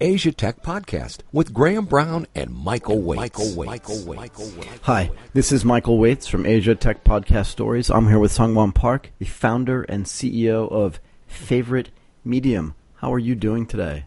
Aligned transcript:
Asia 0.00 0.30
Tech 0.30 0.62
Podcast 0.62 1.20
with 1.32 1.54
Graham 1.54 1.86
Brown 1.86 2.26
and 2.34 2.54
Michael 2.54 2.98
Waitze. 2.98 3.16
Michael 3.16 3.46
Waitze. 3.46 4.16
Michael 4.16 4.46
Waitze. 4.48 4.78
Hi, 4.82 5.10
this 5.32 5.52
is 5.52 5.64
Michael 5.64 5.98
Waitze 5.98 6.28
from 6.28 6.44
Asia 6.44 6.74
Tech 6.74 7.02
Podcast 7.02 7.46
Stories. 7.46 7.90
I'm 7.90 8.06
here 8.08 8.18
with 8.18 8.30
Sangwon 8.30 8.74
Park, 8.74 9.10
the 9.18 9.24
founder 9.24 9.84
and 9.84 10.04
CEO 10.04 10.70
of 10.70 11.00
Favorite 11.26 11.90
Medium. 12.26 12.74
How 12.96 13.10
are 13.14 13.18
you 13.18 13.34
doing 13.34 13.64
today? 13.64 14.04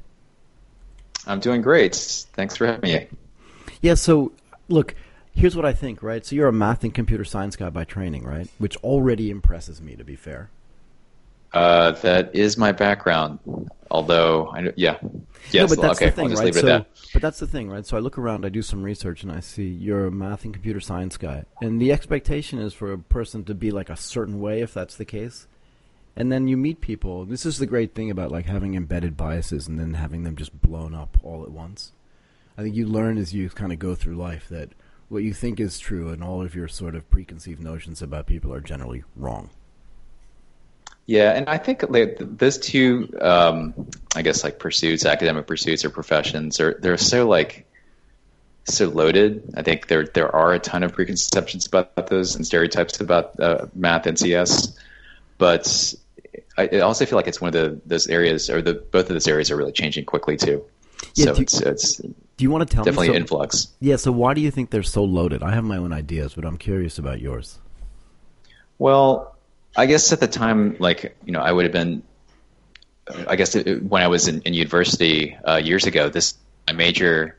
I'm 1.25 1.39
doing 1.39 1.63
great. 1.63 1.96
Thanks 1.96 2.56
for 2.56 2.68
having 2.68 2.82
me. 2.82 3.08
Yeah, 3.82 3.96
so 3.96 4.32
look, 4.68 4.94
here's 5.34 5.56
what 5.56 5.66
I 5.66 5.74
think, 5.74 6.04
right? 6.04 6.24
So 6.24 6.36
you're 6.36 6.48
a 6.48 6.54
math 6.54 6.84
and 6.84 6.94
computer 6.94 7.26
science 7.26 7.56
guy 7.56 7.71
by 7.71 7.84
training, 7.84 8.26
right? 8.26 8.48
Which 8.60 8.78
already 8.78 9.32
impresses 9.32 9.82
me, 9.82 9.96
to 9.96 10.04
be 10.04 10.16
fair. 10.16 10.52
Uh, 11.54 11.91
that 11.91 12.36
is 12.36 12.57
my 12.57 12.71
background. 12.71 13.39
Although, 13.91 14.47
I, 14.50 14.71
yeah, 14.75 14.97
yes. 15.52 15.70
No, 15.70 15.75
but 15.75 15.82
that's 15.82 15.97
okay, 15.97 16.05
the 16.07 16.11
thing, 16.11 16.33
right? 16.33 16.54
So, 16.54 16.61
that. 16.61 16.88
But 17.11 17.21
that's 17.23 17.39
the 17.39 17.47
thing, 17.47 17.70
right? 17.70 17.86
So 17.86 17.97
I 17.97 18.01
look 18.01 18.19
around, 18.19 18.46
I 18.46 18.50
do 18.50 18.61
some 18.61 18.83
research, 18.83 19.24
and 19.24 19.32
I 19.32 19.39
see 19.39 19.68
you're 19.68 20.05
a 20.05 20.11
math 20.11 20.46
and 20.46 20.54
computer 20.54 20.79
science 20.79 21.18
guy, 21.18 21.46
and 21.61 21.82
the 21.82 21.91
expectation 21.91 22.60
is 22.60 22.74
for 22.74 22.93
a 22.93 23.00
person 23.00 23.43
to 23.46 23.55
be 23.55 23.71
like 23.71 23.89
a 23.89 23.96
certain 23.96 24.39
way, 24.39 24.61
if 24.61 24.74
that's 24.74 24.96
the 24.96 25.05
case. 25.05 25.47
And 26.15 26.32
then 26.32 26.47
you 26.47 26.57
meet 26.57 26.82
people. 26.82 27.25
This 27.25 27.46
is 27.46 27.60
the 27.60 27.66
great 27.66 27.96
thing 27.96 28.11
about 28.11 28.32
like 28.32 28.46
having 28.46 28.75
embedded 28.75 29.16
biases 29.16 29.68
and 29.68 29.79
then 29.79 29.93
having 29.93 30.24
them 30.24 30.36
just 30.36 30.61
blown 30.61 30.93
up 30.93 31.18
all 31.24 31.43
at 31.43 31.52
once. 31.52 31.93
I 32.58 32.63
think 32.63 32.75
you 32.75 32.86
learn 32.88 33.17
as 33.17 33.33
you 33.33 33.50
kind 33.50 33.72
of 33.72 33.80
go 33.80 33.95
through 33.95 34.16
life 34.16 34.50
that 34.50 34.73
what 35.08 35.23
you 35.23 35.33
think 35.33 35.59
is 35.59 35.80
true 35.80 36.09
and 36.09 36.22
all 36.22 36.41
of 36.41 36.55
your 36.55 36.67
sort 36.67 36.94
of 36.94 37.09
preconceived 37.09 37.61
notions 37.61 38.02
about 38.02 38.27
people 38.27 38.53
are 38.53 38.59
generally 38.59 39.03
wrong. 39.16 39.50
Yeah, 41.09 41.31
and 41.31 41.49
I 41.49 41.58
think 41.58 41.83
those 41.89 42.59
two, 42.59 43.11
um, 43.19 43.73
I 44.16 44.22
guess, 44.22 44.44
like 44.44 44.59
pursuits, 44.59 45.08
academic 45.08 45.47
pursuits 45.47 45.83
or 45.83 45.89
professions, 45.89 46.59
are 46.59 46.77
they're 46.80 46.97
so 46.97 47.27
like 47.27 47.66
so 48.66 48.89
loaded. 48.89 49.55
I 49.58 49.63
think 49.63 49.88
there 49.88 50.05
there 50.05 50.35
are 50.35 50.53
a 50.53 50.59
ton 50.59 50.83
of 50.83 50.93
preconceptions 50.93 51.66
about 51.66 51.95
those 52.05 52.35
and 52.35 52.45
stereotypes 52.45 53.01
about 53.01 53.39
uh, 53.39 53.66
math 53.73 54.05
and 54.05 54.19
CS, 54.19 54.77
but 55.39 55.95
I, 56.55 56.81
also 56.81 57.07
feel 57.07 57.16
like 57.16 57.25
it's 57.25 57.41
one 57.41 57.47
of 57.47 57.53
the 57.53 57.81
those 57.88 58.05
areas, 58.05 58.47
or 58.51 58.61
the 58.61 58.75
both 58.75 59.09
of 59.09 59.16
those 59.16 59.27
areas 59.27 59.49
are 59.49 59.57
really 59.57 59.71
changing 59.71 60.05
quickly 60.05 60.38
too. 60.38 60.63
Yeah, 61.16 61.25
so 61.25 61.38
you, 61.38 61.41
it's, 61.41 61.59
it's 61.59 61.95
do 61.97 62.13
you 62.38 62.51
want 62.51 62.69
to 62.69 62.75
tell 62.75 62.83
definitely 62.83 63.07
me 63.07 63.13
so, 63.16 63.19
influx? 63.21 63.67
Yeah. 63.79 63.95
So 63.95 64.11
why 64.11 64.35
do 64.35 64.41
you 64.41 64.51
think 64.51 64.69
they're 64.69 64.83
so 64.83 65.05
loaded? 65.05 65.41
I 65.41 65.55
have 65.55 65.63
my 65.63 65.77
own 65.77 65.91
ideas, 65.91 66.35
but 66.35 66.45
I'm 66.45 66.57
curious 66.57 66.99
about 66.99 67.19
yours. 67.19 67.57
Well, 68.77 69.28
I 69.75 69.86
guess 69.86 70.12
at 70.12 70.20
the 70.20 70.28
time, 70.28 70.75
like 70.80 71.16
you 71.25 71.31
know, 71.31 71.42
I 71.42 71.52
would 71.52 71.66
have 71.66 71.72
been. 71.72 72.03
I 73.28 73.36
guess 73.38 73.56
it, 73.56 73.81
when 73.81 74.03
I 74.03 74.08
was 74.08 74.28
in, 74.28 74.44
in 74.44 74.53
university 74.53 75.36
uh, 75.36 75.56
years 75.56 75.88
ago, 75.88 76.09
this 76.09 76.36
my 76.67 76.73
major, 76.73 77.38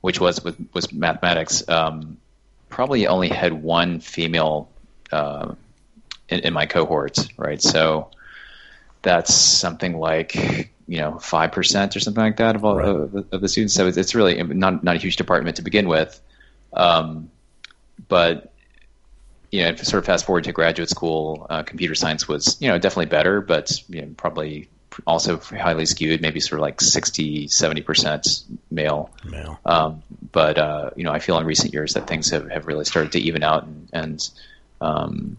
which 0.00 0.20
was 0.20 0.42
was, 0.42 0.54
was 0.72 0.92
mathematics, 0.92 1.68
um, 1.68 2.16
probably 2.68 3.06
only 3.06 3.28
had 3.28 3.52
one 3.52 4.00
female 4.00 4.68
uh, 5.12 5.54
in, 6.28 6.40
in, 6.40 6.52
my 6.52 6.66
cohort, 6.66 7.28
right? 7.36 7.62
So 7.62 8.10
that's 9.02 9.32
something 9.34 9.98
like 9.98 10.34
you 10.88 10.98
know 10.98 11.18
five 11.18 11.52
percent 11.52 11.94
or 11.94 12.00
something 12.00 12.22
like 12.22 12.38
that 12.38 12.56
of 12.56 12.64
all 12.64 12.76
right. 12.76 12.88
of, 12.88 13.14
of, 13.32 13.40
the 13.40 13.48
students. 13.48 13.74
So 13.74 13.86
it's, 13.86 13.96
it's, 13.96 14.14
really 14.14 14.42
not 14.42 14.82
not 14.82 14.96
a 14.96 14.98
huge 14.98 15.16
department 15.16 15.56
to 15.56 15.62
begin 15.62 15.86
with, 15.88 16.20
um, 16.72 17.30
but 18.08 18.51
you 19.52 19.62
know, 19.62 19.76
sort 19.76 19.98
of 19.98 20.06
fast 20.06 20.24
forward 20.24 20.44
to 20.44 20.52
graduate 20.52 20.88
school, 20.88 21.46
uh, 21.48 21.62
computer 21.62 21.94
science 21.94 22.26
was, 22.26 22.56
you 22.60 22.68
know, 22.68 22.78
definitely 22.78 23.06
better, 23.06 23.42
but 23.42 23.70
you 23.88 24.00
know, 24.00 24.14
probably 24.16 24.68
also 25.06 25.38
highly 25.38 25.84
skewed, 25.86 26.22
maybe 26.22 26.40
sort 26.40 26.58
of 26.58 26.62
like 26.62 26.80
60, 26.80 27.48
70% 27.48 28.44
male. 28.70 29.10
Male. 29.24 29.60
Um, 29.64 30.02
but, 30.32 30.58
uh, 30.58 30.90
you 30.96 31.04
know, 31.04 31.12
I 31.12 31.18
feel 31.18 31.38
in 31.38 31.46
recent 31.46 31.74
years 31.74 31.94
that 31.94 32.06
things 32.06 32.30
have, 32.30 32.50
have 32.50 32.66
really 32.66 32.86
started 32.86 33.12
to 33.12 33.20
even 33.20 33.42
out 33.42 33.64
and, 33.64 33.88
and 33.92 34.30
um, 34.80 35.36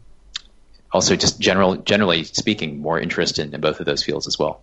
also 0.91 1.16
just 1.16 1.40
general, 1.40 1.78
generally 1.78 2.23
speaking, 2.23 2.81
more 2.81 3.00
interest 3.00 3.40
in, 3.40 3.53
in 3.53 3.62
both 3.62 3.79
of 3.79 3.88
those 3.88 4.03
fields 4.03 4.28
as 4.28 4.38
well. 4.38 4.62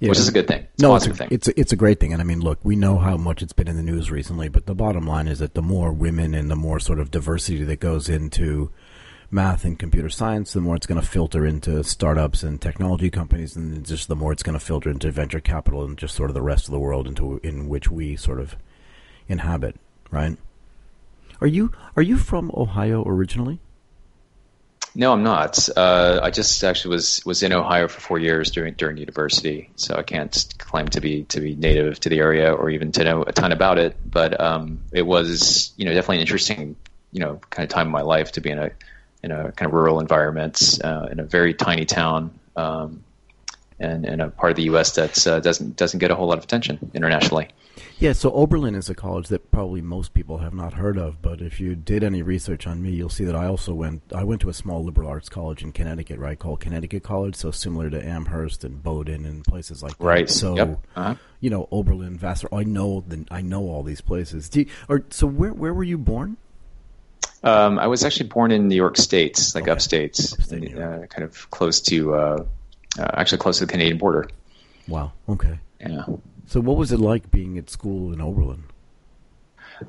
Yeah, 0.00 0.10
which 0.10 0.18
is 0.18 0.28
a 0.28 0.32
good 0.32 0.46
thing. 0.46 0.66
It's 0.74 0.82
no, 0.82 0.94
it's 0.94 1.06
a, 1.06 1.14
thing. 1.14 1.28
It's 1.30 1.48
a, 1.48 1.60
it's 1.60 1.72
a 1.72 1.76
great 1.76 1.98
thing, 1.98 2.12
and 2.12 2.22
I 2.22 2.24
mean, 2.24 2.40
look, 2.40 2.60
we 2.62 2.76
know 2.76 2.98
how 2.98 3.16
much 3.16 3.42
it's 3.42 3.52
been 3.52 3.66
in 3.66 3.76
the 3.76 3.82
news 3.82 4.10
recently, 4.10 4.48
but 4.48 4.66
the 4.66 4.74
bottom 4.74 5.06
line 5.06 5.26
is 5.26 5.40
that 5.40 5.54
the 5.54 5.62
more 5.62 5.92
women 5.92 6.34
and 6.34 6.48
the 6.48 6.56
more 6.56 6.78
sort 6.78 7.00
of 7.00 7.10
diversity 7.10 7.64
that 7.64 7.80
goes 7.80 8.08
into 8.08 8.70
math 9.30 9.64
and 9.64 9.78
computer 9.78 10.08
science, 10.08 10.52
the 10.52 10.60
more 10.60 10.76
it's 10.76 10.86
going 10.86 11.00
to 11.00 11.06
filter 11.06 11.44
into 11.44 11.82
startups 11.82 12.44
and 12.44 12.60
technology 12.60 13.10
companies, 13.10 13.56
and 13.56 13.84
just 13.84 14.06
the 14.06 14.16
more 14.16 14.32
it's 14.32 14.44
going 14.44 14.58
to 14.58 14.64
filter 14.64 14.88
into 14.88 15.10
venture 15.10 15.40
capital 15.40 15.84
and 15.84 15.98
just 15.98 16.14
sort 16.14 16.30
of 16.30 16.34
the 16.34 16.42
rest 16.42 16.66
of 16.66 16.72
the 16.72 16.78
world 16.78 17.08
into 17.08 17.40
in 17.42 17.68
which 17.68 17.90
we 17.90 18.14
sort 18.14 18.40
of 18.40 18.56
inhabit, 19.26 19.74
right? 20.12 20.36
Are 21.40 21.46
you 21.46 21.72
are 21.96 22.02
you 22.02 22.16
from 22.16 22.50
Ohio 22.54 23.04
originally? 23.04 23.60
No, 24.98 25.12
I'm 25.12 25.22
not. 25.22 25.68
Uh, 25.76 26.18
I 26.20 26.30
just 26.32 26.64
actually 26.64 26.96
was 26.96 27.24
was 27.24 27.44
in 27.44 27.52
Ohio 27.52 27.86
for 27.86 28.00
four 28.00 28.18
years 28.18 28.50
during 28.50 28.74
during 28.74 28.96
university, 28.96 29.70
so 29.76 29.94
I 29.94 30.02
can't 30.02 30.54
claim 30.58 30.88
to 30.88 31.00
be 31.00 31.22
to 31.26 31.40
be 31.40 31.54
native 31.54 32.00
to 32.00 32.08
the 32.08 32.18
area 32.18 32.52
or 32.52 32.68
even 32.68 32.90
to 32.90 33.04
know 33.04 33.22
a 33.22 33.30
ton 33.30 33.52
about 33.52 33.78
it. 33.78 33.96
But 34.04 34.40
um, 34.40 34.80
it 34.90 35.02
was, 35.06 35.72
you 35.76 35.84
know, 35.84 35.94
definitely 35.94 36.16
an 36.16 36.22
interesting, 36.22 36.74
you 37.12 37.20
know, 37.20 37.40
kind 37.48 37.62
of 37.62 37.72
time 37.72 37.86
in 37.86 37.92
my 37.92 38.00
life 38.00 38.32
to 38.32 38.40
be 38.40 38.50
in 38.50 38.58
a 38.58 38.70
in 39.22 39.30
a 39.30 39.52
kind 39.52 39.68
of 39.68 39.72
rural 39.72 40.00
environment 40.00 40.80
uh, 40.82 41.06
in 41.12 41.20
a 41.20 41.24
very 41.24 41.54
tiny 41.54 41.84
town. 41.84 42.36
Um, 42.56 43.04
and 43.80 44.04
in 44.04 44.20
a 44.20 44.30
part 44.30 44.50
of 44.50 44.56
the 44.56 44.64
U.S. 44.64 44.94
that 44.96 45.26
uh, 45.26 45.40
doesn't 45.40 45.76
doesn't 45.76 45.98
get 45.98 46.10
a 46.10 46.14
whole 46.14 46.28
lot 46.28 46.38
of 46.38 46.44
attention 46.44 46.90
internationally. 46.94 47.48
Yeah, 47.98 48.12
so 48.12 48.30
Oberlin 48.32 48.76
is 48.76 48.88
a 48.88 48.94
college 48.94 49.28
that 49.28 49.50
probably 49.50 49.82
most 49.82 50.14
people 50.14 50.38
have 50.38 50.54
not 50.54 50.74
heard 50.74 50.96
of, 50.96 51.20
but 51.20 51.40
if 51.40 51.58
you 51.58 51.74
did 51.74 52.04
any 52.04 52.22
research 52.22 52.66
on 52.66 52.80
me, 52.80 52.90
you'll 52.90 53.08
see 53.08 53.24
that 53.24 53.34
I 53.34 53.46
also 53.46 53.74
went 53.74 54.02
I 54.14 54.24
went 54.24 54.40
to 54.42 54.48
a 54.48 54.54
small 54.54 54.84
liberal 54.84 55.08
arts 55.08 55.28
college 55.28 55.62
in 55.62 55.72
Connecticut, 55.72 56.18
right, 56.18 56.38
called 56.38 56.60
Connecticut 56.60 57.02
College, 57.02 57.34
so 57.34 57.50
similar 57.50 57.90
to 57.90 58.04
Amherst 58.04 58.64
and 58.64 58.82
Bowdoin 58.82 59.24
and 59.24 59.44
places 59.44 59.82
like 59.82 59.98
that. 59.98 60.04
Right. 60.04 60.30
So, 60.30 60.56
yep. 60.56 60.78
uh-huh. 60.94 61.14
you 61.40 61.50
know, 61.50 61.68
Oberlin, 61.70 62.18
Vassar, 62.18 62.48
I 62.52 62.64
know 62.64 63.04
the, 63.06 63.24
I 63.30 63.40
know 63.40 63.62
all 63.62 63.82
these 63.82 64.00
places. 64.00 64.50
You, 64.54 64.66
or 64.88 65.04
so 65.10 65.26
where 65.26 65.52
where 65.52 65.74
were 65.74 65.84
you 65.84 65.98
born? 65.98 66.36
Um, 67.42 67.78
I 67.78 67.86
was 67.86 68.04
actually 68.04 68.28
born 68.28 68.50
in 68.50 68.68
New 68.68 68.74
York 68.74 68.96
State, 68.96 69.52
like 69.54 69.64
okay. 69.64 69.70
upstate, 69.70 70.18
upstate 70.18 70.76
uh, 70.76 71.06
kind 71.06 71.22
of 71.22 71.48
close 71.50 71.80
to, 71.82 72.14
uh, 72.14 72.44
uh, 72.98 73.10
actually 73.14 73.38
close 73.38 73.58
to 73.58 73.66
the 73.66 73.72
Canadian 73.72 73.98
border. 73.98 74.28
Wow. 74.86 75.12
Okay. 75.28 75.58
Yeah. 75.80 76.04
So, 76.46 76.60
what 76.60 76.76
was 76.76 76.92
it 76.92 77.00
like 77.00 77.30
being 77.30 77.58
at 77.58 77.68
school 77.68 78.12
in 78.12 78.20
Oberlin? 78.20 78.64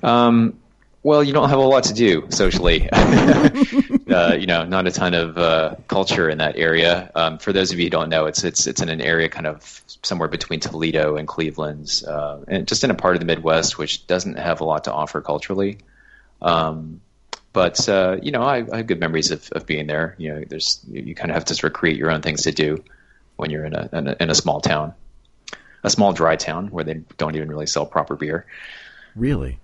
Um, 0.03 0.59
well, 1.01 1.23
you 1.23 1.31
don't 1.31 1.49
have 1.49 1.59
a 1.59 1.61
lot 1.61 1.85
to 1.85 1.93
do 1.93 2.27
socially. 2.29 2.89
uh, 2.91 4.35
you 4.37 4.45
know, 4.45 4.65
not 4.65 4.85
a 4.85 4.91
ton 4.91 5.13
of 5.13 5.37
uh, 5.37 5.75
culture 5.87 6.29
in 6.29 6.39
that 6.39 6.57
area. 6.57 7.09
Um, 7.15 7.37
for 7.37 7.53
those 7.53 7.71
of 7.71 7.79
you 7.79 7.85
who 7.85 7.89
don't 7.89 8.09
know, 8.09 8.25
it's 8.25 8.43
it's 8.43 8.67
it's 8.67 8.81
in 8.81 8.89
an 8.89 8.99
area 8.99 9.29
kind 9.29 9.47
of 9.47 9.81
somewhere 10.03 10.27
between 10.27 10.59
Toledo 10.59 11.15
and 11.15 11.27
Cleveland's, 11.27 12.03
uh, 12.03 12.43
and 12.49 12.67
just 12.67 12.83
in 12.83 12.91
a 12.91 12.95
part 12.95 13.15
of 13.15 13.21
the 13.21 13.25
Midwest 13.25 13.77
which 13.77 14.05
doesn't 14.07 14.37
have 14.37 14.59
a 14.59 14.65
lot 14.65 14.83
to 14.83 14.93
offer 14.93 15.21
culturally. 15.21 15.77
Um, 16.41 16.99
but 17.53 17.87
uh, 17.89 18.17
you 18.21 18.31
know, 18.31 18.41
I, 18.41 18.65
I, 18.71 18.77
have 18.77 18.87
good 18.87 18.99
memories 18.99 19.31
of, 19.31 19.49
of 19.53 19.65
being 19.65 19.87
there. 19.87 20.15
You 20.17 20.33
know, 20.33 20.43
there's 20.47 20.79
you, 20.87 21.01
you 21.01 21.15
kind 21.15 21.31
of 21.31 21.35
have 21.35 21.45
to 21.45 21.55
sort 21.55 21.71
of 21.71 21.77
create 21.77 21.97
your 21.97 22.11
own 22.11 22.21
things 22.21 22.43
to 22.43 22.51
do 22.51 22.83
when 23.37 23.49
you're 23.49 23.65
in 23.65 23.73
a, 23.73 23.89
in 23.91 24.07
a 24.07 24.15
in 24.19 24.29
a 24.29 24.35
small 24.35 24.61
town 24.61 24.93
a 25.83 25.89
small 25.89 26.13
dry 26.13 26.35
town 26.35 26.67
where 26.67 26.83
they 26.83 26.95
don't 27.17 27.35
even 27.35 27.49
really 27.49 27.67
sell 27.67 27.85
proper 27.85 28.15
beer. 28.15 28.45
Really? 29.15 29.59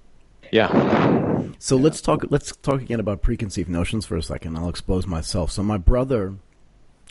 Yeah. 0.52 1.42
So 1.60 1.76
let's 1.76 2.02
talk. 2.02 2.26
Let's 2.30 2.56
talk 2.58 2.82
again 2.82 3.00
about 3.00 3.22
preconceived 3.22 3.70
notions 3.70 4.06
for 4.06 4.16
a 4.16 4.24
second. 4.24 4.58
I'll 4.58 4.70
expose 4.70 5.08
myself. 5.08 5.52
So 5.52 5.64
my 5.64 5.78
brother, 5.78 6.36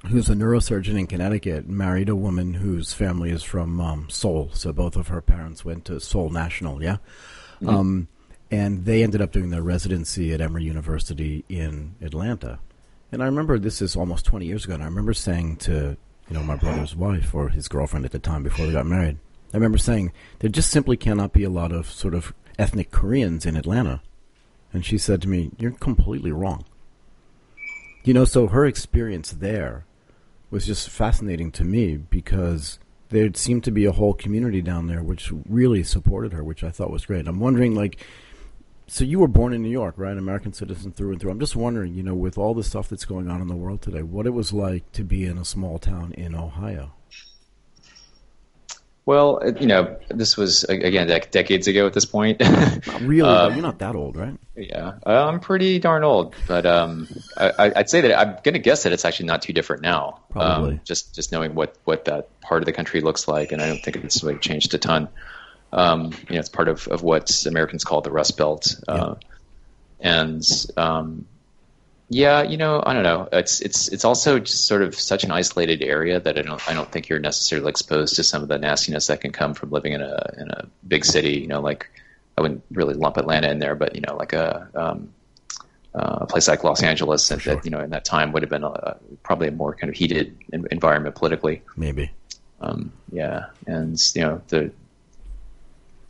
who's 0.06 0.28
a 0.28 0.34
neurosurgeon 0.34 0.98
in 0.98 1.06
Connecticut, 1.06 1.68
married 1.68 2.08
a 2.08 2.16
woman 2.16 2.54
whose 2.54 2.92
family 2.92 3.30
is 3.30 3.42
from 3.42 3.80
um, 3.80 4.08
Seoul. 4.08 4.50
So 4.54 4.72
both 4.72 4.96
of 4.96 5.08
her 5.08 5.20
parents 5.20 5.64
went 5.64 5.84
to 5.86 6.00
Seoul 6.00 6.30
National. 6.30 6.82
Yeah. 6.82 6.98
Mm-hmm. 7.56 7.68
Um, 7.68 8.08
and 8.54 8.84
they 8.84 9.02
ended 9.02 9.20
up 9.20 9.32
doing 9.32 9.50
their 9.50 9.62
residency 9.62 10.32
at 10.32 10.40
Emory 10.40 10.62
University 10.62 11.44
in 11.48 11.96
Atlanta. 12.00 12.60
And 13.10 13.20
I 13.20 13.26
remember 13.26 13.58
this 13.58 13.82
is 13.82 13.96
almost 13.96 14.24
20 14.26 14.46
years 14.46 14.64
ago, 14.64 14.74
and 14.74 14.82
I 14.82 14.86
remember 14.86 15.12
saying 15.12 15.56
to 15.56 15.96
you 16.28 16.34
know, 16.34 16.42
my 16.44 16.54
brother's 16.54 16.94
wife 16.94 17.34
or 17.34 17.48
his 17.48 17.66
girlfriend 17.66 18.04
at 18.04 18.12
the 18.12 18.20
time 18.20 18.44
before 18.44 18.66
they 18.66 18.72
got 18.72 18.86
married. 18.86 19.18
I 19.52 19.56
remember 19.56 19.78
saying 19.78 20.12
there 20.38 20.50
just 20.50 20.70
simply 20.70 20.96
cannot 20.96 21.32
be 21.32 21.42
a 21.42 21.50
lot 21.50 21.72
of 21.72 21.90
sort 21.90 22.14
of 22.14 22.32
ethnic 22.56 22.92
Koreans 22.92 23.44
in 23.44 23.56
Atlanta. 23.56 24.00
And 24.72 24.84
she 24.84 24.98
said 24.98 25.20
to 25.22 25.28
me, 25.28 25.50
You're 25.58 25.72
completely 25.72 26.30
wrong. 26.30 26.64
You 28.04 28.14
know, 28.14 28.24
so 28.24 28.46
her 28.46 28.64
experience 28.64 29.32
there 29.32 29.84
was 30.50 30.64
just 30.64 30.88
fascinating 30.88 31.50
to 31.52 31.64
me 31.64 31.96
because 31.96 32.78
there 33.08 33.28
seemed 33.34 33.64
to 33.64 33.70
be 33.72 33.84
a 33.84 33.92
whole 33.92 34.14
community 34.14 34.62
down 34.62 34.86
there 34.86 35.02
which 35.02 35.32
really 35.48 35.82
supported 35.82 36.32
her, 36.32 36.44
which 36.44 36.62
I 36.62 36.70
thought 36.70 36.90
was 36.90 37.06
great. 37.06 37.26
I'm 37.26 37.40
wondering, 37.40 37.74
like, 37.74 37.98
so 38.86 39.04
you 39.04 39.18
were 39.18 39.28
born 39.28 39.52
in 39.52 39.62
New 39.62 39.70
York, 39.70 39.94
right? 39.96 40.16
American 40.16 40.52
citizen 40.52 40.92
through 40.92 41.12
and 41.12 41.20
through. 41.20 41.30
I'm 41.30 41.40
just 41.40 41.56
wondering, 41.56 41.94
you 41.94 42.02
know, 42.02 42.14
with 42.14 42.36
all 42.36 42.54
the 42.54 42.64
stuff 42.64 42.88
that's 42.88 43.04
going 43.04 43.30
on 43.30 43.40
in 43.40 43.48
the 43.48 43.56
world 43.56 43.82
today, 43.82 44.02
what 44.02 44.26
it 44.26 44.30
was 44.30 44.52
like 44.52 44.90
to 44.92 45.04
be 45.04 45.24
in 45.24 45.38
a 45.38 45.44
small 45.44 45.78
town 45.78 46.12
in 46.12 46.34
Ohio. 46.34 46.92
Well, 49.06 49.42
you 49.60 49.66
know, 49.66 49.98
this 50.08 50.36
was 50.36 50.64
again 50.64 51.08
dec- 51.08 51.30
decades 51.30 51.68
ago 51.68 51.86
at 51.86 51.92
this 51.92 52.06
point. 52.06 52.40
Not 52.40 53.00
really, 53.02 53.28
uh, 53.28 53.50
you're 53.50 53.60
not 53.60 53.78
that 53.80 53.94
old, 53.94 54.16
right? 54.16 54.34
Yeah, 54.56 54.94
uh, 55.04 55.26
I'm 55.26 55.40
pretty 55.40 55.78
darn 55.78 56.04
old, 56.04 56.34
but 56.48 56.64
um, 56.64 57.06
I, 57.36 57.68
would 57.76 57.90
say 57.90 58.00
that 58.00 58.18
I'm 58.18 58.38
going 58.42 58.54
to 58.54 58.58
guess 58.58 58.84
that 58.84 58.94
it's 58.94 59.04
actually 59.04 59.26
not 59.26 59.42
too 59.42 59.52
different 59.52 59.82
now. 59.82 60.20
Probably. 60.30 60.74
Um, 60.74 60.80
just 60.84 61.14
just 61.14 61.32
knowing 61.32 61.54
what 61.54 61.76
what 61.84 62.06
that 62.06 62.40
part 62.40 62.62
of 62.62 62.66
the 62.66 62.72
country 62.72 63.02
looks 63.02 63.28
like, 63.28 63.52
and 63.52 63.60
I 63.60 63.66
don't 63.66 63.82
think 63.82 63.96
it's 63.96 64.24
really 64.24 64.38
changed 64.38 64.72
a 64.72 64.78
ton. 64.78 65.08
Um, 65.74 66.12
you 66.28 66.34
know, 66.34 66.40
it's 66.40 66.48
part 66.48 66.68
of, 66.68 66.86
of 66.88 67.02
what 67.02 67.44
Americans 67.46 67.84
call 67.84 68.00
the 68.00 68.10
Rust 68.10 68.36
Belt, 68.36 68.80
uh, 68.86 69.16
yeah. 70.00 70.12
and 70.22 70.42
um, 70.76 71.26
yeah, 72.08 72.42
you 72.42 72.56
know, 72.56 72.82
I 72.84 72.92
don't 72.92 73.02
know. 73.02 73.28
It's 73.32 73.60
it's 73.60 73.88
it's 73.88 74.04
also 74.04 74.38
just 74.38 74.66
sort 74.66 74.82
of 74.82 74.94
such 74.94 75.24
an 75.24 75.32
isolated 75.32 75.82
area 75.82 76.20
that 76.20 76.38
I 76.38 76.42
don't 76.42 76.68
I 76.68 76.74
don't 76.74 76.90
think 76.90 77.08
you're 77.08 77.18
necessarily 77.18 77.70
exposed 77.70 78.16
to 78.16 78.22
some 78.22 78.42
of 78.42 78.48
the 78.48 78.58
nastiness 78.58 79.08
that 79.08 79.20
can 79.20 79.32
come 79.32 79.54
from 79.54 79.70
living 79.70 79.94
in 79.94 80.00
a 80.00 80.34
in 80.38 80.50
a 80.50 80.68
big 80.86 81.04
city. 81.04 81.40
You 81.40 81.48
know, 81.48 81.60
like 81.60 81.90
I 82.38 82.42
wouldn't 82.42 82.62
really 82.70 82.94
lump 82.94 83.16
Atlanta 83.16 83.50
in 83.50 83.58
there, 83.58 83.74
but 83.74 83.94
you 83.94 84.02
know, 84.02 84.16
like 84.16 84.32
a 84.32 84.68
um, 84.74 85.12
uh, 85.94 86.18
a 86.20 86.26
place 86.26 86.46
like 86.46 86.62
Los 86.62 86.82
Angeles, 86.82 87.26
that, 87.28 87.40
sure. 87.40 87.56
that 87.56 87.64
you 87.64 87.70
know 87.70 87.80
in 87.80 87.90
that 87.90 88.04
time 88.04 88.32
would 88.32 88.42
have 88.42 88.50
been 88.50 88.64
a, 88.64 88.96
probably 89.22 89.48
a 89.48 89.52
more 89.52 89.74
kind 89.74 89.88
of 89.88 89.96
heated 89.96 90.36
environment 90.52 91.14
politically. 91.14 91.62
Maybe. 91.76 92.10
Um, 92.60 92.92
yeah, 93.10 93.46
and 93.66 93.98
you 94.14 94.22
know 94.22 94.42
the 94.48 94.70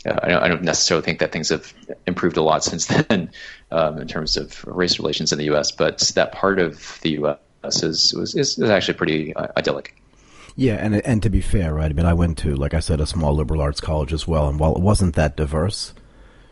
uh, 0.06 0.18
I, 0.22 0.28
don't, 0.28 0.42
I, 0.42 0.48
don't, 0.48 0.62
necessarily 0.62 1.04
think 1.04 1.20
that 1.20 1.32
things 1.32 1.48
have 1.48 1.72
improved 2.06 2.36
a 2.36 2.42
lot 2.42 2.64
since 2.64 2.86
then 3.08 3.30
um, 3.70 3.98
in 3.98 4.08
terms 4.08 4.36
of 4.36 4.64
race 4.64 4.98
relations 4.98 5.32
in 5.32 5.38
the 5.38 5.46
U.S. 5.46 5.70
But 5.72 5.98
that 6.14 6.32
part 6.32 6.58
of 6.58 6.98
the 7.02 7.10
U.S. 7.12 7.82
is 7.82 8.14
was, 8.14 8.34
is, 8.34 8.58
is 8.58 8.70
actually 8.70 8.94
pretty 8.94 9.34
uh, 9.34 9.48
idyllic. 9.56 9.94
Yeah, 10.56 10.74
and 10.74 10.94
and 10.94 11.22
to 11.22 11.30
be 11.30 11.40
fair, 11.40 11.74
right? 11.74 11.90
I 11.90 11.94
mean, 11.94 12.06
I 12.06 12.14
went 12.14 12.38
to, 12.38 12.54
like 12.54 12.74
I 12.74 12.80
said, 12.80 13.00
a 13.00 13.06
small 13.06 13.34
liberal 13.34 13.60
arts 13.60 13.80
college 13.80 14.12
as 14.12 14.28
well, 14.28 14.48
and 14.48 14.58
while 14.58 14.74
it 14.74 14.82
wasn't 14.82 15.16
that 15.16 15.36
diverse, 15.36 15.94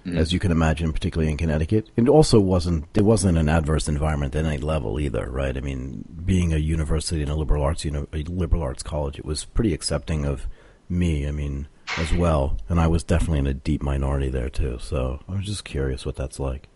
mm-hmm. 0.04 0.18
as 0.18 0.32
you 0.32 0.40
can 0.40 0.50
imagine, 0.50 0.92
particularly 0.92 1.30
in 1.30 1.36
Connecticut, 1.36 1.88
it 1.94 2.08
also 2.08 2.40
wasn't. 2.40 2.86
It 2.94 3.04
wasn't 3.04 3.38
an 3.38 3.48
adverse 3.48 3.88
environment 3.88 4.34
at 4.34 4.44
any 4.44 4.58
level 4.58 4.98
either, 4.98 5.30
right? 5.30 5.56
I 5.56 5.60
mean, 5.60 6.04
being 6.24 6.52
a 6.52 6.56
university 6.56 7.22
and 7.22 7.30
a 7.30 7.36
liberal 7.36 7.62
arts, 7.62 7.84
you 7.84 7.92
know, 7.92 8.08
a 8.12 8.24
liberal 8.24 8.62
arts 8.62 8.82
college, 8.82 9.18
it 9.18 9.24
was 9.24 9.44
pretty 9.44 9.72
accepting 9.72 10.24
of 10.24 10.48
me. 10.88 11.28
I 11.28 11.30
mean, 11.30 11.68
as 11.98 12.12
well, 12.12 12.56
and 12.68 12.80
I 12.80 12.86
was 12.86 13.02
definitely 13.02 13.40
in 13.40 13.46
a 13.46 13.54
deep 13.54 13.82
minority 13.82 14.28
there 14.28 14.48
too. 14.48 14.78
So 14.80 15.20
I 15.28 15.32
was 15.32 15.46
just 15.46 15.64
curious 15.64 16.06
what 16.06 16.16
that's 16.16 16.40
like. 16.40 16.68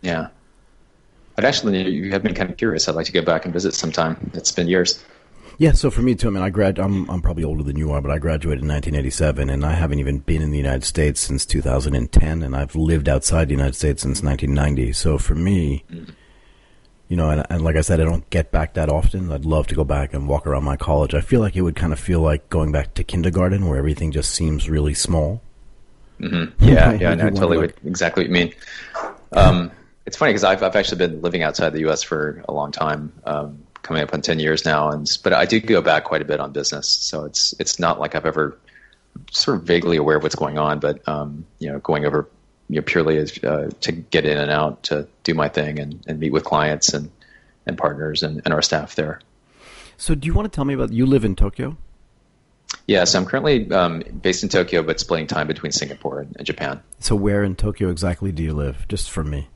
Yeah, 0.00 0.28
but 1.36 1.44
actually, 1.44 1.88
you 1.88 2.10
have 2.10 2.22
been 2.22 2.34
kind 2.34 2.50
of 2.50 2.56
curious. 2.56 2.88
I'd 2.88 2.94
like 2.94 3.06
to 3.06 3.12
go 3.12 3.22
back 3.22 3.44
and 3.44 3.52
visit 3.52 3.74
sometime. 3.74 4.30
It's 4.34 4.52
been 4.52 4.68
years. 4.68 5.02
Yeah, 5.58 5.72
so 5.72 5.90
for 5.90 6.02
me 6.02 6.14
too. 6.14 6.28
I 6.28 6.30
mean, 6.30 6.42
I 6.42 6.50
grad. 6.50 6.78
I'm 6.78 7.08
I'm 7.10 7.22
probably 7.22 7.44
older 7.44 7.62
than 7.62 7.76
you 7.76 7.92
are, 7.92 8.00
but 8.00 8.10
I 8.10 8.18
graduated 8.18 8.62
in 8.62 8.68
1987, 8.68 9.50
and 9.50 9.64
I 9.64 9.72
haven't 9.72 9.98
even 9.98 10.18
been 10.18 10.42
in 10.42 10.50
the 10.50 10.58
United 10.58 10.84
States 10.84 11.20
since 11.20 11.46
2010, 11.46 12.42
and 12.42 12.56
I've 12.56 12.74
lived 12.74 13.08
outside 13.08 13.48
the 13.48 13.54
United 13.54 13.74
States 13.74 14.02
since 14.02 14.22
1990. 14.22 14.92
So 14.92 15.18
for 15.18 15.34
me. 15.34 15.84
Mm 15.90 16.14
you 17.12 17.16
know, 17.16 17.28
and, 17.28 17.44
and, 17.50 17.62
like 17.62 17.76
I 17.76 17.82
said, 17.82 18.00
I 18.00 18.04
don't 18.04 18.28
get 18.30 18.50
back 18.50 18.72
that 18.72 18.88
often. 18.88 19.30
I'd 19.30 19.44
love 19.44 19.66
to 19.66 19.74
go 19.74 19.84
back 19.84 20.14
and 20.14 20.26
walk 20.26 20.46
around 20.46 20.64
my 20.64 20.78
college. 20.78 21.12
I 21.12 21.20
feel 21.20 21.40
like 21.40 21.54
it 21.54 21.60
would 21.60 21.76
kind 21.76 21.92
of 21.92 22.00
feel 22.00 22.22
like 22.22 22.48
going 22.48 22.72
back 22.72 22.94
to 22.94 23.04
kindergarten, 23.04 23.68
where 23.68 23.76
everything 23.76 24.12
just 24.12 24.30
seems 24.30 24.70
really 24.70 24.94
small. 24.94 25.42
Mm-hmm. 26.20 26.64
Yeah, 26.64 26.92
yeah, 27.00 27.14
no, 27.14 27.28
totally 27.28 27.58
like, 27.58 27.76
what, 27.76 27.86
exactly 27.86 28.22
what 28.22 28.28
you 28.28 28.32
mean. 28.32 28.54
Um, 29.32 29.70
it's 30.06 30.16
funny 30.16 30.30
because 30.30 30.42
I've 30.42 30.62
I've 30.62 30.74
actually 30.74 31.06
been 31.06 31.20
living 31.20 31.42
outside 31.42 31.74
the 31.74 31.80
U.S. 31.80 32.02
for 32.02 32.42
a 32.48 32.52
long 32.54 32.72
time, 32.72 33.12
um, 33.26 33.62
coming 33.82 34.02
up 34.02 34.14
on 34.14 34.22
ten 34.22 34.38
years 34.38 34.64
now, 34.64 34.88
and 34.88 35.06
but 35.22 35.34
I 35.34 35.44
do 35.44 35.60
go 35.60 35.82
back 35.82 36.04
quite 36.04 36.22
a 36.22 36.24
bit 36.24 36.40
on 36.40 36.50
business, 36.52 36.88
so 36.88 37.26
it's 37.26 37.54
it's 37.58 37.78
not 37.78 38.00
like 38.00 38.14
I've 38.14 38.24
ever 38.24 38.56
sort 39.30 39.58
of 39.58 39.64
vaguely 39.64 39.98
aware 39.98 40.16
of 40.16 40.22
what's 40.22 40.34
going 40.34 40.56
on, 40.56 40.80
but 40.80 41.06
um, 41.06 41.44
you 41.58 41.70
know, 41.70 41.78
going 41.80 42.06
over 42.06 42.26
you 42.72 42.80
know, 42.80 42.82
purely 42.82 43.18
as, 43.18 43.36
uh, 43.44 43.70
to 43.82 43.92
get 43.92 44.24
in 44.24 44.38
and 44.38 44.50
out 44.50 44.82
to 44.84 45.06
do 45.24 45.34
my 45.34 45.46
thing 45.46 45.78
and, 45.78 46.02
and 46.06 46.18
meet 46.18 46.32
with 46.32 46.42
clients 46.42 46.94
and, 46.94 47.10
and 47.66 47.76
partners 47.76 48.22
and, 48.22 48.40
and 48.46 48.54
our 48.54 48.62
staff 48.62 48.94
there. 48.94 49.20
So, 49.98 50.14
do 50.14 50.26
you 50.26 50.32
want 50.32 50.50
to 50.50 50.56
tell 50.56 50.64
me 50.64 50.72
about 50.72 50.90
you 50.90 51.04
live 51.04 51.26
in 51.26 51.36
Tokyo? 51.36 51.76
Yes, 52.86 53.14
I'm 53.14 53.26
currently 53.26 53.70
um, 53.70 54.02
based 54.22 54.42
in 54.42 54.48
Tokyo, 54.48 54.82
but 54.82 54.98
splitting 54.98 55.26
time 55.26 55.46
between 55.46 55.70
Singapore 55.70 56.20
and, 56.20 56.34
and, 56.38 56.46
Japan. 56.46 56.82
So, 56.98 57.14
where 57.14 57.44
in 57.44 57.56
Tokyo 57.56 57.90
exactly 57.90 58.32
do 58.32 58.42
you 58.42 58.54
live? 58.54 58.88
Just 58.88 59.10
for 59.10 59.22
me. 59.22 59.48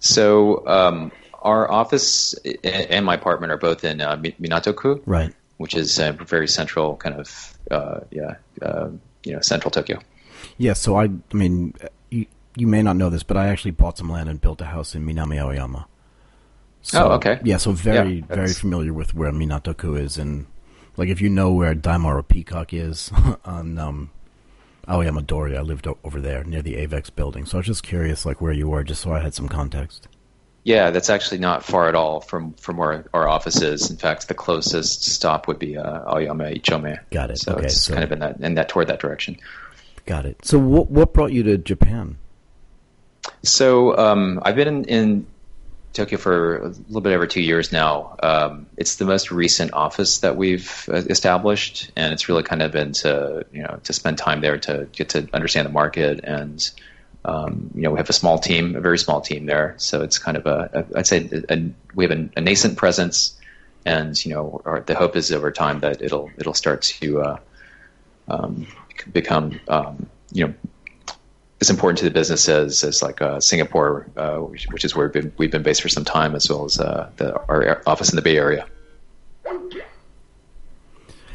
So, 0.00 0.66
um, 0.66 1.12
our 1.40 1.70
office 1.70 2.34
and 2.64 3.06
my 3.06 3.14
apartment 3.14 3.52
are 3.52 3.58
both 3.58 3.84
in 3.84 4.00
uh, 4.00 4.16
Minato-ku, 4.16 5.00
right? 5.06 5.32
Which 5.58 5.76
is 5.76 6.00
a 6.00 6.12
very 6.12 6.48
central 6.48 6.96
kind 6.96 7.14
of 7.14 7.56
uh, 7.70 8.00
yeah, 8.10 8.34
uh, 8.60 8.88
you 9.22 9.34
know, 9.34 9.40
central 9.40 9.70
Tokyo. 9.70 10.00
Yeah. 10.56 10.72
So 10.72 10.96
I, 10.96 11.04
I 11.04 11.34
mean, 11.34 11.74
you 12.58 12.66
may 12.66 12.82
not 12.82 12.96
know 12.96 13.10
this, 13.10 13.22
but 13.22 13.36
I 13.36 13.48
actually 13.48 13.70
bought 13.72 13.98
some 13.98 14.10
land 14.10 14.28
and 14.28 14.40
built 14.40 14.60
a 14.60 14.66
house 14.66 14.94
in 14.94 15.06
Minami 15.06 15.38
Aoyama. 15.38 15.86
So, 16.82 17.08
oh, 17.08 17.12
okay. 17.12 17.40
Yeah, 17.44 17.56
so 17.56 17.72
very, 17.72 18.18
yeah, 18.28 18.34
very 18.34 18.52
familiar 18.52 18.92
with 18.92 19.14
where 19.14 19.32
Minato-ku 19.32 19.96
is, 19.96 20.16
and 20.16 20.46
like 20.96 21.08
if 21.08 21.20
you 21.20 21.28
know 21.28 21.52
where 21.52 21.74
Daimaru 21.74 22.26
Peacock 22.26 22.72
is 22.72 23.10
on 23.44 23.78
um, 23.78 24.10
Aoyama 24.88 25.22
Dori, 25.22 25.56
I 25.56 25.60
lived 25.60 25.86
over 26.04 26.20
there 26.20 26.44
near 26.44 26.62
the 26.62 26.74
Avex 26.74 27.14
building. 27.14 27.46
So 27.46 27.58
I 27.58 27.60
was 27.60 27.66
just 27.66 27.82
curious, 27.82 28.24
like 28.24 28.40
where 28.40 28.52
you 28.52 28.68
were, 28.68 28.84
just 28.84 29.02
so 29.02 29.12
I 29.12 29.20
had 29.20 29.34
some 29.34 29.48
context. 29.48 30.08
Yeah, 30.64 30.90
that's 30.90 31.08
actually 31.08 31.38
not 31.38 31.64
far 31.64 31.88
at 31.88 31.94
all 31.94 32.20
from 32.20 32.52
from 32.54 32.76
where 32.76 33.06
our 33.14 33.28
office 33.28 33.62
is. 33.62 33.90
In 33.90 33.96
fact, 33.96 34.28
the 34.28 34.34
closest 34.34 35.04
stop 35.04 35.48
would 35.48 35.58
be 35.58 35.76
uh, 35.76 36.00
Aoyama 36.12 36.44
Ichome. 36.44 36.98
Got 37.10 37.30
it. 37.30 37.38
So 37.38 37.54
okay, 37.54 37.66
it's 37.66 37.82
so 37.82 37.94
kind 37.94 38.04
of 38.04 38.12
in 38.12 38.18
that 38.18 38.40
in 38.40 38.54
that 38.54 38.68
toward 38.68 38.88
that 38.88 39.00
direction. 39.00 39.38
Got 40.04 40.26
it. 40.26 40.44
So 40.44 40.58
what 40.58 40.90
what 40.90 41.12
brought 41.12 41.32
you 41.32 41.42
to 41.44 41.58
Japan? 41.58 42.18
So 43.42 43.96
um, 43.96 44.40
I've 44.42 44.56
been 44.56 44.68
in, 44.68 44.84
in, 44.84 45.26
Tokyo 45.94 46.18
for 46.18 46.58
a 46.58 46.68
little 46.68 47.00
bit 47.00 47.12
over 47.12 47.26
two 47.26 47.40
years 47.40 47.72
now. 47.72 48.14
Um, 48.22 48.66
it's 48.76 48.96
the 48.96 49.04
most 49.04 49.32
recent 49.32 49.72
office 49.72 50.18
that 50.18 50.36
we've 50.36 50.88
uh, 50.88 50.96
established, 50.96 51.90
and 51.96 52.12
it's 52.12 52.28
really 52.28 52.42
kind 52.44 52.62
of 52.62 52.70
been 52.70 52.92
to 52.92 53.44
you 53.52 53.62
know 53.62 53.80
to 53.82 53.92
spend 53.92 54.18
time 54.18 54.40
there 54.40 54.58
to 54.58 54.86
get 54.92 55.08
to 55.10 55.28
understand 55.32 55.66
the 55.66 55.72
market 55.72 56.20
and. 56.24 56.70
Um, 57.24 57.72
you 57.74 57.82
know, 57.82 57.90
we 57.90 57.98
have 57.98 58.08
a 58.08 58.14
small 58.14 58.38
team, 58.38 58.76
a 58.76 58.80
very 58.80 58.96
small 58.96 59.20
team 59.20 59.44
there, 59.44 59.74
so 59.76 60.02
it's 60.02 60.18
kind 60.18 60.36
of 60.36 60.46
a, 60.46 60.70
a 60.72 60.98
I'd 60.98 61.06
say, 61.06 61.28
a, 61.30 61.52
a, 61.52 61.70
we 61.94 62.06
have 62.06 62.30
a, 62.36 62.40
nascent 62.40 62.78
presence, 62.78 63.36
and 63.84 64.24
you 64.24 64.32
know, 64.32 64.62
our, 64.64 64.80
the 64.80 64.94
hope 64.94 65.16
is 65.16 65.32
over 65.32 65.50
time 65.50 65.80
that 65.80 66.00
it'll 66.00 66.30
it'll 66.38 66.54
start 66.54 66.82
to 66.82 67.20
uh, 67.20 67.38
um, 68.28 68.66
become 69.12 69.60
um, 69.68 70.08
you 70.32 70.46
know 70.46 70.54
as 71.60 71.70
important 71.70 71.98
to 71.98 72.04
the 72.04 72.10
business 72.10 72.48
as, 72.48 72.84
as 72.84 73.02
like 73.02 73.20
uh, 73.20 73.40
Singapore, 73.40 74.06
uh, 74.16 74.36
which, 74.36 74.66
which, 74.68 74.84
is 74.84 74.94
where 74.94 75.06
we've 75.06 75.12
been, 75.12 75.32
we've 75.38 75.50
been, 75.50 75.62
based 75.62 75.82
for 75.82 75.88
some 75.88 76.04
time, 76.04 76.34
as 76.34 76.48
well 76.48 76.64
as 76.64 76.78
uh, 76.78 77.10
the, 77.16 77.36
our 77.48 77.82
office 77.86 78.10
in 78.10 78.16
the 78.16 78.22
Bay 78.22 78.36
Area. 78.36 78.66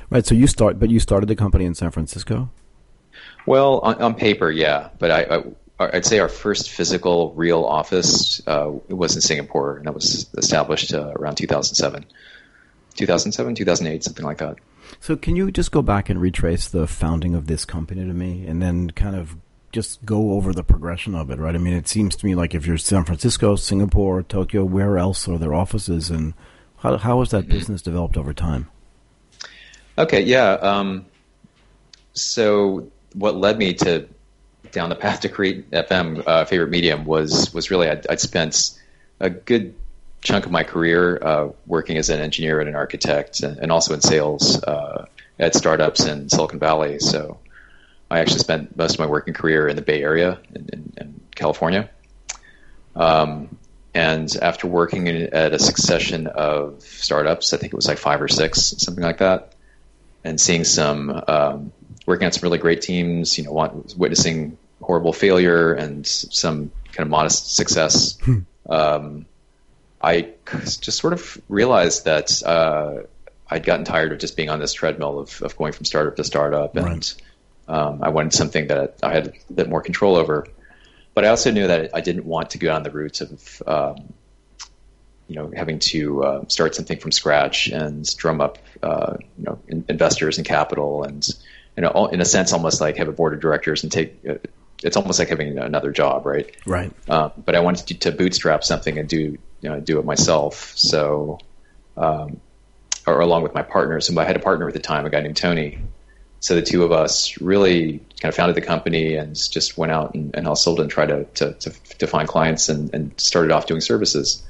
Right. 0.09 0.25
So 0.25 0.35
you 0.35 0.47
start, 0.47 0.79
but 0.79 0.89
you 0.89 0.99
started 0.99 1.27
the 1.27 1.35
company 1.35 1.65
in 1.65 1.73
San 1.73 1.91
Francisco. 1.91 2.49
Well, 3.45 3.79
on, 3.79 4.01
on 4.01 4.13
paper, 4.13 4.49
yeah, 4.49 4.89
but 4.99 5.11
I, 5.11 5.43
I 5.79 5.95
would 5.95 6.05
say 6.05 6.19
our 6.19 6.29
first 6.29 6.69
physical 6.69 7.33
real 7.33 7.65
office 7.65 8.41
uh, 8.47 8.71
was 8.87 9.15
in 9.15 9.21
Singapore, 9.21 9.77
and 9.77 9.87
that 9.87 9.93
was 9.93 10.27
established 10.37 10.93
uh, 10.93 11.13
around 11.15 11.35
2007, 11.35 12.05
2007, 12.95 13.55
2008, 13.55 14.03
something 14.03 14.25
like 14.25 14.37
that. 14.37 14.57
So, 14.99 15.17
can 15.17 15.35
you 15.35 15.51
just 15.51 15.71
go 15.71 15.81
back 15.81 16.09
and 16.09 16.21
retrace 16.21 16.69
the 16.69 16.87
founding 16.87 17.33
of 17.35 17.47
this 17.47 17.65
company 17.65 18.05
to 18.05 18.13
me, 18.13 18.45
and 18.45 18.61
then 18.61 18.91
kind 18.91 19.15
of 19.15 19.35
just 19.73 20.05
go 20.05 20.31
over 20.31 20.53
the 20.53 20.63
progression 20.63 21.15
of 21.15 21.31
it, 21.31 21.39
right? 21.39 21.55
I 21.55 21.57
mean, 21.57 21.73
it 21.73 21.87
seems 21.87 22.15
to 22.15 22.25
me 22.25 22.35
like 22.35 22.53
if 22.53 22.65
you're 22.65 22.77
San 22.77 23.03
Francisco, 23.03 23.55
Singapore, 23.55 24.23
Tokyo, 24.23 24.63
where 24.63 24.97
else 24.97 25.27
are 25.27 25.37
there 25.37 25.53
offices, 25.53 26.09
and 26.09 26.33
how 26.77 26.95
how 26.97 27.19
has 27.19 27.31
that 27.31 27.45
mm-hmm. 27.45 27.53
business 27.53 27.81
developed 27.81 28.15
over 28.15 28.33
time? 28.33 28.69
Okay, 29.97 30.21
yeah. 30.21 30.51
Um, 30.53 31.05
so 32.13 32.87
what 33.13 33.35
led 33.35 33.57
me 33.57 33.73
to 33.73 34.07
down 34.71 34.89
the 34.89 34.95
path 34.95 35.21
to 35.21 35.29
create 35.29 35.69
FM 35.71 36.23
uh, 36.25 36.45
favorite 36.45 36.69
medium 36.69 37.05
was 37.05 37.53
was 37.53 37.69
really 37.69 37.89
I'd, 37.89 38.07
I'd, 38.07 38.19
spent 38.19 38.79
a 39.19 39.29
good 39.29 39.75
chunk 40.21 40.45
of 40.45 40.51
my 40.51 40.63
career 40.63 41.19
uh, 41.21 41.49
working 41.65 41.97
as 41.97 42.09
an 42.09 42.19
engineer 42.19 42.59
and 42.59 42.69
an 42.69 42.75
architect, 42.75 43.41
and, 43.41 43.57
and 43.57 43.71
also 43.71 43.93
in 43.93 44.01
sales 44.01 44.61
uh, 44.63 45.07
at 45.39 45.55
startups 45.55 46.05
in 46.05 46.29
Silicon 46.29 46.59
Valley. 46.59 46.99
So 46.99 47.39
I 48.13 48.19
actually 48.19 48.39
spent 48.39 48.77
most 48.77 48.93
of 48.93 48.99
my 48.99 49.07
working 49.07 49.33
career 49.33 49.67
in 49.67 49.75
the 49.75 49.81
Bay 49.81 50.03
Area 50.03 50.39
in, 50.53 50.69
in, 50.71 50.93
in 50.97 51.21
California. 51.33 51.89
Um, 52.95 53.57
and 53.95 54.29
after 54.39 54.67
working 54.67 55.07
in, 55.07 55.33
at 55.33 55.51
a 55.51 55.57
succession 55.57 56.27
of 56.27 56.83
startups, 56.83 57.53
I 57.53 57.57
think 57.57 57.73
it 57.73 57.75
was 57.75 57.87
like 57.87 57.97
five 57.97 58.21
or 58.21 58.27
six, 58.27 58.75
something 58.77 59.03
like 59.03 59.17
that, 59.17 59.53
and 60.23 60.39
seeing 60.39 60.63
some, 60.63 61.23
um, 61.27 61.71
working 62.05 62.27
on 62.27 62.31
some 62.31 62.43
really 62.43 62.59
great 62.59 62.83
teams, 62.83 63.35
you 63.39 63.45
know, 63.45 63.83
witnessing 63.97 64.59
horrible 64.79 65.13
failure 65.13 65.73
and 65.73 66.05
some 66.05 66.71
kind 66.91 67.07
of 67.07 67.09
modest 67.09 67.55
success, 67.55 68.19
um, 68.69 69.25
I 70.01 70.29
just 70.45 70.99
sort 70.99 71.13
of 71.13 71.41
realized 71.49 72.05
that 72.05 72.43
uh, 72.43 73.07
I'd 73.49 73.65
gotten 73.65 73.85
tired 73.85 74.11
of 74.11 74.19
just 74.19 74.37
being 74.37 74.49
on 74.49 74.59
this 74.59 74.73
treadmill 74.73 75.17
of, 75.17 75.41
of 75.41 75.57
going 75.57 75.73
from 75.73 75.85
startup 75.85 76.15
to 76.17 76.23
startup, 76.23 76.75
and 76.75 76.85
right. 76.85 77.15
Um, 77.67 78.03
I 78.03 78.09
wanted 78.09 78.33
something 78.33 78.67
that 78.67 78.99
I 79.03 79.13
had 79.13 79.33
a 79.49 79.53
bit 79.53 79.69
more 79.69 79.81
control 79.81 80.15
over. 80.15 80.47
But 81.13 81.25
I 81.25 81.29
also 81.29 81.51
knew 81.51 81.67
that 81.67 81.91
I 81.93 82.01
didn't 82.01 82.25
want 82.25 82.51
to 82.51 82.57
go 82.57 82.67
down 82.67 82.83
the 82.83 82.91
route 82.91 83.21
of, 83.21 83.63
um, 83.67 84.13
you 85.27 85.35
know, 85.35 85.51
having 85.55 85.79
to 85.79 86.23
uh, 86.23 86.47
start 86.47 86.75
something 86.75 86.97
from 86.97 87.11
scratch 87.11 87.67
and 87.67 88.05
drum 88.17 88.41
up, 88.41 88.57
uh, 88.81 89.17
you 89.37 89.43
know, 89.43 89.59
in, 89.67 89.85
investors 89.89 90.37
and 90.37 90.47
capital, 90.47 91.03
and 91.03 91.27
you 91.77 91.81
know, 91.81 92.07
in 92.07 92.19
a 92.19 92.25
sense, 92.25 92.51
almost 92.51 92.81
like 92.81 92.97
have 92.97 93.07
a 93.07 93.11
board 93.11 93.33
of 93.33 93.39
directors 93.39 93.83
and 93.83 93.91
take. 93.91 94.17
Uh, 94.27 94.35
it's 94.83 94.97
almost 94.97 95.17
like 95.17 95.29
having 95.29 95.57
another 95.57 95.91
job, 95.91 96.25
right? 96.25 96.53
Right. 96.65 96.91
Uh, 97.07 97.29
but 97.37 97.55
I 97.55 97.61
wanted 97.61 97.87
to, 97.87 97.93
to, 97.99 98.11
bootstrap 98.11 98.65
something 98.65 98.97
and 98.97 99.07
do, 99.07 99.37
you 99.61 99.69
know, 99.69 99.79
do 99.79 99.97
it 99.99 100.03
myself. 100.03 100.73
So, 100.75 101.39
um, 101.95 102.41
or 103.07 103.21
along 103.21 103.43
with 103.43 103.53
my 103.53 103.61
partners, 103.61 104.09
and 104.09 104.19
I 104.19 104.25
had 104.25 104.35
a 104.35 104.39
partner 104.39 104.67
at 104.67 104.73
the 104.73 104.81
time, 104.81 105.05
a 105.05 105.09
guy 105.09 105.21
named 105.21 105.37
Tony, 105.37 105.79
so 106.43 106.55
the 106.55 106.61
two 106.61 106.83
of 106.83 106.91
us 106.91 107.39
really 107.39 107.99
kind 108.19 108.29
of 108.29 108.35
founded 108.35 108.57
the 108.57 108.61
company 108.61 109.15
and 109.15 109.33
just 109.33 109.77
went 109.77 109.93
out 109.93 110.13
and, 110.13 110.35
and 110.35 110.45
hustled 110.45 110.81
and 110.81 110.91
tried 110.91 111.05
to, 111.05 111.23
to, 111.35 111.53
to, 111.53 111.69
to 111.99 112.05
find 112.05 112.27
clients 112.27 112.67
and, 112.67 112.93
and, 112.93 113.17
started 113.17 113.49
off 113.49 113.65
doing 113.65 113.79
services. 113.79 114.43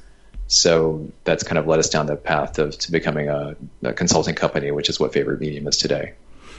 So 0.48 1.08
that's 1.22 1.44
kind 1.44 1.56
of 1.56 1.68
led 1.68 1.78
us 1.78 1.88
down 1.88 2.06
the 2.06 2.16
path 2.16 2.58
of 2.58 2.76
to 2.78 2.90
becoming 2.90 3.28
a, 3.28 3.54
a 3.84 3.92
consulting 3.92 4.34
company, 4.34 4.72
which 4.72 4.88
is 4.88 4.98
what 4.98 5.12
Favorite 5.12 5.38
Medium 5.38 5.68
is 5.68 5.76
today. 5.76 6.14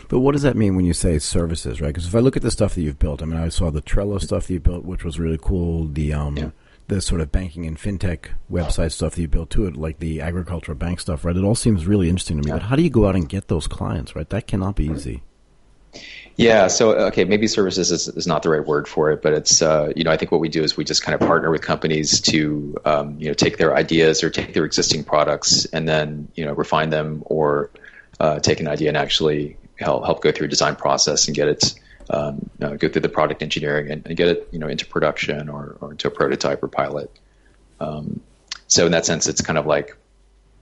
But 0.08 0.20
what 0.20 0.32
does 0.32 0.44
that 0.44 0.56
mean 0.56 0.78
when 0.78 0.86
you 0.86 0.94
say 0.94 1.20
services, 1.20 1.82
right? 1.82 1.90
Because 1.90 2.08
if 2.08 2.16
I 2.16 2.20
look 2.20 2.38
at 2.38 2.42
the 2.42 2.50
stuff 2.50 2.76
that 2.76 2.82
you've 2.82 2.98
built, 2.98 3.22
I 3.22 3.26
mean, 3.26 3.38
I 3.38 3.50
saw 3.50 3.70
the 3.72 3.82
Trello 3.82 4.22
stuff 4.22 4.48
that 4.48 4.54
you 4.54 4.62
built, 4.62 4.86
which 4.86 5.04
was 5.04 5.20
really 5.20 5.40
cool. 5.42 5.86
The 5.86 6.14
um, 6.14 6.38
yeah 6.38 6.52
the 6.88 7.02
sort 7.02 7.22
of 7.22 7.32
banking 7.32 7.66
and 7.66 7.78
fintech 7.78 8.28
website 8.52 8.92
stuff 8.92 9.16
that 9.16 9.22
you 9.22 9.28
built 9.28 9.50
to 9.52 9.66
it, 9.66 9.76
like 9.76 10.00
the 10.00 10.22
agricultural 10.22 10.78
bank 10.78 11.00
stuff, 11.00 11.26
right? 11.26 11.36
It 11.36 11.44
all 11.44 11.56
seems 11.56 11.88
really 11.88 12.10
interesting 12.10 12.42
to 12.42 12.48
me. 12.48 12.52
But 12.52 12.64
how 12.64 12.76
do 12.76 12.84
you 12.84 12.90
go 12.90 13.08
out 13.08 13.16
and 13.16 13.28
get 13.28 13.48
those 13.48 13.68
clients, 13.68 14.16
right? 14.16 14.30
That 14.30 14.48
cannot 14.48 14.76
be 14.76 14.86
easy. 14.86 15.24
Yeah, 16.38 16.68
so 16.68 16.92
okay, 17.08 17.24
maybe 17.24 17.48
services 17.48 17.92
is, 17.92 18.10
is 18.10 18.28
not 18.28 18.44
the 18.44 18.50
right 18.50 18.66
word 18.66 18.90
for 18.90 19.10
it, 19.12 19.22
but 19.22 19.34
it's 19.34 19.62
uh, 19.62 19.94
you 19.96 20.04
know 20.04 20.12
I 20.12 20.18
think 20.18 20.32
what 20.34 20.42
we 20.42 20.50
do 20.50 20.64
is 20.64 20.76
we 20.76 20.84
just 20.84 21.02
kind 21.02 21.20
of 21.20 21.26
partner 21.26 21.50
with 21.50 21.62
companies 21.62 22.20
to 22.22 22.76
um, 22.84 23.18
you 23.18 23.30
know 23.30 23.34
take 23.34 23.58
their 23.58 23.76
ideas 23.76 24.22
or 24.22 24.30
take 24.30 24.54
their 24.54 24.66
existing 24.66 25.06
products 25.06 25.64
and 25.66 25.88
then 25.88 26.28
you 26.36 26.44
know 26.44 26.54
refine 26.54 26.90
them 26.90 27.24
or 27.28 27.72
uh, 28.20 28.40
take 28.40 28.60
an 28.60 28.68
idea 28.68 28.90
and 28.90 28.98
actually 28.98 29.56
help 29.80 30.04
help 30.06 30.22
go 30.22 30.32
through 30.32 30.48
a 30.48 30.50
design 30.50 30.76
process 30.76 31.28
and 31.28 31.36
get 31.36 31.48
it 31.48 31.74
um, 32.10 32.50
uh, 32.62 32.76
go 32.76 32.88
through 32.88 33.02
the 33.02 33.10
product 33.10 33.42
engineering 33.42 33.92
and, 33.92 34.06
and, 34.06 34.16
get 34.16 34.28
it 34.28 34.48
you 34.52 34.60
know 34.60 34.68
into 34.68 34.86
production 34.86 35.50
or, 35.50 35.78
or 35.82 35.92
into 35.92 36.08
a 36.08 36.12
prototype 36.12 36.62
or 36.62 36.68
pilot. 36.68 37.12
Um, 37.80 38.22
so 38.68 38.86
in 38.86 38.92
that 38.92 39.06
sense, 39.06 39.28
it's 39.28 39.42
kind 39.42 39.58
of 39.58 39.66
like 39.66 39.96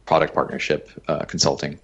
product 0.05 0.33
partnership 0.33 0.89
uh, 1.07 1.25
consulting. 1.25 1.79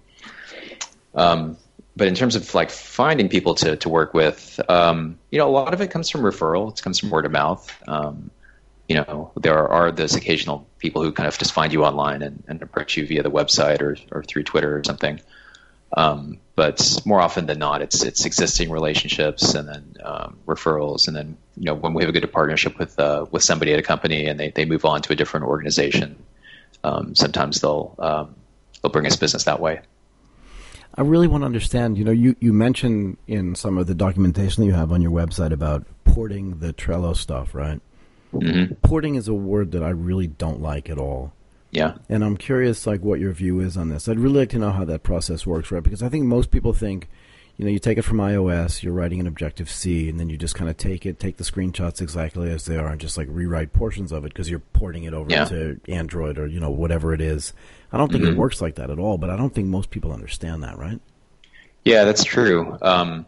Um, 1.14 1.56
but 1.96 2.08
in 2.08 2.14
terms 2.14 2.36
of 2.36 2.54
like 2.54 2.70
finding 2.70 3.28
people 3.28 3.54
to, 3.56 3.76
to 3.76 3.88
work 3.88 4.14
with, 4.14 4.60
um, 4.68 5.18
you 5.30 5.38
know, 5.38 5.48
a 5.48 5.50
lot 5.50 5.74
of 5.74 5.80
it 5.80 5.90
comes 5.90 6.08
from 6.08 6.22
referral. 6.22 6.70
It 6.70 6.82
comes 6.82 6.98
from 6.98 7.10
word 7.10 7.26
of 7.26 7.32
mouth. 7.32 7.74
Um, 7.88 8.30
you 8.88 8.96
know, 8.96 9.30
there 9.36 9.68
are, 9.68 9.92
those 9.92 10.14
occasional 10.14 10.66
people 10.78 11.02
who 11.02 11.12
kind 11.12 11.28
of 11.28 11.38
just 11.38 11.52
find 11.52 11.72
you 11.72 11.84
online 11.84 12.22
and, 12.22 12.42
and 12.48 12.62
approach 12.62 12.96
you 12.96 13.06
via 13.06 13.22
the 13.22 13.30
website 13.30 13.80
or, 13.80 13.96
or 14.10 14.22
through 14.22 14.44
Twitter 14.44 14.76
or 14.76 14.82
something. 14.84 15.20
Um, 15.96 16.38
but 16.54 17.00
more 17.04 17.20
often 17.20 17.46
than 17.46 17.58
not, 17.58 17.82
it's 17.82 18.04
it's 18.04 18.24
existing 18.24 18.70
relationships 18.70 19.54
and 19.54 19.68
then 19.68 19.94
um, 20.04 20.38
referrals, 20.46 21.08
and 21.08 21.16
then 21.16 21.36
you 21.56 21.64
know 21.64 21.74
when 21.74 21.94
we 21.94 22.02
have 22.02 22.14
a 22.14 22.18
good 22.18 22.30
partnership 22.32 22.78
with 22.78 22.98
uh, 22.98 23.26
with 23.30 23.42
somebody 23.42 23.72
at 23.72 23.78
a 23.78 23.82
company 23.82 24.26
and 24.26 24.38
they, 24.38 24.50
they 24.50 24.64
move 24.64 24.84
on 24.84 25.02
to 25.02 25.12
a 25.12 25.16
different 25.16 25.46
organization, 25.46 26.22
um, 26.84 27.14
sometimes 27.14 27.60
they'll 27.60 27.94
um, 27.98 28.34
they'll 28.82 28.92
bring 28.92 29.06
us 29.06 29.16
business 29.16 29.44
that 29.44 29.58
way. 29.58 29.80
I 30.94 31.02
really 31.02 31.26
want 31.26 31.42
to 31.42 31.46
understand. 31.46 31.98
You 31.98 32.04
know, 32.04 32.12
you 32.12 32.36
you 32.40 32.52
mentioned 32.52 33.16
in 33.26 33.54
some 33.54 33.78
of 33.78 33.86
the 33.86 33.94
documentation 33.94 34.62
that 34.62 34.66
you 34.66 34.74
have 34.74 34.92
on 34.92 35.00
your 35.00 35.12
website 35.12 35.52
about 35.52 35.86
porting 36.04 36.58
the 36.58 36.72
Trello 36.72 37.16
stuff, 37.16 37.54
right? 37.54 37.80
Mm-hmm. 38.32 38.74
Porting 38.82 39.14
is 39.14 39.26
a 39.28 39.34
word 39.34 39.72
that 39.72 39.82
I 39.82 39.90
really 39.90 40.26
don't 40.26 40.60
like 40.60 40.88
at 40.88 40.98
all. 40.98 41.32
Yeah. 41.70 41.94
And 42.08 42.24
I'm 42.24 42.36
curious, 42.36 42.86
like, 42.86 43.02
what 43.02 43.20
your 43.20 43.32
view 43.32 43.60
is 43.60 43.76
on 43.76 43.88
this. 43.88 44.08
I'd 44.08 44.18
really 44.18 44.40
like 44.40 44.50
to 44.50 44.58
know 44.58 44.72
how 44.72 44.84
that 44.86 45.02
process 45.02 45.46
works, 45.46 45.70
right? 45.70 45.82
Because 45.82 46.02
I 46.02 46.08
think 46.08 46.24
most 46.24 46.50
people 46.50 46.72
think, 46.72 47.08
you 47.56 47.64
know, 47.64 47.70
you 47.70 47.78
take 47.78 47.98
it 47.98 48.02
from 48.02 48.18
iOS, 48.18 48.82
you're 48.82 48.92
writing 48.92 49.20
an 49.20 49.26
Objective 49.26 49.70
C, 49.70 50.08
and 50.08 50.18
then 50.18 50.30
you 50.30 50.36
just 50.36 50.54
kind 50.54 50.70
of 50.70 50.76
take 50.76 51.06
it, 51.06 51.20
take 51.20 51.36
the 51.36 51.44
screenshots 51.44 52.00
exactly 52.00 52.50
as 52.50 52.64
they 52.64 52.76
are, 52.76 52.88
and 52.88 53.00
just 53.00 53.18
like 53.18 53.28
rewrite 53.30 53.72
portions 53.72 54.12
of 54.12 54.24
it 54.24 54.32
because 54.32 54.48
you're 54.48 54.60
porting 54.60 55.04
it 55.04 55.12
over 55.12 55.30
yeah. 55.30 55.44
to 55.44 55.78
Android 55.86 56.38
or 56.38 56.46
you 56.46 56.58
know 56.58 56.70
whatever 56.70 57.12
it 57.12 57.20
is. 57.20 57.52
I 57.92 57.98
don't 57.98 58.10
think 58.10 58.24
mm-hmm. 58.24 58.32
it 58.32 58.38
works 58.38 58.62
like 58.62 58.76
that 58.76 58.88
at 58.88 58.98
all, 58.98 59.18
but 59.18 59.30
I 59.30 59.36
don't 59.36 59.54
think 59.54 59.68
most 59.68 59.90
people 59.90 60.10
understand 60.10 60.62
that, 60.62 60.78
right? 60.78 61.00
Yeah, 61.84 62.04
that's 62.04 62.24
true. 62.24 62.78
Um, 62.82 63.26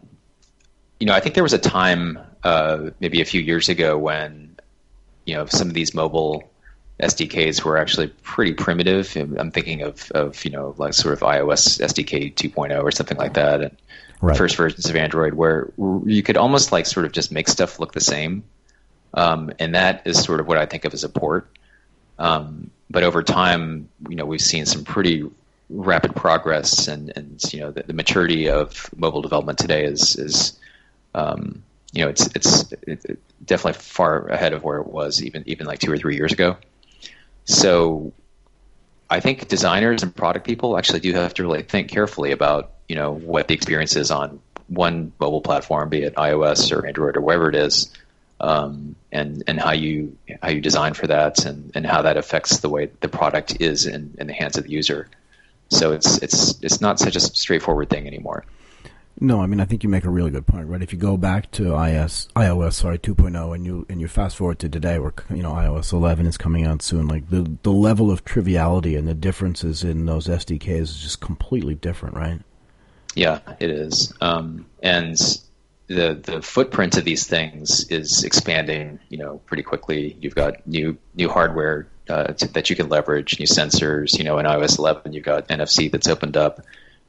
you 0.99 1.05
know, 1.05 1.13
I 1.13 1.19
think 1.19 1.35
there 1.35 1.43
was 1.43 1.53
a 1.53 1.59
time, 1.59 2.17
uh, 2.43 2.89
maybe 2.99 3.21
a 3.21 3.25
few 3.25 3.41
years 3.41 3.69
ago, 3.69 3.97
when 3.97 4.57
you 5.25 5.35
know 5.35 5.45
some 5.45 5.67
of 5.67 5.73
these 5.73 5.93
mobile 5.93 6.49
SDKs 7.03 7.63
were 7.63 7.77
actually 7.77 8.07
pretty 8.07 8.53
primitive. 8.53 9.15
I'm 9.15 9.51
thinking 9.51 9.81
of, 9.81 10.11
of 10.11 10.43
you 10.45 10.51
know 10.51 10.73
like 10.77 10.93
sort 10.93 11.13
of 11.13 11.19
iOS 11.19 11.79
SDK 11.79 12.33
2.0 12.33 12.83
or 12.83 12.91
something 12.91 13.17
like 13.17 13.33
that, 13.33 13.61
and 13.61 13.77
right. 14.21 14.37
first 14.37 14.55
versions 14.55 14.89
of 14.89 14.95
Android 14.95 15.33
where 15.33 15.71
you 16.05 16.23
could 16.23 16.37
almost 16.37 16.71
like 16.71 16.85
sort 16.85 17.05
of 17.05 17.11
just 17.11 17.31
make 17.31 17.47
stuff 17.47 17.79
look 17.79 17.93
the 17.93 18.01
same, 18.01 18.43
um, 19.13 19.51
and 19.59 19.75
that 19.75 20.01
is 20.05 20.21
sort 20.21 20.39
of 20.39 20.47
what 20.47 20.57
I 20.57 20.65
think 20.65 20.85
of 20.85 20.93
as 20.93 21.03
a 21.03 21.09
port. 21.09 21.47
Um, 22.17 22.69
but 22.89 23.03
over 23.03 23.23
time, 23.23 23.89
you 24.07 24.15
know, 24.15 24.25
we've 24.25 24.41
seen 24.41 24.65
some 24.65 24.83
pretty 24.83 25.29
rapid 25.69 26.15
progress, 26.15 26.87
and, 26.87 27.11
and 27.15 27.41
you 27.53 27.59
know 27.59 27.71
the, 27.71 27.83
the 27.83 27.93
maturity 27.93 28.49
of 28.49 28.89
mobile 28.95 29.21
development 29.21 29.57
today 29.57 29.83
is 29.85 30.15
is 30.15 30.57
um, 31.15 31.63
you 31.91 32.03
know 32.03 32.09
it's 32.09 32.27
it's 32.35 32.71
it, 32.83 33.19
definitely 33.45 33.79
far 33.81 34.27
ahead 34.27 34.53
of 34.53 34.63
where 34.63 34.77
it 34.79 34.87
was 34.87 35.23
even 35.23 35.43
even 35.45 35.65
like 35.65 35.79
two 35.79 35.91
or 35.91 35.97
three 35.97 36.15
years 36.15 36.31
ago. 36.31 36.57
So 37.45 38.13
I 39.09 39.19
think 39.19 39.47
designers 39.47 40.03
and 40.03 40.15
product 40.15 40.45
people 40.45 40.77
actually 40.77 41.01
do 41.01 41.13
have 41.13 41.33
to 41.35 41.43
really 41.43 41.63
think 41.63 41.89
carefully 41.89 42.31
about 42.31 42.71
you 42.87 42.95
know 42.95 43.13
what 43.13 43.47
the 43.47 43.53
experience 43.53 43.95
is 43.95 44.11
on 44.11 44.39
one 44.67 45.11
mobile 45.19 45.41
platform, 45.41 45.89
be 45.89 46.03
it 46.03 46.15
iOS 46.15 46.71
or 46.71 46.85
Android 46.85 47.17
or 47.17 47.21
wherever 47.21 47.49
it 47.49 47.55
is, 47.55 47.91
um, 48.39 48.95
and 49.11 49.43
and 49.47 49.59
how 49.59 49.71
you 49.71 50.17
how 50.41 50.49
you 50.49 50.61
design 50.61 50.93
for 50.93 51.07
that, 51.07 51.45
and, 51.45 51.71
and 51.75 51.85
how 51.85 52.01
that 52.03 52.17
affects 52.17 52.59
the 52.59 52.69
way 52.69 52.89
the 53.01 53.09
product 53.09 53.61
is 53.61 53.85
in, 53.85 54.15
in 54.17 54.27
the 54.27 54.33
hands 54.33 54.57
of 54.57 54.65
the 54.65 54.71
user. 54.71 55.09
So 55.69 55.91
it's 55.91 56.17
it's 56.19 56.59
it's 56.61 56.81
not 56.81 56.99
such 56.99 57.15
a 57.15 57.19
straightforward 57.19 57.89
thing 57.89 58.07
anymore. 58.07 58.45
No, 59.19 59.41
I 59.41 59.45
mean 59.45 59.59
I 59.59 59.65
think 59.65 59.83
you 59.83 59.89
make 59.89 60.05
a 60.05 60.09
really 60.09 60.31
good 60.31 60.47
point, 60.47 60.67
right? 60.67 60.81
If 60.81 60.91
you 60.91 60.99
go 60.99 61.17
back 61.17 61.51
to 61.51 61.75
IS, 61.75 62.27
iOS, 62.35 62.73
sorry, 62.73 62.97
2.0, 62.97 63.55
and 63.55 63.65
you 63.65 63.85
and 63.87 64.01
you 64.01 64.07
fast 64.07 64.37
forward 64.37 64.59
to 64.59 64.69
today, 64.69 64.97
where 64.99 65.13
you 65.29 65.43
know 65.43 65.51
iOS 65.51 65.93
11 65.93 66.25
is 66.25 66.37
coming 66.37 66.65
out 66.65 66.81
soon, 66.81 67.07
like 67.07 67.29
the 67.29 67.57
the 67.63 67.71
level 67.71 68.11
of 68.11 68.25
triviality 68.25 68.95
and 68.95 69.07
the 69.07 69.13
differences 69.13 69.83
in 69.83 70.05
those 70.05 70.27
SDKs 70.27 70.81
is 70.81 70.99
just 70.99 71.21
completely 71.21 71.75
different, 71.75 72.15
right? 72.15 72.41
Yeah, 73.15 73.39
it 73.59 73.69
is, 73.69 74.13
um, 74.19 74.65
and 74.81 75.17
the 75.87 76.19
the 76.21 76.41
footprint 76.41 76.97
of 76.97 77.05
these 77.05 77.27
things 77.27 77.87
is 77.89 78.23
expanding, 78.23 78.99
you 79.09 79.17
know, 79.19 79.37
pretty 79.45 79.63
quickly. 79.63 80.17
You've 80.19 80.35
got 80.35 80.65
new 80.65 80.97
new 81.13 81.29
hardware 81.29 81.87
uh, 82.09 82.33
to, 82.33 82.47
that 82.53 82.69
you 82.69 82.75
can 82.75 82.89
leverage, 82.89 83.39
new 83.39 83.45
sensors. 83.45 84.17
You 84.17 84.23
know, 84.23 84.39
in 84.39 84.45
iOS 84.45 84.79
11, 84.79 85.13
you've 85.13 85.23
got 85.23 85.47
NFC 85.49 85.91
that's 85.91 86.07
opened 86.07 86.35
up 86.35 86.61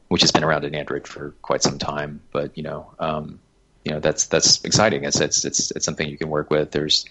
which 0.07 0.21
has 0.21 0.31
been 0.31 0.43
around 0.43 0.65
in 0.65 0.75
Android 0.75 1.07
for 1.07 1.31
quite 1.41 1.61
some 1.61 1.79
time. 1.79 2.21
But 2.31 2.57
you 2.57 2.63
know, 2.63 2.91
um, 2.99 3.39
you 3.83 3.91
know 3.91 3.99
that's 3.99 4.27
that's 4.27 4.63
exciting. 4.63 5.03
It's, 5.03 5.19
it's 5.19 5.45
it's 5.45 5.71
it's 5.71 5.85
something 5.85 6.09
you 6.09 6.17
can 6.17 6.29
work 6.29 6.49
with. 6.49 6.71
There's 6.71 7.05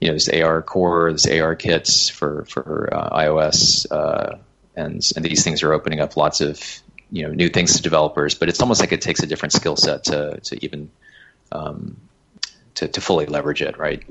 you 0.00 0.08
know, 0.08 0.12
there's 0.12 0.28
ARCore, 0.28 1.10
there's 1.10 1.26
ARKits 1.26 2.10
for 2.10 2.44
for 2.46 2.88
uh, 2.92 3.10
iOS, 3.10 3.86
uh, 3.90 4.38
and 4.74 5.06
and 5.14 5.24
these 5.24 5.44
things 5.44 5.62
are 5.62 5.72
opening 5.72 6.00
up 6.00 6.16
lots 6.16 6.40
of 6.40 6.60
you 7.10 7.26
know 7.26 7.32
new 7.32 7.48
things 7.48 7.76
to 7.76 7.82
developers. 7.82 8.34
But 8.34 8.48
it's 8.48 8.60
almost 8.60 8.80
like 8.80 8.92
it 8.92 9.02
takes 9.02 9.22
a 9.22 9.26
different 9.26 9.52
skill 9.52 9.76
set 9.76 10.04
to 10.04 10.40
to 10.40 10.64
even 10.64 10.90
um, 11.52 11.98
to 12.74 12.88
to 12.88 13.00
fully 13.00 13.26
leverage 13.26 13.62
it, 13.62 13.78
right? 13.78 14.02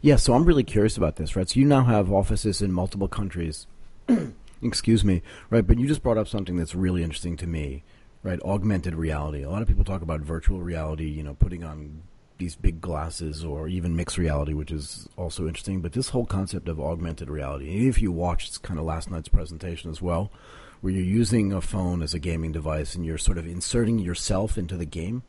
Yeah, 0.00 0.16
so 0.16 0.34
I'm 0.34 0.44
really 0.44 0.64
curious 0.64 0.96
about 0.96 1.16
this, 1.16 1.34
right? 1.34 1.48
So 1.48 1.58
you 1.58 1.66
now 1.66 1.84
have 1.84 2.12
offices 2.12 2.60
in 2.60 2.70
multiple 2.72 3.08
countries. 3.08 3.66
excuse 4.64 5.04
me, 5.04 5.22
right? 5.50 5.66
But 5.66 5.78
you 5.78 5.86
just 5.86 6.02
brought 6.02 6.18
up 6.18 6.28
something 6.28 6.56
that's 6.56 6.74
really 6.74 7.02
interesting 7.02 7.36
to 7.38 7.46
me, 7.46 7.84
right? 8.22 8.40
Augmented 8.42 8.94
reality. 8.94 9.42
A 9.42 9.50
lot 9.50 9.62
of 9.62 9.68
people 9.68 9.84
talk 9.84 10.02
about 10.02 10.20
virtual 10.20 10.60
reality, 10.60 11.06
you 11.06 11.22
know, 11.22 11.34
putting 11.34 11.62
on 11.62 12.02
these 12.38 12.56
big 12.56 12.80
glasses 12.80 13.44
or 13.44 13.68
even 13.68 13.94
mixed 13.94 14.18
reality, 14.18 14.54
which 14.54 14.72
is 14.72 15.08
also 15.16 15.46
interesting. 15.46 15.80
But 15.80 15.92
this 15.92 16.08
whole 16.08 16.26
concept 16.26 16.68
of 16.68 16.80
augmented 16.80 17.30
reality, 17.30 17.88
if 17.88 18.02
you 18.02 18.10
watched 18.10 18.62
kind 18.62 18.78
of 18.78 18.84
last 18.84 19.10
night's 19.10 19.28
presentation 19.28 19.90
as 19.90 20.02
well, 20.02 20.32
where 20.80 20.92
you're 20.92 21.02
using 21.02 21.52
a 21.52 21.60
phone 21.60 22.02
as 22.02 22.12
a 22.12 22.18
gaming 22.18 22.52
device 22.52 22.94
and 22.94 23.06
you're 23.06 23.18
sort 23.18 23.38
of 23.38 23.46
inserting 23.46 23.98
yourself 23.98 24.58
into 24.58 24.76
the 24.76 24.84
game. 24.84 25.22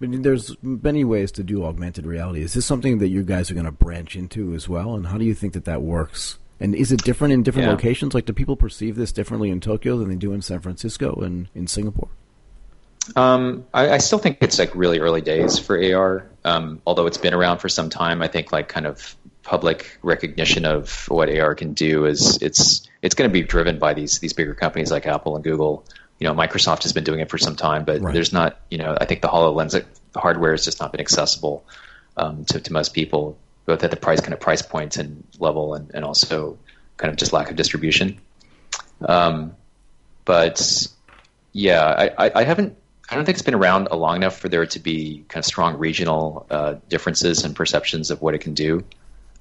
I 0.00 0.06
mean, 0.06 0.22
there's 0.22 0.56
many 0.62 1.04
ways 1.04 1.30
to 1.32 1.42
do 1.42 1.64
augmented 1.64 2.06
reality. 2.06 2.42
Is 2.42 2.54
this 2.54 2.66
something 2.66 2.98
that 2.98 3.08
you 3.08 3.22
guys 3.22 3.50
are 3.50 3.54
going 3.54 3.66
to 3.66 3.72
branch 3.72 4.16
into 4.16 4.52
as 4.52 4.68
well? 4.68 4.94
And 4.94 5.06
how 5.06 5.16
do 5.16 5.24
you 5.24 5.34
think 5.34 5.52
that 5.52 5.64
that 5.64 5.80
works 5.80 6.38
And 6.58 6.74
is 6.74 6.90
it 6.92 7.02
different 7.04 7.34
in 7.34 7.42
different 7.42 7.66
Yeah. 7.66 7.72
locations? 7.72 8.14
Like, 8.14 8.24
do 8.24 8.32
people 8.32 8.56
perceive 8.56 8.96
this 8.96 9.12
differently 9.12 9.50
in 9.50 9.60
Tokyo 9.60 9.98
than 9.98 10.08
they 10.08 10.14
do 10.16 10.32
in 10.32 10.40
San 10.42 10.60
Francisco 10.60 11.14
and 11.22 11.48
in 11.54 11.66
Singapore? 11.66 12.08
Um, 13.14 13.64
I, 13.72 13.90
I 13.90 13.98
still 13.98 14.18
think 14.18 14.38
it's 14.40 14.58
like 14.58 14.74
really 14.74 14.98
early 14.98 15.20
days 15.20 15.58
for 15.58 15.76
AR. 15.80 16.26
Um, 16.44 16.80
although 16.86 17.06
it's 17.06 17.18
been 17.18 17.34
around 17.34 17.58
for 17.58 17.68
some 17.68 17.88
time, 17.90 18.20
I 18.22 18.28
think 18.28 18.52
like 18.52 18.68
kind 18.68 18.86
of 18.86 19.14
public 19.42 19.98
recognition 20.02 20.64
of 20.64 21.04
what 21.08 21.28
AR 21.30 21.54
can 21.54 21.72
do 21.72 22.04
is 22.04 22.38
it's 22.42 22.88
it's 23.02 23.14
going 23.14 23.30
to 23.30 23.32
be 23.32 23.42
driven 23.42 23.78
by 23.78 23.94
these 23.94 24.18
these 24.18 24.32
bigger 24.32 24.54
companies 24.54 24.90
like 24.90 25.06
Apple 25.06 25.36
and 25.36 25.44
Google. 25.44 25.84
You 26.18 26.26
know, 26.26 26.34
Microsoft 26.34 26.82
has 26.82 26.92
been 26.92 27.04
doing 27.04 27.20
it 27.20 27.30
for 27.30 27.38
some 27.38 27.54
time, 27.54 27.84
but 27.84 28.00
Right. 28.00 28.12
there's 28.14 28.32
not. 28.32 28.58
You 28.70 28.78
know, 28.78 28.96
I 29.00 29.04
think 29.04 29.20
the 29.22 29.28
Hololens 29.28 29.80
hardware 30.16 30.52
has 30.52 30.64
just 30.64 30.80
not 30.80 30.90
been 30.90 31.00
accessible 31.00 31.64
um, 32.16 32.44
to 32.46 32.58
to 32.60 32.72
most 32.72 32.92
people, 32.92 33.38
both 33.66 33.84
at 33.84 33.90
the 33.90 33.96
price 33.96 34.20
kind 34.20 34.32
of 34.32 34.40
price 34.40 34.62
point 34.62 34.96
and 34.96 35.24
level, 35.38 35.74
and, 35.74 35.90
and 35.94 36.04
also 36.04 36.58
kind 36.96 37.10
of 37.10 37.16
just 37.16 37.32
lack 37.32 37.50
of 37.50 37.56
distribution. 37.56 38.18
Um, 39.00 39.54
but 40.24 40.88
yeah, 41.52 41.84
I, 41.84 42.26
I, 42.26 42.32
I 42.36 42.44
haven't. 42.44 42.76
I 43.08 43.14
don't 43.14 43.24
think 43.24 43.36
it's 43.36 43.44
been 43.44 43.54
around 43.54 43.88
long 43.92 44.16
enough 44.16 44.36
for 44.38 44.48
there 44.48 44.66
to 44.66 44.78
be 44.80 45.24
kind 45.28 45.40
of 45.40 45.46
strong 45.46 45.78
regional 45.78 46.46
uh, 46.50 46.74
differences 46.88 47.44
and 47.44 47.54
perceptions 47.54 48.10
of 48.10 48.20
what 48.20 48.34
it 48.34 48.38
can 48.38 48.54
do. 48.54 48.84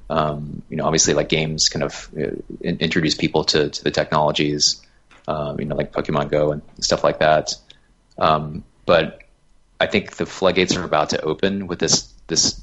Um, 0.07 0.61
you 0.69 0.77
know, 0.77 0.85
obviously, 0.85 1.15
like 1.15 1.29
games 1.29 1.69
kind 1.69 1.81
of 1.83 2.09
uh, 2.15 2.31
in, 2.61 2.77
introduce 2.77 3.15
people 3.15 3.43
to, 3.45 3.69
to 3.69 3.83
the 3.83 3.91
technologies. 3.91 4.85
Um, 5.27 5.59
you 5.59 5.65
know, 5.65 5.75
like 5.75 5.91
Pokemon 5.91 6.29
Go 6.29 6.51
and 6.51 6.61
stuff 6.79 7.03
like 7.03 7.19
that. 7.19 7.55
Um, 8.19 8.63
but 8.85 9.23
I 9.79 9.87
think 9.87 10.15
the 10.15 10.27
floodgates 10.27 10.75
are 10.75 10.83
about 10.83 11.09
to 11.09 11.21
open 11.21 11.67
with 11.67 11.79
this 11.79 12.13
this 12.27 12.61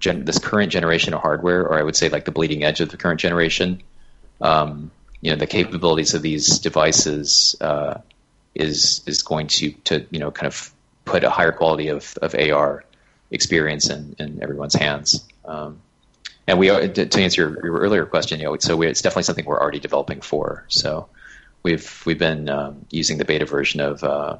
gen, 0.00 0.24
this 0.24 0.38
current 0.38 0.72
generation 0.72 1.14
of 1.14 1.20
hardware, 1.20 1.62
or 1.62 1.78
I 1.78 1.82
would 1.82 1.96
say 1.96 2.08
like 2.08 2.24
the 2.24 2.32
bleeding 2.32 2.64
edge 2.64 2.80
of 2.80 2.90
the 2.90 2.96
current 2.96 3.20
generation. 3.20 3.82
Um, 4.40 4.90
you 5.20 5.30
know, 5.30 5.36
the 5.36 5.46
capabilities 5.46 6.14
of 6.14 6.22
these 6.22 6.58
devices 6.58 7.56
uh, 7.60 8.00
is 8.54 9.02
is 9.06 9.22
going 9.22 9.46
to 9.48 9.72
to 9.84 10.06
you 10.10 10.18
know 10.18 10.30
kind 10.30 10.46
of 10.46 10.72
put 11.04 11.24
a 11.24 11.30
higher 11.30 11.52
quality 11.52 11.88
of, 11.88 12.16
of 12.22 12.34
AR 12.34 12.84
experience 13.30 13.90
in, 13.90 14.16
in 14.18 14.42
everyone's 14.42 14.74
hands. 14.74 15.24
Um, 15.44 15.80
and 16.46 16.58
we 16.58 16.70
are, 16.70 16.86
to 16.88 17.22
answer 17.22 17.42
your, 17.42 17.78
earlier 17.78 18.06
question, 18.06 18.38
you 18.38 18.46
know, 18.46 18.56
so 18.58 18.76
we, 18.76 18.86
it's 18.86 19.02
definitely 19.02 19.24
something 19.24 19.44
we're 19.44 19.60
already 19.60 19.80
developing 19.80 20.20
for. 20.20 20.64
So 20.68 21.08
we've 21.62 22.02
we've 22.04 22.18
been 22.18 22.48
um, 22.48 22.84
using 22.90 23.18
the 23.18 23.24
beta 23.24 23.46
version 23.46 23.80
of 23.80 24.04
uh, 24.04 24.36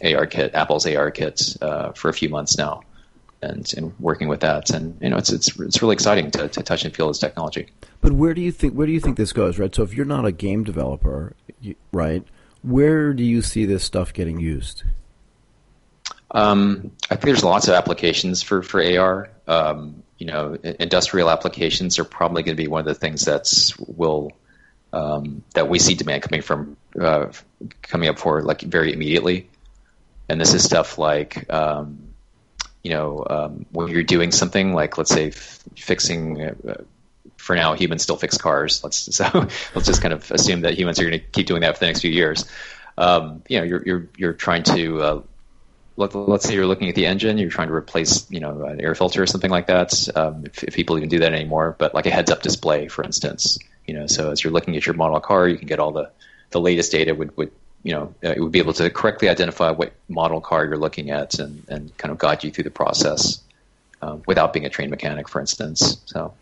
ARKit, 0.00 0.54
Apple's 0.54 0.86
ARKit, 0.86 1.62
uh, 1.62 1.92
for 1.92 2.08
a 2.08 2.12
few 2.12 2.28
months 2.28 2.56
now, 2.56 2.82
and, 3.42 3.72
and 3.76 3.98
working 4.00 4.28
with 4.28 4.40
that. 4.40 4.70
And 4.70 4.98
you 5.00 5.10
know, 5.10 5.16
it's 5.16 5.32
it's 5.32 5.58
it's 5.60 5.82
really 5.82 5.94
exciting 5.94 6.30
to, 6.32 6.48
to 6.48 6.62
touch 6.62 6.84
and 6.84 6.94
feel 6.94 7.08
this 7.08 7.18
technology. 7.18 7.68
But 8.00 8.12
where 8.12 8.34
do 8.34 8.40
you 8.40 8.52
think 8.52 8.74
where 8.74 8.86
do 8.86 8.92
you 8.92 9.00
think 9.00 9.16
this 9.16 9.32
goes, 9.32 9.58
right? 9.58 9.74
So 9.74 9.82
if 9.82 9.94
you're 9.94 10.06
not 10.06 10.24
a 10.24 10.32
game 10.32 10.64
developer, 10.64 11.34
you, 11.60 11.74
right, 11.92 12.24
where 12.62 13.12
do 13.12 13.22
you 13.24 13.42
see 13.42 13.64
this 13.64 13.84
stuff 13.84 14.12
getting 14.12 14.40
used? 14.40 14.84
Um, 16.30 16.92
I 17.10 17.14
think 17.14 17.24
there's 17.24 17.44
lots 17.44 17.68
of 17.68 17.74
applications 17.74 18.42
for 18.42 18.62
for 18.62 18.82
AR. 18.82 19.30
Um, 19.46 20.02
you 20.18 20.26
know, 20.26 20.54
industrial 20.62 21.30
applications 21.30 21.98
are 21.98 22.04
probably 22.04 22.42
going 22.42 22.56
to 22.56 22.62
be 22.62 22.68
one 22.68 22.80
of 22.80 22.86
the 22.86 22.94
things 22.94 23.24
that's 23.24 23.78
will 23.78 24.32
um, 24.92 25.44
that 25.54 25.68
we 25.68 25.78
see 25.78 25.94
demand 25.94 26.22
coming 26.22 26.42
from 26.42 26.76
uh, 27.00 27.26
coming 27.82 28.08
up 28.08 28.18
for 28.18 28.42
like 28.42 28.60
very 28.60 28.92
immediately. 28.92 29.48
And 30.28 30.40
this 30.40 30.52
is 30.52 30.62
stuff 30.62 30.98
like 30.98 31.50
um, 31.50 32.07
you 32.82 32.90
know 32.90 33.24
um, 33.28 33.66
when 33.70 33.88
you're 33.88 34.02
doing 34.02 34.32
something 34.32 34.72
like 34.72 34.98
let's 34.98 35.10
say 35.10 35.28
f- 35.28 35.62
fixing. 35.76 36.40
Uh, 36.42 36.82
for 37.36 37.54
now, 37.54 37.74
humans 37.74 38.02
still 38.02 38.16
fix 38.16 38.36
cars. 38.36 38.82
Let's 38.82 38.96
so 39.16 39.24
let's 39.32 39.86
just 39.86 40.02
kind 40.02 40.12
of 40.12 40.30
assume 40.30 40.62
that 40.62 40.78
humans 40.78 40.98
are 40.98 41.04
going 41.04 41.20
to 41.20 41.24
keep 41.24 41.46
doing 41.46 41.60
that 41.62 41.74
for 41.74 41.80
the 41.80 41.86
next 41.86 42.00
few 42.00 42.10
years. 42.10 42.44
Um, 42.96 43.42
you 43.48 43.58
know, 43.58 43.64
you're 43.64 43.82
you're 43.84 44.08
you're 44.16 44.32
trying 44.32 44.64
to 44.64 45.00
uh, 45.00 45.22
let, 45.98 46.14
let's 46.14 46.46
say 46.46 46.54
you're 46.54 46.66
looking 46.66 46.88
at 46.88 46.94
the 46.94 47.06
engine, 47.06 47.38
you're 47.38 47.50
trying 47.50 47.68
to 47.68 47.74
replace, 47.74 48.30
you 48.30 48.38
know, 48.40 48.64
an 48.64 48.80
air 48.80 48.94
filter 48.94 49.20
or 49.20 49.26
something 49.26 49.50
like 49.50 49.66
that. 49.66 50.08
Um, 50.16 50.44
if, 50.46 50.62
if 50.62 50.74
people 50.74 50.96
even 50.96 51.08
do 51.08 51.18
that 51.18 51.32
anymore, 51.32 51.74
but 51.76 51.92
like 51.92 52.06
a 52.06 52.10
heads-up 52.10 52.40
display, 52.40 52.86
for 52.86 53.02
instance, 53.02 53.58
you 53.84 53.94
know, 53.94 54.06
so 54.06 54.30
as 54.30 54.42
you're 54.42 54.52
looking 54.52 54.76
at 54.76 54.86
your 54.86 54.94
model 54.94 55.18
car, 55.20 55.48
you 55.48 55.58
can 55.58 55.66
get 55.66 55.80
all 55.80 55.90
the, 55.90 56.10
the 56.50 56.60
latest 56.60 56.92
data 56.92 57.14
would, 57.14 57.36
would 57.36 57.50
you 57.82 57.92
know, 57.92 58.14
uh, 58.24 58.30
it 58.30 58.40
would 58.40 58.52
be 58.52 58.58
able 58.58 58.72
to 58.74 58.90
correctly 58.90 59.28
identify 59.28 59.70
what 59.70 59.92
model 60.08 60.40
car 60.40 60.64
you're 60.64 60.76
looking 60.76 61.10
at 61.10 61.38
and, 61.38 61.62
and 61.68 61.96
kind 61.96 62.12
of 62.12 62.18
guide 62.18 62.44
you 62.44 62.50
through 62.50 62.64
the 62.64 62.70
process 62.70 63.40
um, 64.02 64.22
without 64.26 64.52
being 64.52 64.66
a 64.66 64.70
trained 64.70 64.90
mechanic, 64.90 65.28
for 65.28 65.40
instance. 65.40 66.00
So, 66.06 66.34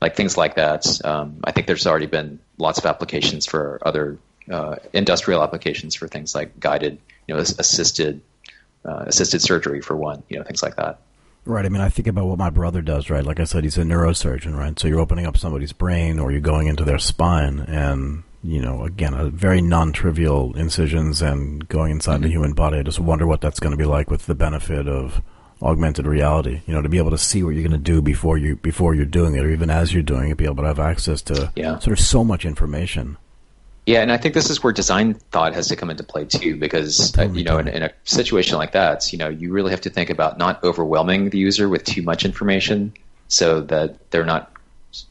like 0.00 0.16
things 0.16 0.36
like 0.36 0.56
that. 0.56 0.84
Um, 1.04 1.38
I 1.44 1.52
think 1.52 1.66
there's 1.68 1.86
already 1.86 2.06
been 2.06 2.40
lots 2.58 2.78
of 2.78 2.86
applications 2.86 3.46
for 3.46 3.78
other 3.82 4.18
uh, 4.50 4.76
industrial 4.92 5.42
applications 5.42 5.94
for 5.94 6.08
things 6.08 6.34
like 6.34 6.58
guided, 6.58 6.98
you 7.28 7.34
know, 7.34 7.40
assisted 7.40 8.20
uh, 8.84 9.04
assisted 9.06 9.40
surgery 9.40 9.80
for 9.80 9.96
one, 9.96 10.24
you 10.28 10.36
know, 10.36 10.44
things 10.44 10.62
like 10.62 10.74
that. 10.74 10.98
Right. 11.44 11.64
I 11.64 11.68
mean, 11.68 11.80
I 11.80 11.88
think 11.88 12.08
about 12.08 12.26
what 12.26 12.38
my 12.38 12.50
brother 12.50 12.82
does, 12.82 13.10
right? 13.10 13.24
Like 13.24 13.38
I 13.40 13.44
said, 13.44 13.64
he's 13.64 13.78
a 13.78 13.82
neurosurgeon, 13.82 14.56
right? 14.56 14.78
So 14.78 14.88
you're 14.88 15.00
opening 15.00 15.26
up 15.26 15.36
somebody's 15.36 15.72
brain 15.72 16.18
or 16.18 16.32
you're 16.32 16.40
going 16.40 16.66
into 16.66 16.84
their 16.84 16.98
spine 16.98 17.60
and, 17.60 18.24
you 18.44 18.60
know, 18.60 18.84
again, 18.84 19.14
a 19.14 19.30
very 19.30 19.60
non-trivial 19.62 20.56
incisions 20.56 21.22
and 21.22 21.68
going 21.68 21.92
inside 21.92 22.22
the 22.22 22.28
human 22.28 22.52
body. 22.52 22.78
I 22.78 22.82
just 22.82 22.98
wonder 23.00 23.26
what 23.26 23.40
that's 23.40 23.60
going 23.60 23.70
to 23.70 23.76
be 23.76 23.84
like 23.84 24.10
with 24.10 24.26
the 24.26 24.34
benefit 24.34 24.88
of 24.88 25.22
augmented 25.60 26.06
reality, 26.06 26.60
you 26.66 26.74
know, 26.74 26.82
to 26.82 26.88
be 26.88 26.98
able 26.98 27.10
to 27.12 27.18
see 27.18 27.42
what 27.44 27.50
you're 27.50 27.62
going 27.62 27.70
to 27.70 27.78
do 27.78 28.02
before 28.02 28.36
you, 28.36 28.56
before 28.56 28.94
you're 28.96 29.04
doing 29.04 29.36
it 29.36 29.44
or 29.44 29.50
even 29.50 29.70
as 29.70 29.94
you're 29.94 30.02
doing 30.02 30.28
it, 30.30 30.36
be 30.36 30.44
able 30.44 30.56
to 30.56 30.64
have 30.64 30.80
access 30.80 31.22
to 31.22 31.52
Yeah. 31.54 31.78
sort 31.78 31.96
of 31.98 32.04
so 32.04 32.24
much 32.24 32.44
information. 32.44 33.16
Yeah, 33.86 34.00
and 34.02 34.12
I 34.12 34.16
think 34.16 34.34
this 34.34 34.48
is 34.48 34.62
where 34.62 34.72
design 34.72 35.14
thought 35.32 35.54
has 35.54 35.66
to 35.68 35.76
come 35.76 35.90
into 35.90 36.04
play 36.04 36.24
too, 36.24 36.56
because 36.56 37.16
uh, 37.18 37.28
you 37.32 37.42
know, 37.42 37.58
in, 37.58 37.66
in 37.68 37.82
a 37.82 37.90
situation 38.04 38.56
like 38.56 38.72
that, 38.72 39.12
you 39.12 39.18
know, 39.18 39.28
you 39.28 39.52
really 39.52 39.70
have 39.72 39.80
to 39.80 39.90
think 39.90 40.08
about 40.10 40.38
not 40.38 40.62
overwhelming 40.62 41.30
the 41.30 41.38
user 41.38 41.68
with 41.68 41.82
too 41.84 42.02
much 42.02 42.24
information, 42.24 42.92
so 43.26 43.60
that 43.62 44.10
they're 44.10 44.24
not 44.24 44.52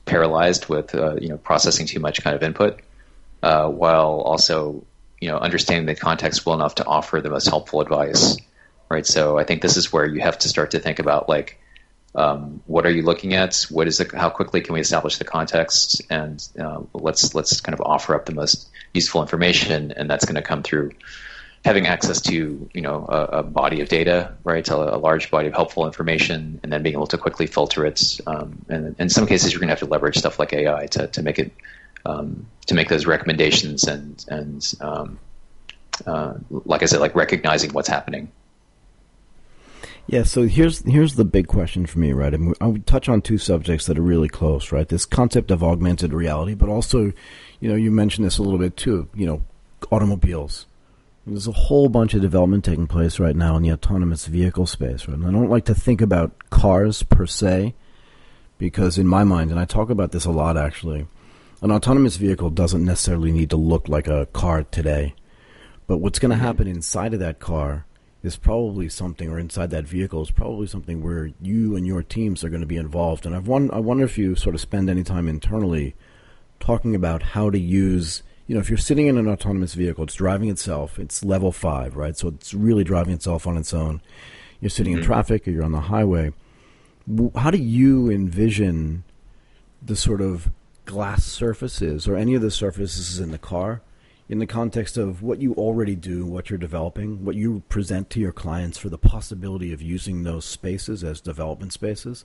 paralyzed 0.05 0.69
with 0.69 0.95
uh, 0.95 1.15
you 1.15 1.27
know 1.27 1.37
processing 1.37 1.85
too 1.85 1.99
much 1.99 2.23
kind 2.23 2.33
of 2.33 2.43
input, 2.43 2.79
uh, 3.43 3.67
while 3.67 4.21
also 4.21 4.85
you 5.19 5.29
know 5.29 5.37
understanding 5.37 5.85
the 5.85 5.95
context 5.95 6.45
well 6.45 6.55
enough 6.55 6.75
to 6.75 6.85
offer 6.85 7.21
the 7.21 7.29
most 7.29 7.47
helpful 7.47 7.81
advice, 7.81 8.37
right? 8.89 9.05
So 9.05 9.37
I 9.37 9.43
think 9.43 9.61
this 9.61 9.77
is 9.77 9.91
where 9.91 10.05
you 10.05 10.21
have 10.21 10.39
to 10.39 10.49
start 10.49 10.71
to 10.71 10.79
think 10.79 10.99
about 10.99 11.29
like 11.29 11.59
um, 12.13 12.61
what 12.65 12.85
are 12.85 12.91
you 12.91 13.03
looking 13.03 13.33
at? 13.33 13.65
What 13.69 13.87
is 13.87 13.97
the, 13.97 14.17
how 14.17 14.29
quickly 14.29 14.61
can 14.61 14.73
we 14.73 14.81
establish 14.81 15.17
the 15.17 15.23
context? 15.23 16.01
And 16.09 16.45
uh, 16.59 16.81
let's 16.93 17.33
let's 17.33 17.61
kind 17.61 17.73
of 17.73 17.81
offer 17.81 18.15
up 18.15 18.25
the 18.25 18.33
most 18.33 18.69
useful 18.93 19.21
information, 19.21 19.93
and 19.93 20.09
that's 20.09 20.25
going 20.25 20.35
to 20.35 20.41
come 20.41 20.63
through 20.63 20.91
having 21.63 21.85
access 21.85 22.21
to 22.21 22.69
you 22.73 22.81
know 22.81 23.05
a, 23.07 23.39
a 23.39 23.43
body 23.43 23.81
of 23.81 23.87
data, 23.87 24.33
right? 24.43 24.67
A, 24.67 24.95
a 24.95 24.97
large 24.97 25.31
body 25.31 25.47
of 25.47 25.53
helpful 25.53 25.85
information, 25.85 26.59
and 26.63 26.71
then 26.71 26.83
being 26.83 26.95
able 26.95 27.07
to 27.07 27.17
quickly 27.17 27.47
filter 27.47 27.85
it. 27.85 28.19
Um, 28.27 28.65
and 28.67 28.95
in 28.99 29.09
some 29.09 29.25
cases, 29.25 29.53
you're 29.53 29.59
going 29.59 29.69
to 29.69 29.73
have 29.73 29.79
to 29.79 29.85
leverage 29.85 30.17
stuff 30.17 30.37
like 30.37 30.51
AI 30.51 30.87
to, 30.87 31.07
to 31.07 31.21
make 31.21 31.39
it 31.39 31.53
um, 32.05 32.47
to 32.67 32.73
make 32.73 32.89
those 32.89 33.05
recommendations 33.05 33.87
and 33.87 34.23
and 34.27 34.73
um, 34.81 35.19
uh, 36.05 36.33
like 36.49 36.83
I 36.83 36.85
said, 36.85 36.99
like 36.99 37.15
recognizing 37.15 37.71
what's 37.73 37.87
happening. 37.87 38.31
Yeah, 40.07 40.23
so 40.23 40.47
here's 40.47 40.83
here's 40.83 41.15
the 41.15 41.25
big 41.25 41.47
question 41.47 41.85
for 41.85 41.99
me, 41.99 42.11
right? 42.11 42.33
And 42.33 42.55
I 42.59 42.67
would 42.67 42.85
touch 42.85 43.07
on 43.07 43.21
two 43.21 43.37
subjects 43.37 43.85
that 43.85 43.97
are 43.97 44.01
really 44.03 44.27
close, 44.27 44.71
right? 44.71 44.87
This 44.87 45.05
concept 45.05 45.51
of 45.51 45.63
augmented 45.63 46.11
reality, 46.11 46.53
but 46.53 46.69
also, 46.69 47.13
you 47.59 47.69
know, 47.69 47.75
you 47.75 47.91
mentioned 47.91 48.25
this 48.25 48.37
a 48.37 48.43
little 48.43 48.59
bit 48.59 48.75
too. 48.75 49.07
You 49.13 49.27
know, 49.27 49.41
automobiles. 49.91 50.65
There's 51.25 51.47
a 51.47 51.51
whole 51.51 51.87
bunch 51.87 52.15
of 52.15 52.21
development 52.21 52.65
taking 52.65 52.87
place 52.87 53.19
right 53.19 53.35
now 53.35 53.55
in 53.55 53.61
the 53.61 53.71
autonomous 53.71 54.25
vehicle 54.25 54.65
space, 54.65 55.07
right? 55.07 55.15
And 55.15 55.25
I 55.25 55.31
don't 55.31 55.51
like 55.51 55.65
to 55.65 55.75
think 55.75 56.01
about 56.01 56.49
cars 56.49 57.03
per 57.03 57.27
se, 57.27 57.75
because 58.57 58.97
in 58.97 59.05
my 59.05 59.23
mind, 59.23 59.51
and 59.51 59.59
I 59.59 59.65
talk 59.65 59.91
about 59.91 60.11
this 60.11 60.25
a 60.25 60.31
lot 60.31 60.57
actually, 60.57 61.05
an 61.61 61.71
autonomous 61.71 62.17
vehicle 62.17 62.49
doesn't 62.49 62.83
necessarily 62.83 63.31
need 63.31 63.49
to 63.51 63.57
look 63.57 63.87
like 63.87 64.07
a 64.07 64.25
car 64.27 64.63
today. 64.63 65.13
But 65.87 65.97
what's 65.97 66.19
going 66.19 66.31
to 66.31 66.35
mm-hmm. 66.35 66.45
happen 66.45 66.67
inside 66.67 67.13
of 67.13 67.19
that 67.19 67.39
car 67.39 67.85
is 68.23 68.35
probably 68.35 68.87
something, 68.87 69.29
or 69.29 69.39
inside 69.39 69.71
that 69.71 69.87
vehicle 69.87 70.21
is 70.21 70.31
probably 70.31 70.67
something 70.67 71.03
where 71.03 71.31
you 71.41 71.75
and 71.75 71.85
your 71.85 72.03
teams 72.03 72.43
are 72.43 72.49
going 72.49 72.61
to 72.61 72.67
be 72.67 72.77
involved. 72.77 73.25
And 73.25 73.35
I've 73.35 73.47
won- 73.47 73.71
I 73.71 73.79
wonder 73.79 74.03
if 74.03 74.17
you 74.17 74.35
sort 74.35 74.55
of 74.55 74.61
spend 74.61 74.89
any 74.89 75.03
time 75.03 75.27
internally 75.27 75.95
talking 76.59 76.95
about 76.95 77.23
how 77.23 77.49
to 77.49 77.59
use, 77.59 78.21
you 78.47 78.55
know, 78.55 78.61
if 78.61 78.69
you're 78.69 78.77
sitting 78.77 79.07
in 79.07 79.17
an 79.17 79.27
autonomous 79.27 79.73
vehicle, 79.73 80.03
it's 80.03 80.13
driving 80.13 80.49
itself, 80.49 80.99
it's 80.99 81.25
level 81.25 81.51
five, 81.51 81.95
right? 81.95 82.15
So 82.15 82.27
it's 82.27 82.53
really 82.53 82.83
driving 82.83 83.13
itself 83.13 83.47
on 83.47 83.57
its 83.57 83.73
own. 83.73 84.01
You're 84.59 84.69
sitting 84.69 84.93
in 84.93 84.99
mm-hmm. 84.99 85.07
traffic 85.07 85.47
or 85.47 85.51
you're 85.51 85.63
on 85.63 85.71
the 85.71 85.81
highway. 85.81 86.33
How 87.35 87.49
do 87.49 87.57
you 87.57 88.11
envision 88.11 89.03
the 89.81 89.95
sort 89.95 90.21
of 90.21 90.51
glass 90.85 91.23
surfaces 91.23 92.07
or 92.07 92.15
any 92.15 92.33
of 92.33 92.41
the 92.41 92.51
surfaces 92.51 93.19
in 93.19 93.31
the 93.31 93.37
car 93.37 93.81
in 94.31 94.39
the 94.39 94.47
context 94.47 94.97
of 94.97 95.21
what 95.21 95.41
you 95.41 95.53
already 95.55 95.93
do, 95.93 96.25
what 96.25 96.49
you're 96.49 96.57
developing, 96.57 97.25
what 97.25 97.35
you 97.35 97.61
present 97.67 98.09
to 98.09 98.19
your 98.21 98.31
clients 98.31 98.77
for 98.77 98.87
the 98.87 98.97
possibility 98.97 99.73
of 99.73 99.81
using 99.81 100.23
those 100.23 100.45
spaces 100.45 101.03
as 101.03 101.19
development 101.19 101.73
spaces, 101.73 102.23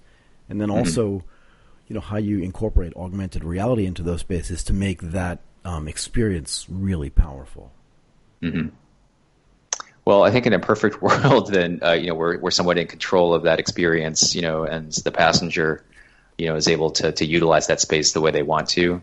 and 0.48 0.60
then 0.60 0.70
also, 0.70 1.24
you 1.88 1.94
know 1.94 2.00
how 2.00 2.16
you 2.16 2.38
incorporate 2.38 2.94
augmented 2.94 3.42
reality 3.42 3.86
into 3.86 4.04
those 4.04 4.20
spaces 4.20 4.62
to 4.62 4.72
make 4.72 5.00
that 5.02 5.40
um, 5.64 5.88
experience 5.88 6.64
really 6.70 7.10
powerful. 7.10 7.72
Mm-hmm. 8.40 8.68
Well, 10.04 10.22
I 10.22 10.30
think 10.30 10.46
in 10.46 10.52
a 10.52 10.60
perfect 10.60 11.02
world, 11.02 11.52
then 11.52 11.80
uh, 11.82 11.92
you 11.92 12.06
know 12.06 12.14
we're 12.14 12.38
we're 12.38 12.52
somewhat 12.52 12.78
in 12.78 12.86
control 12.86 13.34
of 13.34 13.42
that 13.42 13.58
experience, 13.58 14.36
you 14.36 14.42
know, 14.42 14.62
and 14.62 14.92
the 14.92 15.10
passenger, 15.10 15.84
you 16.38 16.46
know, 16.46 16.56
is 16.56 16.68
able 16.68 16.90
to 16.92 17.12
to 17.12 17.24
utilize 17.24 17.66
that 17.68 17.80
space 17.80 18.12
the 18.12 18.20
way 18.20 18.30
they 18.30 18.42
want 18.42 18.68
to. 18.70 19.02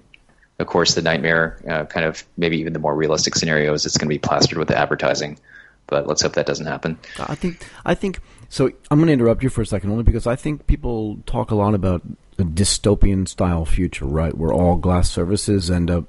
Of 0.59 0.67
course, 0.67 0.93
the 0.93 1.01
nightmare, 1.01 1.59
uh, 1.67 1.85
kind 1.85 2.05
of 2.05 2.23
maybe 2.37 2.59
even 2.59 2.73
the 2.73 2.79
more 2.79 2.95
realistic 2.95 3.35
scenarios, 3.35 3.85
it's 3.85 3.97
going 3.97 4.07
to 4.07 4.13
be 4.13 4.19
plastered 4.19 4.57
with 4.57 4.67
the 4.67 4.77
advertising. 4.77 5.39
But 5.87 6.07
let's 6.07 6.21
hope 6.21 6.33
that 6.33 6.45
doesn't 6.45 6.65
happen. 6.65 6.97
I 7.19 7.35
think 7.35 7.67
I 7.85 7.95
think 7.95 8.19
so. 8.49 8.71
I'm 8.89 8.99
going 8.99 9.07
to 9.07 9.13
interrupt 9.13 9.43
you 9.43 9.49
for 9.49 9.61
a 9.61 9.65
second, 9.65 9.89
only 9.91 10.03
because 10.03 10.27
I 10.27 10.35
think 10.35 10.67
people 10.67 11.17
talk 11.25 11.51
a 11.51 11.55
lot 11.55 11.73
about 11.73 12.03
a 12.39 12.43
dystopian 12.43 13.27
style 13.27 13.65
future, 13.65 14.05
right? 14.05 14.35
Where 14.35 14.53
all 14.53 14.75
glass 14.75 15.11
surfaces 15.11 15.69
end 15.69 15.91
up, 15.91 16.05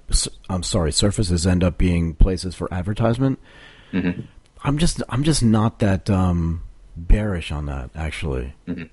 I'm 0.48 0.62
sorry, 0.62 0.92
surfaces 0.92 1.46
end 1.46 1.62
up 1.64 1.76
being 1.76 2.14
places 2.14 2.54
for 2.54 2.72
advertisement. 2.72 3.38
Mm-hmm. 3.92 4.22
I'm 4.62 4.78
just, 4.78 5.02
I'm 5.08 5.24
just 5.24 5.42
not 5.42 5.80
that 5.80 6.08
um, 6.08 6.62
bearish 6.96 7.52
on 7.52 7.66
that. 7.66 7.90
Actually, 7.94 8.54
mm-hmm. 8.66 8.84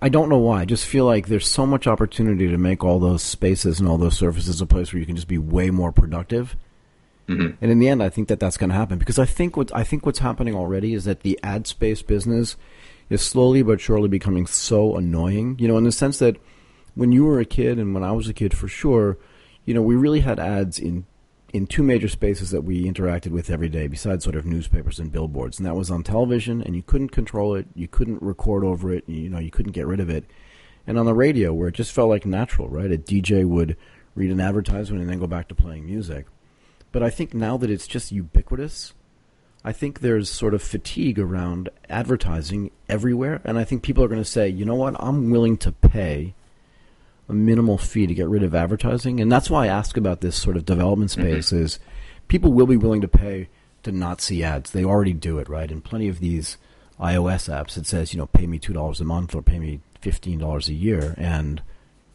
I 0.00 0.08
don't 0.08 0.28
know 0.28 0.38
why. 0.38 0.62
I 0.62 0.64
just 0.64 0.86
feel 0.86 1.04
like 1.04 1.26
there's 1.26 1.48
so 1.48 1.66
much 1.66 1.86
opportunity 1.86 2.48
to 2.48 2.58
make 2.58 2.82
all 2.82 2.98
those 2.98 3.22
spaces 3.22 3.80
and 3.80 3.88
all 3.88 3.98
those 3.98 4.16
surfaces 4.16 4.60
a 4.60 4.66
place 4.66 4.92
where 4.92 5.00
you 5.00 5.06
can 5.06 5.16
just 5.16 5.28
be 5.28 5.38
way 5.38 5.70
more 5.70 5.92
productive. 5.92 6.56
Mm-hmm. 7.28 7.56
And 7.60 7.70
in 7.70 7.78
the 7.78 7.88
end, 7.88 8.02
I 8.02 8.08
think 8.08 8.28
that 8.28 8.40
that's 8.40 8.56
going 8.56 8.70
to 8.70 8.76
happen 8.76 8.98
because 8.98 9.18
I 9.18 9.24
think 9.24 9.56
what 9.56 9.74
I 9.74 9.84
think 9.84 10.04
what's 10.04 10.18
happening 10.18 10.54
already 10.54 10.94
is 10.94 11.04
that 11.04 11.20
the 11.20 11.38
ad 11.42 11.66
space 11.66 12.02
business 12.02 12.56
is 13.08 13.22
slowly 13.22 13.62
but 13.62 13.80
surely 13.80 14.08
becoming 14.08 14.46
so 14.46 14.96
annoying. 14.96 15.56
You 15.58 15.68
know, 15.68 15.78
in 15.78 15.84
the 15.84 15.92
sense 15.92 16.18
that 16.18 16.36
when 16.94 17.12
you 17.12 17.24
were 17.24 17.40
a 17.40 17.44
kid 17.44 17.78
and 17.78 17.94
when 17.94 18.04
I 18.04 18.12
was 18.12 18.28
a 18.28 18.34
kid, 18.34 18.56
for 18.56 18.68
sure, 18.68 19.18
you 19.64 19.74
know, 19.74 19.82
we 19.82 19.96
really 19.96 20.20
had 20.20 20.38
ads 20.38 20.78
in 20.78 21.06
in 21.54 21.68
two 21.68 21.84
major 21.84 22.08
spaces 22.08 22.50
that 22.50 22.64
we 22.64 22.84
interacted 22.84 23.30
with 23.30 23.48
every 23.48 23.68
day, 23.68 23.86
besides 23.86 24.24
sort 24.24 24.34
of 24.34 24.44
newspapers 24.44 24.98
and 24.98 25.12
billboards, 25.12 25.56
and 25.56 25.64
that 25.64 25.76
was 25.76 25.88
on 25.88 26.02
television, 26.02 26.60
and 26.60 26.74
you 26.74 26.82
couldn't 26.82 27.10
control 27.10 27.54
it, 27.54 27.64
you 27.76 27.86
couldn't 27.86 28.20
record 28.20 28.64
over 28.64 28.92
it, 28.92 29.08
you 29.08 29.30
know, 29.30 29.38
you 29.38 29.52
couldn't 29.52 29.70
get 29.70 29.86
rid 29.86 30.00
of 30.00 30.10
it, 30.10 30.24
and 30.84 30.98
on 30.98 31.06
the 31.06 31.14
radio, 31.14 31.54
where 31.54 31.68
it 31.68 31.76
just 31.76 31.92
felt 31.92 32.10
like 32.10 32.26
natural, 32.26 32.68
right? 32.68 32.90
A 32.90 32.98
DJ 32.98 33.46
would 33.46 33.76
read 34.16 34.32
an 34.32 34.40
advertisement 34.40 35.00
and 35.00 35.08
then 35.08 35.20
go 35.20 35.28
back 35.28 35.46
to 35.46 35.54
playing 35.54 35.86
music. 35.86 36.26
But 36.90 37.04
I 37.04 37.10
think 37.10 37.32
now 37.32 37.56
that 37.58 37.70
it's 37.70 37.86
just 37.86 38.10
ubiquitous, 38.10 38.92
I 39.62 39.70
think 39.70 40.00
there's 40.00 40.28
sort 40.28 40.54
of 40.54 40.62
fatigue 40.62 41.20
around 41.20 41.68
advertising 41.88 42.72
everywhere, 42.88 43.40
and 43.44 43.60
I 43.60 43.64
think 43.64 43.84
people 43.84 44.02
are 44.02 44.08
going 44.08 44.20
to 44.20 44.24
say, 44.24 44.48
you 44.48 44.64
know 44.64 44.74
what, 44.74 44.96
I'm 44.98 45.30
willing 45.30 45.56
to 45.58 45.70
pay 45.70 46.34
a 47.28 47.32
minimal 47.32 47.78
fee 47.78 48.06
to 48.06 48.14
get 48.14 48.28
rid 48.28 48.42
of 48.42 48.54
advertising, 48.54 49.20
and 49.20 49.32
that's 49.32 49.48
why 49.48 49.64
I 49.64 49.68
ask 49.68 49.96
about 49.96 50.20
this 50.20 50.36
sort 50.36 50.56
of 50.56 50.64
development 50.64 51.10
mm-hmm. 51.10 51.22
space. 51.22 51.48
Mm-hmm. 51.48 51.64
Is 51.64 51.78
people 52.28 52.52
will 52.52 52.66
be 52.66 52.76
willing 52.76 53.00
to 53.00 53.08
pay 53.08 53.48
to 53.82 53.92
not 53.92 54.20
see 54.20 54.42
ads? 54.42 54.70
They 54.70 54.84
already 54.84 55.12
do 55.12 55.38
it, 55.38 55.48
right? 55.48 55.70
In 55.70 55.80
plenty 55.80 56.08
of 56.08 56.20
these 56.20 56.58
iOS 57.00 57.50
apps, 57.52 57.76
it 57.76 57.86
says, 57.86 58.12
you 58.12 58.18
know, 58.18 58.26
pay 58.26 58.46
me 58.46 58.58
two 58.58 58.72
dollars 58.72 59.00
a 59.00 59.04
month 59.04 59.34
or 59.34 59.42
pay 59.42 59.58
me 59.58 59.80
fifteen 60.00 60.38
dollars 60.38 60.68
a 60.68 60.74
year, 60.74 61.14
and 61.16 61.62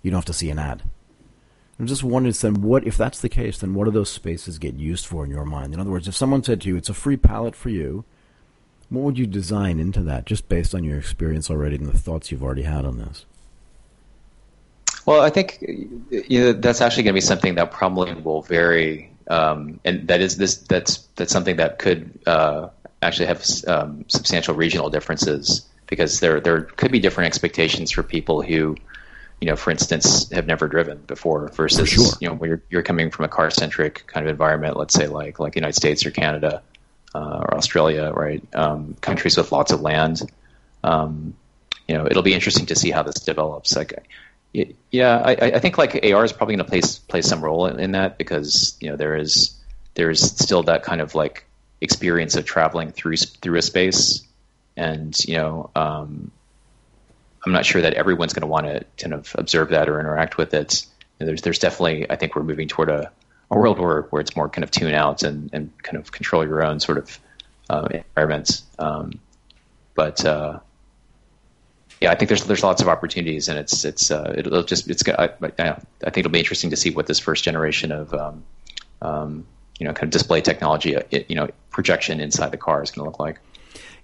you 0.02 0.12
don't 0.12 0.19
have 0.19 0.26
to 0.26 0.34
see 0.34 0.50
an 0.50 0.60
ad. 0.60 0.84
I'm 1.80 1.88
just 1.88 2.04
wondering, 2.04 2.36
then, 2.41 2.62
what 2.62 2.86
if 2.86 2.98
that's 2.98 3.22
the 3.22 3.30
case? 3.30 3.60
Then 3.60 3.74
what 3.74 3.86
do 3.86 3.91
those 3.91 4.10
spaces 4.10 4.60
get 4.60 4.76
used 4.76 5.06
for 5.06 5.24
in 5.24 5.32
your 5.32 5.45
mind? 5.45 5.74
In 5.74 5.80
other 5.80 5.91
words, 5.91 6.10
if 6.10 6.15
someone 6.15 6.43
said 6.43 6.62
to 6.62 6.67
you, 6.67 6.76
"It's 6.76 6.89
a 6.89 6.93
free 6.93 7.17
palette 7.17 7.56
for 7.56 7.69
you," 7.69 8.04
what 8.89 9.04
would 9.04 9.17
you 9.17 9.26
design 9.26 9.80
into 9.80 10.02
that, 10.04 10.26
just 10.26 10.50
based 10.50 10.76
on 10.76 10.84
your 10.84 10.98
experience 10.98 11.50
already 11.50 11.78
and 11.78 11.86
the 11.86 11.98
thoughts 11.98 12.32
you've 12.32 12.43
already 12.43 12.63
had 12.63 12.86
on 12.86 12.98
this? 12.98 13.26
Well, 15.10 15.22
I 15.22 15.32
think 15.32 15.58
you 15.60 16.39
know, 16.39 16.54
that's 16.54 16.82
actually 16.82 17.02
going 17.02 17.15
to 17.15 17.17
be 17.17 17.22
something 17.22 17.56
that 17.56 17.72
probably 17.72 18.13
will 18.13 18.43
vary, 18.43 19.12
um, 19.28 19.80
and 19.84 20.08
that 20.08 20.22
is 20.22 20.38
this. 20.38 20.58
That's 20.58 20.98
that's 21.15 21.32
something 21.32 21.56
that 21.56 21.80
could 21.80 22.19
uh, 22.28 22.69
actually 23.02 23.26
have 23.26 23.43
um, 23.67 24.06
substantial 24.08 24.54
regional 24.54 24.91
differences 24.91 25.65
because 25.88 26.19
there 26.19 26.39
there 26.39 26.62
could 26.62 26.91
be 26.91 27.00
different 27.00 27.26
expectations 27.26 27.89
for 27.89 28.04
people 28.04 28.43
who 28.43 28.76
you 29.41 29.48
know, 29.48 29.56
for 29.56 29.72
instance, 29.72 30.30
have 30.32 30.45
never 30.45 30.67
driven 30.67 31.00
before 31.08 31.48
versus, 31.48 31.89
sure. 31.89 32.06
you 32.19 32.28
know, 32.28 32.36
when 32.36 32.50
you're, 32.50 32.62
you're 32.69 32.84
coming 32.84 33.10
from 33.10 33.26
a 33.26 33.30
car 33.30 33.50
centric 33.50 34.06
kind 34.06 34.28
of 34.28 34.30
environment, 34.30 34.78
let's 34.78 34.93
say 34.93 35.08
like, 35.08 35.39
like 35.39 35.54
the 35.54 35.60
United 35.60 35.76
States 35.76 36.06
or 36.06 36.12
Canada, 36.12 36.62
uh, 37.15 37.45
or 37.48 37.56
Australia, 37.56 38.12
right? 38.13 38.43
Um, 38.54 38.95
countries 39.00 39.38
with 39.38 39.54
lots 39.54 39.72
of 39.72 39.80
land. 39.80 40.22
Um, 40.84 41.36
you 41.88 41.95
know, 41.95 42.06
it'll 42.06 42.22
be 42.22 42.34
interesting 42.34 42.65
to 42.67 42.76
see 42.76 42.91
how 42.91 43.02
this 43.02 43.22
develops. 43.22 43.76
Like, 43.78 43.93
yeah, 44.54 45.22
I, 45.24 45.32
I 45.32 45.60
think 45.60 45.78
like 45.78 45.94
AR 46.04 46.26
is 46.26 46.34
probably 46.34 46.56
going 46.56 46.66
to 46.66 46.70
play 46.70 46.82
play 47.08 47.22
some 47.22 47.44
role 47.44 47.68
in, 47.68 47.80
in, 47.80 47.92
that 47.92 48.18
because 48.18 48.76
you 48.80 48.90
know 48.90 48.96
there 48.96 49.16
is 49.16 49.56
there 49.94 50.10
is 50.10 50.22
still 50.22 50.64
that 50.64 50.84
kind 50.84 51.02
of 51.02 51.14
like 51.14 51.46
experience 51.82 52.36
of 52.36 52.46
traveling 52.46 52.92
through 52.92 53.18
through 53.18 53.58
a 53.58 53.62
space, 53.62 54.26
and 54.76 55.18
you 55.26 55.36
know, 55.36 55.70
um, 55.76 56.32
I'm 57.46 57.52
not 57.52 57.66
sure 57.66 57.82
that 57.82 57.94
everyone's 57.94 58.34
going 58.34 58.42
to 58.42 58.48
want 58.48 58.66
to 58.66 58.86
kind 58.98 59.14
of 59.14 59.36
observe 59.38 59.70
that 59.70 59.88
or 59.88 60.00
interact 60.00 60.38
with 60.38 60.54
it. 60.54 60.86
there's 61.20 61.42
there's 61.44 61.60
definitely 61.60 62.10
I 62.10 62.16
think 62.16 62.36
we're 62.36 62.44
moving 62.44 62.68
toward 62.68 62.90
a, 62.90 63.12
a 63.52 63.58
world 63.58 63.80
where, 63.80 64.04
where 64.04 64.20
it's 64.22 64.36
more 64.36 64.50
kind 64.50 64.64
of 64.64 64.72
tune 64.72 64.94
out 64.94 65.24
and, 65.24 65.50
and 65.54 65.72
kind 65.84 65.98
of 65.98 66.12
control 66.12 66.46
your 66.46 66.64
own 66.64 66.80
sort 66.80 66.98
of 66.98 67.20
uh, 67.70 67.88
environments. 67.92 68.64
Um, 68.80 69.20
but 69.96 70.26
uh, 70.26 70.60
yeah, 72.02 72.12
I 72.12 72.16
think 72.16 72.30
there's 72.30 72.46
there's 72.46 72.64
lots 72.64 72.82
of 72.82 72.88
opportunities, 72.88 73.50
and 73.50 73.60
it's 73.60 73.84
it's 73.84 74.10
uh, 74.10 74.34
it'll 74.38 74.64
just 74.64 74.90
it's 74.90 75.04
I, 75.08 75.30
I, 75.60 75.74
think 75.74 76.18
it'll 76.18 76.32
be 76.32 76.40
interesting 76.40 76.70
to 76.70 76.78
see 76.78 76.92
what 76.92 77.08
this 77.08 77.20
first 77.20 77.44
generation 77.44 77.92
of 77.92 78.14
um, 78.14 78.44
um, 79.02 79.46
you 79.80 79.86
know 79.86 79.94
kind 79.94 80.04
of 80.04 80.10
display 80.12 80.40
technology, 80.40 80.96
uh, 80.96 81.02
you 81.12 81.36
know, 81.36 81.50
projection 81.72 82.22
inside 82.22 82.52
the 82.52 82.58
car 82.58 82.82
is 82.82 82.92
going 82.92 83.06
to 83.06 83.10
look 83.10 83.20
like. 83.20 83.40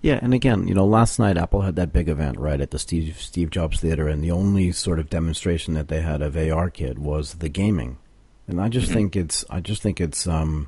Yeah, 0.01 0.19
and 0.21 0.33
again, 0.33 0.67
you 0.67 0.73
know, 0.75 0.85
last 0.85 1.19
night 1.19 1.37
Apple 1.37 1.61
had 1.61 1.77
that 1.77 1.93
big 1.93 2.09
event 2.09 2.37
right 2.37 2.59
at 2.59 2.71
the 2.71 2.79
Steve 2.79 3.17
Steve 3.19 3.49
Jobs 3.49 3.79
Theater, 3.79 4.09
and 4.09 4.21
the 4.21 4.31
only 4.31 4.73
sort 4.73 4.99
of 4.99 5.09
demonstration 5.09 5.73
that 5.75 5.87
they 5.87 6.01
had 6.01 6.21
of 6.21 6.33
ARKit 6.33 6.97
was 6.97 7.35
the 7.35 7.49
gaming, 7.49 7.97
and 8.45 8.59
I 8.59 8.67
just 8.67 8.87
mm-hmm. 8.87 8.95
think 8.95 9.15
it's 9.15 9.45
I 9.49 9.61
just 9.61 9.81
think 9.81 10.01
it's 10.01 10.27
um, 10.27 10.67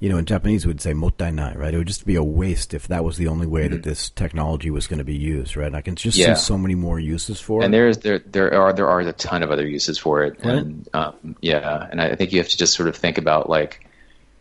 you 0.00 0.08
know, 0.08 0.16
in 0.16 0.24
Japanese 0.24 0.64
we 0.64 0.70
would 0.70 0.80
say 0.80 0.92
mottainai, 0.92 1.56
right? 1.56 1.74
It 1.74 1.76
would 1.76 1.86
just 1.86 2.06
be 2.06 2.16
a 2.16 2.24
waste 2.24 2.72
if 2.72 2.88
that 2.88 3.04
was 3.04 3.18
the 3.18 3.28
only 3.28 3.46
way 3.46 3.64
mm-hmm. 3.64 3.74
that 3.74 3.82
this 3.82 4.08
technology 4.10 4.70
was 4.70 4.86
going 4.86 4.98
to 4.98 5.04
be 5.04 5.16
used, 5.16 5.56
right? 5.56 5.66
And 5.66 5.76
I 5.76 5.82
can 5.82 5.94
just 5.94 6.16
yeah. 6.16 6.34
see 6.34 6.40
so 6.40 6.56
many 6.56 6.74
more 6.74 6.98
uses 6.98 7.38
for 7.38 7.62
and 7.62 7.74
it. 7.74 7.78
And 7.78 8.02
there 8.02 8.18
there 8.18 8.54
are 8.60 8.72
there 8.72 8.88
are 8.88 9.00
a 9.00 9.12
ton 9.12 9.42
of 9.42 9.50
other 9.50 9.66
uses 9.66 9.98
for 9.98 10.24
it, 10.24 10.42
right? 10.42 10.56
and 10.56 10.88
um, 10.94 11.36
yeah, 11.42 11.86
and 11.90 12.00
I 12.00 12.16
think 12.16 12.32
you 12.32 12.38
have 12.38 12.48
to 12.48 12.56
just 12.56 12.74
sort 12.74 12.88
of 12.88 12.96
think 12.96 13.18
about 13.18 13.50
like 13.50 13.86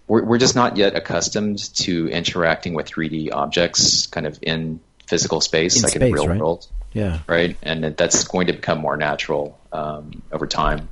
we're, 0.08 0.24
we're 0.24 0.38
just 0.38 0.56
not 0.56 0.78
yet 0.78 0.96
accustomed 0.96 1.60
to 1.76 2.08
interacting 2.10 2.74
with 2.74 2.88
3D 2.88 3.32
objects 3.34 4.08
kind 4.08 4.26
of 4.26 4.40
in 4.42 4.80
physical 5.08 5.42
space, 5.42 5.76
in 5.76 5.84
like 5.84 5.92
space, 5.92 6.02
in 6.02 6.08
the 6.08 6.14
real 6.14 6.28
right? 6.28 6.40
world. 6.40 6.68
Yeah. 6.94 7.20
Right. 7.28 7.56
And 7.62 7.84
that's 7.98 8.24
going 8.24 8.48
to 8.48 8.54
become 8.54 8.80
more 8.80 8.98
natural 8.98 9.60
um, 9.72 10.22
over 10.32 10.48
time. 10.48 10.90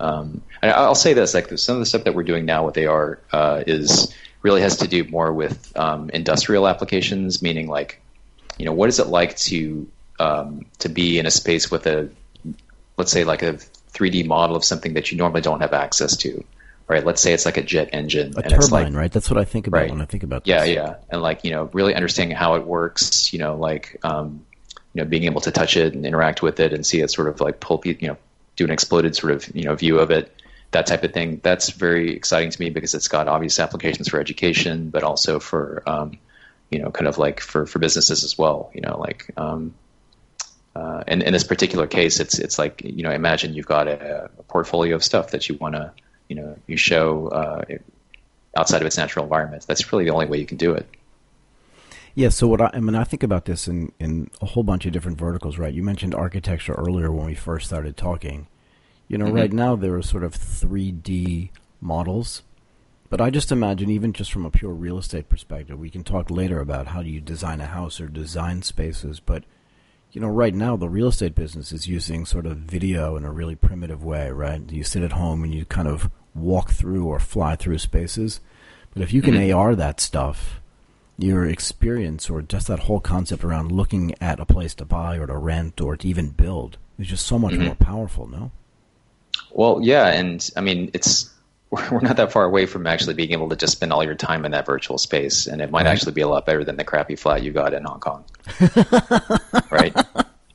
Um, 0.00 0.42
and 0.62 0.72
I'll 0.72 0.94
say 0.94 1.12
this: 1.12 1.34
like 1.34 1.56
some 1.58 1.76
of 1.76 1.80
the 1.80 1.86
stuff 1.86 2.04
that 2.04 2.14
we're 2.14 2.24
doing 2.24 2.44
now 2.44 2.66
with 2.66 2.78
AR 2.78 3.18
uh, 3.32 3.62
is 3.66 4.14
really 4.42 4.62
has 4.62 4.78
to 4.78 4.88
do 4.88 5.04
more 5.04 5.32
with 5.32 5.76
um, 5.76 6.10
industrial 6.10 6.66
applications, 6.66 7.42
meaning 7.42 7.68
like, 7.68 8.00
you 8.58 8.64
know, 8.64 8.72
what 8.72 8.88
is 8.88 8.98
it 8.98 9.08
like 9.08 9.36
to 9.36 9.88
um, 10.18 10.66
to 10.78 10.88
be 10.88 11.18
in 11.18 11.26
a 11.26 11.30
space 11.30 11.70
with 11.70 11.86
a, 11.86 12.10
let's 12.96 13.12
say, 13.12 13.24
like 13.24 13.42
a 13.42 13.54
3D 13.92 14.26
model 14.26 14.56
of 14.56 14.64
something 14.64 14.94
that 14.94 15.12
you 15.12 15.18
normally 15.18 15.42
don't 15.42 15.60
have 15.60 15.72
access 15.72 16.16
to 16.18 16.44
right? 16.88 17.06
Let's 17.06 17.22
say 17.22 17.32
it's 17.32 17.46
like 17.46 17.56
a 17.56 17.62
jet 17.62 17.90
engine, 17.92 18.34
a 18.36 18.42
turbine, 18.42 18.70
like, 18.70 18.94
right? 18.94 19.12
That's 19.12 19.30
what 19.30 19.38
I 19.38 19.44
think 19.44 19.68
about 19.68 19.78
right. 19.78 19.90
when 19.92 20.00
I 20.00 20.06
think 20.06 20.24
about. 20.24 20.44
This. 20.44 20.50
Yeah, 20.50 20.64
yeah, 20.64 20.94
and 21.08 21.22
like 21.22 21.44
you 21.44 21.52
know, 21.52 21.70
really 21.72 21.94
understanding 21.94 22.36
how 22.36 22.56
it 22.56 22.66
works. 22.66 23.32
You 23.32 23.38
know, 23.38 23.54
like 23.54 23.98
um, 24.02 24.44
you 24.92 25.02
know, 25.02 25.08
being 25.08 25.24
able 25.24 25.40
to 25.42 25.52
touch 25.52 25.76
it 25.76 25.94
and 25.94 26.04
interact 26.04 26.42
with 26.42 26.58
it 26.58 26.72
and 26.72 26.84
see 26.84 27.00
it 27.00 27.10
sort 27.10 27.28
of 27.28 27.40
like 27.40 27.60
pull, 27.60 27.80
you 27.84 28.08
know, 28.08 28.16
do 28.60 28.66
an 28.66 28.70
exploded 28.70 29.16
sort 29.16 29.32
of 29.32 29.56
you 29.56 29.64
know 29.64 29.74
view 29.74 29.98
of 29.98 30.10
it, 30.10 30.34
that 30.70 30.86
type 30.86 31.02
of 31.02 31.12
thing. 31.12 31.40
That's 31.42 31.70
very 31.70 32.14
exciting 32.14 32.50
to 32.50 32.60
me 32.60 32.68
because 32.68 32.94
it's 32.94 33.08
got 33.08 33.26
obvious 33.26 33.58
applications 33.58 34.08
for 34.08 34.20
education, 34.20 34.90
but 34.90 35.02
also 35.02 35.40
for 35.40 35.82
um, 35.86 36.18
you 36.70 36.78
know, 36.78 36.90
kind 36.90 37.08
of 37.08 37.16
like 37.16 37.40
for 37.40 37.66
for 37.66 37.78
businesses 37.78 38.22
as 38.22 38.36
well. 38.38 38.70
You 38.74 38.82
know, 38.82 38.98
like. 38.98 39.30
Um, 39.36 39.74
uh, 40.72 41.02
and 41.08 41.24
in 41.24 41.32
this 41.32 41.42
particular 41.42 41.88
case, 41.88 42.20
it's 42.20 42.38
it's 42.38 42.56
like 42.56 42.82
you 42.84 43.02
know, 43.02 43.10
imagine 43.10 43.54
you've 43.54 43.66
got 43.66 43.88
a, 43.88 44.30
a 44.38 44.42
portfolio 44.44 44.94
of 44.94 45.02
stuff 45.02 45.32
that 45.32 45.48
you 45.48 45.56
want 45.56 45.74
to 45.74 45.92
you 46.28 46.36
know 46.36 46.56
you 46.68 46.76
show 46.76 47.26
uh, 47.26 47.64
outside 48.56 48.80
of 48.80 48.86
its 48.86 48.96
natural 48.96 49.24
environment. 49.24 49.66
That's 49.66 49.92
really 49.92 50.04
the 50.04 50.12
only 50.12 50.26
way 50.26 50.38
you 50.38 50.46
can 50.46 50.58
do 50.58 50.74
it. 50.74 50.86
Yeah. 52.20 52.28
So 52.28 52.48
what 52.48 52.60
I, 52.60 52.68
I 52.74 52.80
mean, 52.80 52.94
I 52.94 53.04
think 53.04 53.22
about 53.22 53.46
this 53.46 53.66
in 53.66 53.92
in 53.98 54.30
a 54.42 54.46
whole 54.46 54.62
bunch 54.62 54.84
of 54.84 54.92
different 54.92 55.16
verticals, 55.16 55.56
right? 55.56 55.72
You 55.72 55.82
mentioned 55.82 56.14
architecture 56.14 56.74
earlier 56.74 57.10
when 57.10 57.24
we 57.24 57.34
first 57.34 57.66
started 57.66 57.96
talking. 57.96 58.46
You 59.08 59.16
know, 59.16 59.24
mm-hmm. 59.24 59.36
right 59.36 59.52
now 59.54 59.74
there 59.74 59.94
are 59.94 60.02
sort 60.02 60.22
of 60.22 60.34
3D 60.34 61.48
models, 61.80 62.42
but 63.08 63.22
I 63.22 63.30
just 63.30 63.50
imagine 63.50 63.90
even 63.90 64.12
just 64.12 64.30
from 64.30 64.44
a 64.44 64.50
pure 64.50 64.74
real 64.74 64.98
estate 64.98 65.30
perspective, 65.30 65.78
we 65.78 65.88
can 65.88 66.04
talk 66.04 66.30
later 66.30 66.60
about 66.60 66.88
how 66.88 67.02
do 67.02 67.08
you 67.08 67.22
design 67.22 67.58
a 67.62 67.66
house 67.66 68.02
or 68.02 68.06
design 68.08 68.60
spaces, 68.60 69.18
but 69.18 69.44
you 70.12 70.20
know, 70.20 70.28
right 70.28 70.54
now 70.54 70.76
the 70.76 70.90
real 70.90 71.08
estate 71.08 71.34
business 71.34 71.72
is 71.72 71.88
using 71.88 72.26
sort 72.26 72.44
of 72.44 72.58
video 72.58 73.16
in 73.16 73.24
a 73.24 73.32
really 73.32 73.54
primitive 73.54 74.04
way, 74.04 74.30
right? 74.30 74.60
You 74.70 74.84
sit 74.84 75.02
at 75.02 75.12
home 75.12 75.42
and 75.42 75.54
you 75.54 75.64
kind 75.64 75.88
of 75.88 76.10
walk 76.34 76.72
through 76.72 77.06
or 77.06 77.18
fly 77.18 77.56
through 77.56 77.78
spaces. 77.78 78.40
But 78.92 79.02
if 79.02 79.10
you 79.10 79.22
can 79.22 79.34
Mhm. 79.34 79.54
AR 79.54 79.74
that 79.74 80.00
stuff, 80.00 80.59
your 81.22 81.44
experience 81.46 82.30
or 82.30 82.42
just 82.42 82.66
that 82.68 82.80
whole 82.80 83.00
concept 83.00 83.44
around 83.44 83.70
looking 83.72 84.14
at 84.20 84.40
a 84.40 84.46
place 84.46 84.74
to 84.74 84.84
buy 84.84 85.16
or 85.18 85.26
to 85.26 85.36
rent 85.36 85.80
or 85.80 85.96
to 85.96 86.08
even 86.08 86.30
build 86.30 86.78
is 86.98 87.06
just 87.08 87.26
so 87.26 87.38
much 87.38 87.54
Mhm. 87.54 87.64
more 87.66 87.74
powerful, 87.74 88.26
no? 88.26 88.50
Well, 89.52 89.80
yeah, 89.82 90.06
and 90.08 90.48
I 90.56 90.60
mean, 90.60 90.90
it's 90.94 91.30
we're 91.70 92.00
not 92.00 92.16
that 92.16 92.32
far 92.32 92.44
away 92.44 92.66
from 92.66 92.86
actually 92.86 93.14
being 93.14 93.30
able 93.32 93.48
to 93.48 93.54
just 93.56 93.72
spend 93.74 93.92
all 93.92 94.02
your 94.02 94.14
time 94.16 94.44
in 94.44 94.50
that 94.52 94.66
virtual 94.66 94.98
space, 94.98 95.46
and 95.46 95.60
it 95.62 95.70
might 95.70 95.84
Right. 95.84 95.92
actually 95.92 96.12
be 96.12 96.20
a 96.20 96.28
lot 96.28 96.44
better 96.46 96.64
than 96.64 96.76
the 96.76 96.84
crappy 96.84 97.14
flat 97.16 97.42
you 97.44 97.52
got 97.52 97.74
in 97.74 97.84
Hong 97.84 98.00
Kong. 98.00 98.24
right? 99.70 99.94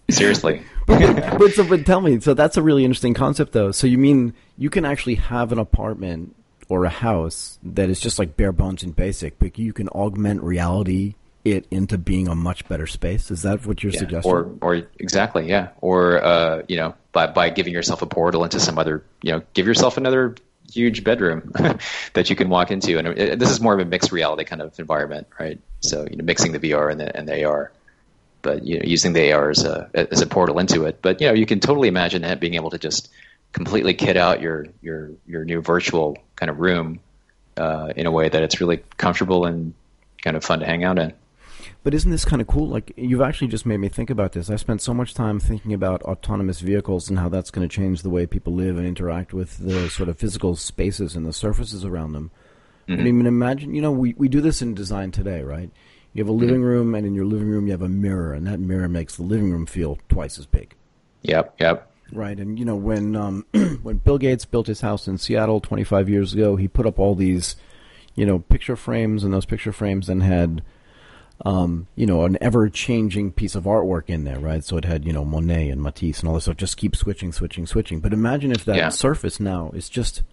Seriously. 0.09 0.61
but 0.87 1.49
so, 1.53 1.63
but 1.67 1.85
tell 1.85 2.01
me, 2.01 2.19
so 2.19 2.33
that's 2.33 2.57
a 2.57 2.61
really 2.61 2.83
interesting 2.85 3.13
concept, 3.13 3.53
though. 3.53 3.71
So 3.71 3.87
you 3.87 3.97
mean 3.97 4.33
you 4.57 4.69
can 4.69 4.85
actually 4.85 5.15
have 5.15 5.51
an 5.51 5.57
apartment 5.57 6.35
or 6.67 6.85
a 6.85 6.89
house 6.89 7.59
that 7.63 7.89
is 7.89 7.99
just 7.99 8.17
like 8.19 8.35
bare 8.35 8.51
bones 8.51 8.83
and 8.83 8.95
basic, 8.95 9.37
but 9.39 9.57
you 9.57 9.73
can 9.73 9.87
augment 9.89 10.41
reality 10.43 11.15
it 11.43 11.67
into 11.69 11.97
being 11.97 12.27
a 12.27 12.35
much 12.35 12.67
better 12.67 12.87
space? 12.87 13.29
Is 13.29 13.43
that 13.43 13.65
what 13.65 13.83
you're 13.83 13.93
Yeah, 13.93 13.99
suggesting? 13.99 14.31
Or, 14.31 14.51
or 14.61 14.81
exactly, 14.99 15.47
yeah. 15.47 15.69
Or, 15.79 16.23
uh, 16.23 16.63
you 16.67 16.77
know, 16.77 16.95
by 17.11 17.27
by 17.27 17.49
giving 17.51 17.71
yourself 17.71 18.01
a 18.01 18.07
portal 18.07 18.43
into 18.43 18.59
some 18.59 18.79
other, 18.79 19.05
you 19.21 19.31
know, 19.31 19.43
give 19.53 19.67
yourself 19.67 19.97
another 19.97 20.35
huge 20.71 21.03
bedroom 21.03 21.51
that 22.13 22.29
you 22.29 22.35
can 22.35 22.49
walk 22.49 22.71
into. 22.71 22.97
And 22.97 23.07
it, 23.07 23.39
this 23.39 23.51
is 23.51 23.61
more 23.61 23.73
of 23.73 23.79
a 23.79 23.85
mixed 23.85 24.11
reality 24.11 24.43
kind 24.43 24.61
of 24.61 24.77
environment, 24.79 25.27
right? 25.39 25.59
So, 25.81 26.07
you 26.09 26.17
know, 26.17 26.25
mixing 26.25 26.51
the 26.51 26.59
VR 26.59 26.91
and 26.91 26.99
the 26.99 27.15
and 27.15 27.27
the 27.27 27.45
AR, 27.45 27.71
but 28.41 28.65
you 28.65 28.79
know, 28.79 28.85
using 28.85 29.13
the 29.13 29.31
AR 29.31 29.51
as 29.51 29.63
a 29.63 29.89
as 29.93 30.21
a 30.21 30.27
portal 30.27 30.57
into 30.57 30.85
it. 30.85 30.99
But 31.01 31.21
you 31.21 31.27
know, 31.27 31.33
you 31.33 31.45
can 31.45 31.59
totally 31.59 31.87
imagine 31.87 32.23
that 32.23 32.39
being 32.39 32.55
able 32.55 32.71
to 32.71 32.79
just 32.79 33.09
completely 33.55 33.93
kit 33.93 34.17
out 34.17 34.41
your 34.41 34.65
your 34.81 35.11
your 35.25 35.45
new 35.45 35.61
virtual 35.61 36.17
kind 36.35 36.49
of 36.49 36.59
room 36.59 36.99
uh, 37.55 37.93
in 37.95 38.05
a 38.05 38.11
way 38.11 38.27
that 38.27 38.43
it's 38.43 38.59
really 38.59 38.83
comfortable 38.97 39.45
and 39.45 39.73
kind 40.21 40.35
of 40.35 40.43
fun 40.43 40.59
to 40.59 40.65
hang 40.65 40.83
out 40.83 40.99
in. 40.99 41.13
But 41.81 41.93
isn't 41.93 42.11
this 42.11 42.25
kind 42.25 42.41
of 42.41 42.49
cool? 42.49 42.67
Like 42.67 42.91
you've 42.97 43.21
actually 43.21 43.47
just 43.47 43.65
made 43.65 43.77
me 43.77 43.87
think 43.87 44.09
about 44.09 44.33
this. 44.33 44.49
I 44.49 44.57
spent 44.57 44.81
so 44.81 44.93
much 44.93 45.13
time 45.13 45.39
thinking 45.39 45.73
about 45.73 46.01
autonomous 46.01 46.59
vehicles 46.59 47.09
and 47.09 47.17
how 47.17 47.29
that's 47.29 47.49
going 47.49 47.67
to 47.67 47.73
change 47.73 48.01
the 48.01 48.09
way 48.09 48.25
people 48.25 48.53
live 48.53 48.77
and 48.77 48.85
interact 48.85 49.33
with 49.33 49.57
the 49.59 49.89
sort 49.89 50.09
of 50.09 50.17
physical 50.17 50.57
spaces 50.57 51.15
and 51.15 51.25
the 51.25 51.31
surfaces 51.31 51.85
around 51.85 52.11
them. 52.11 52.31
I 52.89 52.95
mean, 52.97 53.25
imagine 53.25 53.73
you 53.73 53.81
know 53.81 53.91
we 53.91 54.15
we 54.17 54.27
do 54.27 54.41
this 54.41 54.61
in 54.61 54.75
design 54.75 55.11
today, 55.11 55.43
right? 55.43 55.71
You 56.11 56.23
have 56.23 56.29
a 56.29 56.33
living 56.33 56.61
room, 56.61 56.93
and 56.93 57.07
in 57.07 57.15
your 57.15 57.25
living 57.25 57.47
room 57.47 57.67
you 57.67 57.71
have 57.71 57.81
a 57.81 57.89
mirror, 57.89 58.33
and 58.33 58.45
that 58.47 58.59
mirror 58.59 58.89
makes 58.89 59.15
the 59.15 59.23
living 59.23 59.51
room 59.51 59.65
feel 59.65 59.97
twice 60.09 60.37
as 60.37 60.45
big. 60.45 60.75
Yep, 61.23 61.55
yep. 61.59 61.91
Right, 62.15 62.39
and 62.39 62.57
you 62.57 62.63
know 62.63 62.77
when 62.77 63.15
um, 63.15 63.45
when 63.83 63.97
Bill 63.97 64.17
Gates 64.17 64.45
built 64.45 64.67
his 64.67 64.81
house 64.81 65.07
in 65.07 65.17
Seattle 65.17 65.59
25 65.59 66.07
years 66.09 66.33
ago, 66.33 66.55
he 66.55 66.67
put 66.67 66.85
up 66.85 66.97
all 66.97 67.13
these, 67.13 67.57
you 68.15 68.25
know, 68.25 68.39
picture 68.39 68.77
frames, 68.77 69.23
and 69.23 69.33
those 69.33 69.45
picture 69.45 69.73
frames 69.73 70.07
then 70.07 70.21
had, 70.21 70.63
um, 71.45 71.87
you 71.95 72.05
know, 72.05 72.23
an 72.23 72.37
ever-changing 72.39 73.33
piece 73.33 73.53
of 73.53 73.65
artwork 73.65 74.03
in 74.07 74.23
there, 74.23 74.39
right? 74.39 74.63
So 74.63 74.77
it 74.77 74.85
had 74.85 75.05
you 75.05 75.11
know 75.11 75.25
Monet 75.25 75.69
and 75.69 75.81
Matisse 75.81 76.21
and 76.21 76.29
all 76.29 76.35
this 76.35 76.45
stuff. 76.45 76.55
Just 76.55 76.77
keep 76.77 76.95
switching, 76.95 77.33
switching, 77.33 77.65
switching. 77.65 77.99
But 77.99 78.13
imagine 78.13 78.51
if 78.53 78.63
that 78.63 78.77
Yeah. 78.77 78.89
surface 78.89 79.39
now 79.39 79.71
is 79.73 79.89
just 79.89 80.23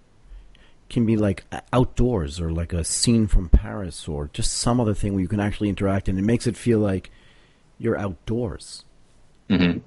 can 0.88 1.04
be 1.04 1.16
like 1.16 1.44
outdoors 1.72 2.38
or 2.40 2.52
like 2.52 2.72
a 2.72 2.84
scene 2.84 3.26
from 3.26 3.48
Paris 3.48 4.06
or 4.06 4.30
just 4.32 4.52
some 4.52 4.78
other 4.78 4.94
thing 4.94 5.14
where 5.14 5.22
you 5.22 5.28
can 5.28 5.40
actually 5.40 5.68
interact, 5.68 6.08
and 6.08 6.16
it 6.18 6.22
makes 6.22 6.46
it 6.46 6.56
feel 6.56 6.78
like 6.78 7.10
you're 7.78 7.98
outdoors. 7.98 8.84
hmm 9.50 9.78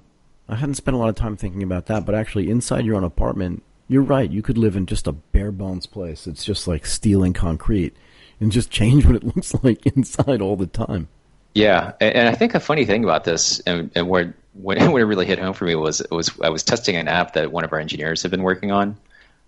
I 0.48 0.56
hadn't 0.56 0.74
spent 0.76 0.94
a 0.94 0.98
lot 0.98 1.08
of 1.08 1.16
time 1.16 1.36
thinking 1.36 1.62
about 1.62 1.86
that, 1.86 2.06
but 2.06 2.14
actually, 2.14 2.50
inside 2.50 2.84
your 2.84 2.96
own 2.96 3.04
apartment, 3.04 3.62
you're 3.88 4.02
right. 4.02 4.30
You 4.30 4.42
could 4.42 4.58
live 4.58 4.76
in 4.76 4.86
just 4.86 5.06
a 5.06 5.12
bare 5.12 5.52
bones 5.52 5.86
place. 5.86 6.26
It's 6.26 6.44
just 6.44 6.68
like 6.68 6.86
steel 6.86 7.22
and 7.22 7.34
concrete, 7.34 7.96
and 8.40 8.52
just 8.52 8.70
change 8.80 9.06
what 9.06 9.16
it 9.16 9.24
looks 9.24 9.54
like 9.62 9.84
inside 9.86 10.40
all 10.40 10.56
the 10.56 10.66
time. 10.66 11.08
Yeah, 11.54 11.92
and, 12.02 12.28
I 12.28 12.32
think 12.32 12.54
a 12.54 12.60
funny 12.60 12.84
thing 12.84 13.02
about 13.02 13.24
this, 13.24 13.60
and, 13.60 13.90
and 13.94 14.08
where 14.08 14.34
when, 14.54 14.78
it 14.78 14.86
really 14.86 15.26
hit 15.26 15.38
home 15.38 15.54
for 15.54 15.64
me 15.64 15.74
was 15.74 16.02
was 16.10 16.30
I 16.42 16.50
was 16.50 16.62
testing 16.62 16.96
an 16.96 17.08
app 17.08 17.32
that 17.34 17.50
one 17.50 17.64
of 17.64 17.72
our 17.72 17.80
engineers 17.80 18.22
had 18.22 18.30
been 18.30 18.42
working 18.42 18.70
on, 18.70 18.96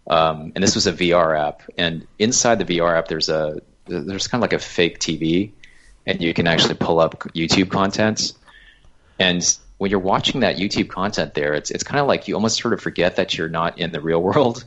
um, 0.09 0.53
and 0.55 0.65
this 0.65 0.75
was 0.75 0.87
a 0.87 0.93
VR 0.93 1.39
app. 1.39 1.63
And 1.77 2.07
inside 2.19 2.59
the 2.59 2.65
VR 2.65 2.99
app, 2.99 3.09
there's 3.09 3.29
a 3.29 3.61
there's 3.87 4.27
kind 4.27 4.43
of 4.43 4.43
like 4.43 4.53
a 4.53 4.59
fake 4.59 4.99
TV, 4.99 5.53
and 6.07 6.21
you 6.21 6.35
can 6.35 6.47
actually 6.47 6.75
pull 6.75 6.99
up 6.99 7.21
YouTube 7.35 7.71
content. 7.71 8.33
And 9.21 9.59
when 9.79 9.91
you're 9.91 10.01
watching 10.01 10.41
that 10.41 10.57
YouTube 10.57 10.89
content 10.89 11.35
there, 11.35 11.55
it's 11.55 11.71
it's 11.71 11.83
kind 11.85 12.01
of 12.01 12.07
like 12.07 12.29
you 12.29 12.35
almost 12.35 12.61
sort 12.61 12.75
of 12.75 12.81
forget 12.81 13.17
that 13.17 13.37
you're 13.39 13.49
not 13.49 13.79
in 13.79 13.93
the 13.93 14.01
real 14.01 14.23
world. 14.23 14.65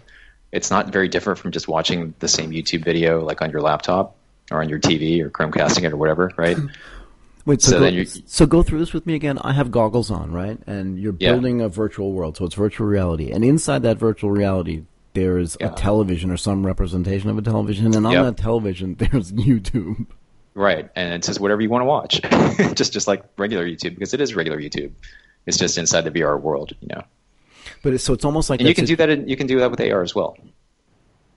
It's 0.52 0.69
not 0.69 0.89
very 0.91 1.08
different 1.08 1.39
from 1.39 1.52
just 1.52 1.67
watching 1.67 2.13
the 2.19 2.28
same 2.28 2.52
YouTube 2.52 2.84
video 2.84 3.24
like 3.24 3.41
on 3.41 3.52
your 3.52 3.62
laptop 3.62 4.15
or 4.52 4.62
on 4.62 4.67
your 4.69 4.80
TV 4.80 5.21
or 5.21 5.30
Chromecasting 5.30 5.84
it 5.84 5.93
or 5.93 5.97
whatever, 5.97 6.34
right? 6.38 6.58
Wait, 7.45 7.62
so, 7.62 7.71
So 7.71 7.80
go, 7.80 8.04
so 8.28 8.45
go 8.45 8.62
through 8.63 8.80
this 8.80 8.93
with 8.93 9.06
me 9.08 9.15
again. 9.15 9.39
I 9.39 9.54
have 9.54 9.71
goggles 9.71 10.12
on, 10.12 10.32
right? 10.32 10.60
And 10.67 11.00
you're 11.00 11.15
Yeah. 11.19 11.32
building 11.32 11.60
a 11.62 11.69
virtual 11.69 12.12
world, 12.12 12.38
so 12.38 12.45
it's 12.45 12.54
virtual 12.56 12.86
reality. 12.86 13.32
And 13.32 13.43
inside 13.43 13.82
that 13.84 13.97
virtual 13.97 14.30
reality, 14.30 14.84
there 15.13 15.39
is 15.39 15.58
Yeah. 15.60 15.71
a 15.71 15.76
television 15.76 16.30
or 16.32 16.38
some 16.38 16.65
representation 16.65 17.30
of 17.32 17.38
a 17.38 17.41
television, 17.41 17.95
and 17.95 18.06
on 18.06 18.13
Yep. 18.13 18.26
that 18.26 18.38
television, 18.38 18.95
there's 19.00 19.32
YouTube. 19.32 20.06
Right, 20.53 20.89
and 20.95 21.13
it 21.13 21.23
says 21.23 21.39
whatever 21.39 21.61
you 21.61 21.69
want 21.69 21.81
to 21.81 21.85
watch, 21.85 22.21
just 22.75 22.91
just 22.91 23.07
like 23.07 23.23
regular 23.37 23.65
YouTube, 23.65 23.95
because 23.95 24.13
it 24.13 24.19
is 24.19 24.35
regular 24.35 24.59
YouTube. 24.59 24.91
It's 25.45 25.57
just 25.57 25.77
inside 25.77 26.01
the 26.01 26.11
VR 26.11 26.39
world, 26.39 26.73
you 26.81 26.89
know. 26.89 27.03
But 27.83 27.93
it's, 27.93 28.03
so 28.03 28.13
it's 28.13 28.25
almost 28.25 28.49
like 28.49 28.59
And 28.59 28.67
you 28.67 28.75
can 28.75 28.83
a- 28.83 28.87
do 28.87 28.95
that. 28.97 29.09
In, 29.09 29.27
you 29.29 29.37
can 29.37 29.47
do 29.47 29.59
that 29.59 29.71
with 29.71 29.79
AR 29.79 30.01
as 30.03 30.13
well. 30.13 30.37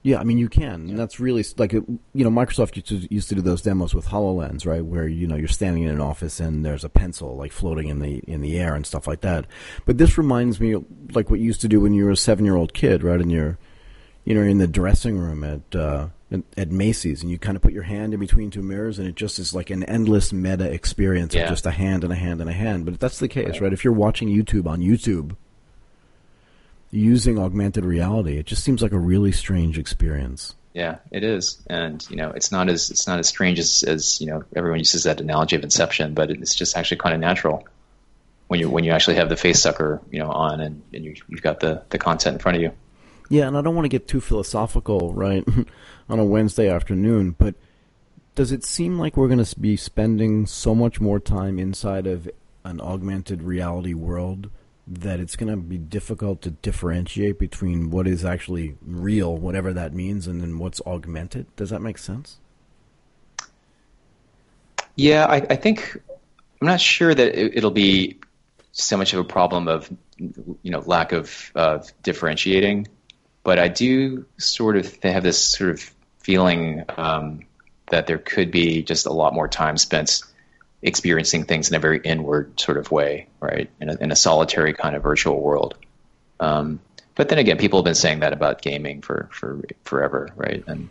Yeah, 0.02 0.18
I 0.18 0.24
mean 0.24 0.36
you 0.36 0.50
can, 0.50 0.90
and 0.90 0.98
that's 0.98 1.18
really 1.18 1.42
like 1.56 1.72
it, 1.72 1.82
you 2.12 2.24
know 2.24 2.30
Microsoft 2.30 2.76
used 2.76 2.88
to, 2.88 3.14
used 3.14 3.28
to 3.30 3.36
do 3.36 3.40
those 3.40 3.62
demos 3.62 3.94
with 3.94 4.08
Hololens, 4.08 4.66
right? 4.66 4.84
Where 4.84 5.08
you 5.08 5.26
know 5.26 5.36
you're 5.36 5.48
standing 5.48 5.84
in 5.84 5.90
an 5.92 6.00
office 6.00 6.40
and 6.40 6.62
there's 6.62 6.84
a 6.84 6.90
pencil 6.90 7.36
like 7.36 7.52
floating 7.52 7.88
in 7.88 8.00
the 8.00 8.18
in 8.26 8.42
the 8.42 8.58
air 8.58 8.74
and 8.74 8.84
stuff 8.84 9.06
like 9.06 9.22
that. 9.22 9.46
But 9.86 9.96
this 9.96 10.18
reminds 10.18 10.60
me 10.60 10.72
of, 10.72 10.84
like 11.14 11.30
what 11.30 11.40
you 11.40 11.46
used 11.46 11.62
to 11.62 11.68
do 11.68 11.80
when 11.80 11.94
you 11.94 12.04
were 12.04 12.10
a 12.10 12.16
seven 12.16 12.44
year 12.44 12.56
old 12.56 12.74
kid, 12.74 13.02
right? 13.02 13.18
And 13.20 13.32
you're 13.32 13.56
you 14.26 14.34
know 14.34 14.42
in 14.42 14.58
the 14.58 14.66
dressing 14.66 15.16
room 15.16 15.42
at 15.42 15.74
uh, 15.74 16.08
at, 16.56 16.70
Macy's, 16.70 17.22
and 17.22 17.30
you 17.30 17.38
kind 17.38 17.56
of 17.56 17.62
put 17.62 17.72
your 17.72 17.82
hand 17.84 18.12
in 18.14 18.20
between 18.20 18.50
two 18.50 18.62
mirrors, 18.62 18.98
and 18.98 19.06
it 19.06 19.14
just 19.14 19.38
is 19.38 19.54
like 19.54 19.70
an 19.70 19.84
endless 19.84 20.32
meta 20.32 20.70
experience 20.70 21.34
Yeah. 21.34 21.44
of 21.44 21.50
just 21.50 21.66
a 21.66 21.70
hand 21.70 22.02
and 22.04 22.12
a 22.12 22.16
hand 22.16 22.40
and 22.40 22.50
a 22.50 22.52
hand. 22.52 22.84
But 22.84 22.94
if 22.94 23.00
that's 23.00 23.18
the 23.18 23.28
case, 23.28 23.60
right? 23.60 23.72
If 23.72 23.84
you're 23.84 23.92
watching 23.92 24.28
YouTube 24.28 24.66
on 24.66 24.80
YouTube 24.80 25.36
using 26.90 27.38
augmented 27.38 27.84
reality, 27.84 28.38
it 28.38 28.46
just 28.46 28.64
seems 28.64 28.82
like 28.82 28.92
a 28.92 28.98
really 28.98 29.32
strange 29.32 29.78
experience. 29.78 30.54
Yeah, 30.72 30.96
it 31.12 31.22
is, 31.22 31.62
and 31.68 32.04
you 32.10 32.16
know, 32.16 32.30
it's 32.30 32.50
not 32.50 32.68
as 32.68 32.90
it's 32.90 33.06
not 33.06 33.20
as 33.20 33.28
strange 33.28 33.60
as, 33.60 33.84
as 33.84 34.20
you 34.20 34.26
know 34.26 34.42
everyone 34.56 34.80
uses 34.80 35.04
that 35.04 35.20
analogy 35.20 35.54
of 35.54 35.62
Inception, 35.62 36.14
but 36.14 36.30
it's 36.30 36.54
just 36.54 36.76
actually 36.76 36.96
kind 36.96 37.14
of 37.14 37.20
natural 37.20 37.64
when 38.48 38.58
you 38.58 38.68
when 38.68 38.82
you 38.82 38.90
actually 38.90 39.16
have 39.16 39.28
the 39.28 39.36
face 39.36 39.60
sucker, 39.60 40.00
you 40.10 40.18
know, 40.18 40.30
on 40.30 40.60
and, 40.60 40.82
and 40.92 41.04
you, 41.04 41.14
you've 41.28 41.42
got 41.42 41.60
the 41.60 41.82
the 41.90 41.98
content 41.98 42.34
in 42.34 42.38
front 42.40 42.56
of 42.56 42.62
you. 42.62 42.72
Yeah, 43.28 43.48
and 43.48 43.56
I 43.56 43.62
don't 43.62 43.74
want 43.74 43.86
to 43.86 43.90
get 43.90 44.06
too 44.06 44.20
philosophical, 44.20 45.12
right, 45.14 45.44
on 46.08 46.18
a 46.18 46.24
Wednesday 46.24 46.68
afternoon, 46.68 47.34
but 47.38 47.54
does 48.34 48.52
it 48.52 48.64
seem 48.64 48.98
like 48.98 49.16
we're 49.16 49.28
going 49.28 49.42
to 49.42 49.60
be 49.60 49.76
spending 49.76 50.46
so 50.46 50.74
much 50.74 51.00
more 51.00 51.20
time 51.20 51.58
inside 51.58 52.06
of 52.06 52.28
an 52.64 52.80
augmented 52.80 53.42
reality 53.42 53.94
world 53.94 54.50
that 54.86 55.20
it's 55.20 55.36
going 55.36 55.50
to 55.50 55.56
be 55.56 55.78
difficult 55.78 56.42
to 56.42 56.50
differentiate 56.50 57.38
between 57.38 57.90
what 57.90 58.06
is 58.06 58.24
actually 58.24 58.76
real, 58.82 59.36
whatever 59.36 59.72
that 59.72 59.94
means, 59.94 60.26
and 60.26 60.42
then 60.42 60.58
what's 60.58 60.80
augmented? 60.86 61.46
Does 61.56 61.70
that 61.70 61.80
make 61.80 61.96
sense? 61.96 62.38
Yeah, 64.96 65.26
I, 65.26 65.36
I 65.36 65.56
think 65.56 66.00
I'm 66.60 66.68
not 66.68 66.80
sure 66.80 67.14
that 67.14 67.34
it, 67.34 67.56
it'll 67.56 67.70
be 67.70 68.18
so 68.72 68.96
much 68.96 69.12
of 69.12 69.20
a 69.20 69.24
problem 69.24 69.68
of 69.68 69.90
you 70.18 70.70
know 70.70 70.80
lack 70.80 71.12
of 71.12 71.50
uh, 71.54 71.78
differentiating, 72.02 72.86
but 73.44 73.58
I 73.58 73.68
do 73.68 74.26
sort 74.38 74.76
of 74.76 75.00
have 75.02 75.22
this 75.22 75.38
sort 75.42 75.70
of 75.70 75.94
feeling 76.18 76.84
um, 76.96 77.40
that 77.90 78.06
there 78.06 78.18
could 78.18 78.50
be 78.50 78.82
just 78.82 79.06
a 79.06 79.12
lot 79.12 79.32
more 79.34 79.46
time 79.46 79.76
spent 79.76 80.22
experiencing 80.82 81.44
things 81.44 81.68
in 81.70 81.76
a 81.76 81.78
very 81.78 82.00
inward 82.04 82.58
sort 82.60 82.76
of 82.76 82.90
way, 82.90 83.26
right? 83.40 83.70
In 83.80 83.88
a, 83.90 83.96
in 83.96 84.10
a 84.12 84.16
solitary 84.16 84.74
kind 84.74 84.96
of 84.96 85.02
virtual 85.02 85.40
world. 85.40 85.76
Um, 86.40 86.80
but 87.14 87.28
then 87.28 87.38
again, 87.38 87.58
people 87.58 87.78
have 87.78 87.84
been 87.84 87.94
saying 87.94 88.20
that 88.20 88.32
about 88.32 88.60
gaming 88.60 89.00
for, 89.00 89.28
for 89.32 89.62
forever, 89.84 90.30
right? 90.36 90.64
And 90.66 90.88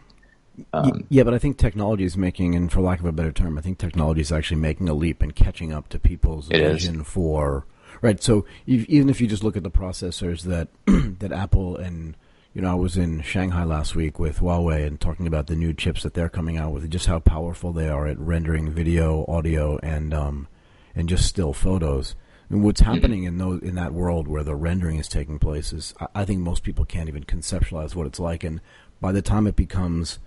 Y- 0.72 0.92
yeah, 1.10 1.24
but 1.24 1.34
I 1.34 1.40
think 1.40 1.58
technology 1.58 2.04
is 2.04 2.16
making, 2.16 2.54
and 2.54 2.72
for 2.72 2.80
lack 2.82 3.00
of 3.00 3.06
a 3.06 3.12
better 3.12 3.32
term, 3.32 3.58
I 3.58 3.62
think 3.62 3.80
technology 3.80 4.22
is 4.22 4.32
actually 4.32 4.62
making 4.62 4.88
a 4.88 4.94
leap 4.94 5.22
and 5.24 5.36
catching 5.36 5.74
up 5.74 5.90
to 5.90 6.00
people's 6.00 6.48
It 6.52 6.62
is. 6.62 6.74
vision 6.74 7.04
for 7.04 7.66
right. 8.02 8.22
So 8.22 8.46
ev- 8.68 8.86
even 8.88 9.10
if 9.10 9.20
you 9.20 9.26
just 9.26 9.44
look 9.44 9.58
at 9.58 9.64
the 9.64 9.72
processors 9.72 10.44
that 10.44 10.68
that 11.20 11.32
Apple 11.32 11.76
and 11.76 12.16
you 12.54 12.62
know, 12.62 12.72
I 12.72 12.76
was 12.76 12.98
in 12.98 13.22
Shanghai 13.22 13.64
last 13.64 13.96
week 13.96 14.20
with 14.20 14.40
Huawei 14.40 14.86
and 14.86 15.00
talking 15.00 15.26
about 15.26 15.48
the 15.48 15.56
new 15.56 15.74
chips 15.74 16.04
that 16.04 16.14
they're 16.14 16.30
coming 16.30 16.58
out 16.58 16.72
with, 16.72 16.90
just 16.92 17.08
how 17.08 17.20
powerful 17.20 17.74
they 17.74 17.90
are 17.90 18.06
at 18.06 18.20
rendering 18.20 18.72
video, 18.72 19.26
audio, 19.28 19.80
and 19.82 20.14
um, 20.14 20.48
and 20.96 21.10
just 21.10 21.26
still 21.26 21.54
photos. 21.54 22.16
And 22.50 22.64
what's 22.64 22.82
happening 22.82 23.24
in 23.24 23.40
those, 23.40 23.64
in 23.64 23.74
that 23.76 23.94
world 23.94 24.28
where 24.28 24.44
the 24.44 24.54
rendering 24.54 24.98
is 25.00 25.08
taking 25.08 25.40
place 25.40 25.74
is, 25.74 25.96
I, 26.00 26.08
I 26.14 26.26
think 26.26 26.42
most 26.42 26.62
people 26.62 26.86
can't 26.86 27.10
even 27.10 27.24
conceptualize 27.24 27.96
what 27.96 28.06
it's 28.06 28.20
like. 28.20 28.44
And 28.44 28.62
by 29.02 29.12
the 29.12 29.24
time 29.24 29.48
it 29.48 29.56
becomes 29.56 30.20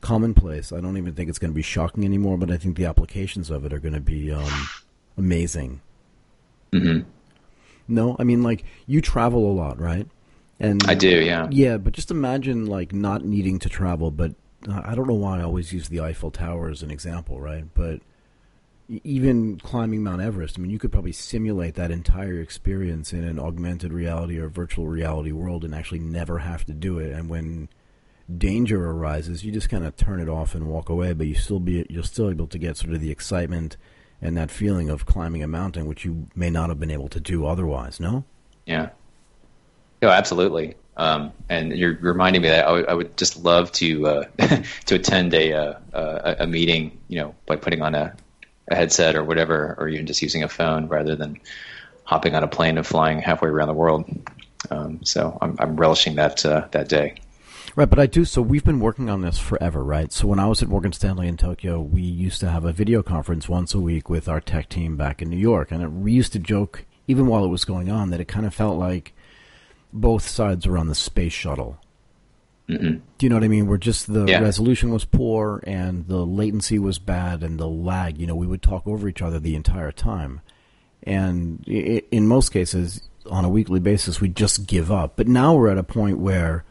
commonplace, 0.00 0.72
I 0.72 0.80
don't 0.80 0.96
even 0.96 1.12
think 1.12 1.28
it's 1.28 1.38
going 1.38 1.50
to 1.52 1.54
be 1.54 1.60
shocking 1.60 2.04
anymore. 2.06 2.38
But 2.38 2.50
I 2.50 2.56
think 2.56 2.78
the 2.78 2.86
applications 2.86 3.50
of 3.50 3.66
it 3.66 3.74
are 3.74 3.78
going 3.78 3.92
to 3.92 4.00
be 4.00 4.32
um, 4.32 4.68
amazing. 5.18 5.82
hmm 6.72 7.00
No, 7.86 8.16
I 8.18 8.24
mean, 8.24 8.42
like 8.42 8.64
you 8.86 9.02
travel 9.02 9.50
a 9.50 9.52
lot, 9.52 9.78
right? 9.78 10.06
And 10.60 10.82
I 10.86 10.94
do, 10.94 11.08
yeah. 11.08 11.48
Yeah, 11.50 11.78
but 11.78 11.94
just 11.94 12.10
imagine 12.10 12.66
like 12.66 12.92
not 12.92 13.24
needing 13.24 13.58
to 13.60 13.68
travel. 13.70 14.10
But 14.10 14.34
uh, 14.68 14.82
I 14.84 14.94
don't 14.94 15.08
know 15.08 15.14
why 15.14 15.40
I 15.40 15.42
always 15.42 15.72
use 15.72 15.88
the 15.88 16.00
Eiffel 16.00 16.30
Tower 16.30 16.68
as 16.68 16.82
an 16.82 16.90
example, 16.90 17.40
right? 17.40 17.64
But 17.74 18.00
even 18.88 19.58
climbing 19.58 20.02
Mount 20.02 20.20
Everest, 20.20 20.58
I 20.58 20.62
mean, 20.62 20.70
you 20.70 20.78
could 20.78 20.92
probably 20.92 21.12
simulate 21.12 21.76
that 21.76 21.90
entire 21.90 22.40
experience 22.40 23.12
in 23.12 23.24
an 23.24 23.38
augmented 23.38 23.92
reality 23.92 24.38
or 24.38 24.48
virtual 24.48 24.86
reality 24.86 25.32
world 25.32 25.64
and 25.64 25.74
actually 25.74 26.00
never 26.00 26.38
have 26.38 26.64
to 26.66 26.72
do 26.74 26.98
it. 26.98 27.12
And 27.12 27.30
when 27.30 27.70
danger 28.36 28.90
arises, 28.90 29.44
you 29.44 29.52
just 29.52 29.70
kind 29.70 29.84
of 29.84 29.96
turn 29.96 30.20
it 30.20 30.28
off 30.28 30.54
and 30.54 30.66
walk 30.66 30.90
away. 30.90 31.14
But 31.14 31.26
you 31.26 31.34
still 31.34 31.60
be 31.60 31.86
you're 31.88 32.02
still 32.02 32.28
able 32.28 32.48
to 32.48 32.58
get 32.58 32.76
sort 32.76 32.92
of 32.92 33.00
the 33.00 33.10
excitement 33.10 33.78
and 34.20 34.36
that 34.36 34.50
feeling 34.50 34.90
of 34.90 35.06
climbing 35.06 35.42
a 35.42 35.48
mountain, 35.48 35.86
which 35.86 36.04
you 36.04 36.28
may 36.34 36.50
not 36.50 36.68
have 36.68 36.78
been 36.78 36.90
able 36.90 37.08
to 37.08 37.20
do 37.20 37.46
otherwise. 37.46 37.98
No. 37.98 38.24
Yeah. 38.66 38.90
No, 40.02 40.08
absolutely. 40.08 40.76
Um, 40.96 41.32
and 41.48 41.72
you're 41.76 41.96
reminding 42.00 42.42
me 42.42 42.48
that 42.48 42.66
I 42.66 42.94
would- 42.94 43.16
just 43.16 43.42
love 43.42 43.72
to 43.72 44.06
uh, 44.06 44.24
to 44.86 44.94
attend 44.94 45.32
a, 45.34 45.52
uh, 45.52 45.74
uh, 45.94 46.34
a 46.40 46.46
meeting, 46.46 46.98
you 47.08 47.20
know, 47.20 47.34
by 47.46 47.56
putting 47.56 47.82
on 47.82 47.94
a, 47.94 48.14
a 48.68 48.74
headset 48.74 49.16
or 49.16 49.24
whatever, 49.24 49.76
or 49.78 49.88
even 49.88 50.06
just 50.06 50.20
using 50.22 50.42
a 50.42 50.48
phone 50.48 50.88
rather 50.88 51.16
than 51.16 51.40
hopping 52.04 52.34
on 52.34 52.42
a 52.42 52.48
plane 52.48 52.76
and 52.76 52.86
flying 52.86 53.20
halfway 53.20 53.48
around 53.48 53.68
the 53.68 53.74
world. 53.74 54.04
Um, 54.70 55.04
so 55.04 55.38
I'm, 55.40 55.56
I'm 55.58 55.76
relishing 55.76 56.16
that 56.16 56.44
uh, 56.44 56.68
that 56.72 56.88
day. 56.88 57.14
Right, 57.76 57.88
but 57.88 57.98
I 58.00 58.06
do. 58.06 58.24
So 58.24 58.42
we've 58.42 58.64
been 58.64 58.80
working 58.80 59.08
on 59.08 59.22
this 59.22 59.38
forever, 59.38 59.84
right? 59.84 60.12
So 60.12 60.26
when 60.26 60.40
I 60.40 60.46
was 60.48 60.60
at 60.60 60.68
Morgan 60.68 60.92
Stanley 60.92 61.28
in 61.28 61.36
Tokyo, 61.36 61.80
we 61.80 62.02
used 62.02 62.40
to 62.40 62.50
have 62.50 62.64
a 62.64 62.72
video 62.72 63.02
conference 63.02 63.48
once 63.48 63.74
a 63.74 63.80
week 63.80 64.10
with 64.10 64.28
our 64.28 64.40
tech 64.40 64.68
team 64.68 64.96
back 64.96 65.22
in 65.22 65.30
New 65.30 65.36
York, 65.36 65.70
and 65.70 65.82
it, 65.82 65.88
we 65.92 66.12
used 66.12 66.32
to 66.32 66.40
joke, 66.40 66.84
even 67.06 67.26
while 67.26 67.44
it 67.44 67.48
was 67.48 67.64
going 67.64 67.88
on, 67.90 68.10
that 68.10 68.20
it 68.20 68.26
kind 68.26 68.44
of 68.44 68.52
felt 68.52 68.76
like 68.76 69.14
both 69.92 70.26
sides 70.26 70.66
were 70.66 70.78
on 70.78 70.88
the 70.88 70.94
space 70.94 71.32
shuttle. 71.32 71.78
hmm 72.68 72.74
Do 73.18 73.26
you 73.26 73.28
know 73.28 73.36
what 73.36 73.44
I 73.44 73.48
mean? 73.48 73.66
Where 73.66 73.78
just 73.78 74.12
the 74.12 74.26
Yeah. 74.26 74.40
resolution 74.40 74.90
was 74.90 75.04
poor 75.04 75.60
and 75.66 76.06
the 76.06 76.24
latency 76.24 76.78
was 76.78 76.98
bad 76.98 77.42
and 77.42 77.58
the 77.58 77.68
lag. 77.68 78.18
You 78.18 78.26
know, 78.26 78.36
we 78.36 78.46
would 78.46 78.62
talk 78.62 78.86
over 78.86 79.08
each 79.08 79.22
other 79.22 79.38
the 79.40 79.56
entire 79.56 79.92
time, 79.92 80.40
and 81.02 81.64
in 81.66 82.26
most 82.26 82.50
cases, 82.50 83.02
on 83.28 83.44
a 83.44 83.48
weekly 83.48 83.80
basis, 83.80 84.20
we 84.20 84.28
just 84.28 84.66
give 84.66 84.90
up. 84.92 85.14
But 85.16 85.28
now 85.28 85.54
we're 85.54 85.68
at 85.70 85.78
a 85.78 85.82
point 85.82 86.18
where, 86.18 86.64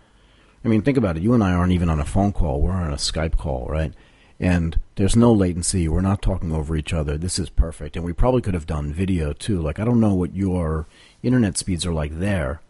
I 0.64 0.68
mean, 0.68 0.82
think 0.82 0.98
about 0.98 1.18
it. 1.18 1.24
You 1.24 1.34
and 1.34 1.44
I 1.44 1.52
aren't 1.54 1.74
even 1.74 1.90
on 1.90 2.00
a 2.00 2.06
phone 2.06 2.32
call; 2.32 2.62
we're 2.62 2.72
on 2.72 2.94
a 2.94 2.98
Skype 2.98 3.38
call, 3.38 3.68
right? 3.68 3.94
And 4.40 4.80
there's 4.96 5.18
no 5.18 5.34
latency. 5.34 5.90
We're 5.90 6.00
not 6.00 6.22
talking 6.22 6.54
over 6.54 6.76
each 6.76 6.94
other. 6.94 7.18
This 7.18 7.40
is 7.40 7.50
perfect. 7.50 7.98
And 7.98 8.06
we 8.06 8.14
probably 8.14 8.42
could 8.42 8.54
have 8.54 8.66
done 8.66 8.94
video 8.94 9.34
too. 9.34 9.60
Like 9.62 9.80
I 9.80 9.84
don't 9.86 10.00
know 10.00 10.14
what 10.14 10.34
your 10.34 10.88
internet 11.22 11.58
speeds 11.58 11.86
are 11.86 11.92
like 11.94 12.20
there, 12.20 12.62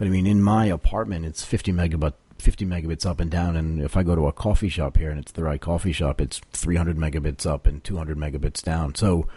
but 0.00 0.06
I 0.06 0.10
mean, 0.10 0.26
in 0.26 0.42
my 0.42 0.64
apartment, 0.64 1.26
it's 1.26 1.44
50 1.44 1.72
megabit, 1.74 2.14
50 2.38 2.64
megabits 2.64 3.04
up 3.04 3.20
and 3.20 3.30
down. 3.30 3.54
And 3.54 3.82
if 3.82 3.98
I 3.98 4.02
go 4.02 4.14
to 4.14 4.28
a 4.28 4.32
coffee 4.32 4.70
shop 4.70 4.96
here 4.96 5.10
and 5.10 5.20
it's 5.20 5.32
the 5.32 5.44
right 5.44 5.60
coffee 5.60 5.92
shop, 5.92 6.22
it's 6.22 6.40
300 6.54 6.96
megabits 6.96 7.44
up 7.44 7.66
and 7.66 7.84
200 7.84 8.16
megabits 8.16 8.62
down. 8.62 8.94
So, 8.94 9.28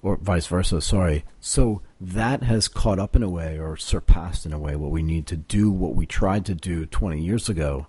or 0.00 0.16
vice 0.16 0.46
versa. 0.46 0.80
Sorry. 0.80 1.26
So 1.38 1.82
that 2.00 2.44
has 2.44 2.66
caught 2.66 2.98
up 2.98 3.14
in 3.14 3.22
a 3.22 3.28
way, 3.28 3.58
or 3.58 3.76
surpassed 3.76 4.46
in 4.46 4.54
a 4.54 4.58
way, 4.58 4.74
what 4.74 4.90
we 4.90 5.02
need 5.02 5.26
to 5.26 5.36
do, 5.36 5.70
what 5.70 5.94
we 5.94 6.06
tried 6.06 6.46
to 6.46 6.54
do 6.54 6.86
20 6.86 7.20
years 7.20 7.50
ago. 7.50 7.86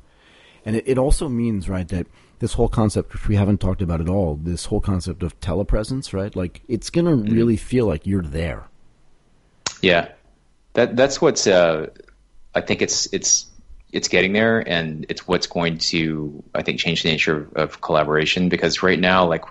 And 0.66 0.76
it, 0.76 0.84
it 0.86 0.98
also 0.98 1.30
means, 1.30 1.70
right, 1.70 1.88
that 1.88 2.08
this 2.40 2.56
whole 2.56 2.68
concept, 2.68 3.13
which 3.13 3.30
we 3.30 3.38
haven't 3.38 3.62
talked 3.62 3.82
about 3.82 4.02
at 4.02 4.10
all, 4.10 4.36
this 4.36 4.66
whole 4.66 4.82
concept 4.82 5.24
of 5.24 5.40
telepresence, 5.40 6.12
right? 6.12 6.36
Like 6.36 6.62
it's 6.68 6.90
going 6.90 7.06
to 7.06 7.34
really 7.34 7.56
feel 7.56 7.86
like 7.86 8.06
you're 8.06 8.22
there. 8.22 8.66
Yeah, 9.82 10.10
that 10.74 10.98
that's 10.98 11.22
what's. 11.22 11.48
Uh, 11.48 11.88
I 12.58 12.62
think 12.62 12.82
it's 12.82 13.08
it's 13.13 13.46
it's 13.91 14.08
getting 14.08 14.34
there, 14.34 14.60
and 14.60 15.06
it's 15.10 15.28
what's 15.28 15.48
going 15.48 15.78
to 15.78 16.43
I 16.54 16.63
think 16.63 16.80
change 16.80 17.04
the 17.04 17.10
nature 17.10 17.38
of, 17.38 17.54
of 17.54 17.82
collaboration 17.82 18.50
because 18.50 18.84
right 18.84 19.00
now, 19.00 19.28
like 19.28 19.46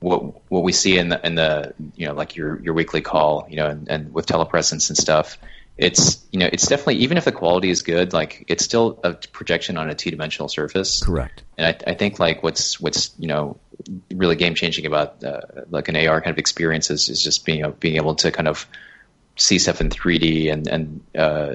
what 0.00 0.50
what 0.50 0.62
we 0.62 0.72
see 0.72 0.98
in 0.98 1.08
the 1.08 1.26
in 1.26 1.34
the 1.34 1.74
you 1.96 2.06
know 2.06 2.14
like 2.14 2.36
your 2.36 2.60
your 2.60 2.74
weekly 2.74 3.00
call, 3.00 3.46
you 3.48 3.56
know, 3.56 3.66
and, 3.66 3.88
and 3.88 4.14
with 4.14 4.26
telepresence 4.26 4.90
and 4.90 4.96
stuff, 4.96 5.38
it's 5.76 6.24
you 6.30 6.38
know 6.38 6.48
it's 6.52 6.66
definitely 6.66 6.96
even 6.96 7.16
if 7.16 7.24
the 7.24 7.32
quality 7.32 7.70
is 7.70 7.82
good, 7.82 8.12
like 8.12 8.44
it's 8.46 8.64
still 8.64 9.00
a 9.02 9.14
projection 9.14 9.76
on 9.76 9.90
a 9.90 9.94
two 9.94 10.10
dimensional 10.10 10.48
surface. 10.48 11.02
Correct. 11.02 11.42
And 11.56 11.66
I, 11.66 11.92
I 11.92 11.94
think 11.94 12.18
like 12.18 12.42
what's 12.42 12.78
what's 12.78 13.14
you 13.18 13.28
know 13.28 13.58
really 14.12 14.36
game 14.36 14.54
changing 14.54 14.86
about 14.86 15.24
uh, 15.24 15.40
like 15.70 15.88
an 15.88 15.96
AR 15.96 16.20
kind 16.20 16.32
of 16.32 16.38
experience 16.38 16.90
is, 16.90 17.08
is 17.08 17.22
just 17.22 17.44
being 17.44 17.68
being 17.80 17.96
able 17.96 18.14
to 18.16 18.30
kind 18.30 18.46
of 18.46 18.68
see 19.36 19.58
stuff 19.58 19.80
in 19.80 19.88
3D 19.88 20.52
and 20.52 20.68
and 20.68 21.00
uh, 21.16 21.54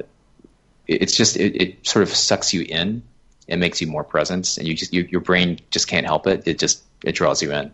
it's 0.89 1.15
just 1.15 1.37
it, 1.37 1.55
it 1.61 1.87
sort 1.87 2.03
of 2.03 2.09
sucks 2.09 2.53
you 2.53 2.61
in 2.67 3.01
and 3.47 3.59
makes 3.59 3.81
you 3.81 3.87
more 3.87 4.03
present 4.03 4.57
and 4.57 4.67
you 4.67 4.73
just 4.73 4.93
you, 4.93 5.07
your 5.11 5.21
brain 5.21 5.59
just 5.71 5.87
can't 5.87 6.05
help 6.05 6.27
it 6.27 6.43
it 6.47 6.59
just 6.59 6.83
it 7.03 7.13
draws 7.13 7.41
you 7.41 7.51
in. 7.51 7.71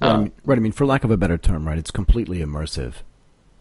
Right, 0.00 0.08
I 0.08 0.08
Um, 0.08 0.22
mean, 0.24 0.32
right. 0.44 0.58
I 0.58 0.60
mean, 0.60 0.72
for 0.72 0.86
lack 0.86 1.04
of 1.04 1.10
a 1.10 1.16
better 1.16 1.38
term, 1.38 1.66
right? 1.66 1.78
It's 1.78 1.90
completely 1.90 2.38
immersive. 2.40 2.94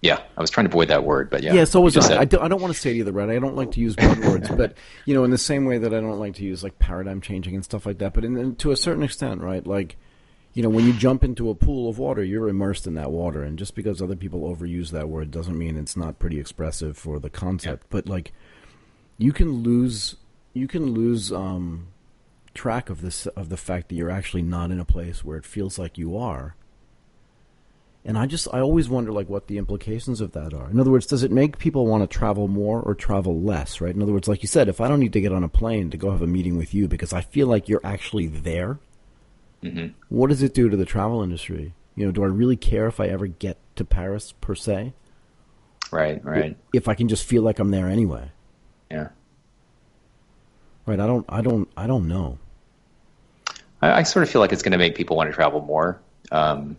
yeah, 0.01 0.19
I 0.35 0.41
was 0.41 0.49
trying 0.49 0.65
to 0.65 0.71
avoid 0.71 0.89
that 0.89 1.03
word, 1.05 1.29
but 1.29 1.43
yeah. 1.43 1.53
Yeah, 1.53 1.63
so 1.65 1.79
was 1.79 1.93
just 1.93 2.11
I. 2.11 2.21
I, 2.21 2.25
do, 2.25 2.37
don't 2.37 2.59
want 2.61 2.73
to 2.73 2.79
say 2.79 2.91
it 2.91 2.97
either, 2.97 3.11
right? 3.13 3.29
I 3.29 3.39
don't 3.39 3.55
like 3.55 3.71
to 3.71 3.79
use 3.79 3.95
words, 3.97 4.49
but 4.49 4.75
you 5.05 5.13
know, 5.13 5.23
in 5.23 5.31
the 5.31 5.37
same 5.37 5.65
way 5.65 5.77
that 5.77 5.93
I 5.93 6.01
don't 6.01 6.19
like 6.19 6.35
to 6.35 6.43
use 6.43 6.63
like 6.63 6.77
paradigm 6.79 7.21
changing 7.21 7.55
and 7.55 7.63
stuff 7.63 7.85
like 7.85 7.99
that. 7.99 8.13
But 8.13 8.25
in, 8.25 8.35
in, 8.35 8.55
to 8.57 8.71
a 8.71 8.75
certain 8.75 9.03
extent, 9.03 9.41
right? 9.41 9.65
Like, 9.65 9.95
you 10.53 10.61
know, 10.63 10.69
when 10.69 10.85
you 10.85 10.93
jump 10.93 11.23
into 11.23 11.49
a 11.49 11.55
pool 11.55 11.87
of 11.89 11.99
water, 11.99 12.23
you're 12.23 12.49
immersed 12.49 12.85
in 12.85 12.95
that 12.95 13.11
water, 13.11 13.43
and 13.43 13.57
just 13.57 13.75
because 13.75 14.01
other 14.01 14.15
people 14.17 14.41
overuse 14.41 14.89
that 14.89 15.07
word 15.07 15.31
doesn't 15.31 15.57
mean 15.57 15.77
it's 15.77 15.95
not 15.95 16.19
pretty 16.19 16.39
expressive 16.39 16.97
for 16.97 17.19
the 17.19 17.29
concept. 17.29 17.87
But 17.89 18.07
like, 18.09 18.33
you 19.23 19.31
can 19.31 19.63
lose, 19.63 20.15
you 20.53 20.67
can 20.67 20.91
lose 20.93 21.31
um, 21.31 21.87
track 22.53 22.89
of 22.89 23.01
this 23.01 23.25
of 23.27 23.47
the 23.47 23.57
fact 23.57 23.87
that 23.89 23.95
you're 23.95 24.09
actually 24.19 24.41
not 24.41 24.69
in 24.69 24.79
a 24.81 24.85
place 24.85 25.23
where 25.23 25.37
it 25.37 25.45
feels 25.45 25.79
like 25.79 25.97
you 25.97 26.17
are. 26.17 26.55
And 28.05 28.17
I 28.17 28.25
just 28.25 28.49
I 28.53 28.59
always 28.59 28.89
wonder 28.89 29.13
like 29.13 29.29
what 29.29 29.47
the 29.47 29.57
implications 29.57 30.19
of 30.19 30.33
that 30.33 30.53
are. 30.53 30.69
In 30.69 30.77
other 30.77 30.91
words, 30.91 31.05
does 31.05 31.23
it 31.23 31.31
make 31.31 31.57
people 31.57 31.87
want 31.87 32.03
to 32.03 32.17
travel 32.17 32.49
more 32.49 32.81
or 32.81 32.93
travel 32.95 33.39
less, 33.39 33.79
right? 33.79 33.95
In 33.95 34.01
other 34.01 34.11
words, 34.11 34.27
like 34.27 34.43
you 34.43 34.47
said, 34.49 34.67
if 34.67 34.81
I 34.81 34.89
don't 34.89 34.99
need 34.99 35.13
to 35.13 35.21
get 35.21 35.31
on 35.31 35.45
a 35.45 35.47
plane 35.49 35.89
to 35.91 35.97
go 35.97 36.11
have 36.11 36.21
a 36.21 36.27
meeting 36.27 36.57
with 36.57 36.73
you 36.73 36.89
because 36.89 37.13
I 37.13 37.21
feel 37.21 37.47
like 37.47 37.69
you're 37.69 37.85
actually 37.85 38.27
there, 38.27 38.79
Mhm. 39.63 39.93
what 40.09 40.27
does 40.29 40.43
it 40.43 40.53
do 40.53 40.67
to 40.67 40.75
the 40.75 40.83
travel 40.83 41.23
industry? 41.23 41.73
You 41.95 42.05
know, 42.05 42.11
do 42.11 42.23
I 42.23 42.27
really 42.27 42.57
care 42.57 42.87
if 42.87 42.99
I 42.99 43.07
ever 43.07 43.27
get 43.27 43.55
to 43.77 43.85
Paris 43.85 44.33
per 44.41 44.53
se? 44.55 44.91
right, 45.91 46.19
right, 46.25 46.57
If 46.73 46.89
I 46.89 46.95
can 46.95 47.07
just 47.07 47.23
feel 47.23 47.41
like 47.43 47.59
I'm 47.59 47.71
there 47.71 47.87
anyway. 47.87 48.31
Yeah. 48.93 49.07
Right, 50.85 50.99
I 50.99 51.07
don't 51.07 51.25
I 51.29 51.41
don't 51.41 51.69
I 51.75 51.87
don't 51.87 52.07
know. 52.07 52.37
I, 53.81 53.91
I 53.99 54.03
sort 54.03 54.23
of 54.23 54.29
feel 54.29 54.41
like 54.41 54.51
it's 54.51 54.61
going 54.61 54.73
to 54.73 54.77
make 54.77 54.95
people 54.95 55.17
want 55.17 55.29
to 55.29 55.33
travel 55.33 55.61
more. 55.61 55.99
Um, 56.31 56.77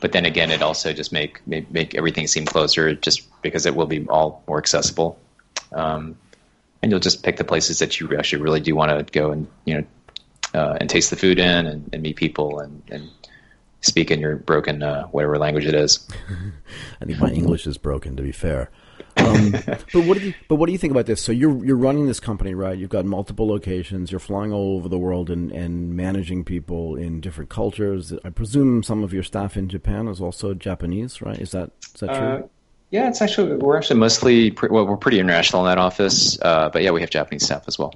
but 0.00 0.12
then 0.12 0.26
again, 0.26 0.50
it 0.50 0.60
also 0.60 0.92
just 0.92 1.12
make, 1.12 1.46
make 1.46 1.70
make 1.70 1.94
everything 1.94 2.26
seem 2.26 2.44
closer, 2.44 2.94
just 2.94 3.26
because 3.42 3.64
it 3.64 3.74
will 3.74 3.86
be 3.86 4.06
all 4.08 4.42
more 4.46 4.58
accessible. 4.58 5.18
Um, 5.72 6.16
and 6.82 6.92
you'll 6.92 7.00
just 7.00 7.22
pick 7.22 7.38
the 7.38 7.44
places 7.44 7.78
that 7.78 7.98
you 7.98 8.14
actually 8.16 8.42
really 8.42 8.60
do 8.60 8.74
want 8.76 8.90
to 8.90 9.10
go 9.18 9.30
and 9.30 9.46
you 9.64 9.74
know 9.74 9.84
uh, 10.52 10.76
and 10.80 10.90
taste 10.90 11.10
the 11.10 11.16
food 11.16 11.38
in 11.38 11.66
and, 11.66 11.88
and 11.92 12.02
meet 12.02 12.16
people 12.16 12.60
and, 12.60 12.82
and 12.90 13.10
speak 13.80 14.10
in 14.10 14.20
your 14.20 14.36
broken 14.36 14.82
uh, 14.82 15.04
whatever 15.06 15.38
language 15.38 15.66
it 15.66 15.74
is. 15.74 16.06
I 17.00 17.04
think 17.04 17.18
my 17.18 17.30
English 17.30 17.66
is 17.66 17.78
broken, 17.78 18.16
to 18.16 18.22
be 18.22 18.32
fair. 18.32 18.70
Um, 19.16 19.50
but 19.66 20.04
what 20.06 20.18
do 20.18 20.26
you? 20.26 20.34
But 20.48 20.56
what 20.56 20.66
do 20.66 20.72
you 20.72 20.78
think 20.78 20.90
about 20.90 21.06
this? 21.06 21.20
So 21.20 21.32
you're 21.32 21.64
you're 21.64 21.76
running 21.76 22.06
this 22.06 22.20
company, 22.20 22.54
right? 22.54 22.76
You've 22.76 22.90
got 22.90 23.04
multiple 23.04 23.46
locations. 23.46 24.10
You're 24.10 24.18
flying 24.18 24.52
all 24.52 24.76
over 24.76 24.88
the 24.88 24.98
world 24.98 25.30
and, 25.30 25.52
and 25.52 25.96
managing 25.96 26.44
people 26.44 26.96
in 26.96 27.20
different 27.20 27.50
cultures. 27.50 28.12
I 28.24 28.30
presume 28.30 28.82
some 28.82 29.04
of 29.04 29.12
your 29.12 29.22
staff 29.22 29.56
in 29.56 29.68
Japan 29.68 30.08
is 30.08 30.20
also 30.20 30.54
Japanese, 30.54 31.22
right? 31.22 31.38
Is 31.38 31.52
that 31.52 31.70
is 31.94 32.00
that 32.00 32.08
true? 32.08 32.16
Uh, 32.16 32.42
yeah, 32.90 33.08
it's 33.08 33.20
actually 33.22 33.56
we're 33.56 33.76
actually 33.76 33.98
mostly 34.00 34.50
pre- 34.50 34.68
well, 34.70 34.86
we're 34.86 34.96
pretty 34.96 35.18
international 35.18 35.64
in 35.66 35.70
that 35.70 35.78
office, 35.78 36.38
uh, 36.42 36.68
but 36.68 36.82
yeah, 36.82 36.90
we 36.90 37.00
have 37.00 37.10
Japanese 37.10 37.44
staff 37.44 37.64
as 37.66 37.78
well. 37.78 37.92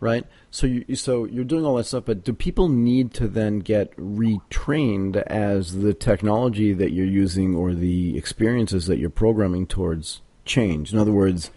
right? 0.00 0.24
So 0.56 0.66
you 0.66 0.96
so 0.96 1.26
you're 1.26 1.44
doing 1.44 1.66
all 1.66 1.76
that 1.76 1.84
stuff, 1.84 2.06
but 2.06 2.24
do 2.24 2.32
people 2.32 2.70
need 2.70 3.12
to 3.12 3.28
then 3.28 3.58
get 3.58 3.94
retrained 3.98 5.18
as 5.26 5.74
the 5.74 5.92
technology 5.92 6.72
that 6.72 6.92
you're 6.92 7.04
using 7.04 7.54
or 7.54 7.74
the 7.74 8.16
experiences 8.16 8.86
that 8.86 8.96
you're 8.96 9.10
programming 9.10 9.66
towards 9.66 10.22
change? 10.46 10.94
In 10.94 10.98
other 10.98 11.12
words, 11.12 11.50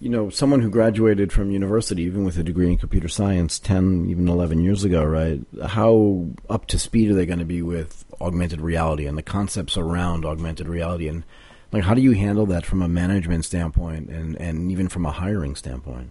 you 0.00 0.08
know, 0.08 0.30
someone 0.30 0.62
who 0.62 0.70
graduated 0.70 1.32
from 1.32 1.50
university, 1.50 2.04
even 2.04 2.24
with 2.24 2.38
a 2.38 2.42
degree 2.42 2.68
in 2.68 2.78
computer 2.78 3.08
science, 3.08 3.58
10, 3.58 4.06
even 4.08 4.26
11 4.26 4.62
years 4.62 4.84
ago, 4.84 5.04
right? 5.04 5.42
How 5.66 6.26
up 6.48 6.64
to 6.68 6.78
speed 6.78 7.10
are 7.10 7.14
they 7.14 7.26
going 7.26 7.40
to 7.40 7.44
be 7.44 7.60
with 7.60 8.06
augmented 8.22 8.62
reality 8.62 9.04
and 9.04 9.18
the 9.18 9.22
concepts 9.22 9.76
around 9.76 10.24
augmented 10.24 10.66
reality? 10.66 11.08
And, 11.08 11.24
like, 11.72 11.84
how 11.84 11.92
do 11.92 12.00
you 12.00 12.12
handle 12.12 12.46
that 12.46 12.64
from 12.64 12.80
a 12.80 12.88
management 12.88 13.44
standpoint 13.44 14.08
and, 14.08 14.34
and 14.40 14.72
even 14.72 14.88
from 14.88 15.04
a 15.04 15.10
hiring 15.10 15.56
standpoint? 15.56 16.10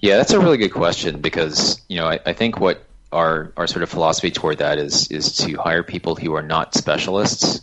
Yeah, 0.00 0.16
that's 0.16 0.32
a 0.32 0.40
really 0.40 0.56
good 0.56 0.72
question 0.72 1.20
because, 1.20 1.80
you 1.88 1.96
know, 1.96 2.06
I, 2.06 2.20
I 2.24 2.32
think 2.32 2.58
what 2.58 2.84
our, 3.12 3.52
our 3.56 3.66
sort 3.66 3.82
of 3.82 3.90
philosophy 3.90 4.30
toward 4.30 4.58
that 4.58 4.78
is, 4.78 5.08
is 5.10 5.36
to 5.38 5.54
hire 5.56 5.82
people 5.82 6.16
who 6.16 6.34
are 6.34 6.42
not 6.42 6.74
specialists. 6.74 7.60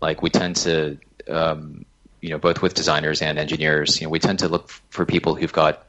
Like, 0.00 0.22
we 0.22 0.30
tend 0.30 0.56
to, 0.56 0.98
um, 1.28 1.84
you 2.20 2.30
know, 2.30 2.38
both 2.38 2.62
with 2.62 2.74
designers 2.74 3.20
and 3.20 3.38
engineers, 3.38 4.00
you 4.00 4.06
know, 4.06 4.10
we 4.10 4.18
tend 4.18 4.38
to 4.40 4.48
look 4.48 4.70
for 4.90 5.04
people 5.04 5.34
who've 5.34 5.52
got 5.52 5.84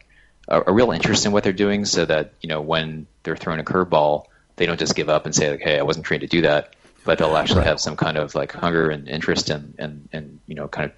a, 0.47 0.63
a 0.67 0.73
real 0.73 0.91
interest 0.91 1.25
in 1.25 1.31
what 1.31 1.43
they're 1.43 1.53
doing, 1.53 1.85
so 1.85 2.05
that 2.05 2.33
you 2.41 2.49
know 2.49 2.61
when 2.61 3.07
they're 3.23 3.35
thrown 3.35 3.59
a 3.59 3.63
curveball, 3.63 4.25
they 4.55 4.65
don't 4.65 4.79
just 4.79 4.95
give 4.95 5.09
up 5.09 5.25
and 5.25 5.35
say, 5.35 5.51
like, 5.51 5.61
"Hey, 5.61 5.79
I 5.79 5.83
wasn't 5.83 6.05
trained 6.05 6.21
to 6.21 6.27
do 6.27 6.41
that," 6.41 6.75
but 7.03 7.17
they'll 7.17 7.35
actually 7.37 7.59
right. 7.59 7.67
have 7.67 7.79
some 7.79 7.95
kind 7.95 8.17
of 8.17 8.35
like 8.35 8.51
hunger 8.51 8.89
and 8.89 9.07
interest 9.07 9.49
in 9.49 9.73
and 9.77 10.09
and 10.11 10.39
you 10.47 10.55
know, 10.55 10.67
kind 10.67 10.91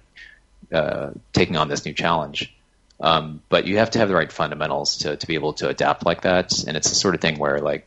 of 0.72 0.76
uh, 0.76 1.10
taking 1.32 1.56
on 1.56 1.68
this 1.68 1.84
new 1.84 1.92
challenge. 1.92 2.54
Um, 3.00 3.42
but 3.48 3.66
you 3.66 3.78
have 3.78 3.90
to 3.90 3.98
have 3.98 4.08
the 4.08 4.14
right 4.14 4.30
fundamentals 4.30 4.98
to 4.98 5.16
to 5.16 5.26
be 5.26 5.34
able 5.34 5.52
to 5.54 5.68
adapt 5.68 6.04
like 6.04 6.22
that, 6.22 6.64
and 6.64 6.76
it's 6.76 6.88
the 6.88 6.96
sort 6.96 7.14
of 7.14 7.20
thing 7.20 7.38
where 7.38 7.60
like 7.60 7.86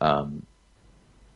um, 0.00 0.46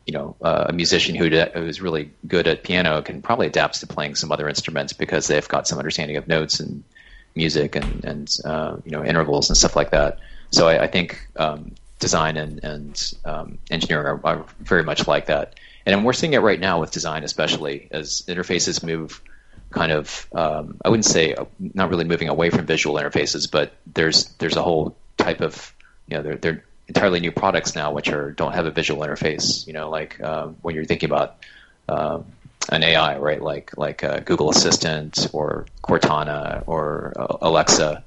you 0.06 0.12
know, 0.12 0.36
uh, 0.40 0.66
a 0.68 0.72
musician 0.72 1.16
who 1.16 1.28
who's 1.28 1.82
really 1.82 2.10
good 2.26 2.46
at 2.46 2.62
piano 2.62 3.02
can 3.02 3.22
probably 3.22 3.48
adapt 3.48 3.80
to 3.80 3.86
playing 3.86 4.14
some 4.14 4.30
other 4.30 4.48
instruments 4.48 4.92
because 4.92 5.26
they've 5.26 5.48
got 5.48 5.66
some 5.66 5.78
understanding 5.78 6.16
of 6.16 6.28
notes 6.28 6.60
and 6.60 6.84
music 7.34 7.74
and 7.74 8.04
and 8.04 8.36
uh, 8.44 8.76
you 8.84 8.92
know 8.92 9.04
intervals 9.04 9.50
and 9.50 9.56
stuff 9.56 9.74
like 9.74 9.90
that. 9.90 10.20
So 10.52 10.68
I, 10.68 10.84
I 10.84 10.86
think 10.86 11.26
um, 11.36 11.74
design 11.98 12.36
and 12.36 12.62
and 12.62 13.12
um, 13.24 13.58
engineering 13.68 14.06
are, 14.06 14.20
are, 14.24 14.46
very 14.60 14.84
much 14.84 15.08
like 15.08 15.26
that, 15.26 15.58
and 15.84 16.04
we're 16.04 16.12
seeing 16.12 16.34
it 16.34 16.40
right 16.40 16.60
now 16.60 16.80
with 16.80 16.92
design, 16.92 17.24
especially 17.24 17.88
as 17.90 18.22
interfaces 18.28 18.84
move. 18.84 19.20
Kind 19.76 19.92
of, 19.92 20.26
um, 20.34 20.78
I 20.82 20.88
wouldn't 20.88 21.04
say 21.04 21.34
uh, 21.34 21.44
not 21.60 21.90
really 21.90 22.04
moving 22.04 22.30
away 22.30 22.48
from 22.48 22.64
visual 22.64 22.96
interfaces, 22.96 23.50
but 23.50 23.74
there's 23.86 24.24
there's 24.38 24.56
a 24.56 24.62
whole 24.62 24.96
type 25.18 25.42
of 25.42 25.74
you 26.08 26.16
know 26.16 26.22
they're 26.22 26.36
they're 26.36 26.64
entirely 26.88 27.20
new 27.20 27.30
products 27.30 27.74
now 27.74 27.92
which 27.92 28.08
are 28.08 28.30
don't 28.30 28.54
have 28.54 28.64
a 28.64 28.70
visual 28.70 29.02
interface. 29.06 29.66
You 29.66 29.74
know, 29.74 29.90
like 29.90 30.18
uh, 30.18 30.46
when 30.62 30.74
you're 30.74 30.86
thinking 30.86 31.10
about 31.10 31.44
uh, 31.90 32.20
an 32.70 32.84
AI, 32.84 33.18
right? 33.18 33.42
Like 33.42 33.76
like 33.76 34.02
uh, 34.02 34.20
Google 34.20 34.48
Assistant 34.48 35.28
or 35.34 35.66
Cortana 35.82 36.64
or 36.66 37.12
uh, 37.14 37.36
Alexa. 37.42 38.02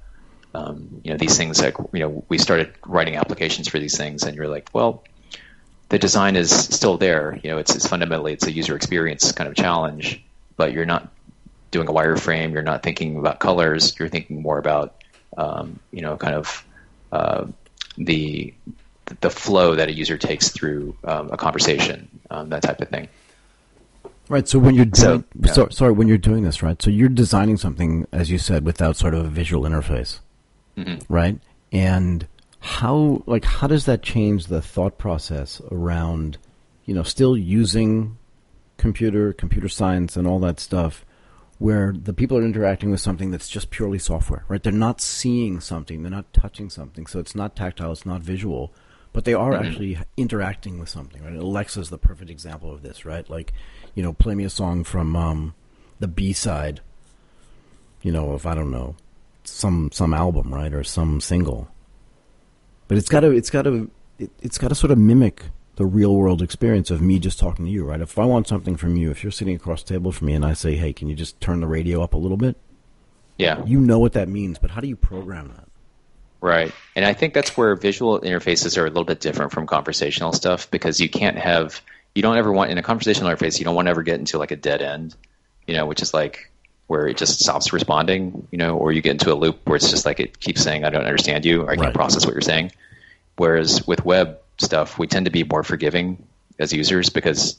Um, 0.55 1.01
you 1.03 1.11
know, 1.11 1.17
these 1.17 1.37
things 1.37 1.61
like 1.61 1.75
you 1.93 1.99
know 1.99 2.25
we 2.29 2.39
started 2.39 2.73
writing 2.83 3.15
applications 3.15 3.67
for 3.67 3.77
these 3.77 3.95
things, 3.95 4.23
and 4.23 4.35
you're 4.35 4.47
like, 4.47 4.71
well, 4.73 5.03
the 5.89 5.99
design 5.99 6.35
is 6.35 6.49
still 6.51 6.97
there. 6.97 7.39
You 7.43 7.51
know, 7.51 7.57
it's, 7.59 7.75
it's 7.75 7.87
fundamentally 7.87 8.33
it's 8.33 8.47
a 8.47 8.51
user 8.51 8.75
experience 8.75 9.31
kind 9.33 9.47
of 9.47 9.55
challenge, 9.55 10.23
but 10.57 10.73
you're 10.73 10.87
not 10.87 11.11
doing 11.71 11.87
a 11.87 11.91
wireframe. 11.91 12.53
You're 12.53 12.61
not 12.61 12.83
thinking 12.83 13.17
about 13.17 13.39
colors. 13.39 13.97
You're 13.99 14.09
thinking 14.09 14.41
more 14.41 14.57
about 14.57 14.95
um, 15.37 15.79
you 15.91 16.01
know, 16.01 16.17
kind 16.17 16.35
of 16.35 16.65
uh, 17.11 17.45
the 17.97 18.53
the 19.21 19.29
flow 19.29 19.73
that 19.75 19.89
a 19.89 19.93
user 19.93 20.17
takes 20.17 20.49
through 20.49 20.95
um, 21.03 21.31
a 21.31 21.37
conversation, 21.37 22.07
um, 22.29 22.49
that 22.49 22.61
type 22.61 22.79
of 22.79 22.89
thing. 22.89 23.07
Right. 24.27 24.47
So 24.47 24.59
when 24.59 24.75
you're 24.75 24.85
doing, 24.85 24.93
so, 24.93 25.23
yeah. 25.41 25.51
so, 25.51 25.69
sorry, 25.69 25.93
when 25.93 26.07
you're 26.07 26.19
doing 26.19 26.43
this, 26.43 26.61
right? 26.61 26.79
So 26.79 26.91
you're 26.91 27.09
designing 27.09 27.57
something, 27.57 28.05
as 28.11 28.29
you 28.29 28.37
said, 28.37 28.63
without 28.63 28.95
sort 28.95 29.15
of 29.15 29.25
a 29.25 29.29
visual 29.29 29.67
interface, 29.67 30.19
mm-hmm. 30.77 31.11
right? 31.11 31.39
And 31.71 32.27
how, 32.59 33.23
like, 33.25 33.43
how 33.43 33.65
does 33.65 33.85
that 33.85 34.03
change 34.03 34.45
the 34.45 34.61
thought 34.61 34.99
process 34.99 35.59
around, 35.71 36.37
you 36.85 36.93
know, 36.93 37.01
still 37.01 37.35
using 37.35 38.19
computer, 38.77 39.33
computer 39.33 39.67
science, 39.67 40.15
and 40.15 40.27
all 40.27 40.37
that 40.39 40.59
stuff, 40.59 41.03
where 41.59 41.93
the 41.93 42.13
people 42.13 42.37
are 42.37 42.43
interacting 42.43 42.89
with 42.89 43.01
something 43.01 43.31
that's 43.31 43.49
just 43.49 43.69
purely 43.69 43.99
software, 43.99 44.45
right? 44.47 44.63
They're 44.63 44.73
not 44.73 45.01
seeing 45.01 45.59
something, 45.59 46.01
they're 46.01 46.09
not 46.09 46.33
touching 46.33 46.69
something, 46.69 47.05
so 47.05 47.19
it's 47.19 47.35
not 47.35 47.55
tactile, 47.55 47.91
it's 47.91 48.05
not 48.05 48.21
visual, 48.21 48.73
but 49.11 49.25
they 49.25 49.33
are 49.33 49.51
mm-hmm. 49.51 49.65
actually 49.65 49.97
interacting 50.15 50.79
with 50.79 50.87
something, 50.87 51.21
right? 51.21 51.35
Alexa 51.35 51.81
is 51.81 51.89
the 51.89 51.97
perfect 51.97 52.31
example 52.31 52.71
of 52.73 52.81
this, 52.81 53.03
right? 53.03 53.29
Like, 53.29 53.53
you 53.93 54.01
know, 54.01 54.13
play 54.13 54.35
me 54.35 54.45
a 54.45 54.49
song 54.49 54.85
from 54.85 55.17
um, 55.17 55.53
the 55.99 56.07
B 56.07 56.31
side, 56.31 56.79
you 58.01 58.11
know, 58.13 58.31
of 58.31 58.45
I 58.45 58.55
don't 58.55 58.71
know, 58.71 58.95
some 59.43 59.89
some 59.91 60.13
album, 60.13 60.53
right, 60.53 60.73
or 60.73 60.85
some 60.85 61.19
single. 61.19 61.67
But 62.87 62.97
it's 62.97 63.09
got 63.09 63.21
to 63.21 63.31
it's 63.31 63.49
got 63.49 63.63
to 63.63 63.91
it, 64.17 64.31
it's 64.41 64.57
got 64.57 64.69
to 64.69 64.75
sort 64.75 64.91
of 64.91 64.97
mimic 64.97 65.43
the 65.79 65.85
real 65.85 66.13
world 66.13 66.41
experience 66.41 66.91
of 66.91 67.01
me 67.01 67.19
just 67.19 67.39
talking 67.39 67.63
to 67.63 67.71
you, 67.71 67.85
right? 67.85 68.01
If 68.01 68.19
I 68.19 68.25
want 68.25 68.49
something 68.49 68.75
from 68.75 68.97
you, 68.97 69.11
if 69.11 69.23
you're 69.23 69.31
sitting 69.31 69.55
across 69.55 69.81
the 69.81 69.93
table 69.93 70.11
from 70.11 70.27
me 70.27 70.33
and 70.33 70.45
I 70.45 70.51
say, 70.51 70.75
hey, 70.75 70.91
can 70.91 71.07
you 71.07 71.15
just 71.15 71.39
turn 71.39 71.61
the 71.61 71.67
radio 71.67 72.03
up 72.03 72.13
a 72.13 72.17
little 72.17 72.35
bit? 72.35 72.57
Yeah. 73.37 73.63
You 73.65 73.79
know 73.79 73.97
what 73.97 74.11
that 74.11 74.27
means, 74.27 74.59
but 74.59 74.71
how 74.71 74.81
do 74.81 74.89
you 74.89 74.97
program 74.97 75.47
that? 75.55 75.69
Right. 76.41 76.73
And 76.97 77.05
I 77.05 77.13
think 77.13 77.33
that's 77.33 77.55
where 77.55 77.73
visual 77.77 78.19
interfaces 78.19 78.77
are 78.77 78.85
a 78.85 78.89
little 78.89 79.05
bit 79.05 79.21
different 79.21 79.53
from 79.53 79.67
conversational 79.67 80.33
stuff 80.33 80.69
because 80.69 80.99
you 80.99 81.07
can't 81.07 81.37
have, 81.37 81.81
you 82.13 82.21
don't 82.21 82.35
ever 82.35 82.51
want, 82.51 82.71
in 82.71 82.77
a 82.77 82.83
conversational 82.83 83.33
interface, 83.33 83.57
you 83.57 83.63
don't 83.63 83.75
want 83.75 83.85
to 83.85 83.91
ever 83.91 84.03
get 84.03 84.19
into 84.19 84.37
like 84.37 84.51
a 84.51 84.57
dead 84.57 84.81
end, 84.81 85.15
you 85.65 85.73
know, 85.73 85.85
which 85.85 86.01
is 86.01 86.13
like 86.13 86.51
where 86.87 87.07
it 87.07 87.15
just 87.15 87.39
stops 87.39 87.71
responding, 87.71 88.45
you 88.51 88.57
know, 88.57 88.75
or 88.75 88.91
you 88.91 89.01
get 89.01 89.11
into 89.11 89.31
a 89.31 89.35
loop 89.35 89.65
where 89.65 89.77
it's 89.77 89.89
just 89.89 90.05
like 90.05 90.19
it 90.19 90.41
keeps 90.41 90.61
saying, 90.61 90.83
I 90.83 90.89
don't 90.89 91.05
understand 91.05 91.45
you, 91.45 91.61
or 91.61 91.69
I 91.71 91.75
can't 91.75 91.85
right. 91.85 91.93
process 91.93 92.25
what 92.25 92.33
you're 92.33 92.41
saying. 92.41 92.73
Whereas 93.37 93.87
with 93.87 94.03
web, 94.03 94.39
stuff, 94.59 94.97
we 94.99 95.07
tend 95.07 95.25
to 95.25 95.31
be 95.31 95.43
more 95.43 95.63
forgiving 95.63 96.25
as 96.59 96.73
users 96.73 97.09
because 97.09 97.57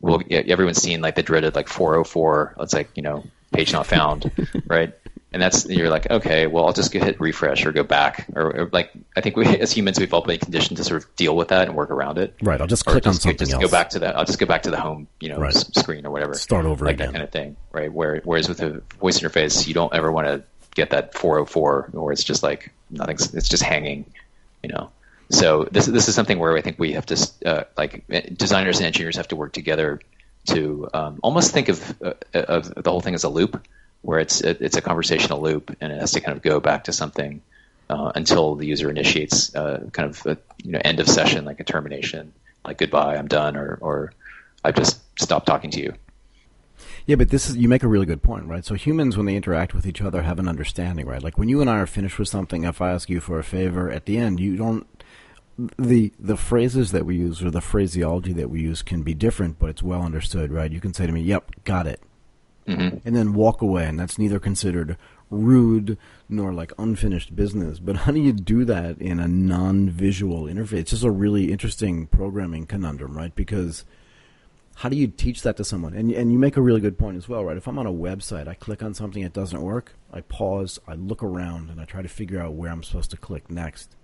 well, 0.00 0.20
everyone's 0.30 0.82
seen 0.82 1.00
like 1.00 1.14
the 1.14 1.22
dreaded 1.22 1.54
like 1.54 1.68
404. 1.68 2.56
It's 2.60 2.74
like 2.74 2.90
you 2.94 3.02
know 3.02 3.24
page 3.52 3.72
not 3.72 3.86
found, 3.86 4.30
right? 4.66 4.92
And 5.32 5.40
that's 5.40 5.66
you're 5.66 5.88
like 5.88 6.10
okay, 6.10 6.46
well 6.46 6.66
I'll 6.66 6.72
just 6.72 6.92
go 6.92 6.98
hit 7.00 7.20
refresh 7.20 7.64
or 7.64 7.72
go 7.72 7.84
back 7.84 8.26
or, 8.34 8.56
or, 8.56 8.68
like 8.72 8.90
I 9.16 9.20
think 9.20 9.36
we 9.36 9.46
as 9.60 9.72
humans 9.72 9.98
we've 9.98 10.12
all 10.12 10.22
been 10.22 10.38
conditioned 10.38 10.76
to 10.76 10.84
sort 10.84 11.02
of 11.02 11.16
deal 11.16 11.34
with 11.34 11.48
that 11.48 11.68
and 11.68 11.76
work 11.76 11.90
around 11.90 12.18
it. 12.18 12.34
Right. 12.42 12.60
I'll 12.60 12.66
just 12.66 12.84
click 12.84 13.04
just, 13.04 13.16
on 13.16 13.20
something 13.20 13.38
just 13.38 13.52
else. 13.52 13.62
go 13.62 13.70
back 13.70 13.90
to 13.90 14.00
that. 14.00 14.16
I'll 14.16 14.24
just 14.24 14.38
go 14.38 14.46
back 14.46 14.64
to 14.64 14.70
the 14.70 14.80
home 14.80 15.06
you 15.20 15.30
know 15.30 15.38
right. 15.38 15.54
screen 15.54 16.04
or 16.04 16.10
whatever. 16.10 16.34
Start 16.34 16.66
over 16.66 16.84
like 16.84 16.96
again. 16.96 17.06
that 17.06 17.12
kind 17.12 17.24
of 17.24 17.30
thing, 17.30 17.56
right? 17.70 17.92
Where 17.92 18.20
whereas 18.24 18.48
with 18.48 18.60
a 18.60 18.82
voice 19.00 19.20
interface, 19.20 19.66
you 19.66 19.74
don't 19.74 19.94
ever 19.94 20.10
want 20.10 20.26
to 20.26 20.42
get 20.74 20.90
that 20.90 21.14
404 21.14 21.90
or 21.92 22.12
it's 22.12 22.24
just 22.24 22.42
like 22.42 22.72
nothing's 22.90 23.34
it's 23.34 23.48
just 23.48 23.62
hanging, 23.62 24.04
you 24.62 24.70
know. 24.70 24.90
So 25.32 25.66
this 25.70 25.86
this 25.86 26.08
is 26.08 26.14
something 26.14 26.38
where 26.38 26.56
I 26.56 26.60
think 26.60 26.78
we 26.78 26.92
have 26.92 27.06
to 27.06 27.30
uh, 27.46 27.64
like 27.76 28.04
designers 28.36 28.78
and 28.78 28.86
engineers 28.86 29.16
have 29.16 29.28
to 29.28 29.36
work 29.36 29.52
together 29.52 30.00
to 30.48 30.88
um, 30.92 31.20
almost 31.22 31.52
think 31.52 31.70
of 31.70 32.02
uh, 32.02 32.12
of 32.34 32.74
the 32.74 32.90
whole 32.90 33.00
thing 33.00 33.14
as 33.14 33.24
a 33.24 33.30
loop, 33.30 33.66
where 34.02 34.18
it's 34.18 34.42
it, 34.42 34.60
it's 34.60 34.76
a 34.76 34.82
conversational 34.82 35.40
loop 35.40 35.74
and 35.80 35.90
it 35.90 35.98
has 35.98 36.12
to 36.12 36.20
kind 36.20 36.36
of 36.36 36.42
go 36.42 36.60
back 36.60 36.84
to 36.84 36.92
something 36.92 37.40
uh, 37.88 38.12
until 38.14 38.56
the 38.56 38.66
user 38.66 38.90
initiates 38.90 39.54
uh, 39.54 39.88
kind 39.92 40.10
of 40.10 40.26
a 40.26 40.36
you 40.62 40.72
know 40.72 40.80
end 40.84 41.00
of 41.00 41.08
session 41.08 41.46
like 41.46 41.60
a 41.60 41.64
termination, 41.64 42.34
like 42.62 42.76
goodbye, 42.76 43.16
I'm 43.16 43.28
done, 43.28 43.56
or 43.56 43.78
or 43.80 44.12
I've 44.62 44.76
just 44.76 45.00
stopped 45.18 45.46
talking 45.46 45.70
to 45.70 45.80
you. 45.80 45.94
Yeah, 47.06 47.16
but 47.16 47.30
this 47.30 47.48
is 47.48 47.56
you 47.56 47.68
make 47.68 47.82
a 47.82 47.88
really 47.88 48.06
good 48.06 48.22
point, 48.22 48.46
right? 48.46 48.64
So 48.64 48.74
humans, 48.74 49.16
when 49.16 49.26
they 49.26 49.36
interact 49.36 49.74
with 49.74 49.86
each 49.86 50.00
other, 50.00 50.22
have 50.22 50.38
an 50.38 50.48
understanding, 50.48 51.06
right? 51.06 51.22
Like 51.22 51.38
when 51.38 51.48
you 51.48 51.60
and 51.60 51.68
I 51.68 51.78
are 51.78 51.86
finished 51.86 52.18
with 52.18 52.28
something, 52.28 52.64
if 52.64 52.80
I 52.80 52.92
ask 52.92 53.08
you 53.08 53.20
for 53.20 53.38
a 53.38 53.44
favor, 53.44 53.90
at 53.90 54.06
the 54.06 54.18
end, 54.18 54.40
you 54.40 54.56
don't 54.56 54.86
the 55.78 56.12
the 56.18 56.36
phrases 56.36 56.92
that 56.92 57.06
we 57.06 57.16
use 57.16 57.42
or 57.42 57.50
the 57.50 57.60
phraseology 57.60 58.32
that 58.32 58.50
we 58.50 58.60
use 58.60 58.82
can 58.82 59.02
be 59.02 59.14
different, 59.14 59.58
but 59.58 59.70
it's 59.70 59.82
well 59.82 60.02
understood, 60.02 60.52
right? 60.52 60.70
You 60.70 60.80
can 60.80 60.94
say 60.94 61.06
to 61.06 61.12
me, 61.12 61.20
"Yep, 61.22 61.64
got 61.64 61.86
it," 61.86 62.00
mm-hmm. 62.66 62.98
and 63.04 63.16
then 63.16 63.34
walk 63.34 63.62
away, 63.62 63.86
and 63.86 63.98
that's 63.98 64.18
neither 64.18 64.38
considered 64.38 64.96
rude 65.30 65.96
nor 66.28 66.52
like 66.52 66.72
unfinished 66.78 67.34
business. 67.34 67.78
But 67.78 67.96
how 67.96 68.12
do 68.12 68.20
you 68.20 68.32
do 68.32 68.64
that 68.66 68.98
in 68.98 69.18
a 69.18 69.28
non-visual 69.28 70.44
interface? 70.44 70.80
It's 70.80 70.90
just 70.90 71.04
a 71.04 71.10
really 71.10 71.50
interesting 71.50 72.06
programming 72.06 72.66
conundrum, 72.66 73.16
right? 73.16 73.34
Because 73.34 73.84
how 74.76 74.88
do 74.88 74.96
you 74.96 75.06
teach 75.06 75.42
that 75.42 75.56
to 75.56 75.64
someone? 75.64 75.94
And 75.94 76.10
and 76.12 76.32
you 76.32 76.38
make 76.38 76.56
a 76.56 76.62
really 76.62 76.80
good 76.80 76.98
point 76.98 77.16
as 77.16 77.28
well, 77.28 77.44
right? 77.44 77.56
If 77.56 77.66
I'm 77.66 77.78
on 77.78 77.86
a 77.86 77.92
website, 77.92 78.48
I 78.48 78.54
click 78.54 78.82
on 78.82 78.94
something, 78.94 79.22
it 79.22 79.32
doesn't 79.32 79.60
work, 79.60 79.94
I 80.12 80.20
pause, 80.22 80.78
I 80.86 80.94
look 80.94 81.22
around, 81.22 81.70
and 81.70 81.80
I 81.80 81.84
try 81.84 82.02
to 82.02 82.08
figure 82.08 82.40
out 82.40 82.54
where 82.54 82.70
I'm 82.70 82.82
supposed 82.82 83.10
to 83.10 83.16
click 83.16 83.50
next 83.50 83.94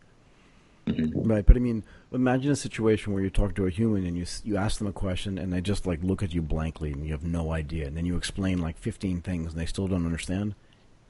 Mm-hmm. 0.89 1.31
Right, 1.31 1.45
but 1.45 1.57
I 1.57 1.61
mean, 1.61 1.85
imagine 2.13 2.51
a 2.51 2.57
situation 2.57 3.13
where 3.13 3.23
you 3.23 3.31
talk 3.31 3.55
to 3.57 3.67
a 3.67 3.71
human 3.71 4.07
and 4.07 4.17
you 4.17 4.25
you 4.45 4.57
ask 4.57 4.79
them 4.79 4.87
a 4.87 4.93
question 4.93 5.39
and 5.39 5.53
they 5.53 5.61
just 5.61 5.87
like 5.87 6.03
look 6.03 6.23
at 6.23 6.35
you 6.35 6.43
blankly 6.43 6.93
and 6.93 7.05
you 7.05 7.13
have 7.13 7.25
no 7.25 7.53
idea, 7.53 7.87
and 7.87 7.97
then 7.97 8.07
you 8.07 8.17
explain 8.17 8.59
like 8.59 8.77
fifteen 8.77 9.21
things 9.21 9.53
and 9.53 9.61
they 9.61 9.67
still 9.67 9.89
don't 9.89 10.05
understand. 10.07 10.55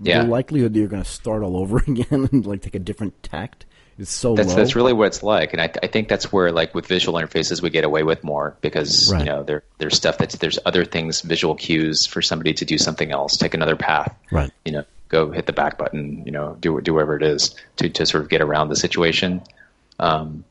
Yeah. 0.01 0.23
The 0.23 0.29
likelihood 0.29 0.75
that 0.75 0.79
you're 0.79 0.89
going 0.89 1.03
to 1.03 1.09
start 1.09 1.43
all 1.43 1.57
over 1.63 1.79
again 1.79 2.29
and 2.31 2.47
like 2.47 2.63
take 2.63 2.75
a 2.75 2.81
different 2.81 3.21
tact 3.23 3.67
is 3.99 4.09
so 4.09 4.35
that's, 4.35 4.51
low. 4.51 4.55
That's 4.55 4.77
really 4.77 4.93
what 4.93 5.09
it's 5.09 5.23
like, 5.23 5.53
and 5.53 5.61
I, 5.61 5.71
I 5.83 5.89
think 5.89 6.09
that's 6.09 6.33
where 6.33 6.53
like 6.53 6.75
with 6.75 6.87
visual 6.87 7.19
interfaces 7.19 7.61
we 7.61 7.71
get 7.71 7.85
away 7.85 8.05
with 8.05 8.23
more 8.23 8.57
because 8.61 9.13
right. 9.13 9.21
you 9.21 9.27
know 9.27 9.43
there 9.43 9.65
there's 9.79 9.97
stuff 9.97 10.19
that 10.19 10.31
there's 10.31 10.59
other 10.65 10.85
things, 10.85 11.21
visual 11.21 11.55
cues 11.55 12.07
for 12.07 12.23
somebody 12.23 12.55
to 12.55 12.65
do 12.65 12.79
something 12.79 13.11
else, 13.11 13.37
take 13.37 13.55
another 13.55 13.77
path. 13.77 14.17
Right. 14.31 14.53
You 14.65 14.73
know, 14.73 14.85
go 15.09 15.31
hit 15.31 15.47
the 15.47 15.53
back 15.53 15.79
button, 15.79 16.23
you 16.25 16.33
know, 16.33 16.57
do 16.61 16.81
do 16.81 16.95
whatever 16.95 17.17
it 17.17 17.23
is 17.23 17.55
to 17.77 17.89
to 17.89 18.07
sort 18.07 18.23
of 18.23 18.31
get 18.31 18.41
around 18.41 18.69
the 18.69 18.77
situation. 18.77 19.43
Um, 19.99 20.45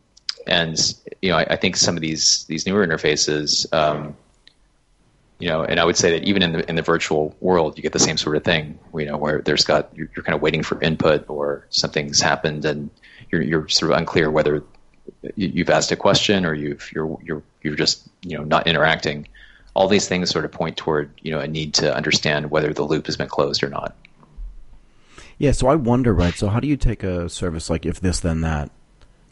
and 0.46 0.78
you 1.22 1.30
know, 1.30 1.38
I, 1.38 1.48
I, 1.52 1.56
think 1.56 1.76
some 1.76 1.96
of 1.96 2.02
these 2.02 2.46
these 2.46 2.66
newer 2.66 2.86
interfaces, 2.86 3.72
um, 3.74 4.16
you 5.40 5.50
know, 5.50 5.64
and 5.64 5.80
I 5.80 5.86
would 5.86 5.98
say 5.98 6.12
that 6.12 6.24
even 6.24 6.42
in 6.42 6.52
the 6.54 6.70
in 6.70 6.76
the 6.76 6.82
virtual 6.82 7.36
world, 7.42 7.78
you 7.78 7.84
get 7.84 7.94
the 7.94 8.00
same 8.00 8.18
sort 8.18 8.36
of 8.36 8.44
thing. 8.44 8.80
You 8.96 9.06
know, 9.06 9.18
where 9.18 9.42
there's 9.42 9.64
got 9.64 9.90
you're, 9.96 10.10
you're 10.16 10.24
kind 10.24 10.36
of 10.36 10.42
waiting 10.42 10.64
for 10.64 10.82
input 10.82 11.30
or 11.30 11.66
something's 11.70 12.20
happened 12.20 12.66
and 12.66 12.90
you're 13.32 13.42
you're 13.42 13.68
sort 13.68 13.92
of 13.92 13.98
unclear 13.98 14.32
whether 14.32 14.64
you've 15.36 15.70
asked 15.70 15.92
a 15.92 15.96
question 15.96 16.46
or 16.46 16.54
you've 16.54 16.92
you're 16.94 17.18
you're 17.24 17.44
you're 17.62 17.76
just 17.76 18.08
you 18.22 18.38
know 18.38 18.44
not 18.44 18.68
interacting. 18.68 19.28
All 19.74 19.88
these 19.88 20.08
things 20.08 20.32
sort 20.32 20.44
of 20.44 20.52
point 20.52 20.76
toward 20.78 21.12
you 21.22 21.32
know 21.32 21.40
a 21.40 21.48
need 21.48 21.74
to 21.76 21.96
understand 21.96 22.52
whether 22.52 22.74
the 22.74 22.84
loop 22.84 23.06
has 23.06 23.18
been 23.18 23.30
closed 23.30 23.64
or 23.64 23.70
not. 23.70 23.96
Yeah, 25.38 25.52
so 25.52 25.68
I 25.68 25.76
wonder, 25.76 26.14
right? 26.14 26.34
So 26.34 26.48
how 26.48 26.60
do 26.60 26.68
you 26.68 26.78
take 26.78 27.04
a 27.04 27.30
service 27.30 27.70
like 27.70 27.86
if 27.86 28.00
this 28.00 28.20
then 28.20 28.42
that, 28.42 28.72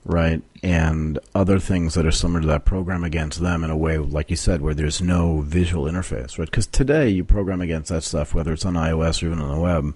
right, 0.05 0.41
and 0.63 1.19
other 1.33 1.59
things 1.59 1.95
that 1.95 2.05
are 2.05 2.11
similar 2.11 2.41
to 2.41 2.47
that 2.47 2.65
program 2.65 3.03
against 3.03 3.41
them 3.41 3.63
in 3.63 3.69
a 3.69 3.77
way, 3.77 3.97
like 3.97 4.29
you 4.29 4.35
said, 4.35 4.61
where 4.61 4.73
there's 4.73 5.01
no 5.01 5.41
visual 5.41 5.85
interface, 5.85 6.37
right? 6.37 6.49
Because 6.49 6.67
today 6.67 7.09
you 7.09 7.23
program 7.23 7.59
against 7.59 7.89
that 7.89 8.03
stuff, 8.03 8.33
whether 8.33 8.53
it's 8.53 8.65
on 8.65 8.75
iOS 8.75 9.21
or 9.21 9.27
even 9.27 9.41
on 9.41 9.53
the 9.53 9.61
web. 9.61 9.93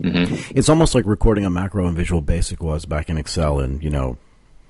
Mm-hmm. 0.00 0.58
It's 0.58 0.68
almost 0.68 0.94
like 0.94 1.06
recording 1.06 1.44
a 1.44 1.50
macro 1.50 1.86
in 1.86 1.94
Visual 1.94 2.20
Basic 2.20 2.60
was 2.60 2.84
back 2.84 3.08
in 3.08 3.16
Excel 3.16 3.60
in 3.60 3.80
you 3.80 3.90
know 3.90 4.18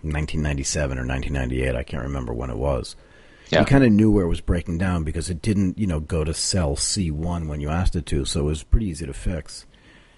1997 0.03 0.99
or 0.99 1.07
1998. 1.07 1.75
I 1.75 1.83
can't 1.83 2.03
remember 2.03 2.35
when 2.35 2.51
it 2.51 2.59
was. 2.59 2.95
Yeah. 3.51 3.61
You 3.61 3.66
kind 3.66 3.85
of 3.85 3.93
knew 3.93 4.11
where 4.11 4.25
it 4.25 4.29
was 4.29 4.41
breaking 4.41 4.79
down 4.79 5.05
because 5.05 5.31
it 5.31 5.43
didn't, 5.43 5.79
you 5.79 5.87
know, 5.87 6.01
go 6.01 6.25
to 6.25 6.35
cell 6.35 6.77
C1 6.77 7.47
when 7.47 7.61
you 7.61 7.68
asked 7.68 7.95
it 7.95 8.07
to, 8.07 8.25
so 8.25 8.41
it 8.41 8.45
was 8.45 8.62
pretty 8.62 8.87
easy 8.87 9.07
to 9.07 9.12
fix. 9.12 9.66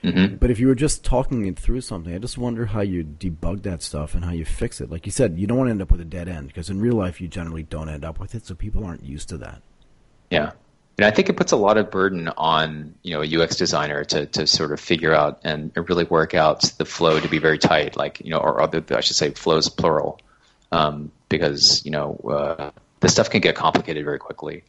Mm-hmm. 0.04 0.36
But 0.36 0.50
if 0.50 0.60
you 0.60 0.68
were 0.68 0.74
just 0.74 1.04
talking 1.04 1.46
it 1.46 1.58
through 1.58 1.80
something, 1.80 2.14
I 2.14 2.18
just 2.18 2.38
wonder 2.38 2.66
how 2.66 2.80
you 2.80 3.02
debug 3.02 3.62
that 3.62 3.82
stuff 3.82 4.14
and 4.14 4.24
how 4.24 4.32
you 4.32 4.44
fix 4.44 4.80
it. 4.80 4.90
Like 4.90 5.06
you 5.06 5.12
said, 5.12 5.38
you 5.38 5.46
don't 5.46 5.58
want 5.58 5.68
to 5.68 5.72
end 5.72 5.82
up 5.82 5.90
with 5.90 6.00
a 6.00 6.04
dead 6.04 6.28
end 6.28 6.48
because 6.48 6.70
in 6.70 6.80
real 6.80 6.94
life 6.94 7.20
you 7.20 7.28
generally 7.28 7.62
don't 7.62 7.88
end 7.88 8.04
up 8.04 8.20
with 8.20 8.34
it, 8.34 8.46
so 8.46 8.54
people 8.54 8.84
aren't 8.84 9.04
used 9.04 9.28
to 9.30 9.38
that. 9.38 9.62
Yeah, 10.30 10.52
and 10.98 11.04
I 11.04 11.10
think 11.10 11.28
it 11.28 11.36
puts 11.36 11.52
a 11.52 11.56
lot 11.56 11.76
of 11.76 11.90
burden 11.90 12.28
on 12.36 12.94
you 13.02 13.14
know 13.14 13.22
a 13.22 13.44
UX 13.44 13.56
designer 13.56 14.04
to 14.04 14.26
to 14.26 14.46
sort 14.46 14.72
of 14.72 14.80
figure 14.80 15.14
out 15.14 15.40
and 15.44 15.72
really 15.74 16.04
work 16.04 16.34
out 16.34 16.62
the 16.78 16.84
flow 16.84 17.20
to 17.20 17.28
be 17.28 17.38
very 17.38 17.58
tight, 17.58 17.96
like 17.96 18.20
you 18.20 18.30
know, 18.30 18.38
or 18.38 18.60
other 18.60 18.82
I 18.90 19.00
should 19.00 19.16
say 19.16 19.30
flows 19.30 19.68
plural, 19.68 20.20
um, 20.72 21.10
because 21.28 21.84
you 21.84 21.90
know 21.90 22.16
uh, 22.28 22.70
this 23.00 23.12
stuff 23.12 23.30
can 23.30 23.40
get 23.40 23.56
complicated 23.56 24.04
very 24.04 24.18
quickly. 24.18 24.64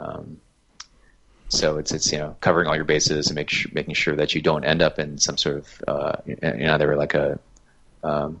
Um, 0.00 0.38
so 1.48 1.78
it's 1.78 1.92
it's 1.92 2.10
you 2.12 2.18
know 2.18 2.36
covering 2.40 2.66
all 2.66 2.76
your 2.76 2.84
bases 2.84 3.28
and 3.28 3.36
make 3.36 3.50
sure, 3.50 3.70
making 3.74 3.94
sure 3.94 4.16
that 4.16 4.34
you 4.34 4.42
don't 4.42 4.64
end 4.64 4.82
up 4.82 4.98
in 4.98 5.18
some 5.18 5.36
sort 5.36 5.58
of 5.58 5.82
uh, 5.88 6.16
in 6.26 6.68
either 6.68 6.96
like 6.96 7.14
a 7.14 7.38
um, 8.02 8.40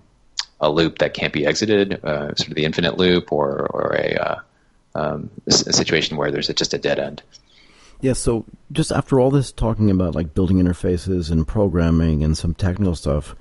a 0.60 0.70
loop 0.70 0.98
that 0.98 1.14
can't 1.14 1.32
be 1.32 1.46
exited, 1.46 2.04
uh, 2.04 2.34
sort 2.34 2.48
of 2.48 2.54
the 2.54 2.64
infinite 2.64 2.96
loop, 2.96 3.32
or 3.32 3.66
or 3.70 3.94
a 3.96 4.14
uh, 4.16 4.40
um, 4.94 5.30
a, 5.46 5.52
situation 5.52 6.16
where 6.16 6.30
there's 6.30 6.48
a, 6.48 6.54
just 6.54 6.74
a 6.74 6.78
dead 6.78 6.98
end. 6.98 7.22
Yeah, 8.00 8.12
so 8.12 8.44
just 8.72 8.92
after 8.92 9.20
all 9.20 9.30
this 9.30 9.52
talking 9.52 9.90
about 9.90 10.14
like 10.14 10.34
building 10.34 10.58
interfaces 10.58 11.30
and 11.30 11.46
programming 11.46 12.22
and 12.22 12.36
some 12.36 12.54
technical 12.54 12.94
stuff, 12.94 13.34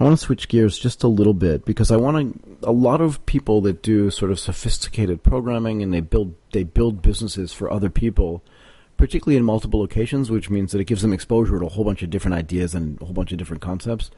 I 0.00 0.04
want 0.04 0.18
to 0.18 0.24
switch 0.24 0.48
gears 0.48 0.78
just 0.78 1.02
a 1.02 1.08
little 1.08 1.34
bit 1.34 1.64
because 1.64 1.90
I 1.90 1.96
want 1.96 2.34
to. 2.34 2.68
A 2.68 2.72
lot 2.72 3.00
of 3.00 3.24
people 3.26 3.60
that 3.62 3.82
do 3.82 4.10
sort 4.10 4.30
of 4.30 4.40
sophisticated 4.40 5.22
programming 5.22 5.82
and 5.82 5.92
they 5.92 6.00
build 6.00 6.34
they 6.52 6.64
build 6.64 7.02
businesses 7.02 7.52
for 7.52 7.70
other 7.70 7.90
people, 7.90 8.42
particularly 8.98 9.38
in 9.38 9.44
multiple 9.44 9.80
locations, 9.80 10.30
which 10.30 10.50
means 10.50 10.72
that 10.72 10.80
it 10.80 10.84
gives 10.84 11.00
them 11.00 11.14
exposure 11.14 11.58
to 11.58 11.64
a 11.64 11.70
whole 11.70 11.84
bunch 11.84 12.02
of 12.02 12.10
different 12.10 12.34
ideas 12.34 12.74
and 12.74 13.00
a 13.00 13.06
whole 13.06 13.14
bunch 13.14 13.32
of 13.32 13.38
different 13.38 13.62
concepts. 13.62 14.10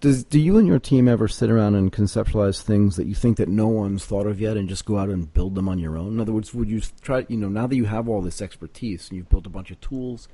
Does 0.00 0.24
do 0.24 0.38
you 0.38 0.56
and 0.56 0.66
your 0.66 0.78
team 0.78 1.08
ever 1.08 1.26
sit 1.26 1.50
around 1.50 1.74
and 1.74 1.92
conceptualize 1.92 2.62
things 2.62 2.96
that 2.96 3.06
you 3.06 3.14
think 3.14 3.36
that 3.36 3.48
no 3.48 3.68
one's 3.68 4.06
thought 4.06 4.26
of 4.26 4.40
yet, 4.40 4.56
and 4.56 4.68
just 4.68 4.86
go 4.86 4.96
out 4.96 5.10
and 5.10 5.32
build 5.34 5.56
them 5.56 5.68
on 5.68 5.78
your 5.78 5.98
own? 5.98 6.14
In 6.14 6.20
other 6.20 6.32
words, 6.32 6.54
would 6.54 6.70
you 6.70 6.80
try? 7.02 7.26
You 7.28 7.36
know, 7.36 7.48
now 7.48 7.66
that 7.66 7.76
you 7.76 7.86
have 7.86 8.08
all 8.08 8.22
this 8.22 8.40
expertise 8.40 9.08
and 9.08 9.18
you've 9.18 9.28
built 9.28 9.46
a 9.46 9.50
bunch 9.50 9.70
of 9.70 9.80
tools, 9.80 10.28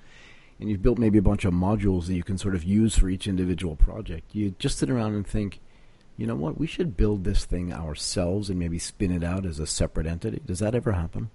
and 0.61 0.71
you've 0.71 0.83
built 0.83 0.99
maybe 0.99 1.19
a 1.19 1.23
bunch 1.23 1.45
of 1.45 1.53
modules 1.53 2.07
that 2.07 2.15
you 2.15 2.23
can 2.23 2.39
sort 2.39 2.55
of 2.55 2.65
use 2.65 2.97
for 2.97 3.09
each 3.09 3.27
individual 3.27 3.77
project, 3.77 4.35
you 4.35 4.55
just 4.59 4.79
sit 4.79 4.91
around 4.91 5.15
and 5.15 5.27
think, 5.27 5.61
you 6.17 6.27
know 6.27 6.37
what, 6.37 6.59
we 6.59 6.67
should 6.67 6.97
build 6.97 7.25
this 7.25 7.45
thing 7.45 7.73
ourselves 7.73 8.49
and 8.49 8.59
maybe 8.59 8.79
spin 8.79 9.11
it 9.11 9.25
out 9.25 9.45
as 9.45 9.59
a 9.59 9.67
separate 9.67 10.07
entity. 10.07 10.41
Does 10.47 10.61
that 10.61 10.75
ever 10.75 10.93
happen? 10.93 11.31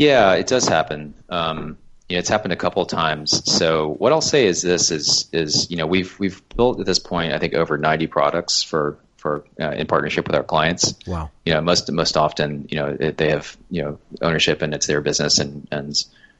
Yeah, 0.00 0.32
it 0.32 0.46
does 0.46 0.66
happen. 0.66 1.12
Um, 1.28 1.76
you 2.08 2.16
know, 2.16 2.20
it's 2.20 2.30
happened 2.30 2.54
a 2.54 2.56
couple 2.56 2.80
of 2.80 2.88
times. 2.88 3.42
So 3.52 3.88
what 3.98 4.12
I'll 4.12 4.22
say 4.22 4.46
is 4.46 4.62
this: 4.62 4.90
is 4.90 5.28
is 5.30 5.70
you 5.70 5.76
know 5.76 5.86
we've 5.86 6.18
we've 6.18 6.40
built 6.56 6.80
at 6.80 6.86
this 6.86 6.98
point 6.98 7.34
I 7.34 7.38
think 7.38 7.52
over 7.52 7.76
90 7.76 8.06
products 8.06 8.62
for 8.62 8.96
for 9.18 9.44
uh, 9.60 9.72
in 9.72 9.86
partnership 9.86 10.26
with 10.26 10.34
our 10.34 10.42
clients. 10.42 10.94
Wow. 11.06 11.30
You 11.44 11.52
know, 11.52 11.60
most 11.60 11.92
most 11.92 12.16
often 12.16 12.66
you 12.70 12.78
know 12.78 12.96
they 12.96 13.28
have 13.28 13.58
you 13.68 13.82
know 13.82 13.98
ownership 14.22 14.62
and 14.62 14.72
it's 14.72 14.86
their 14.86 15.02
business 15.02 15.38
and 15.38 15.68
and 15.70 15.94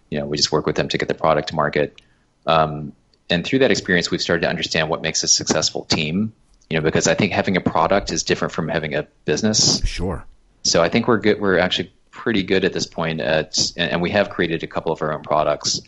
you 0.09 0.19
know 0.19 0.25
we 0.25 0.39
just 0.39 0.51
work 0.51 0.65
with 0.65 0.77
them 0.77 0.89
to 0.89 0.97
get 0.97 1.09
the 1.09 1.15
product 1.15 1.51
to 1.51 1.55
market. 1.55 2.01
Um, 2.47 2.95
and 3.29 3.45
through 3.45 3.59
that 3.59 3.71
experience, 3.71 4.11
we've 4.11 4.23
started 4.23 4.41
to 4.41 4.49
understand 4.49 4.89
what 4.89 5.03
makes 5.03 5.23
a 5.23 5.29
successful 5.29 5.85
team. 5.85 6.33
You 6.71 6.79
know, 6.79 6.83
because 6.83 7.07
I 7.07 7.15
think 7.15 7.33
having 7.33 7.59
a 7.59 7.61
product 7.61 8.11
is 8.11 8.23
different 8.23 8.55
from 8.55 8.69
having 8.69 8.95
a 8.95 9.07
business. 9.27 9.87
Sure. 9.87 10.25
So 10.63 10.83
I 10.83 10.89
think 10.89 11.09
we're 11.09 11.19
good. 11.19 11.43
We're 11.43 11.59
actually 11.59 11.93
pretty 12.21 12.43
good 12.43 12.67
at 12.67 12.75
this 12.75 12.87
point 12.87 13.19
at, 13.19 13.73
and 13.79 14.03
we 14.03 14.11
have 14.11 14.29
created 14.29 14.63
a 14.63 14.67
couple 14.67 14.93
of 14.93 15.01
our 15.01 15.15
own 15.15 15.23
products. 15.23 15.81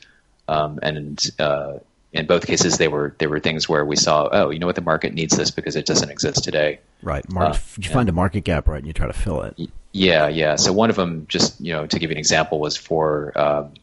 Um, 0.49 0.79
and 0.83 1.23
uh, 1.39 1.75
in 2.11 2.25
both 2.25 2.47
cases, 2.47 2.79
they 2.79 2.89
were 2.89 3.15
they 3.19 3.27
were 3.27 3.39
things 3.39 3.69
where 3.69 3.85
we 3.85 3.97
saw, 3.97 4.31
oh, 4.33 4.49
you 4.49 4.59
know 4.59 4.67
what, 4.67 4.75
the 4.75 4.81
market 4.81 5.13
needs 5.13 5.37
this 5.37 5.51
because 5.51 5.77
it 5.77 5.85
doesn't 5.85 6.11
exist 6.11 6.43
today. 6.43 6.81
Right. 7.03 7.29
Market, 7.31 7.57
uh, 7.57 7.83
you 7.83 7.91
find 7.91 8.09
a 8.09 8.13
market 8.13 8.45
gap, 8.45 8.67
right, 8.67 8.79
and 8.79 8.87
you 8.87 8.95
try 8.95 9.07
to 9.07 9.13
fill 9.13 9.43
it. 9.43 9.61
Yeah, 9.93 10.29
yeah. 10.29 10.57
So 10.57 10.73
one 10.73 10.89
of 10.89 10.97
them, 10.97 11.27
just 11.29 11.61
you 11.61 11.75
know, 11.75 11.87
to 11.87 11.99
give 11.99 12.11
you 12.11 12.15
an 12.15 12.19
example, 12.19 12.61
was 12.61 12.79
for 12.79 13.39
um, 13.39 13.75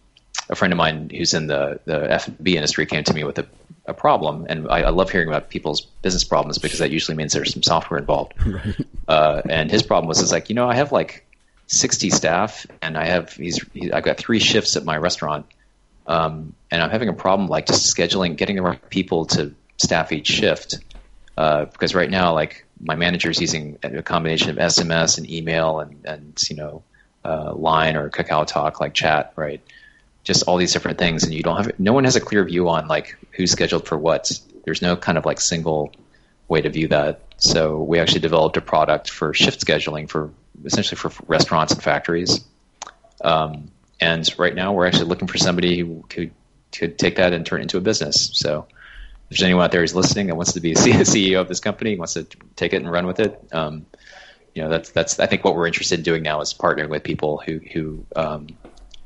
a 0.49 0.55
friend 0.55 0.73
of 0.73 0.77
mine 0.77 1.11
who's 1.15 1.35
in 1.35 1.45
the 1.45 1.79
the 1.85 2.11
F&B 2.11 2.55
industry 2.55 2.87
came 2.87 3.03
to 3.03 3.13
me 3.13 3.23
with 3.23 3.37
a, 3.37 3.45
a 3.85 3.93
problem, 3.93 4.47
and 4.49 4.67
I, 4.69 4.81
I, 4.81 4.89
love 4.89 5.11
hearing 5.11 5.27
about 5.27 5.49
people's 5.49 5.81
business 6.01 6.23
problems 6.23 6.57
because 6.57 6.79
that 6.79 6.89
usually 6.89 7.15
means 7.15 7.33
there's 7.33 7.53
some 7.53 7.63
software 7.63 7.99
involved. 7.99 8.33
Right. 8.45 8.75
Uh, 9.07 9.41
and 9.49 9.69
his 9.69 9.81
problem 9.81 10.07
was, 10.07 10.21
is 10.21 10.31
like, 10.31 10.49
you 10.49 10.55
know, 10.55 10.69
I 10.69 10.75
have 10.75 10.91
like 10.91 11.25
60 11.69 12.09
staff, 12.09 12.65
and 12.81 12.97
I 12.97 13.05
have 13.05 13.31
he's 13.31 13.63
he, 13.73 13.91
I've 13.91 14.03
got 14.03 14.17
three 14.17 14.39
shifts 14.39 14.75
at 14.75 14.83
my 14.83 14.97
restaurant, 14.97 15.45
um, 16.07 16.53
and 16.71 16.81
I'm 16.81 16.89
having 16.89 17.09
a 17.09 17.13
problem 17.13 17.47
like 17.47 17.67
just 17.67 17.95
scheduling, 17.95 18.35
getting 18.35 18.55
the 18.55 18.63
right 18.63 18.89
people 18.89 19.27
to 19.27 19.53
staff 19.77 20.11
each 20.11 20.27
shift, 20.27 20.79
uh, 21.37 21.65
because 21.65 21.93
right 21.93 22.09
now 22.09 22.33
like 22.33 22.65
my 22.81 22.95
manager's 22.95 23.39
using 23.39 23.77
a 23.83 24.01
combination 24.01 24.49
of 24.49 24.57
SMS 24.57 25.19
and 25.19 25.29
email 25.29 25.79
and 25.79 26.05
and 26.05 26.43
you 26.49 26.55
know 26.55 26.83
uh, 27.23 27.53
line 27.53 27.95
or 27.95 28.09
Kakao 28.09 28.47
Talk 28.47 28.79
like 28.79 28.95
chat, 28.95 29.33
right? 29.35 29.61
Just 30.23 30.43
all 30.47 30.57
these 30.57 30.73
different 30.73 30.97
things, 30.97 31.23
and 31.23 31.33
you 31.35 31.43
don't 31.43 31.57
have 31.57 31.79
no 31.79 31.93
one 31.93 32.03
has 32.05 32.15
a 32.15 32.21
clear 32.21 32.43
view 32.45 32.67
on 32.67 32.87
like 32.87 33.15
who's 33.31 33.51
scheduled 33.51 33.87
for 33.87 33.97
what. 33.97 34.31
There's 34.65 34.81
no 34.81 34.95
kind 34.95 35.19
of 35.19 35.25
like 35.25 35.39
single 35.39 35.91
way 36.47 36.61
to 36.61 36.69
view 36.69 36.87
that. 36.87 37.21
So 37.37 37.81
we 37.83 37.99
actually 37.99 38.21
developed 38.21 38.57
a 38.57 38.61
product 38.61 39.11
for 39.11 39.35
shift 39.35 39.63
scheduling 39.63 40.09
for 40.09 40.31
essentially 40.65 40.97
for 40.97 41.11
restaurants 41.27 41.73
and 41.73 41.81
factories. 41.81 42.43
Um, 43.21 43.71
and 43.99 44.27
right 44.37 44.55
now, 44.55 44.73
we're 44.73 44.87
actually 44.87 45.05
looking 45.05 45.27
for 45.27 45.37
somebody 45.37 45.79
who 45.79 46.03
could 46.09 46.31
could 46.71 46.99
take 46.99 47.15
that 47.15 47.33
and 47.33 47.45
turn 47.45 47.59
it 47.59 47.63
into 47.63 47.77
a 47.77 47.81
business. 47.81 48.29
So, 48.33 48.67
if 48.69 49.29
there's 49.29 49.43
anyone 49.43 49.65
out 49.65 49.71
there 49.71 49.81
who's 49.81 49.95
listening 49.95 50.27
that 50.27 50.35
wants 50.35 50.53
to 50.53 50.59
be 50.59 50.73
the 50.73 50.79
CEO 50.79 51.41
of 51.41 51.47
this 51.47 51.59
company, 51.59 51.97
wants 51.97 52.13
to 52.13 52.25
take 52.55 52.73
it 52.73 52.77
and 52.77 52.89
run 52.89 53.05
with 53.07 53.19
it, 53.19 53.43
um, 53.51 53.85
you 54.55 54.63
know, 54.63 54.69
that's 54.69 54.91
that's 54.91 55.19
I 55.19 55.25
think 55.25 55.43
what 55.43 55.55
we're 55.55 55.67
interested 55.67 55.99
in 55.99 56.03
doing 56.03 56.23
now 56.23 56.41
is 56.41 56.53
partnering 56.53 56.89
with 56.89 57.03
people 57.03 57.41
who 57.45 57.59
who 57.71 58.05
um, 58.15 58.47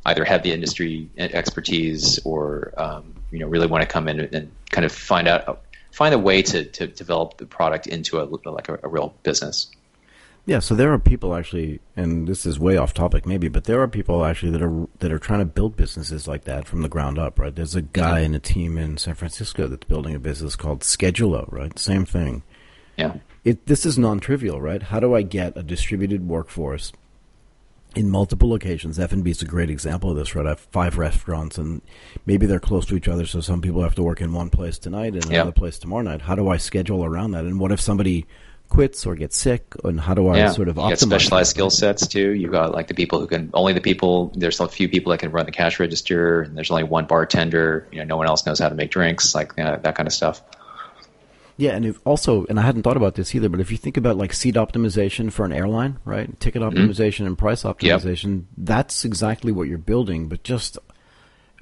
either 0.06 0.26
have 0.26 0.44
the 0.44 0.52
industry 0.52 1.10
expertise 1.18 2.20
or 2.26 2.74
um, 2.78 3.14
you 3.32 3.40
know 3.40 3.48
really 3.48 3.68
want 3.68 3.82
to 3.82 3.88
come 3.88 4.08
in 4.08 4.20
and 4.20 4.52
kind 4.70 4.86
of 4.86 4.92
find 4.92 5.28
out 5.28 5.64
find 5.92 6.14
a 6.14 6.20
way 6.20 6.42
to 6.42 6.66
to 6.66 6.88
develop 6.88 7.38
the 7.38 7.46
product 7.46 7.88
into 7.88 8.20
a 8.20 8.24
like 8.24 8.70
a, 8.70 8.80
a 8.84 8.88
real 8.88 9.14
business. 9.24 9.72
Yeah, 10.46 10.60
so 10.60 10.76
there 10.76 10.92
are 10.92 11.00
people 11.00 11.36
actually, 11.36 11.80
and 11.96 12.28
this 12.28 12.46
is 12.46 12.60
way 12.60 12.76
off 12.76 12.94
topic 12.94 13.26
maybe, 13.26 13.48
but 13.48 13.64
there 13.64 13.82
are 13.82 13.88
people 13.88 14.26
actually 14.26 14.52
that 14.52 14.62
are 14.62 14.88
that 15.00 15.12
are 15.12 15.20
trying 15.20 15.40
to 15.40 15.46
build 15.46 15.78
businesses 15.78 16.28
like 16.28 16.44
that 16.44 16.68
from 16.68 16.82
the 16.82 16.90
ground 16.90 17.18
up, 17.18 17.40
right? 17.40 17.56
There's 17.56 17.76
a 17.76 17.82
guy 17.82 18.20
in 18.20 18.36
a 18.36 18.40
team 18.40 18.78
in 18.78 18.98
San 18.98 19.16
Francisco 19.16 19.68
that's 19.68 19.88
building 19.88 20.16
a 20.16 20.20
business 20.20 20.58
called 20.58 20.82
Schedulo, 20.82 21.50
right? 21.50 21.80
Same 21.80 22.06
thing. 22.06 22.44
Yeah. 22.98 23.16
It 23.46 23.66
this 23.68 23.86
is 23.86 23.98
non-trivial, 23.98 24.60
right? 24.60 24.84
How 24.84 25.00
do 25.00 25.16
I 25.16 25.22
get 25.22 25.56
a 25.56 25.64
distributed 25.64 26.28
workforce 26.28 26.92
in 27.96 28.10
multiple 28.10 28.50
locations? 28.50 29.00
F&B 29.00 29.32
is 29.32 29.42
a 29.42 29.46
great 29.46 29.70
example 29.70 30.10
of 30.12 30.18
this, 30.18 30.36
right? 30.36 30.46
I 30.46 30.50
have 30.50 30.60
five 30.60 30.98
restaurants, 30.98 31.58
and 31.58 31.82
maybe 32.26 32.48
they're 32.48 32.60
close 32.60 32.86
to 32.88 32.98
each 32.98 33.08
other, 33.08 33.26
so 33.26 33.40
some 33.40 33.62
people 33.62 33.82
have 33.82 33.96
to 33.96 34.04
work 34.04 34.20
in 34.20 34.34
one 34.34 34.50
place 34.50 34.78
tonight 34.78 35.14
and 35.14 35.26
another 35.26 35.54
place 35.54 35.78
tomorrow 35.78 36.04
night. 36.04 36.24
How 36.24 36.36
do 36.36 36.50
I 36.50 36.58
schedule 36.58 37.06
around 37.06 37.32
that? 37.32 37.46
And 37.46 37.62
what 37.62 37.72
if 37.72 37.80
somebody 37.80 38.26
quits 38.74 39.06
or 39.06 39.16
gets 39.16 39.38
sick, 39.38 39.76
and 39.84 40.02
how 40.02 40.16
do 40.16 40.28
I 40.30 40.38
yeah. 40.38 40.50
sort 40.50 40.68
of 40.68 40.78
optimize? 40.78 40.84
you 40.84 40.90
got 40.90 41.00
specialized 41.00 41.50
skill 41.52 41.70
sets 41.70 42.08
too. 42.08 42.32
You 42.32 42.50
got 42.50 42.72
like 42.72 42.88
the 42.88 42.96
people 42.96 43.20
who 43.20 43.28
can 43.28 43.52
only 43.54 43.72
the 43.72 43.82
people. 43.82 44.32
There's 44.36 44.60
a 44.60 44.68
few 44.68 44.90
people 44.90 45.12
that 45.12 45.20
can 45.20 45.32
run 45.32 45.46
the 45.46 45.52
cash 45.52 45.80
register, 45.80 46.42
and 46.42 46.58
there's 46.58 46.72
only 46.72 46.84
one 46.84 47.06
bartender. 47.06 47.88
You 47.92 48.00
know, 48.00 48.06
no 48.06 48.18
one 48.18 48.28
else 48.28 48.48
knows 48.48 48.58
how 48.58 48.70
to 48.70 48.76
make 48.76 48.90
drinks, 48.90 49.36
like 49.36 49.54
you 49.58 49.64
know, 49.64 49.80
that 49.84 49.96
kind 49.96 50.08
of 50.08 50.14
stuff. 50.14 50.42
Yeah, 51.56 51.76
and 51.76 51.86
if 51.86 52.00
also, 52.04 52.48
and 52.48 52.60
I 52.60 52.64
hadn't 52.64 52.82
thought 52.82 52.98
about 52.98 53.14
this 53.14 53.36
either, 53.36 53.48
but 53.48 53.60
if 53.60 53.70
you 53.70 53.78
think 53.78 53.96
about 53.96 54.18
like 54.18 54.34
seat 54.34 54.56
optimization 54.56 55.32
for 55.32 55.46
an 55.46 55.54
airline, 55.54 56.00
right? 56.04 56.40
Ticket 56.40 56.64
mm-hmm. 56.64 56.76
optimization 56.76 57.28
and 57.28 57.38
price 57.38 57.62
optimization, 57.62 58.46
that's 58.58 59.06
exactly 59.06 59.52
what 59.52 59.68
you're 59.68 59.78
building, 59.78 60.30
but 60.30 60.42
just 60.42 60.80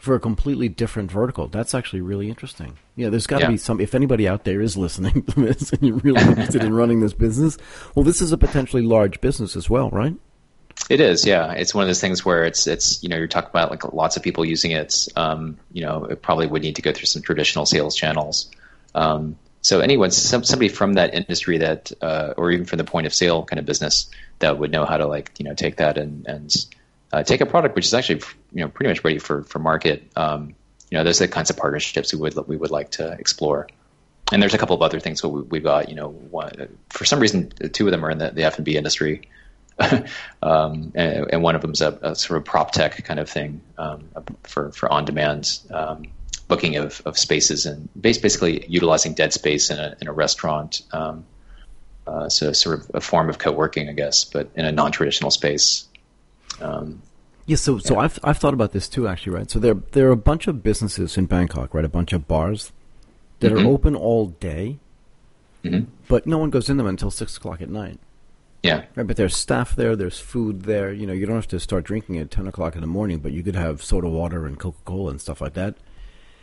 for 0.02 0.16
a 0.16 0.20
completely 0.20 0.68
different 0.68 1.12
vertical. 1.12 1.47
That's 1.47 1.76
actually 1.76 2.02
really 2.02 2.28
interesting. 2.28 2.80
Yeah, 2.95 3.10
there's 3.10 3.28
got 3.28 3.38
to 3.38 3.43
Yeah. 3.43 3.52
be 3.52 3.58
some. 3.58 3.80
If 3.80 3.93
anybody 3.93 4.28
out 4.28 4.45
there 4.45 4.60
is 4.60 4.76
listening 4.76 5.22
to 5.28 5.41
this 5.41 5.72
and 5.72 5.84
you're 5.84 5.97
really 5.97 6.22
interested 6.24 6.64
in 6.64 6.74
running 6.74 7.02
this 7.02 7.14
business, 7.14 7.56
well, 7.93 8.04
this 8.04 8.20
is 8.20 8.32
a 8.32 8.38
potentially 8.38 8.82
large 8.82 9.22
business 9.22 9.56
as 9.56 9.70
well, 9.70 9.91
right? 9.91 10.16
It 10.89 10.99
is, 11.02 11.24
yeah. 11.26 11.52
It's 11.52 11.76
one 11.76 11.84
of 11.84 11.88
those 11.88 12.02
things 12.02 12.26
where 12.26 12.43
it's 12.45 12.66
it's 12.66 13.04
you 13.04 13.10
know 13.10 13.16
you're 13.16 13.28
talking 13.28 13.52
about 13.52 13.70
like 13.70 13.93
lots 13.93 14.18
of 14.18 14.24
people 14.24 14.43
using 14.43 14.72
it. 14.72 15.08
Um, 15.16 15.60
you 15.72 15.84
know, 15.84 16.06
it 16.06 16.24
probably 16.24 16.47
would 16.47 16.64
need 16.64 16.76
to 16.78 16.82
go 16.82 16.91
through 16.91 17.06
some 17.06 17.22
traditional 17.22 17.68
sales 17.68 17.95
channels. 17.95 18.49
Um, 18.95 19.36
so 19.62 19.82
anyone, 19.82 20.10
some, 20.10 20.43
somebody 20.43 20.70
from 20.70 20.93
that 20.93 21.14
industry 21.14 21.60
that, 21.60 21.91
uh, 22.02 22.34
or 22.36 22.49
even 22.49 22.66
from 22.66 22.78
the 22.80 22.84
point 22.84 23.06
of 23.06 23.14
sale 23.14 23.43
kind 23.45 23.60
of 23.60 23.66
business 23.68 24.10
that 24.39 24.58
would 24.58 24.72
know 24.72 24.86
how 24.86 24.97
to 24.97 25.06
like 25.06 25.32
you 25.38 25.45
know 25.45 25.54
take 25.54 25.76
that 25.78 25.99
and 25.99 26.26
and 26.26 26.52
uh, 27.14 27.24
take 27.24 27.41
a 27.41 27.45
product 27.45 27.76
which 27.76 27.86
is 27.86 27.93
actually 27.93 28.22
you 28.53 28.62
know 28.62 28.70
pretty 28.70 28.89
much 28.89 29.03
ready 29.03 29.20
for 29.20 29.43
for 29.43 29.59
market. 29.59 30.12
Um, 30.16 30.55
you 30.89 30.97
know, 30.97 31.03
those 31.03 31.22
are 31.22 31.28
the 31.28 31.32
kinds 31.32 31.49
of 31.49 31.57
partnerships 31.57 32.14
we 32.14 32.20
would 32.20 32.36
we 32.47 32.57
would 32.57 32.72
like 32.72 32.91
to 32.91 33.14
explore. 33.14 33.68
And 34.32 34.41
there's 34.41 34.53
a 34.53 34.57
couple 34.57 34.76
of 34.76 34.82
other 34.82 34.99
things 34.99 35.22
that 35.22 35.30
we, 35.30 35.41
we've 35.41 35.64
got. 35.64 35.89
You 35.89 35.95
know, 35.95 36.09
one, 36.09 36.78
for 36.89 37.05
some 37.05 37.20
reason, 37.20 37.51
two 37.74 37.88
of 37.88 37.91
them 37.91 38.05
are 38.05 38.12
in 38.12 38.18
the, 38.18 38.32
the 38.32 38.43
F 38.43 38.57
and 38.57 38.66
B 38.66 38.78
industry. 38.78 39.30
um, 40.43 40.91
and, 40.95 41.28
and 41.32 41.43
one 41.43 41.55
of 41.55 41.62
them 41.62 41.72
is 41.72 41.82
a, 41.82 41.97
a 42.01 42.16
sort 42.16 42.38
of 42.38 42.45
prop 42.45 42.72
tech 42.72 43.03
kind 43.03 43.20
of 43.20 43.30
thing 43.30 43.62
um, 43.78 44.03
for 44.43 44.72
for 44.72 44.91
on 44.91 45.05
demand 45.05 45.59
um, 45.72 46.03
booking 46.47 46.76
of, 46.76 47.01
of 47.05 47.18
spaces 47.18 47.66
and 47.66 47.88
basically 47.99 48.66
utilizing 48.68 49.14
dead 49.14 49.34
space 49.34 49.70
in 49.70 49.80
a 49.80 49.95
in 50.01 50.07
a 50.07 50.14
restaurant. 50.14 50.82
Um, 50.91 51.26
uh, 52.05 52.28
so 52.30 52.51
sort 52.51 52.80
of 52.80 52.91
a 52.95 53.01
form 53.01 53.30
of 53.30 53.38
co-working, 53.38 53.88
I 53.88 53.93
guess, 53.93 54.26
but 54.26 54.49
in 54.55 54.66
a 54.66 54.72
non-traditional 54.72 55.32
space. 55.32 55.86
Um, 56.62 57.01
Yeah, 57.47 57.55
so 57.57 57.80
so 57.80 57.97
I've 57.97 58.20
I've 58.24 58.38
thought 58.38 58.53
about 58.53 58.72
this 58.72 58.88
too, 58.88 59.07
actually, 59.07 59.34
right? 59.36 59.49
So 59.49 59.59
there 59.59 59.74
there 59.91 60.07
are 60.09 60.12
a 60.12 60.16
bunch 60.32 60.47
of 60.47 60.62
businesses 60.64 61.18
in 61.18 61.26
Bangkok, 61.26 61.74
right? 61.74 61.84
A 61.86 61.89
bunch 61.89 62.14
of 62.14 62.28
bars 62.28 62.72
that 63.39 63.51
Mhm. 63.51 63.64
are 63.64 63.68
open 63.68 63.95
all 63.95 64.28
day, 64.39 64.78
Mhm. 65.64 65.88
but 66.07 66.28
no 66.28 66.38
one 66.38 66.49
goes 66.51 66.70
in 66.70 66.78
them 66.78 66.86
until 66.88 67.09
six 67.12 67.36
o'clock 67.38 67.62
at 67.62 67.70
night. 67.70 67.99
yeah, 68.64 68.84
Right, 68.95 69.07
but 69.07 69.18
there's 69.18 69.36
staff 69.36 69.76
there, 69.76 69.95
there's 69.95 70.20
food 70.20 70.64
there. 70.64 70.93
You 70.93 71.07
know, 71.07 71.14
you 71.14 71.26
don't 71.26 71.36
have 71.36 71.47
to 71.47 71.59
start 71.59 71.84
drinking 71.84 72.20
at 72.20 72.30
ten 72.30 72.45
o'clock 72.47 72.76
in 72.76 72.82
the 72.82 72.88
morning, 72.88 73.18
but 73.18 73.32
you 73.32 73.41
could 73.41 73.55
have 73.55 73.82
soda 73.84 74.07
water 74.07 74.45
and 74.45 74.59
Coca 74.59 74.78
Cola 74.86 75.09
and 75.09 75.20
stuff 75.20 75.41
like 75.41 75.53
that. 75.55 75.76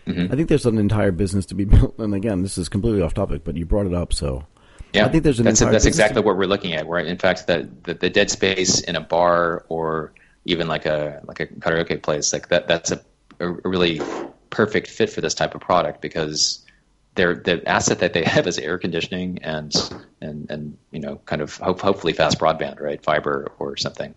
Mhm. 0.04 0.32
I 0.32 0.34
think 0.34 0.48
there's 0.48 0.66
an 0.66 0.78
entire 0.78 1.12
business 1.12 1.46
to 1.46 1.54
be 1.54 1.64
built. 1.76 1.94
And 1.98 2.12
again, 2.14 2.42
this 2.42 2.58
is 2.58 2.68
completely 2.68 3.02
off 3.02 3.14
topic, 3.14 3.42
but 3.44 3.56
you 3.56 3.64
brought 3.64 3.86
it 3.86 3.94
up, 3.94 4.12
so 4.12 4.46
yeah. 4.92 5.06
I 5.06 5.08
think 5.08 5.24
there's 5.24 5.38
an 5.38 5.44
that's 5.44 5.60
that's 5.60 5.84
exactly 5.84 6.22
what 6.22 6.36
we're 6.36 6.46
looking 6.46 6.74
at. 6.74 6.86
Where 6.86 6.98
in 6.98 7.18
fact 7.18 7.46
that 7.46 7.84
the, 7.84 7.94
the 7.94 8.10
dead 8.10 8.30
space 8.30 8.80
in 8.80 8.96
a 8.96 9.00
bar 9.00 9.64
or 9.68 10.12
even 10.44 10.68
like 10.68 10.86
a 10.86 11.20
like 11.26 11.40
a 11.40 11.46
karaoke 11.46 12.00
place 12.02 12.32
like 12.32 12.48
that 12.48 12.66
that's 12.68 12.90
a, 12.90 13.00
a 13.40 13.48
really 13.48 14.00
perfect 14.50 14.88
fit 14.88 15.10
for 15.10 15.20
this 15.20 15.34
type 15.34 15.54
of 15.54 15.60
product 15.60 16.00
because 16.00 16.64
they're 17.14 17.34
the 17.34 17.66
asset 17.68 17.98
that 17.98 18.12
they 18.12 18.24
have 18.34 18.46
is 18.46 18.58
air 18.58 18.78
conditioning 18.78 19.40
and 19.42 19.74
and 20.20 20.50
and 20.50 20.78
you 20.90 21.00
know 21.00 21.16
kind 21.26 21.42
of 21.42 21.56
hope, 21.58 21.80
hopefully 21.80 22.12
fast 22.12 22.38
broadband 22.38 22.80
right 22.80 23.02
fiber 23.02 23.52
or 23.58 23.76
something 23.76 24.14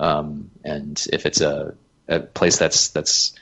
um, 0.00 0.50
and 0.64 1.06
if 1.12 1.26
it's 1.26 1.40
a, 1.40 1.74
a 2.08 2.20
place 2.20 2.58
that's 2.58 2.88
that's 2.88 3.34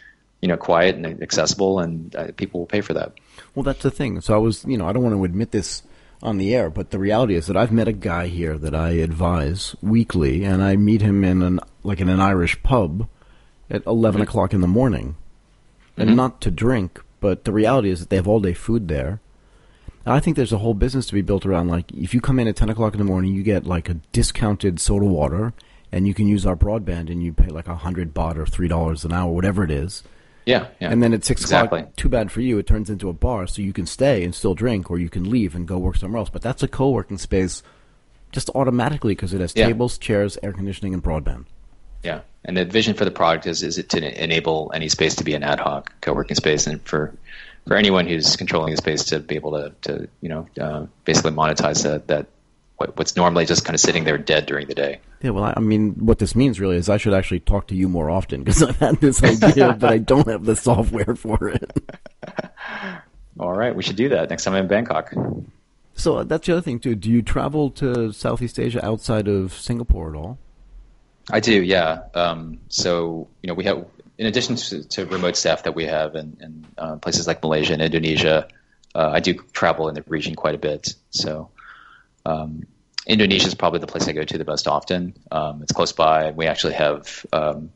you 0.42 0.48
know 0.48 0.56
quiet 0.56 0.96
and 0.96 1.22
accessible 1.22 1.78
and 1.78 2.14
uh, 2.14 2.28
people 2.36 2.60
will 2.60 2.66
pay 2.66 2.80
for 2.80 2.94
that 2.94 3.12
Well, 3.54 3.62
that's 3.62 3.82
the 3.82 3.90
thing. 3.90 4.20
So 4.20 4.34
I 4.34 4.38
was, 4.38 4.64
you 4.64 4.76
know, 4.76 4.86
I 4.86 4.92
don't 4.92 5.02
want 5.02 5.14
to 5.14 5.24
admit 5.24 5.50
this 5.50 5.82
on 6.22 6.38
the 6.38 6.54
air, 6.54 6.70
but 6.70 6.90
the 6.90 6.98
reality 6.98 7.34
is 7.34 7.46
that 7.46 7.56
I've 7.56 7.72
met 7.72 7.88
a 7.88 7.92
guy 7.92 8.26
here 8.26 8.58
that 8.58 8.74
I 8.74 8.90
advise 8.90 9.76
weekly, 9.80 10.44
and 10.44 10.62
I 10.62 10.76
meet 10.76 11.00
him 11.00 11.22
in 11.24 11.42
an 11.42 11.60
like 11.82 12.00
in 12.00 12.08
an 12.08 12.20
Irish 12.20 12.62
pub 12.62 13.08
at 13.70 13.86
11 13.86 14.20
mm-hmm. 14.20 14.28
o'clock 14.28 14.52
in 14.52 14.60
the 14.60 14.66
morning, 14.66 15.16
and 15.96 16.08
mm-hmm. 16.08 16.16
not 16.16 16.40
to 16.42 16.50
drink. 16.50 17.00
But 17.20 17.44
the 17.44 17.52
reality 17.52 17.90
is 17.90 18.00
that 18.00 18.10
they 18.10 18.16
have 18.16 18.28
all 18.28 18.40
day 18.40 18.54
food 18.54 18.88
there. 18.88 19.20
And 20.04 20.14
I 20.14 20.20
think 20.20 20.36
there's 20.36 20.52
a 20.52 20.58
whole 20.58 20.74
business 20.74 21.06
to 21.06 21.14
be 21.14 21.22
built 21.22 21.44
around 21.44 21.68
like 21.68 21.92
if 21.92 22.14
you 22.14 22.20
come 22.20 22.38
in 22.38 22.48
at 22.48 22.56
10 22.56 22.70
o'clock 22.70 22.94
in 22.94 22.98
the 22.98 23.04
morning, 23.04 23.34
you 23.34 23.42
get 23.42 23.66
like 23.66 23.88
a 23.88 23.94
discounted 24.12 24.80
soda 24.80 25.04
water, 25.04 25.52
and 25.92 26.06
you 26.06 26.14
can 26.14 26.26
use 26.26 26.46
our 26.46 26.56
broadband, 26.56 27.10
and 27.10 27.22
you 27.22 27.32
pay 27.32 27.48
like 27.48 27.68
a 27.68 27.76
hundred 27.76 28.14
baht 28.14 28.36
or 28.36 28.46
three 28.46 28.68
dollars 28.68 29.04
an 29.04 29.12
hour, 29.12 29.32
whatever 29.32 29.62
it 29.62 29.70
is. 29.70 30.02
Yeah 30.48 30.66
yeah 30.80 30.90
And 30.90 31.02
then 31.02 31.12
at 31.12 31.24
six 31.24 31.42
exactly 31.42 31.80
o'clock, 31.80 31.96
too 31.96 32.08
bad 32.08 32.32
for 32.32 32.40
you, 32.40 32.58
it 32.58 32.66
turns 32.66 32.88
into 32.90 33.08
a 33.08 33.12
bar, 33.12 33.46
so 33.46 33.62
you 33.62 33.72
can 33.72 33.86
stay 33.86 34.24
and 34.24 34.34
still 34.34 34.54
drink, 34.54 34.90
or 34.90 34.98
you 34.98 35.10
can 35.10 35.28
leave 35.30 35.54
and 35.54 35.68
go 35.68 35.76
work 35.78 35.96
somewhere 35.96 36.18
else. 36.18 36.30
But 36.30 36.42
that's 36.42 36.62
a 36.62 36.68
co-working 36.68 37.18
space, 37.18 37.62
just 38.32 38.48
automatically 38.54 39.14
because 39.14 39.34
it 39.34 39.40
has 39.40 39.52
Yeah. 39.54 39.66
tables, 39.66 39.98
chairs, 39.98 40.38
air 40.42 40.52
conditioning, 40.52 40.94
and 40.94 41.02
broadband. 41.02 41.44
Yeah, 42.02 42.20
and 42.44 42.56
the 42.56 42.64
vision 42.64 42.94
for 42.94 43.04
the 43.04 43.10
product 43.10 43.46
is 43.46 43.62
is 43.62 43.76
it 43.78 43.88
to 43.90 44.24
enable 44.24 44.70
any 44.74 44.88
space 44.88 45.16
to 45.16 45.24
be 45.24 45.34
an 45.34 45.42
ad 45.42 45.60
hoc 45.60 45.92
co-working 46.00 46.36
space, 46.36 46.66
and 46.66 46.80
for 46.82 47.12
for 47.66 47.76
anyone 47.76 48.06
who's 48.06 48.36
controlling 48.36 48.70
the 48.70 48.78
space 48.78 49.04
to 49.10 49.18
be 49.20 49.34
able 49.34 49.52
to 49.52 49.72
to 49.82 50.08
you 50.22 50.28
know 50.32 50.46
uh, 50.60 50.86
basically 51.04 51.32
monetize 51.32 51.82
that 51.82 52.06
that 52.08 52.26
what, 52.78 52.96
what's 52.96 53.16
normally 53.16 53.44
just 53.44 53.64
kind 53.64 53.74
of 53.74 53.80
sitting 53.80 54.04
there 54.04 54.16
dead 54.16 54.46
during 54.46 54.66
the 54.66 54.74
day. 54.74 55.00
Yeah, 55.20 55.30
well, 55.30 55.44
I, 55.44 55.54
I 55.56 55.60
mean, 55.60 55.94
what 55.94 56.20
this 56.20 56.34
means 56.34 56.60
really 56.60 56.76
is 56.76 56.88
I 56.88 56.96
should 56.96 57.12
actually 57.12 57.40
talk 57.40 57.66
to 57.68 57.74
you 57.74 57.88
more 57.88 58.08
often 58.08 58.42
because 58.42 58.62
I've 58.68 58.78
had 58.78 59.00
this 59.00 59.22
idea, 59.22 59.74
but 59.74 59.90
I 59.90 59.98
don't 59.98 60.28
have 60.28 60.44
the 60.44 60.56
software 60.56 61.16
for 61.16 61.48
it. 61.48 61.90
All 63.40 63.52
right, 63.52 63.74
we 63.74 63.82
should 63.82 63.96
do 63.96 64.08
that 64.10 64.30
next 64.30 64.44
time 64.44 64.54
I'm 64.54 64.62
in 64.62 64.68
Bangkok. 64.68 65.12
So 65.94 66.18
uh, 66.18 66.24
that's 66.24 66.46
the 66.46 66.52
other 66.52 66.62
thing 66.62 66.78
too. 66.78 66.94
Do 66.94 67.10
you 67.10 67.22
travel 67.22 67.70
to 67.72 68.12
Southeast 68.12 68.58
Asia 68.58 68.84
outside 68.84 69.28
of 69.28 69.52
Singapore 69.52 70.10
at 70.10 70.16
all? 70.16 70.38
I 71.30 71.40
do, 71.40 71.62
yeah. 71.62 72.02
Um, 72.14 72.60
so 72.68 73.28
you 73.42 73.48
know, 73.48 73.54
we 73.54 73.64
have 73.64 73.84
in 74.16 74.26
addition 74.26 74.56
to, 74.56 74.84
to 74.88 75.06
remote 75.06 75.36
staff 75.36 75.64
that 75.64 75.74
we 75.74 75.84
have 75.86 76.14
in, 76.14 76.36
in 76.40 76.66
uh, 76.76 76.96
places 76.96 77.26
like 77.26 77.42
Malaysia 77.42 77.72
and 77.72 77.82
Indonesia, 77.82 78.48
uh, 78.94 79.10
I 79.12 79.20
do 79.20 79.34
travel 79.52 79.88
in 79.88 79.94
the 79.94 80.04
region 80.08 80.34
quite 80.34 80.54
a 80.54 80.58
bit. 80.58 80.94
So 81.10 81.50
um, 82.24 82.66
Indonesia 83.06 83.46
is 83.46 83.54
probably 83.54 83.80
the 83.80 83.86
place 83.86 84.06
I 84.06 84.12
go 84.12 84.22
to 84.22 84.38
the 84.38 84.44
most 84.44 84.68
often. 84.68 85.14
Um, 85.30 85.62
it's 85.62 85.72
close 85.72 85.92
by. 85.92 86.30
We 86.30 86.46
actually 86.46 86.74
have 86.74 87.24
um, 87.32 87.70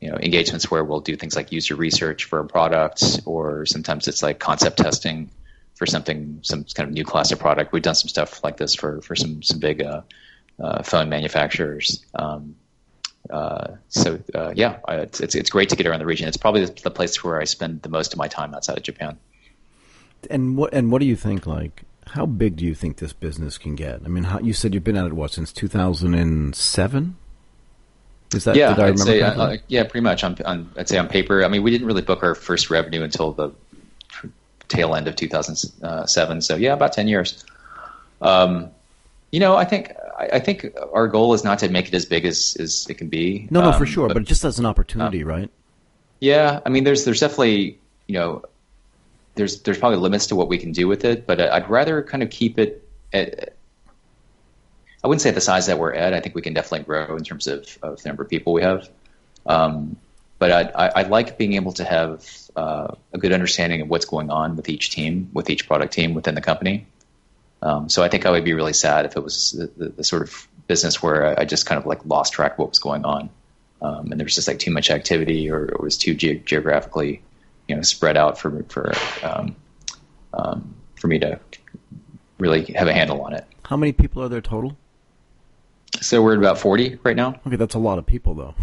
you 0.00 0.10
know 0.10 0.16
engagements 0.16 0.70
where 0.70 0.84
we'll 0.84 1.00
do 1.00 1.16
things 1.16 1.34
like 1.34 1.50
user 1.50 1.74
research 1.74 2.24
for 2.24 2.44
products, 2.44 3.20
or 3.24 3.64
sometimes 3.66 4.06
it's 4.06 4.22
like 4.22 4.38
concept 4.38 4.78
testing 4.78 5.30
for 5.74 5.86
something, 5.86 6.40
some 6.42 6.64
kind 6.74 6.88
of 6.88 6.94
new 6.94 7.04
class 7.04 7.32
of 7.32 7.38
product. 7.38 7.72
We've 7.72 7.82
done 7.82 7.94
some 7.94 8.08
stuff 8.08 8.44
like 8.44 8.58
this 8.58 8.74
for 8.74 9.00
for 9.00 9.16
some 9.16 9.42
some 9.42 9.58
big 9.58 9.82
uh, 9.82 10.02
uh, 10.60 10.82
phone 10.82 11.08
manufacturers. 11.08 12.04
Um, 12.14 12.56
uh, 13.30 13.76
so 13.88 14.18
uh, 14.34 14.52
yeah, 14.54 14.78
it's, 14.88 15.20
it's 15.20 15.34
it's 15.34 15.50
great 15.50 15.70
to 15.70 15.76
get 15.76 15.86
around 15.86 16.00
the 16.00 16.06
region. 16.06 16.28
It's 16.28 16.36
probably 16.36 16.66
the, 16.66 16.82
the 16.82 16.90
place 16.90 17.24
where 17.24 17.40
I 17.40 17.44
spend 17.44 17.82
the 17.82 17.88
most 17.88 18.12
of 18.12 18.18
my 18.18 18.28
time 18.28 18.54
outside 18.54 18.76
of 18.76 18.82
Japan. 18.82 19.18
And 20.30 20.56
what 20.56 20.74
and 20.74 20.92
what 20.92 21.00
do 21.00 21.06
you 21.06 21.16
think? 21.16 21.46
Like, 21.46 21.82
how 22.08 22.26
big 22.26 22.56
do 22.56 22.64
you 22.64 22.74
think 22.74 22.98
this 22.98 23.12
business 23.12 23.58
can 23.58 23.74
get? 23.74 24.00
I 24.04 24.08
mean, 24.08 24.24
how, 24.24 24.38
you 24.38 24.52
said 24.52 24.74
you've 24.74 24.84
been 24.84 24.96
at 24.96 25.06
it 25.06 25.12
what 25.12 25.32
since 25.32 25.52
two 25.52 25.68
thousand 25.68 26.14
and 26.14 26.54
seven? 26.54 27.16
Is 28.34 28.44
that 28.44 28.56
yeah, 28.56 28.74
did 28.74 28.78
I 28.80 28.86
I'd 28.88 28.98
remember 28.98 29.04
say 29.04 29.22
uh, 29.22 29.42
uh, 29.42 29.56
yeah, 29.68 29.82
pretty 29.84 30.00
much. 30.00 30.24
On, 30.24 30.36
on 30.44 30.70
I'd 30.76 30.88
say 30.88 30.98
on 30.98 31.08
paper. 31.08 31.44
I 31.44 31.48
mean, 31.48 31.62
we 31.62 31.70
didn't 31.70 31.86
really 31.86 32.02
book 32.02 32.22
our 32.22 32.34
first 32.34 32.70
revenue 32.70 33.02
until 33.02 33.32
the 33.32 33.52
tail 34.68 34.94
end 34.94 35.08
of 35.08 35.16
2007. 35.16 36.42
So 36.42 36.56
yeah, 36.56 36.72
about 36.72 36.92
10 36.92 37.08
years. 37.08 37.44
Um, 38.20 38.70
you 39.30 39.40
know, 39.40 39.56
I 39.56 39.64
think 39.64 39.92
I, 40.18 40.28
I 40.34 40.38
think 40.40 40.66
our 40.92 41.08
goal 41.08 41.34
is 41.34 41.44
not 41.44 41.58
to 41.60 41.68
make 41.68 41.88
it 41.88 41.94
as 41.94 42.04
big 42.04 42.24
as, 42.24 42.56
as 42.58 42.86
it 42.88 42.94
can 42.94 43.08
be. 43.08 43.46
no, 43.50 43.60
no, 43.60 43.72
for 43.72 43.84
Um, 43.84 43.86
sure. 43.86 44.08
But, 44.08 44.24
just 44.24 44.44
as 44.44 44.58
an 44.58 44.66
opportunity, 44.66 45.24
right? 45.24 45.50
Yeah, 46.20 46.60
I 46.64 46.68
mean, 46.70 46.84
there's 46.84 47.04
there's 47.04 47.20
definitely 47.20 47.78
you 48.06 48.14
know 48.14 48.42
there's 49.36 49.62
there's 49.62 49.78
probably 49.78 49.98
limits 49.98 50.26
to 50.26 50.36
what 50.36 50.48
we 50.48 50.58
can 50.58 50.72
do 50.72 50.88
with 50.88 51.04
it, 51.04 51.26
but 51.26 51.40
I'd 51.40 51.70
rather 51.70 52.02
kind 52.02 52.22
of 52.22 52.30
keep 52.30 52.58
it. 52.58 52.88
At, 53.12 53.54
I 55.04 55.08
wouldn't 55.08 55.22
say 55.22 55.30
the 55.30 55.40
size 55.40 55.66
that 55.66 55.78
we're 55.78 55.92
at. 55.92 56.12
I 56.14 56.20
think 56.20 56.34
we 56.34 56.42
can 56.42 56.52
definitely 56.52 56.84
grow 56.84 57.16
in 57.16 57.22
terms 57.22 57.46
of, 57.46 57.78
of 57.80 58.02
the 58.02 58.08
number 58.08 58.24
of 58.24 58.28
people 58.28 58.52
we 58.52 58.62
have. 58.62 58.88
Um, 59.44 59.96
but 60.38 60.50
I, 60.50 60.62
I, 60.62 60.88
I 60.88 61.02
like 61.02 61.38
being 61.38 61.52
able 61.52 61.72
to 61.74 61.84
have 61.84 62.26
uh, 62.56 62.94
a 63.12 63.18
good 63.18 63.32
understanding 63.32 63.82
of 63.82 63.88
what's 63.88 64.06
going 64.06 64.30
on 64.30 64.56
with 64.56 64.68
each 64.68 64.90
team, 64.90 65.30
with 65.32 65.48
each 65.48 65.68
product 65.68 65.92
team 65.92 66.14
within 66.14 66.34
the 66.34 66.40
company. 66.40 66.86
Um, 67.62 67.88
so 67.88 68.02
I 68.02 68.08
think 68.08 68.26
I 68.26 68.30
would 68.30 68.44
be 68.44 68.54
really 68.54 68.72
sad 68.72 69.06
if 69.06 69.16
it 69.16 69.22
was 69.22 69.52
the, 69.52 69.66
the, 69.76 69.88
the 69.90 70.04
sort 70.04 70.22
of 70.22 70.48
business 70.66 71.02
where 71.02 71.38
I, 71.38 71.42
I 71.42 71.44
just 71.44 71.66
kind 71.66 71.78
of 71.78 71.86
like 71.86 72.04
lost 72.04 72.32
track 72.32 72.52
of 72.52 72.58
what 72.58 72.68
was 72.68 72.80
going 72.80 73.04
on, 73.04 73.30
um, 73.80 74.10
and 74.10 74.20
there 74.20 74.24
was 74.24 74.34
just 74.34 74.48
like 74.48 74.58
too 74.58 74.72
much 74.72 74.90
activity, 74.90 75.50
or, 75.50 75.60
or 75.60 75.64
it 75.64 75.80
was 75.80 75.96
too 75.96 76.14
ge- 76.14 76.44
geographically, 76.44 77.22
you 77.68 77.76
know, 77.76 77.82
spread 77.82 78.16
out 78.16 78.38
for 78.38 78.62
for 78.68 78.92
um, 79.22 79.56
um, 80.32 80.74
for 80.96 81.08
me 81.08 81.18
to 81.20 81.40
really 82.38 82.64
have 82.74 82.88
a 82.88 82.92
handle 82.92 83.22
on 83.22 83.34
it. 83.34 83.44
How 83.64 83.76
many 83.76 83.92
people 83.92 84.22
are 84.22 84.28
there 84.28 84.40
total? 84.40 84.76
So 86.00 86.22
we're 86.22 86.32
at 86.32 86.38
about 86.38 86.58
40 86.58 86.98
right 87.02 87.16
now. 87.16 87.40
Okay, 87.46 87.56
that's 87.56 87.74
a 87.74 87.78
lot 87.78 87.98
of 87.98 88.06
people, 88.06 88.34
though. 88.34 88.54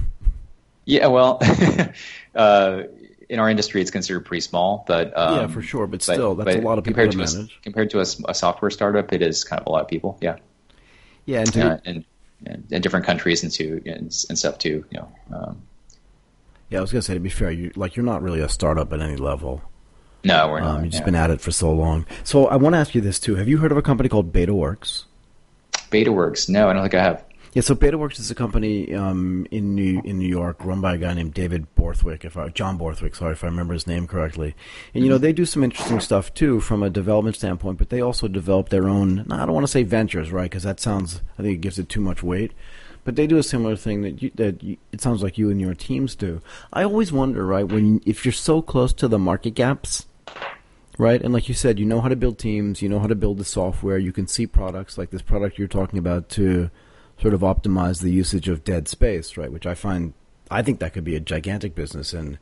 Yeah, 0.86 1.08
well, 1.08 1.40
uh, 2.36 2.84
in 3.30 3.40
our 3.40 3.50
industry, 3.50 3.82
it's 3.82 3.92
considered 3.92 4.22
pretty 4.22 4.42
small, 4.42 4.84
but 4.86 5.18
um, 5.18 5.40
yeah, 5.40 5.48
for 5.48 5.62
sure. 5.62 5.88
But 5.88 6.02
still, 6.02 6.36
that's 6.36 6.56
but 6.56 6.64
a 6.64 6.68
lot 6.68 6.78
of 6.78 6.84
people 6.84 7.04
compared 7.04 7.12
to 7.12 7.26
to 7.26 7.38
manage. 7.38 7.58
A, 7.58 7.62
compared 7.62 7.90
to 7.92 8.00
a, 8.00 8.06
a 8.28 8.36
software 8.36 8.70
startup, 8.70 9.14
it 9.14 9.22
is 9.22 9.44
kind 9.44 9.62
of 9.62 9.68
a 9.68 9.70
lot 9.72 9.82
of 9.82 9.88
people. 9.88 10.18
Yeah, 10.22 10.38
yeah, 11.26 11.40
and 11.40 11.54
to, 11.54 11.72
uh, 11.72 11.78
and, 11.86 12.06
and 12.46 12.68
in 12.70 12.82
different 12.82 13.06
countries 13.06 13.44
and 13.44 13.52
too 13.52 13.82
and, 13.86 14.14
and 14.30 14.38
stuff 14.38 14.58
too. 14.58 14.86
You 14.92 15.00
know, 15.00 15.12
um, 15.34 15.62
yeah, 16.74 16.80
I 16.80 16.82
was 16.82 16.92
gonna 16.92 17.04
say 17.04 17.14
to 17.14 17.20
be 17.20 17.30
fair, 17.30 17.52
you 17.52 17.72
like 17.76 17.96
you're 17.96 18.04
not 18.04 18.24
really 18.24 18.42
a 18.42 18.50
startup 18.50 18.92
at 18.94 19.00
any 19.00 19.16
level. 19.16 19.62
no, 20.24 20.50
we're 20.50 20.60
not. 20.60 20.78
Um, 20.78 20.84
you've 20.84 20.94
just 20.94 21.02
yeah. 21.02 21.06
been 21.06 21.16
at 21.16 21.30
it 21.30 21.40
for 21.40 21.52
so 21.52 21.72
long. 21.72 22.08
So 22.24 22.48
I 22.48 22.56
want 22.56 22.74
to 22.74 22.80
ask 22.80 22.96
you 22.96 23.02
this 23.02 23.20
too: 23.20 23.36
Have 23.36 23.48
you 23.48 23.60
heard 23.60 23.72
of 23.72 23.78
a 23.78 23.84
company 23.84 24.10
called 24.10 24.34
BetaWorks? 24.34 25.04
BetaWorks. 25.92 26.50
No, 26.50 26.70
I 26.70 26.74
don't 26.74 26.82
think 26.82 26.96
I 26.96 27.04
have. 27.04 27.24
Yeah, 27.54 27.62
so 27.62 27.76
BetaWorks 27.76 28.20
is 28.20 28.32
a 28.32 28.36
company 28.36 28.92
um, 28.96 29.46
in 29.52 29.76
New 29.76 30.02
in 30.04 30.18
New 30.18 30.28
York 30.28 30.66
run 30.66 30.82
by 30.82 30.96
a 30.96 30.98
guy 30.98 31.14
named 31.14 31.36
David 31.36 31.76
Borthwick, 31.76 32.26
if 32.26 32.36
I 32.36 32.50
John 32.50 32.80
Borthwick, 32.80 33.14
sorry 33.14 33.34
if 33.34 33.44
I 33.44 33.48
remember 33.48 33.76
his 33.76 33.86
name 33.86 34.08
correctly. 34.08 34.56
And 34.96 35.04
you 35.04 35.12
know 35.12 35.20
they 35.20 35.32
do 35.32 35.46
some 35.46 35.64
interesting 35.64 36.00
stuff 36.00 36.34
too 36.34 36.60
from 36.60 36.82
a 36.82 36.90
development 36.90 37.36
standpoint, 37.36 37.78
but 37.78 37.90
they 37.90 38.02
also 38.02 38.28
develop 38.28 38.70
their 38.70 38.90
own. 38.90 39.32
I 39.32 39.46
don't 39.46 39.54
want 39.54 39.68
to 39.68 39.72
say 39.72 39.84
ventures, 39.84 40.32
right? 40.32 40.50
Because 40.50 40.64
that 40.64 40.80
sounds 40.80 41.22
I 41.38 41.44
think 41.44 41.54
it 41.54 41.62
gives 41.62 41.78
it 41.78 41.88
too 41.88 42.02
much 42.02 42.24
weight. 42.24 42.54
But 43.04 43.16
they 43.16 43.28
do 43.28 43.38
a 43.38 43.44
similar 43.44 43.76
thing 43.76 44.02
that 44.04 44.22
you, 44.22 44.32
that 44.36 44.64
you, 44.64 44.78
it 44.92 45.02
sounds 45.02 45.22
like 45.22 45.38
you 45.38 45.50
and 45.50 45.60
your 45.60 45.74
teams 45.74 46.16
do. 46.16 46.42
I 46.72 46.84
always 46.84 47.12
wonder, 47.12 47.46
right, 47.46 47.68
when 47.68 48.02
if 48.06 48.24
you're 48.24 48.32
so 48.32 48.62
close 48.62 48.94
to 48.94 49.08
the 49.08 49.20
market 49.20 49.56
gaps, 49.56 50.06
right? 50.98 51.22
And 51.22 51.34
like 51.34 51.50
you 51.50 51.56
said, 51.56 51.80
you 51.80 51.86
know 51.86 52.02
how 52.02 52.08
to 52.08 52.16
build 52.16 52.40
teams, 52.40 52.82
you 52.82 52.90
know 52.90 53.00
how 53.00 53.08
to 53.08 53.16
build 53.16 53.38
the 53.38 53.46
software, 53.46 53.98
you 53.98 54.14
can 54.14 54.28
see 54.28 54.48
products 54.48 54.98
like 54.98 55.10
this 55.10 55.22
product 55.22 55.58
you're 55.58 55.68
talking 55.68 56.00
about 56.00 56.30
to 56.30 56.70
sort 57.22 57.34
of 57.34 57.42
optimize 57.42 58.02
the 58.02 58.12
usage 58.12 58.48
of 58.48 58.64
dead 58.64 58.88
space, 58.88 59.38
right? 59.38 59.52
Which 59.52 59.66
I 59.66 59.74
find, 59.74 60.14
I 60.50 60.62
think 60.62 60.80
that 60.80 60.94
could 60.94 61.04
be 61.04 61.16
a 61.16 61.20
gigantic 61.20 61.76
business 61.76 62.14
and 62.14 62.38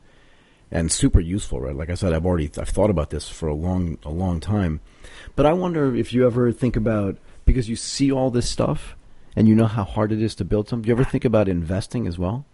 and 0.70 0.90
super 0.90 1.20
useful, 1.20 1.60
right? 1.60 1.76
Like 1.76 1.90
I 1.90 1.94
said, 1.94 2.14
I've 2.14 2.24
already 2.24 2.50
I've 2.56 2.70
thought 2.70 2.88
about 2.88 3.10
this 3.10 3.28
for 3.28 3.46
a 3.46 3.54
long 3.54 3.98
a 4.04 4.10
long 4.10 4.40
time, 4.40 4.80
but 5.36 5.44
I 5.44 5.52
wonder 5.52 5.94
if 5.94 6.12
you 6.12 6.26
ever 6.26 6.50
think 6.50 6.76
about 6.76 7.18
because 7.44 7.68
you 7.68 7.76
see 7.76 8.10
all 8.10 8.30
this 8.30 8.48
stuff 8.48 8.96
and 9.36 9.48
you 9.48 9.54
know 9.54 9.66
how 9.66 9.84
hard 9.84 10.12
it 10.12 10.22
is 10.22 10.34
to 10.36 10.44
build 10.44 10.68
something. 10.68 10.82
Do 10.82 10.88
you 10.88 10.94
ever 10.94 11.04
think 11.04 11.24
about 11.24 11.48
investing 11.48 12.06
as 12.06 12.18
well? 12.18 12.44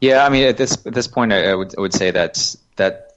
Yeah, 0.00 0.24
I 0.24 0.30
mean, 0.30 0.46
at 0.46 0.56
this 0.56 0.86
at 0.86 0.94
this 0.94 1.06
point, 1.06 1.32
I, 1.32 1.50
I 1.50 1.54
would 1.54 1.76
I 1.76 1.80
would 1.80 1.92
say 1.92 2.10
that 2.10 2.56
that 2.76 3.16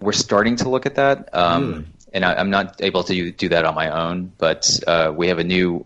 we're 0.00 0.12
starting 0.12 0.56
to 0.56 0.68
look 0.68 0.86
at 0.86 0.94
that, 0.94 1.34
um, 1.34 1.86
and 2.12 2.24
I, 2.24 2.34
I'm 2.34 2.50
not 2.50 2.80
able 2.82 3.04
to 3.04 3.32
do 3.32 3.48
that 3.50 3.64
on 3.64 3.74
my 3.74 3.90
own. 3.90 4.32
But 4.38 4.80
uh, 4.86 5.12
we 5.14 5.28
have 5.28 5.38
a 5.38 5.44
new, 5.44 5.84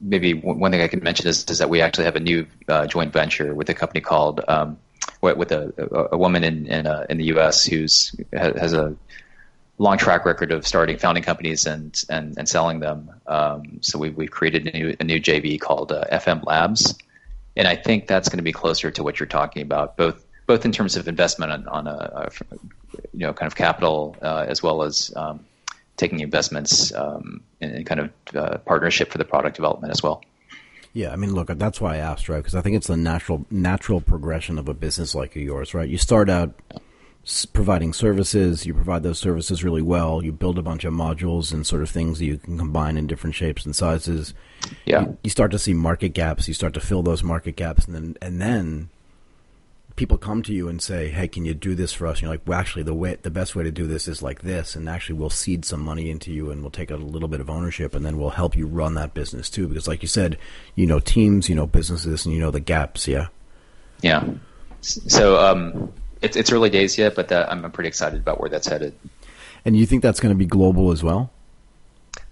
maybe 0.00 0.32
one 0.34 0.72
thing 0.72 0.80
I 0.80 0.88
could 0.88 1.02
mention 1.02 1.26
is, 1.26 1.44
is 1.50 1.58
that 1.58 1.68
we 1.68 1.82
actually 1.82 2.04
have 2.04 2.16
a 2.16 2.20
new 2.20 2.46
uh, 2.68 2.86
joint 2.86 3.12
venture 3.12 3.54
with 3.54 3.68
a 3.68 3.74
company 3.74 4.00
called 4.00 4.40
um, 4.48 4.78
with 5.20 5.36
with 5.36 5.52
a, 5.52 5.72
a, 5.76 6.14
a 6.14 6.18
woman 6.18 6.42
in 6.42 6.66
in, 6.66 6.86
uh, 6.86 7.04
in 7.10 7.18
the 7.18 7.24
U.S. 7.24 7.64
who's 7.64 8.14
has 8.32 8.72
a 8.72 8.96
long 9.78 9.98
track 9.98 10.24
record 10.24 10.52
of 10.52 10.66
starting 10.66 10.98
founding 10.98 11.22
companies 11.22 11.66
and 11.66 12.02
and, 12.08 12.36
and 12.38 12.48
selling 12.48 12.80
them. 12.80 13.10
Um, 13.26 13.78
so 13.82 13.98
we 13.98 14.10
we've 14.10 14.30
created 14.30 14.66
a 14.66 14.72
new 14.72 14.96
a 14.98 15.04
new 15.04 15.20
JV 15.20 15.60
called 15.60 15.92
uh, 15.92 16.04
FM 16.12 16.44
Labs 16.44 16.94
and 17.56 17.66
I 17.66 17.74
think 17.74 18.06
that's 18.06 18.28
going 18.28 18.38
to 18.38 18.44
be 18.44 18.52
closer 18.52 18.90
to 18.90 19.02
what 19.02 19.18
you're 19.18 19.26
talking 19.26 19.62
about, 19.62 19.96
both 19.96 20.24
both 20.46 20.64
in 20.64 20.70
terms 20.70 20.94
of 20.94 21.08
investment 21.08 21.50
on, 21.50 21.66
on 21.68 21.86
a, 21.88 21.90
a 21.90 22.56
you 23.12 23.20
know 23.26 23.32
kind 23.32 23.50
of 23.50 23.56
capital 23.56 24.14
uh, 24.22 24.44
as 24.46 24.62
well 24.62 24.82
as 24.82 25.12
um, 25.16 25.44
taking 25.96 26.20
investments 26.20 26.94
um, 26.94 27.42
in, 27.60 27.70
in 27.70 27.84
kind 27.84 28.00
of 28.00 28.10
uh, 28.34 28.58
partnership 28.58 29.10
for 29.10 29.18
the 29.18 29.24
product 29.24 29.56
development 29.56 29.90
as 29.90 30.02
well. 30.02 30.22
Yeah, 30.92 31.12
I 31.12 31.16
mean, 31.16 31.34
look, 31.34 31.48
that's 31.48 31.78
why 31.80 31.96
I 31.96 31.98
asked, 31.98 32.28
right? 32.28 32.38
Because 32.38 32.54
I 32.54 32.62
think 32.62 32.76
it's 32.76 32.86
the 32.86 32.96
natural 32.96 33.46
natural 33.50 34.00
progression 34.00 34.58
of 34.58 34.68
a 34.68 34.74
business 34.74 35.14
like 35.14 35.34
yours, 35.34 35.74
right? 35.74 35.88
You 35.88 35.98
start 35.98 36.28
out 36.28 36.54
providing 37.52 37.92
services, 37.92 38.64
you 38.64 38.72
provide 38.72 39.02
those 39.02 39.18
services 39.18 39.64
really 39.64 39.82
well, 39.82 40.22
you 40.22 40.30
build 40.30 40.58
a 40.58 40.62
bunch 40.62 40.84
of 40.84 40.94
modules 40.94 41.52
and 41.52 41.66
sort 41.66 41.82
of 41.82 41.90
things 41.90 42.20
that 42.20 42.24
you 42.24 42.38
can 42.38 42.56
combine 42.56 42.96
in 42.96 43.08
different 43.08 43.34
shapes 43.34 43.66
and 43.66 43.74
sizes. 43.74 44.32
Yeah, 44.84 45.02
You, 45.02 45.18
you 45.24 45.30
start 45.30 45.50
to 45.50 45.58
see 45.58 45.74
market 45.74 46.10
gaps, 46.10 46.46
you 46.46 46.54
start 46.54 46.74
to 46.74 46.80
fill 46.80 47.02
those 47.02 47.24
market 47.24 47.56
gaps, 47.56 47.86
and 47.86 47.94
then 47.94 48.16
and 48.22 48.40
then 48.40 48.90
people 49.96 50.18
come 50.18 50.42
to 50.42 50.52
you 50.52 50.68
and 50.68 50.80
say, 50.80 51.08
"Hey, 51.08 51.26
can 51.26 51.44
you 51.44 51.54
do 51.54 51.74
this 51.74 51.92
for 51.92 52.06
us?" 52.06 52.18
And 52.18 52.22
you're 52.22 52.30
like, 52.30 52.42
"Well, 52.46 52.58
actually, 52.58 52.84
the 52.84 52.94
way 52.94 53.16
the 53.20 53.30
best 53.30 53.56
way 53.56 53.64
to 53.64 53.72
do 53.72 53.86
this 53.86 54.06
is 54.06 54.22
like 54.22 54.42
this, 54.42 54.76
and 54.76 54.88
actually, 54.88 55.18
we'll 55.18 55.30
seed 55.30 55.64
some 55.64 55.80
money 55.80 56.10
into 56.10 56.32
you, 56.32 56.50
and 56.50 56.60
we'll 56.60 56.70
take 56.70 56.90
a 56.90 56.96
little 56.96 57.28
bit 57.28 57.40
of 57.40 57.50
ownership, 57.50 57.94
and 57.94 58.06
then 58.06 58.18
we'll 58.18 58.30
help 58.30 58.56
you 58.56 58.66
run 58.66 58.94
that 58.94 59.14
business 59.14 59.50
too." 59.50 59.66
Because, 59.66 59.88
like 59.88 60.02
you 60.02 60.08
said, 60.08 60.38
you 60.76 60.86
know 60.86 61.00
teams, 61.00 61.48
you 61.48 61.54
know 61.54 61.66
businesses, 61.66 62.24
and 62.24 62.34
you 62.34 62.40
know 62.40 62.50
the 62.52 62.60
gaps. 62.60 63.08
Yeah, 63.08 63.28
yeah. 64.02 64.24
So 64.80 65.40
um, 65.40 65.92
it's 66.26 66.36
it's 66.36 66.52
early 66.52 66.70
days 66.70 66.98
yet, 66.98 67.14
but 67.14 67.28
that, 67.28 67.50
I'm 67.50 67.64
I'm 67.64 67.72
pretty 67.72 67.88
excited 67.88 68.20
about 68.20 68.40
where 68.40 68.50
that's 68.50 68.66
headed. 68.66 68.94
and 69.64 69.76
you 69.76 69.86
think 69.86 70.02
that's 70.02 70.20
going 70.20 70.34
to 70.34 70.38
be 70.38 70.46
global 70.46 70.92
as 70.92 71.02
well? 71.02 71.30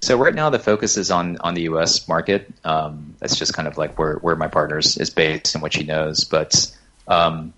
So 0.01 0.19
right 0.19 0.35
now 0.35 0.51
the 0.51 0.59
focus 0.59 0.99
is 0.99 1.11
on 1.11 1.39
on 1.39 1.55
the 1.55 1.63
U.S. 1.63 2.07
market. 2.09 2.53
Um, 2.65 3.15
that's 3.21 3.37
just 3.37 3.55
kind 3.55 3.67
of 3.67 3.79
like 3.79 3.99
where 3.99 4.17
where 4.17 4.37
my 4.37 4.49
partners 4.49 4.99
is 4.99 5.11
based 5.11 5.55
and 5.55 5.63
what 5.63 5.73
she 5.73 5.85
knows. 5.85 6.25
But 6.25 6.71
um, 7.09 7.55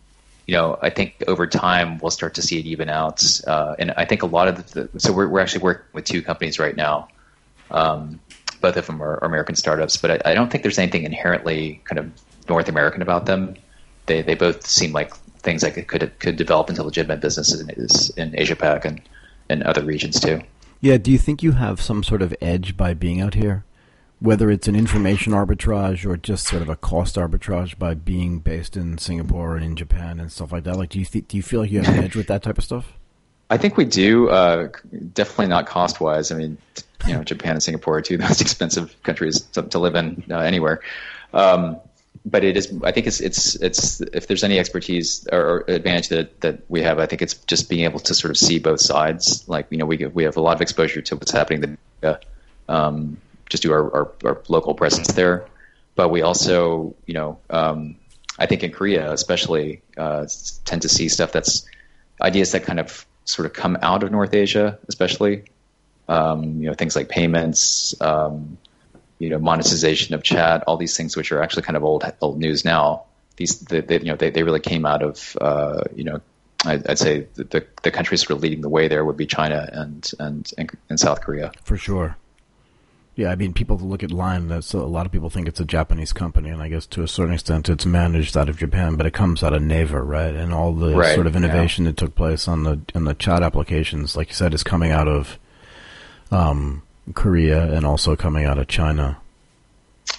you 0.47 0.55
know, 0.55 0.79
I 0.81 0.91
think 0.91 1.25
over 1.27 1.47
time 1.47 1.99
we'll 1.99 2.13
start 2.13 2.35
to 2.35 2.43
see 2.43 2.59
it 2.61 2.67
even 2.67 2.89
out. 2.89 3.25
Uh, 3.47 3.75
and 3.79 3.91
I 3.97 4.05
think 4.05 4.23
a 4.23 4.27
lot 4.27 4.49
of 4.49 4.73
the 4.73 4.89
so 4.99 5.13
we're 5.13 5.29
we're 5.29 5.41
actually 5.41 5.63
working 5.63 5.87
with 5.93 6.05
two 6.05 6.23
companies 6.23 6.59
right 6.59 6.77
now. 6.77 7.09
Um, 7.71 8.21
both 8.61 8.77
of 8.77 8.87
them 8.87 9.03
are, 9.03 9.15
are 9.15 9.27
American 9.27 9.57
startups, 9.57 9.97
but 9.97 10.11
I, 10.11 10.31
I 10.31 10.35
don't 10.35 10.51
think 10.51 10.63
there's 10.63 10.79
anything 10.79 11.03
inherently 11.03 11.81
kind 11.85 11.99
of 11.99 12.11
North 12.49 12.69
American 12.69 13.03
about 13.03 13.27
them. 13.27 13.57
They 14.07 14.23
they 14.23 14.37
both 14.37 14.65
seem 14.65 14.93
like 14.93 15.13
things 15.47 15.63
that 15.63 15.89
could 15.89 16.19
could 16.19 16.37
develop 16.37 16.69
into 16.69 16.83
legitimate 16.83 17.21
businesses 17.21 17.61
in, 17.61 18.23
in 18.23 18.39
Asia 18.39 18.57
Pac 18.57 18.85
and 18.85 19.01
and 19.49 19.63
other 19.63 19.83
regions 19.83 20.21
too. 20.21 20.43
Yeah. 20.81 20.99
Do 20.99 21.11
you 21.11 21.19
think 21.19 21.43
you 21.43 21.53
have 21.53 21.81
some 21.81 22.03
sort 22.03 22.21
of 22.21 22.35
edge 22.43 22.77
by 22.77 22.93
being 22.93 23.23
out 23.23 23.33
here? 23.33 23.65
Whether 24.19 24.51
it's 24.51 24.67
an 24.67 24.75
information 24.75 25.33
arbitrage 25.33 26.05
or 26.05 26.17
just 26.17 26.47
sort 26.47 26.63
of 26.63 26.69
a 26.69 26.77
cost 26.77 27.17
arbitrage 27.17 27.79
by 27.79 27.95
being 27.95 28.41
based 28.41 28.77
in 28.77 28.99
Singapore 28.99 29.57
and 29.57 29.65
in 29.65 29.77
Japan 29.77 30.19
and 30.19 30.33
stuff 30.33 30.53
like 30.53 30.65
that. 30.65 30.77
Like, 30.77 30.91
do 30.91 30.99
you 30.99 31.05
th- 31.05 31.29
do 31.29 31.37
you 31.37 31.43
feel 31.43 31.61
like 31.61 31.71
you 31.71 31.81
have 31.81 31.97
an 31.97 32.05
edge 32.05 32.17
with 32.17 32.27
that 32.27 32.43
type 32.43 32.59
of 32.59 32.65
stuff? 32.65 32.93
I 33.49 33.57
think 33.57 33.77
we 33.77 33.85
do. 33.85 34.29
Uh, 34.29 34.69
definitely 35.15 35.47
not 35.47 35.67
cost 35.67 36.01
wise. 36.01 36.33
I 36.33 36.35
mean, 36.35 36.59
you 37.07 37.13
know, 37.13 37.23
Japan 37.23 37.53
and 37.53 37.63
Singapore 37.63 37.99
are 37.99 38.03
two 38.03 38.15
of 38.15 38.21
the 38.21 38.27
most 38.27 38.41
expensive 38.47 38.97
countries 39.05 39.43
to, 39.53 39.63
to 39.63 39.79
live 39.79 39.95
in 39.95 40.25
uh, 40.31 40.39
anywhere. 40.39 40.81
Um, 41.33 41.77
but 42.27 42.43
it 42.43 42.57
is. 42.57 42.75
I 42.83 42.91
think 42.91 43.07
it's 43.07 43.21
it's 43.21 43.55
it's 43.55 44.01
if 44.01 44.27
there's 44.27 44.43
any 44.43 44.59
expertise 44.59 45.27
or, 45.31 45.65
advantage 45.69 46.09
that 46.09 46.41
that 46.41 46.61
we 46.69 46.83
have, 46.83 46.99
I 46.99 47.07
think 47.07 47.23
it's 47.23 47.35
just 47.35 47.71
being 47.71 47.85
able 47.85 48.01
to 48.01 48.15
sort 48.15 48.33
of 48.33 48.37
see 48.37 48.59
both 48.59 48.81
sides. 48.81 49.49
Like 49.49 49.69
you 49.71 49.79
know, 49.79 49.87
we 49.87 50.05
we 50.07 50.25
have 50.25 50.37
a 50.37 50.41
lot 50.41 50.57
of 50.57 50.61
exposure 50.61 51.01
to 51.03 51.17
what's 51.17 51.31
happening. 51.31 51.79
The 52.01 52.21
um, 52.69 53.19
just 53.49 53.63
do 53.63 53.73
our, 53.73 53.95
our, 53.95 54.13
our 54.25 54.43
local 54.49 54.75
presence 54.75 55.13
there, 55.13 55.47
but 55.95 56.09
we 56.09 56.23
also 56.23 56.97
you 57.07 57.15
know 57.15 57.39
um, 57.49 57.95
I 58.41 58.47
think 58.47 58.65
in 58.65 58.73
Korea 58.73 59.13
especially 59.13 59.83
uh, 59.97 60.27
tend 60.65 60.83
to 60.83 60.89
see 60.89 61.09
stuff 61.09 61.31
that's 61.31 61.65
ideas 62.21 62.53
that 62.53 62.65
kind 62.65 62.81
of 62.81 63.07
sort 63.25 63.47
of 63.47 63.53
come 63.53 63.79
out 63.83 64.03
of 64.03 64.11
North 64.11 64.35
Asia, 64.35 64.81
especially 64.89 65.45
um, 66.09 66.61
you 66.61 66.67
know 66.67 66.75
things 66.75 66.97
like 66.97 67.09
payments, 67.09 67.95
um, 68.01 68.59
you 69.19 69.31
know 69.31 69.39
monetization 69.39 70.15
of 70.15 70.23
chat, 70.23 70.63
all 70.67 70.77
these 70.77 70.97
things 70.97 71.17
which 71.17 71.33
are 71.33 71.43
actually 71.43 71.63
kind 71.63 71.77
of 71.77 71.85
old 71.85 72.05
old 72.21 72.39
news 72.39 72.65
now. 72.65 73.05
These 73.37 73.61
they, 73.61 73.81
they, 73.81 73.99
you 73.99 74.07
know 74.07 74.17
they, 74.17 74.31
they 74.31 74.43
really 74.43 74.61
came 74.61 74.87
out 74.87 75.03
of 75.03 75.37
uh, 75.41 75.83
you 75.95 76.05
know 76.05 76.21
I'd, 76.65 76.87
I'd 76.89 76.99
say 76.99 77.27
the, 77.35 77.45
the 77.45 77.67
the 77.83 77.91
countries 77.91 78.21
sort 78.23 78.33
of 78.33 78.43
leading 78.43 78.61
the 78.61 78.69
way 78.69 78.89
there 78.89 79.05
would 79.05 79.17
be 79.17 79.27
China 79.27 79.69
and 79.73 80.11
and 80.19 80.51
and, 80.59 80.71
and 80.89 81.01
South 81.01 81.21
Korea. 81.21 81.53
For 81.63 81.77
sure. 81.77 82.17
Yeah, 83.15 83.31
I 83.31 83.35
mean, 83.35 83.55
people 83.55 83.79
look 83.79 84.03
at 84.03 84.11
Line. 84.11 84.49
That's 84.49 84.75
a 84.75 84.81
lot 84.81 85.07
of 85.07 85.13
people 85.13 85.31
think 85.31 85.49
it's 85.49 85.59
a 85.59 85.65
Japanese 85.65 86.13
company, 86.13 86.51
and 86.51 86.63
I 86.63 86.69
guess 86.69 86.85
to 86.89 87.03
a 87.03 87.09
certain 87.09 87.33
extent, 87.33 87.71
it's 87.71 87.87
managed 87.87 88.37
out 88.37 88.51
of 88.51 88.59
Japan, 88.59 88.97
but 88.97 89.07
it 89.07 89.15
comes 89.15 89.43
out 89.43 89.55
of 89.55 89.63
Naver, 89.63 90.05
right? 90.05 90.35
And 90.35 90.53
all 90.53 90.75
the 90.75 90.95
Right, 90.95 91.15
sort 91.15 91.27
of 91.27 91.33
yeah. 91.33 91.39
innovation 91.39 91.85
that 91.85 91.97
took 91.97 92.15
place 92.15 92.47
on 92.47 92.65
the 92.65 92.79
on 92.95 93.05
the 93.05 93.15
chat 93.15 93.43
applications, 93.43 94.17
like 94.17 94.29
you 94.29 94.35
said, 94.35 94.53
is 94.53 94.63
coming 94.63 94.93
out 94.93 95.09
of 95.09 95.39
um, 96.31 96.83
Korea 97.15 97.73
and 97.73 97.87
also 97.87 98.17
coming 98.17 98.45
out 98.45 98.59
of 98.59 98.69
China. 98.69 99.19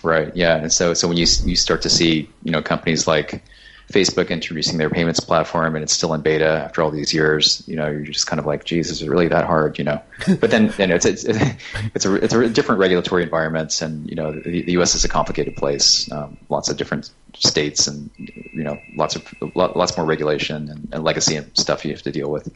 Right. 0.04 0.36
Yeah. 0.36 0.58
And 0.58 0.72
so, 0.72 0.94
so 0.94 1.08
when 1.08 1.18
you 1.18 1.26
you 1.46 1.56
start 1.56 1.82
to 1.84 1.90
see, 1.90 2.30
you 2.44 2.52
know, 2.52 2.62
companies 2.62 3.08
like 3.08 3.44
Facebook 3.92 4.30
introducing 4.30 4.78
their 4.78 4.90
payments 4.90 5.20
platform 5.22 5.76
and 5.76 5.84
it's 5.84 5.94
still 5.94 6.14
in 6.14 6.22
beta 6.22 6.46
after 6.46 6.82
all 6.82 6.92
these 6.92 7.14
years, 7.14 7.64
you 7.68 7.76
know, 7.78 7.88
you're 7.88 8.02
just 8.02 8.28
kind 8.28 8.40
of 8.40 8.46
like, 8.46 8.66
geez, 8.66 8.92
is 8.92 9.02
it 9.02 9.10
really 9.10 9.30
that 9.30 9.46
hard, 9.46 9.78
you 9.78 9.86
know? 9.86 10.02
But 10.40 10.52
then, 10.52 10.74
you 10.78 10.88
know, 10.88 10.96
it's 10.96 11.06
it's 11.06 11.24
it's 11.24 12.06
a 12.06 12.16
it's 12.16 12.34
a 12.34 12.50
different 12.50 12.80
regulatory 12.80 13.24
environment, 13.24 13.82
and 13.82 14.10
you 14.10 14.16
know, 14.16 14.34
the, 14.34 14.62
the 14.62 14.72
U.S. 14.74 14.94
is 14.94 15.06
a 15.06 15.10
complicated 15.10 15.56
place, 15.56 16.12
um, 16.12 16.38
lots 16.50 16.70
of 16.70 16.76
different 16.76 17.10
states, 17.34 17.88
and 17.88 18.10
you 18.18 18.64
know, 18.64 18.78
lots 18.96 19.16
of 19.16 19.34
lots 19.56 19.96
more 19.96 20.06
regulation 20.06 20.70
and, 20.70 20.90
and 20.92 21.04
legacy 21.04 21.38
and 21.38 21.50
stuff 21.58 21.86
you 21.86 21.92
have 21.92 22.02
to 22.02 22.12
deal 22.12 22.30
with. 22.30 22.54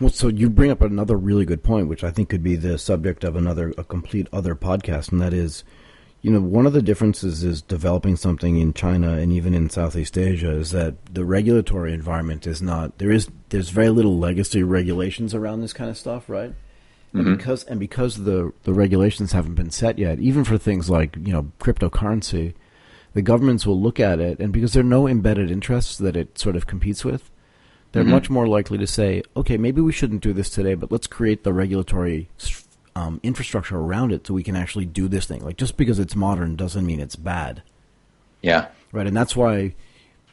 Well, 0.00 0.10
so 0.10 0.28
you 0.28 0.48
bring 0.50 0.70
up 0.70 0.80
another 0.80 1.16
really 1.16 1.44
good 1.44 1.62
point, 1.62 1.88
which 1.88 2.04
I 2.04 2.10
think 2.10 2.28
could 2.28 2.42
be 2.42 2.56
the 2.56 2.78
subject 2.78 3.24
of 3.24 3.36
another 3.36 3.72
a 3.76 3.84
complete 3.84 4.28
other 4.32 4.54
podcast, 4.54 5.12
and 5.12 5.20
that 5.20 5.32
is 5.32 5.64
you 6.26 6.32
know, 6.32 6.40
one 6.40 6.66
of 6.66 6.72
the 6.72 6.82
differences 6.82 7.44
is 7.44 7.62
developing 7.62 8.16
something 8.16 8.58
in 8.58 8.72
China 8.72 9.12
and 9.12 9.32
even 9.32 9.54
in 9.54 9.70
Southeast 9.70 10.18
Asia 10.18 10.50
is 10.50 10.72
that 10.72 11.14
the 11.14 11.24
regulatory 11.24 11.92
environment 11.92 12.48
is 12.48 12.60
not 12.60 12.98
there 12.98 13.12
is 13.12 13.28
there's 13.50 13.68
very 13.68 13.90
little 13.90 14.18
legacy 14.18 14.64
regulations 14.64 15.36
around 15.36 15.60
this 15.60 15.72
kind 15.72 15.88
of 15.88 15.96
stuff, 15.96 16.28
right? 16.28 16.50
Mm-hmm. 17.14 17.18
And 17.20 17.38
because 17.38 17.62
and 17.64 17.78
because 17.78 18.24
the 18.24 18.52
the 18.64 18.72
regulations 18.72 19.30
haven't 19.30 19.54
been 19.54 19.70
set 19.70 20.00
yet, 20.00 20.18
even 20.18 20.42
for 20.42 20.58
things 20.58 20.90
like 20.90 21.16
you 21.16 21.32
know 21.32 21.52
cryptocurrency, 21.60 22.54
the 23.12 23.22
governments 23.22 23.64
will 23.64 23.80
look 23.80 24.00
at 24.00 24.18
it, 24.18 24.40
and 24.40 24.52
because 24.52 24.72
there 24.72 24.80
are 24.80 24.84
no 24.84 25.06
embedded 25.06 25.50
interests 25.50 25.96
that 25.98 26.16
it 26.16 26.38
sort 26.38 26.56
of 26.56 26.66
competes 26.66 27.04
with, 27.04 27.30
they're 27.96 28.04
mm-hmm. 28.04 28.12
much 28.12 28.28
more 28.28 28.46
likely 28.46 28.76
to 28.76 28.86
say, 28.86 29.22
okay, 29.34 29.56
maybe 29.56 29.80
we 29.80 29.90
shouldn't 29.90 30.22
do 30.22 30.34
this 30.34 30.50
today, 30.50 30.74
but 30.74 30.92
let's 30.92 31.06
create 31.06 31.44
the 31.44 31.52
regulatory 31.54 32.28
um, 32.94 33.20
infrastructure 33.22 33.78
around 33.78 34.12
it 34.12 34.26
so 34.26 34.34
we 34.34 34.42
can 34.42 34.54
actually 34.54 34.84
do 34.84 35.08
this 35.08 35.24
thing. 35.24 35.42
Like 35.42 35.56
just 35.56 35.78
because 35.78 35.98
it's 35.98 36.14
modern 36.14 36.56
doesn't 36.56 36.84
mean 36.84 37.00
it's 37.00 37.16
bad. 37.16 37.62
Yeah. 38.42 38.68
Right, 38.92 39.06
and 39.06 39.16
that's 39.16 39.34
why, 39.34 39.74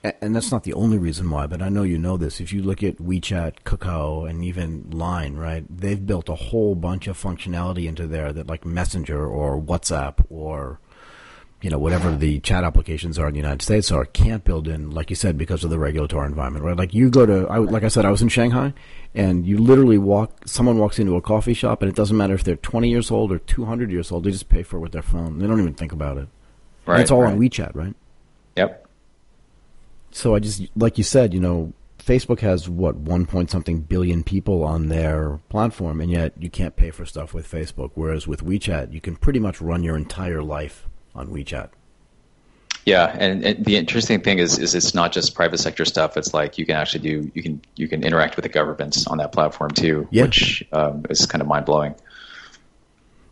and 0.04 0.36
that's 0.36 0.52
not 0.52 0.64
the 0.64 0.74
only 0.74 0.98
reason 0.98 1.30
why, 1.30 1.48
but 1.48 1.62
I 1.62 1.70
know 1.70 1.84
you 1.84 1.98
know 1.98 2.18
this. 2.18 2.42
If 2.42 2.52
you 2.52 2.62
look 2.62 2.84
at 2.84 2.98
WeChat, 2.98 3.62
Kakao, 3.64 4.30
and 4.30 4.44
even 4.44 4.90
Line, 4.92 5.38
right, 5.38 5.64
they've 5.70 6.06
built 6.06 6.28
a 6.28 6.36
whole 6.36 6.76
bunch 6.76 7.08
of 7.08 7.18
functionality 7.18 7.88
into 7.88 8.08
there 8.08 8.34
that 8.34 8.48
like 8.48 8.66
Messenger 8.66 9.26
or 9.26 9.58
WhatsApp 9.58 10.26
or 10.30 10.82
you 11.64 11.70
know 11.70 11.78
whatever 11.78 12.14
the 12.14 12.42
chat 12.42 12.66
applications 12.66 13.18
are 13.18 13.28
in 13.30 13.34
the 13.34 13.40
United 13.40 13.62
States 13.62 13.90
are 13.90 14.04
can't 14.04 14.44
build 14.44 14.68
in, 14.68 14.92
like 14.92 15.10
you 15.10 15.16
said, 15.16 15.38
because 15.38 15.64
of 15.64 15.70
the 15.70 15.80
regulatory 15.80 16.28
environment, 16.28 16.66
right? 16.66 16.76
Like 16.76 16.94
you 16.94 17.10
go 17.10 17.26
to, 17.26 17.48
I, 17.48 17.60
like 17.60 17.86
I 17.86 17.88
said, 17.88 18.04
I 18.04 18.12
was 18.12 18.22
in 18.22 18.28
Shanghai, 18.28 18.74
and 19.16 19.48
you 19.48 19.58
literally 19.58 19.98
walk. 19.98 20.46
Someone 20.46 20.78
walks 20.78 21.00
into 21.00 21.16
a 21.16 21.22
coffee 21.22 21.54
shop, 21.54 21.82
and 21.82 21.90
it 21.90 21.96
doesn't 21.96 22.18
matter 22.18 22.34
if 22.34 22.44
they're 22.44 22.58
20 22.58 22.90
years 22.90 23.10
old 23.10 23.32
or 23.32 23.40
200 23.40 23.92
years 23.92 24.12
old. 24.12 24.26
They 24.26 24.32
just 24.32 24.50
pay 24.50 24.62
for 24.62 24.76
it 24.76 24.82
with 24.82 24.92
their 24.92 25.02
phone. 25.02 25.40
They 25.40 25.48
don't 25.48 25.62
even 25.62 25.74
think 25.74 25.94
about 25.94 26.18
it. 26.18 26.28
Right. 26.86 26.96
And 26.96 27.02
it's 27.02 27.12
all 27.12 27.22
right. 27.22 27.32
on 27.32 27.40
WeChat, 27.40 27.74
right? 27.76 27.96
Yep. 28.58 28.86
So 30.12 30.36
I 30.36 30.40
just, 30.40 30.64
like 30.76 30.98
you 30.98 31.06
said, 31.06 31.34
you 31.34 31.40
know, 31.40 31.72
Facebook 31.98 32.42
has 32.42 32.68
what 32.68 32.98
one 32.98 33.26
point 33.26 33.50
something 33.50 33.80
billion 33.80 34.22
people 34.22 34.66
on 34.66 34.90
their 34.90 35.40
platform, 35.48 36.02
and 36.02 36.12
yet 36.12 36.34
you 36.38 36.50
can't 36.50 36.76
pay 36.76 36.92
for 36.92 37.06
stuff 37.06 37.34
with 37.34 37.50
Facebook. 37.50 37.92
Whereas 37.96 38.28
with 38.28 38.44
WeChat, 38.44 38.92
you 38.92 39.00
can 39.00 39.16
pretty 39.16 39.40
much 39.40 39.62
run 39.62 39.82
your 39.82 39.96
entire 39.96 40.44
life 40.44 40.90
on 41.16 41.28
WeChat. 41.28 41.70
Yeah, 42.86 43.16
and, 43.18 43.46
and, 43.46 43.64
the 43.64 43.78
interesting 43.78 44.22
thing 44.22 44.40
is, 44.40 44.60
is 44.60 44.76
it's 44.76 44.94
not 44.94 45.14
just 45.14 45.36
private 45.36 45.60
sector 45.60 45.86
stuff. 45.86 46.18
It's 46.18 46.34
like 46.34 46.58
you 46.58 46.66
can 46.66 46.76
actually 46.76 47.00
do 47.00 47.32
you 47.34 47.42
can 47.42 47.62
you 47.76 47.88
can 47.88 48.04
interact 48.04 48.36
with 48.36 48.44
the 48.44 48.50
governments 48.50 49.08
on 49.08 49.20
that 49.20 49.32
platform 49.32 49.72
too, 49.72 50.08
yeah. 50.12 50.24
which 50.24 50.66
um, 50.74 51.06
is 51.10 51.26
kind 51.26 51.42
of 51.42 51.48
mind 51.48 51.66
blowing. 51.66 51.96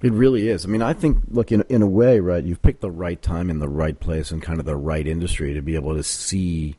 It 0.02 0.14
really 0.14 0.48
is. 0.48 0.66
I 0.66 0.70
mean, 0.70 0.82
I 0.82 0.94
think 0.94 1.18
look 1.30 1.52
in 1.52 1.64
in 1.68 1.82
a 1.82 1.88
way, 1.88 2.22
right? 2.22 2.44
You've 2.44 2.62
picked 2.62 2.80
the 2.80 2.92
right 2.92 3.22
time 3.22 3.50
in 3.50 3.60
the 3.60 3.68
right 3.68 4.00
place 4.00 4.32
and 4.32 4.42
kind 4.42 4.60
of 4.60 4.66
the 4.66 4.78
right 4.78 5.06
industry 5.06 5.54
to 5.54 5.62
be 5.62 5.76
able 5.76 5.96
to 5.96 6.04
see 6.04 6.78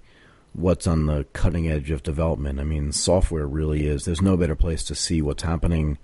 what's 0.54 0.86
on 0.86 1.06
the 1.06 1.26
cutting 1.34 1.68
edge 1.68 1.90
of 1.90 2.02
development. 2.02 2.58
I 2.58 2.64
mean, 2.64 2.92
software 2.92 3.46
really 3.46 3.86
is. 3.86 4.04
There's 4.04 4.22
no 4.22 4.36
better 4.36 4.56
place 4.56 4.82
to 4.84 4.94
see 4.94 5.20
what's 5.20 5.42
happening 5.42 5.98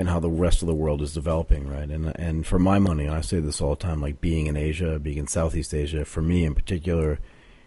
and 0.00 0.08
how 0.08 0.18
the 0.18 0.30
rest 0.30 0.62
of 0.62 0.66
the 0.66 0.74
world 0.74 1.02
is 1.02 1.12
developing, 1.12 1.68
right? 1.68 1.90
And 1.90 2.18
and 2.18 2.46
for 2.46 2.58
my 2.58 2.78
money, 2.78 3.04
and 3.04 3.14
I 3.14 3.20
say 3.20 3.38
this 3.38 3.60
all 3.60 3.74
the 3.74 3.84
time, 3.84 4.00
like 4.00 4.18
being 4.18 4.46
in 4.46 4.56
Asia, 4.56 4.98
being 4.98 5.18
in 5.18 5.26
Southeast 5.26 5.74
Asia, 5.74 6.06
for 6.06 6.22
me 6.22 6.46
in 6.46 6.54
particular, 6.54 7.18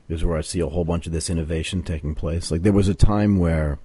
is 0.10 0.26
where 0.26 0.36
I 0.36 0.42
see 0.42 0.60
a 0.60 0.68
whole 0.68 0.84
bunch 0.84 1.06
of 1.06 1.14
this 1.14 1.30
innovation 1.30 1.84
taking 1.84 2.16
place. 2.16 2.50
Like 2.50 2.64
there 2.64 2.74
was 2.74 2.88
a 2.88 2.96
time 2.96 3.38
where, 3.38 3.78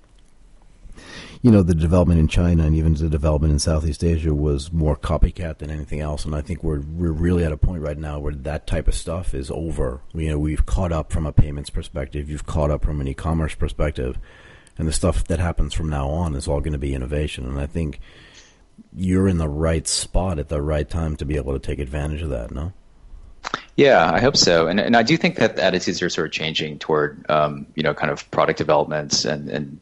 you 1.42 1.50
know, 1.50 1.62
the 1.62 1.74
development 1.74 2.20
in 2.20 2.26
China 2.26 2.64
and 2.64 2.74
even 2.74 2.94
the 2.94 3.10
development 3.10 3.52
in 3.52 3.58
Southeast 3.58 4.02
Asia 4.02 4.34
was 4.34 4.72
more 4.72 4.96
copycat 4.96 5.58
than 5.58 5.68
anything 5.68 6.00
else. 6.00 6.24
And 6.24 6.34
I 6.34 6.40
think 6.40 6.64
we're 6.64 6.80
we're 6.80 7.12
really 7.12 7.44
at 7.44 7.52
a 7.52 7.58
point 7.58 7.82
right 7.82 7.98
now 7.98 8.18
where 8.18 8.32
that 8.32 8.66
type 8.66 8.88
of 8.88 8.94
stuff 8.94 9.34
is 9.34 9.50
over. 9.50 10.00
You 10.14 10.30
know, 10.30 10.38
we've 10.38 10.64
caught 10.64 10.90
up 10.90 11.12
from 11.12 11.26
a 11.26 11.34
payments 11.34 11.68
perspective. 11.68 12.30
You've 12.30 12.46
caught 12.46 12.70
up 12.70 12.82
from 12.82 13.02
an 13.02 13.08
e-commerce 13.08 13.54
perspective. 13.54 14.18
And 14.78 14.88
the 14.88 14.92
stuff 14.92 15.24
that 15.24 15.40
happens 15.40 15.74
from 15.74 15.90
now 15.90 16.08
on 16.08 16.34
is 16.34 16.48
all 16.48 16.60
going 16.60 16.72
to 16.72 16.78
be 16.78 16.94
innovation. 16.94 17.44
And 17.44 17.60
I 17.60 17.66
think 17.66 18.00
you're 18.96 19.28
in 19.28 19.38
the 19.38 19.48
right 19.48 19.86
spot 19.86 20.38
at 20.38 20.48
the 20.48 20.60
right 20.60 20.88
time 20.88 21.16
to 21.16 21.24
be 21.24 21.36
able 21.36 21.52
to 21.52 21.58
take 21.58 21.78
advantage 21.78 22.22
of 22.22 22.30
that, 22.30 22.50
no? 22.50 22.72
Yeah, 23.76 24.10
I 24.12 24.18
hope 24.18 24.36
so, 24.36 24.66
and 24.66 24.80
and 24.80 24.96
I 24.96 25.04
do 25.04 25.16
think 25.16 25.36
that 25.36 25.58
attitudes 25.60 26.02
are 26.02 26.10
sort 26.10 26.26
of 26.26 26.32
changing 26.32 26.80
toward 26.80 27.24
um, 27.30 27.66
you 27.76 27.84
know 27.84 27.94
kind 27.94 28.10
of 28.10 28.28
product 28.32 28.58
developments 28.58 29.24
and 29.24 29.48
and 29.48 29.80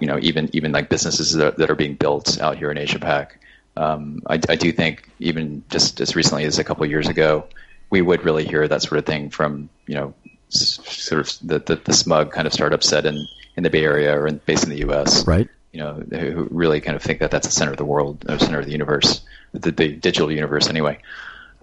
you 0.00 0.06
know 0.08 0.18
even 0.20 0.50
even 0.52 0.72
like 0.72 0.88
businesses 0.88 1.34
that, 1.34 1.56
that 1.58 1.70
are 1.70 1.76
being 1.76 1.94
built 1.94 2.40
out 2.40 2.58
here 2.58 2.72
in 2.72 2.76
Asia 2.76 2.98
Pac. 2.98 3.40
Um, 3.76 4.20
I, 4.26 4.34
I 4.48 4.56
do 4.56 4.72
think 4.72 5.08
even 5.20 5.62
just 5.70 6.00
as 6.00 6.16
recently 6.16 6.44
as 6.44 6.58
a 6.58 6.64
couple 6.64 6.82
of 6.82 6.90
years 6.90 7.06
ago, 7.06 7.46
we 7.88 8.02
would 8.02 8.24
really 8.24 8.44
hear 8.44 8.66
that 8.66 8.82
sort 8.82 8.98
of 8.98 9.06
thing 9.06 9.30
from 9.30 9.70
you 9.86 9.94
know 9.94 10.14
s- 10.52 10.80
sort 10.84 11.20
of 11.20 11.46
the, 11.46 11.60
the, 11.60 11.76
the 11.76 11.92
smug 11.92 12.32
kind 12.32 12.48
of 12.48 12.52
startup 12.52 12.82
set 12.82 13.06
in 13.06 13.24
in 13.56 13.62
the 13.62 13.70
Bay 13.70 13.84
Area 13.84 14.18
or 14.18 14.26
in, 14.26 14.40
based 14.44 14.64
in 14.64 14.70
the 14.70 14.78
U.S. 14.78 15.24
Right 15.24 15.48
you 15.72 15.80
know, 15.80 15.94
who 15.94 16.48
really 16.50 16.80
kind 16.80 16.96
of 16.96 17.02
think 17.02 17.20
that 17.20 17.30
that's 17.30 17.46
the 17.46 17.52
center 17.52 17.70
of 17.70 17.76
the 17.76 17.84
world, 17.84 18.20
the 18.20 18.38
center 18.38 18.58
of 18.58 18.66
the 18.66 18.72
universe, 18.72 19.20
the, 19.52 19.70
the 19.70 19.88
digital 19.88 20.30
universe 20.30 20.68
anyway. 20.68 20.98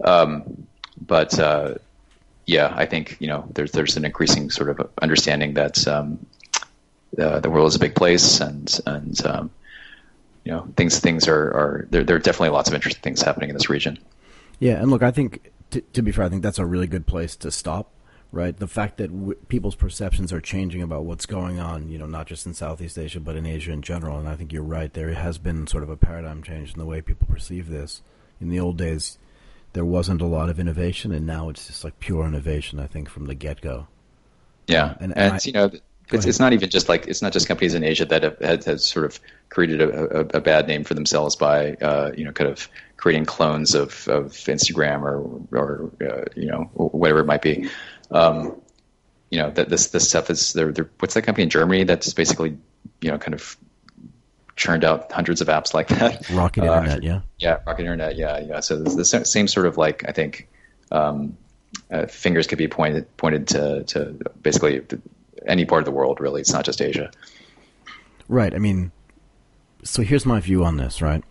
Um, 0.02 0.66
but 1.00 1.38
uh, 1.38 1.74
yeah, 2.46 2.72
I 2.74 2.86
think 2.86 3.16
you 3.20 3.28
know 3.28 3.46
there's 3.52 3.72
there's 3.72 3.96
an 3.96 4.04
increasing 4.04 4.50
sort 4.50 4.70
of 4.70 4.90
understanding 5.00 5.54
that 5.54 5.86
um, 5.86 6.24
uh, 7.18 7.40
the 7.40 7.50
world 7.50 7.68
is 7.68 7.76
a 7.76 7.78
big 7.78 7.94
place, 7.94 8.40
and 8.40 8.80
and 8.86 9.26
um, 9.26 9.50
you 10.44 10.52
know 10.52 10.66
things 10.76 10.98
things 10.98 11.28
are 11.28 11.34
are 11.34 11.86
there. 11.90 12.04
There 12.04 12.16
are 12.16 12.20
definitely 12.20 12.50
lots 12.50 12.68
of 12.68 12.74
interesting 12.74 13.02
things 13.02 13.20
happening 13.20 13.50
in 13.50 13.54
this 13.54 13.68
region. 13.68 13.98
Yeah, 14.58 14.80
and 14.80 14.90
look, 14.90 15.02
I 15.02 15.10
think 15.10 15.52
t- 15.70 15.82
to 15.92 16.02
be 16.02 16.12
fair, 16.12 16.24
I 16.24 16.28
think 16.28 16.42
that's 16.42 16.58
a 16.58 16.66
really 16.66 16.86
good 16.86 17.06
place 17.06 17.36
to 17.36 17.50
stop 17.50 17.90
right? 18.32 18.56
The 18.56 18.66
fact 18.66 18.98
that 18.98 19.08
w- 19.08 19.38
people's 19.48 19.74
perceptions 19.74 20.32
are 20.32 20.40
changing 20.40 20.82
about 20.82 21.04
what's 21.04 21.26
going 21.26 21.58
on, 21.58 21.88
you 21.88 21.98
know, 21.98 22.06
not 22.06 22.26
just 22.26 22.46
in 22.46 22.54
Southeast 22.54 22.98
Asia, 22.98 23.20
but 23.20 23.36
in 23.36 23.46
Asia 23.46 23.72
in 23.72 23.82
general. 23.82 24.18
And 24.18 24.28
I 24.28 24.36
think 24.36 24.52
you're 24.52 24.62
right. 24.62 24.92
There 24.92 25.12
has 25.12 25.38
been 25.38 25.66
sort 25.66 25.82
of 25.82 25.90
a 25.90 25.96
paradigm 25.96 26.42
change 26.42 26.72
in 26.72 26.78
the 26.78 26.86
way 26.86 27.00
people 27.00 27.26
perceive 27.26 27.68
this. 27.68 28.02
In 28.40 28.50
the 28.50 28.60
old 28.60 28.76
days, 28.76 29.18
there 29.72 29.84
wasn't 29.84 30.22
a 30.22 30.26
lot 30.26 30.48
of 30.48 30.60
innovation, 30.60 31.12
and 31.12 31.26
now 31.26 31.48
it's 31.48 31.66
just 31.66 31.84
like 31.84 31.98
pure 32.00 32.26
innovation, 32.26 32.78
I 32.78 32.86
think, 32.86 33.08
from 33.08 33.26
the 33.26 33.34
get 33.34 33.60
go. 33.60 33.88
Yeah. 34.66 34.94
And, 35.00 35.12
and, 35.12 35.18
and 35.18 35.32
I, 35.34 35.40
you 35.42 35.52
know, 35.52 35.70
it's, 36.12 36.26
it's 36.26 36.40
not 36.40 36.52
even 36.52 36.70
just 36.70 36.88
like 36.88 37.06
it's 37.06 37.20
not 37.20 37.32
just 37.32 37.48
companies 37.48 37.74
in 37.74 37.84
Asia 37.84 38.04
that 38.06 38.22
have, 38.22 38.38
have, 38.38 38.64
have 38.64 38.80
sort 38.80 39.04
of 39.04 39.20
created 39.50 39.80
a, 39.80 40.20
a, 40.20 40.20
a, 40.38 40.40
bad 40.40 40.66
name 40.66 40.84
for 40.84 40.94
themselves 40.94 41.36
by 41.36 41.74
uh, 41.74 42.12
you 42.16 42.24
know 42.24 42.32
kind 42.32 42.50
of 42.50 42.68
creating 42.98 43.24
clones 43.24 43.74
of, 43.74 44.06
of 44.08 44.32
Instagram 44.32 45.02
or 45.02 45.56
or 45.56 45.90
uh, 46.06 46.24
you 46.36 46.46
know 46.46 46.64
whatever 46.74 47.20
it 47.20 47.26
might 47.26 47.40
be 47.40 47.70
um, 48.10 48.60
you 49.30 49.38
know 49.38 49.50
that 49.50 49.68
this 49.68 49.88
this 49.88 50.08
stuff 50.08 50.30
is 50.30 50.52
there. 50.52 50.72
What's 50.98 51.14
that 51.14 51.22
company 51.22 51.44
in 51.44 51.50
Germany 51.50 51.84
that's 51.84 52.12
basically 52.12 52.58
you 53.00 53.10
know 53.10 53.18
kind 53.18 53.34
of 53.34 53.56
churned 54.56 54.84
out 54.84 55.12
hundreds 55.12 55.40
of 55.40 55.48
apps 55.48 55.74
like 55.74 55.88
that? 55.88 56.28
Rocket 56.30 56.64
uh, 56.64 56.76
Internet, 56.76 57.02
yeah, 57.02 57.20
yeah, 57.38 57.58
Rocket 57.66 57.82
Internet, 57.82 58.16
yeah, 58.16 58.38
yeah. 58.38 58.60
So 58.60 58.76
the 58.76 59.04
same 59.04 59.48
sort 59.48 59.66
of 59.66 59.76
like 59.76 60.04
I 60.08 60.12
think 60.12 60.48
um, 60.90 61.36
uh, 61.90 62.06
fingers 62.06 62.46
could 62.46 62.58
be 62.58 62.68
pointed 62.68 63.14
pointed 63.16 63.48
to 63.48 63.84
to 63.84 64.18
basically 64.40 64.82
any 65.46 65.64
part 65.64 65.80
of 65.80 65.84
the 65.84 65.92
world. 65.92 66.20
Really, 66.20 66.40
it's 66.40 66.52
not 66.52 66.64
just 66.64 66.80
Asia. 66.80 67.10
Right. 68.28 68.54
I 68.54 68.58
mean, 68.58 68.92
so 69.82 70.02
here's 70.02 70.26
my 70.26 70.40
view 70.40 70.64
on 70.64 70.76
this, 70.76 71.00
right? 71.00 71.24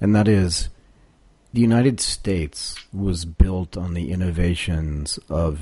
And 0.00 0.14
that 0.14 0.28
is 0.28 0.68
the 1.52 1.60
United 1.60 2.00
States 2.00 2.76
was 2.92 3.24
built 3.24 3.76
on 3.76 3.94
the 3.94 4.10
innovations 4.10 5.18
of 5.28 5.60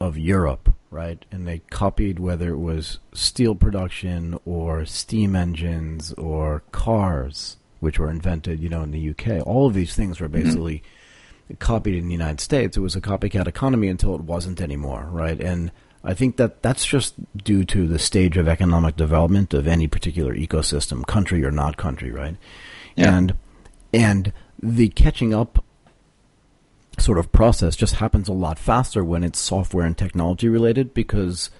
of 0.00 0.16
Europe, 0.16 0.74
right? 0.90 1.24
And 1.30 1.46
they 1.46 1.58
copied 1.70 2.18
whether 2.18 2.50
it 2.50 2.58
was 2.58 2.98
steel 3.12 3.54
production 3.54 4.38
or 4.46 4.86
steam 4.86 5.36
engines 5.36 6.12
or 6.14 6.62
cars, 6.72 7.58
which 7.80 7.98
were 7.98 8.10
invented, 8.10 8.60
you 8.60 8.68
know, 8.68 8.82
in 8.82 8.92
the 8.92 9.10
UK. 9.10 9.46
All 9.46 9.66
of 9.66 9.74
these 9.74 9.94
things 9.94 10.20
were 10.20 10.28
mm-hmm. 10.28 10.42
basically 10.42 10.78
mm-hmm. 10.78 11.54
copied 11.58 11.96
in 11.96 12.06
the 12.06 12.14
United 12.14 12.40
States. 12.40 12.76
It 12.76 12.80
was 12.80 12.96
a 12.96 13.00
copycat 13.02 13.46
economy 13.46 13.88
until 13.88 14.14
it 14.14 14.22
wasn't 14.22 14.60
anymore, 14.60 15.06
right? 15.12 15.38
And 15.38 15.70
I 16.02 16.14
think 16.14 16.36
that 16.36 16.62
that's 16.62 16.86
just 16.86 17.14
due 17.36 17.64
to 17.64 17.86
the 17.86 17.98
stage 17.98 18.38
of 18.38 18.48
economic 18.48 18.96
development 18.96 19.52
of 19.52 19.66
any 19.66 19.86
particular 19.86 20.34
ecosystem, 20.34 21.06
country 21.06 21.44
or 21.44 21.50
not 21.50 21.76
country, 21.76 22.10
right? 22.10 22.36
Yeah. 22.94 23.14
And 23.14 23.34
and 23.92 24.32
the 24.62 24.88
catching 24.88 25.34
up 25.34 25.64
sort 26.98 27.18
of 27.18 27.30
process 27.30 27.76
just 27.76 27.96
happens 27.96 28.28
a 28.28 28.32
lot 28.32 28.58
faster 28.58 29.04
when 29.04 29.22
it's 29.22 29.38
software 29.38 29.84
and 29.84 29.98
technology 29.98 30.48
related 30.48 30.94
because 30.94 31.50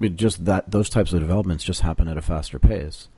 It 0.00 0.16
just 0.16 0.44
that 0.44 0.70
those 0.70 0.90
types 0.90 1.12
of 1.12 1.20
developments 1.20 1.64
just 1.64 1.80
happen 1.80 2.08
at 2.08 2.18
a 2.18 2.22
faster 2.22 2.58
pace. 2.58 3.08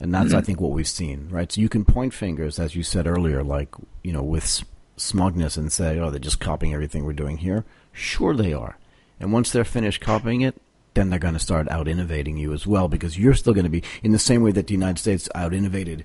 And 0.00 0.12
that's, 0.12 0.28
mm-hmm. 0.28 0.36
I 0.36 0.40
think, 0.40 0.60
what 0.60 0.72
we've 0.72 0.88
seen, 0.88 1.28
right? 1.30 1.52
So 1.52 1.60
you 1.60 1.68
can 1.68 1.84
point 1.84 2.14
fingers, 2.14 2.58
as 2.58 2.74
you 2.74 2.82
said 2.82 3.06
earlier, 3.06 3.44
like, 3.44 3.68
you 4.02 4.12
know, 4.12 4.22
with 4.22 4.64
smugness 4.96 5.56
and 5.56 5.70
say, 5.70 5.98
oh, 5.98 6.10
they're 6.10 6.18
just 6.18 6.40
copying 6.40 6.74
everything 6.74 7.04
we're 7.04 7.12
doing 7.12 7.38
here. 7.38 7.64
Sure, 7.92 8.34
they 8.34 8.52
are. 8.52 8.78
And 9.20 9.32
once 9.32 9.52
they're 9.52 9.64
finished 9.64 10.00
copying 10.00 10.40
it, 10.40 10.60
then 10.94 11.08
they're 11.08 11.18
going 11.18 11.34
to 11.34 11.40
start 11.40 11.68
out 11.70 11.86
innovating 11.86 12.36
you 12.36 12.52
as 12.52 12.66
well 12.66 12.88
because 12.88 13.18
you're 13.18 13.34
still 13.34 13.54
going 13.54 13.64
to 13.64 13.70
be 13.70 13.84
in 14.02 14.12
the 14.12 14.18
same 14.18 14.42
way 14.42 14.52
that 14.52 14.66
the 14.66 14.74
United 14.74 14.98
States 14.98 15.28
out 15.34 15.54
innovated 15.54 16.04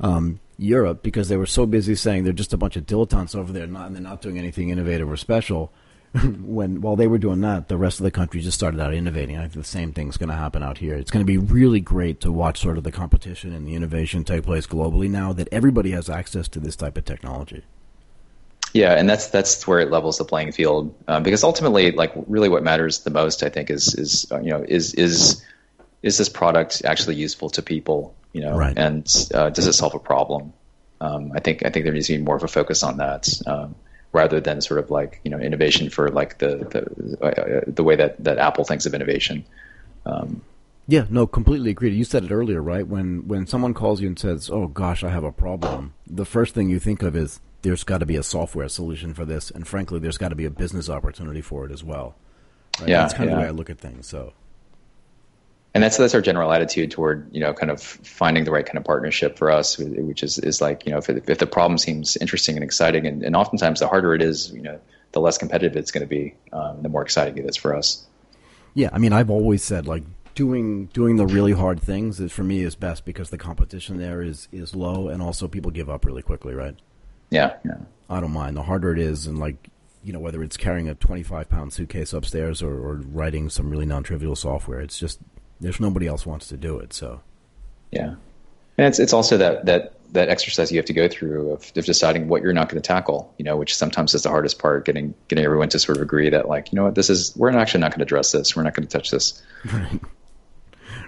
um, 0.00 0.38
Europe 0.56 1.02
because 1.02 1.28
they 1.28 1.36
were 1.36 1.46
so 1.46 1.66
busy 1.66 1.94
saying 1.94 2.24
they're 2.24 2.32
just 2.32 2.52
a 2.52 2.56
bunch 2.56 2.76
of 2.76 2.86
dilettantes 2.86 3.34
over 3.34 3.52
there, 3.52 3.64
and 3.64 3.74
they're 3.94 4.02
not 4.02 4.22
doing 4.22 4.38
anything 4.38 4.70
innovative 4.70 5.10
or 5.10 5.16
special. 5.16 5.72
when 6.44 6.80
while 6.80 6.94
they 6.94 7.08
were 7.08 7.18
doing 7.18 7.40
that, 7.40 7.68
the 7.68 7.76
rest 7.76 7.98
of 7.98 8.04
the 8.04 8.10
country 8.10 8.40
just 8.40 8.56
started 8.56 8.78
out 8.78 8.94
innovating. 8.94 9.36
I 9.36 9.42
think 9.42 9.54
the 9.54 9.64
same 9.64 9.92
thing's 9.92 10.16
going 10.16 10.28
to 10.28 10.36
happen 10.36 10.62
out 10.62 10.78
here. 10.78 10.94
It's 10.94 11.10
going 11.10 11.24
to 11.24 11.30
be 11.30 11.38
really 11.38 11.80
great 11.80 12.20
to 12.20 12.30
watch 12.30 12.60
sort 12.60 12.78
of 12.78 12.84
the 12.84 12.92
competition 12.92 13.52
and 13.52 13.66
the 13.66 13.74
innovation 13.74 14.22
take 14.22 14.44
place 14.44 14.66
globally 14.66 15.10
now 15.10 15.32
that 15.32 15.48
everybody 15.50 15.90
has 15.90 16.08
access 16.08 16.46
to 16.48 16.60
this 16.60 16.76
type 16.76 16.96
of 16.96 17.04
technology. 17.04 17.64
Yeah, 18.72 18.92
and 18.92 19.08
that's 19.08 19.28
that's 19.28 19.66
where 19.66 19.80
it 19.80 19.90
levels 19.90 20.18
the 20.18 20.24
playing 20.24 20.52
field 20.52 20.94
um, 21.08 21.22
because 21.24 21.42
ultimately, 21.42 21.90
like 21.90 22.12
really, 22.28 22.48
what 22.48 22.62
matters 22.62 23.00
the 23.00 23.10
most, 23.10 23.42
I 23.42 23.48
think, 23.48 23.70
is 23.70 23.94
is 23.94 24.30
uh, 24.30 24.40
you 24.40 24.50
know 24.50 24.64
is 24.66 24.94
is 24.94 25.44
is 26.02 26.18
this 26.18 26.28
product 26.28 26.82
actually 26.84 27.16
useful 27.16 27.50
to 27.50 27.62
people? 27.62 28.14
You 28.34 28.42
know, 28.42 28.56
right. 28.56 28.76
and 28.76 29.10
uh, 29.32 29.48
does 29.48 29.66
it 29.66 29.72
solve 29.72 29.94
a 29.94 29.98
problem? 29.98 30.52
Um, 31.00 31.32
I 31.34 31.40
think 31.40 31.64
I 31.64 31.70
think 31.70 31.84
there 31.84 31.94
needs 31.94 32.08
to 32.08 32.18
be 32.18 32.22
more 32.22 32.36
of 32.36 32.42
a 32.42 32.48
focus 32.48 32.82
on 32.82 32.98
that. 32.98 33.28
Um, 33.46 33.74
rather 34.12 34.40
than 34.40 34.60
sort 34.60 34.78
of 34.78 34.90
like 34.90 35.20
you 35.24 35.30
know 35.30 35.38
innovation 35.38 35.90
for 35.90 36.08
like 36.10 36.38
the 36.38 36.56
the, 36.70 37.24
uh, 37.24 37.60
the 37.66 37.82
way 37.82 37.96
that, 37.96 38.22
that 38.22 38.38
Apple 38.38 38.64
thinks 38.64 38.86
of 38.86 38.94
innovation. 38.94 39.44
Um, 40.06 40.42
yeah, 40.86 41.06
no, 41.08 41.26
completely 41.26 41.70
agreed. 41.70 41.94
You 41.94 42.04
said 42.04 42.24
it 42.24 42.30
earlier, 42.30 42.60
right? 42.60 42.86
When 42.86 43.26
when 43.26 43.46
someone 43.46 43.74
calls 43.74 44.00
you 44.00 44.08
and 44.08 44.18
says, 44.18 44.50
"Oh 44.50 44.68
gosh, 44.68 45.02
I 45.02 45.10
have 45.10 45.24
a 45.24 45.32
problem," 45.32 45.94
the 46.06 46.26
first 46.26 46.54
thing 46.54 46.68
you 46.68 46.78
think 46.78 47.02
of 47.02 47.16
is 47.16 47.40
there's 47.62 47.84
got 47.84 47.98
to 47.98 48.06
be 48.06 48.16
a 48.16 48.22
software 48.22 48.68
solution 48.68 49.14
for 49.14 49.24
this, 49.24 49.50
and 49.50 49.66
frankly, 49.66 49.98
there's 49.98 50.18
got 50.18 50.28
to 50.28 50.34
be 50.34 50.44
a 50.44 50.50
business 50.50 50.88
opportunity 50.88 51.40
for 51.40 51.64
it 51.64 51.72
as 51.72 51.82
well. 51.82 52.16
Right? 52.80 52.90
Yeah, 52.90 53.00
that's 53.00 53.14
kind 53.14 53.30
yeah. 53.30 53.36
of 53.36 53.38
the 53.38 53.42
way 53.44 53.48
I 53.48 53.52
look 53.52 53.70
at 53.70 53.78
things. 53.78 54.06
So 54.06 54.34
and 55.74 55.82
that's 55.82 55.96
that's 55.96 56.14
our 56.14 56.20
general 56.20 56.52
attitude 56.52 56.92
toward 56.92 57.28
you 57.34 57.40
know 57.40 57.52
kind 57.52 57.70
of 57.70 57.82
finding 57.82 58.44
the 58.44 58.52
right 58.52 58.64
kind 58.64 58.78
of 58.78 58.84
partnership 58.84 59.36
for 59.36 59.50
us, 59.50 59.76
which 59.76 60.22
is 60.22 60.38
is 60.38 60.60
like 60.60 60.86
you 60.86 60.92
know 60.92 60.98
if 60.98 61.10
it, 61.10 61.28
if 61.28 61.38
the 61.38 61.46
problem 61.46 61.78
seems 61.78 62.16
interesting 62.16 62.56
and 62.56 62.62
exciting, 62.62 63.06
and, 63.06 63.22
and 63.24 63.34
oftentimes 63.34 63.80
the 63.80 63.88
harder 63.88 64.14
it 64.14 64.22
is, 64.22 64.52
you 64.52 64.62
know, 64.62 64.80
the 65.12 65.20
less 65.20 65.36
competitive 65.36 65.76
it's 65.76 65.90
going 65.90 66.02
to 66.02 66.08
be, 66.08 66.34
um, 66.52 66.82
the 66.82 66.88
more 66.88 67.02
exciting 67.02 67.36
it 67.36 67.44
is 67.44 67.56
for 67.56 67.74
us. 67.74 68.06
Yeah, 68.74 68.88
I 68.92 68.98
mean, 68.98 69.12
I've 69.12 69.30
always 69.30 69.64
said 69.64 69.86
like 69.86 70.04
doing 70.36 70.86
doing 70.86 71.16
the 71.16 71.26
really 71.26 71.52
hard 71.52 71.80
things 71.80 72.20
is 72.20 72.30
for 72.30 72.44
me 72.44 72.62
is 72.62 72.76
best 72.76 73.04
because 73.04 73.30
the 73.30 73.38
competition 73.38 73.98
there 73.98 74.22
is 74.22 74.46
is 74.52 74.76
low, 74.76 75.08
and 75.08 75.20
also 75.20 75.48
people 75.48 75.72
give 75.72 75.90
up 75.90 76.04
really 76.04 76.22
quickly, 76.22 76.54
right? 76.54 76.76
Yeah, 77.30 77.56
yeah. 77.64 77.78
I 78.08 78.20
don't 78.20 78.32
mind 78.32 78.56
the 78.56 78.62
harder 78.62 78.92
it 78.92 79.00
is, 79.00 79.26
and 79.26 79.40
like 79.40 79.70
you 80.04 80.12
know 80.12 80.20
whether 80.20 80.40
it's 80.42 80.56
carrying 80.56 80.88
a 80.88 80.94
25 80.94 81.48
pound 81.48 81.72
suitcase 81.72 82.12
upstairs 82.12 82.62
or, 82.62 82.74
or 82.74 83.00
writing 83.10 83.48
some 83.48 83.70
really 83.70 83.86
non-trivial 83.86 84.36
software 84.36 84.80
it's 84.80 84.98
just 84.98 85.18
there's 85.64 85.80
nobody 85.80 86.06
else 86.06 86.26
wants 86.26 86.48
to 86.48 86.56
do 86.56 86.78
it. 86.78 86.92
So, 86.92 87.20
yeah, 87.90 88.14
and 88.78 88.86
it's 88.86 88.98
it's 88.98 89.12
also 89.12 89.36
that 89.38 89.66
that 89.66 89.92
that 90.12 90.28
exercise 90.28 90.70
you 90.70 90.78
have 90.78 90.86
to 90.86 90.92
go 90.92 91.08
through 91.08 91.50
of, 91.52 91.72
of 91.76 91.84
deciding 91.84 92.28
what 92.28 92.42
you're 92.42 92.52
not 92.52 92.68
going 92.68 92.80
to 92.80 92.86
tackle. 92.86 93.34
You 93.38 93.44
know, 93.44 93.56
which 93.56 93.74
sometimes 93.76 94.14
is 94.14 94.22
the 94.22 94.28
hardest 94.28 94.58
part. 94.58 94.84
Getting 94.84 95.14
getting 95.28 95.44
everyone 95.44 95.68
to 95.70 95.78
sort 95.78 95.96
of 95.96 96.02
agree 96.02 96.30
that 96.30 96.48
like 96.48 96.72
you 96.72 96.76
know 96.76 96.84
what 96.84 96.94
this 96.94 97.10
is. 97.10 97.34
We're 97.36 97.50
actually 97.50 97.80
not 97.80 97.90
going 97.90 98.00
to 98.00 98.04
address 98.04 98.32
this. 98.32 98.54
We're 98.54 98.62
not 98.62 98.74
going 98.74 98.86
to 98.86 98.92
touch 98.92 99.10
this. 99.10 99.42
Right. 99.72 100.00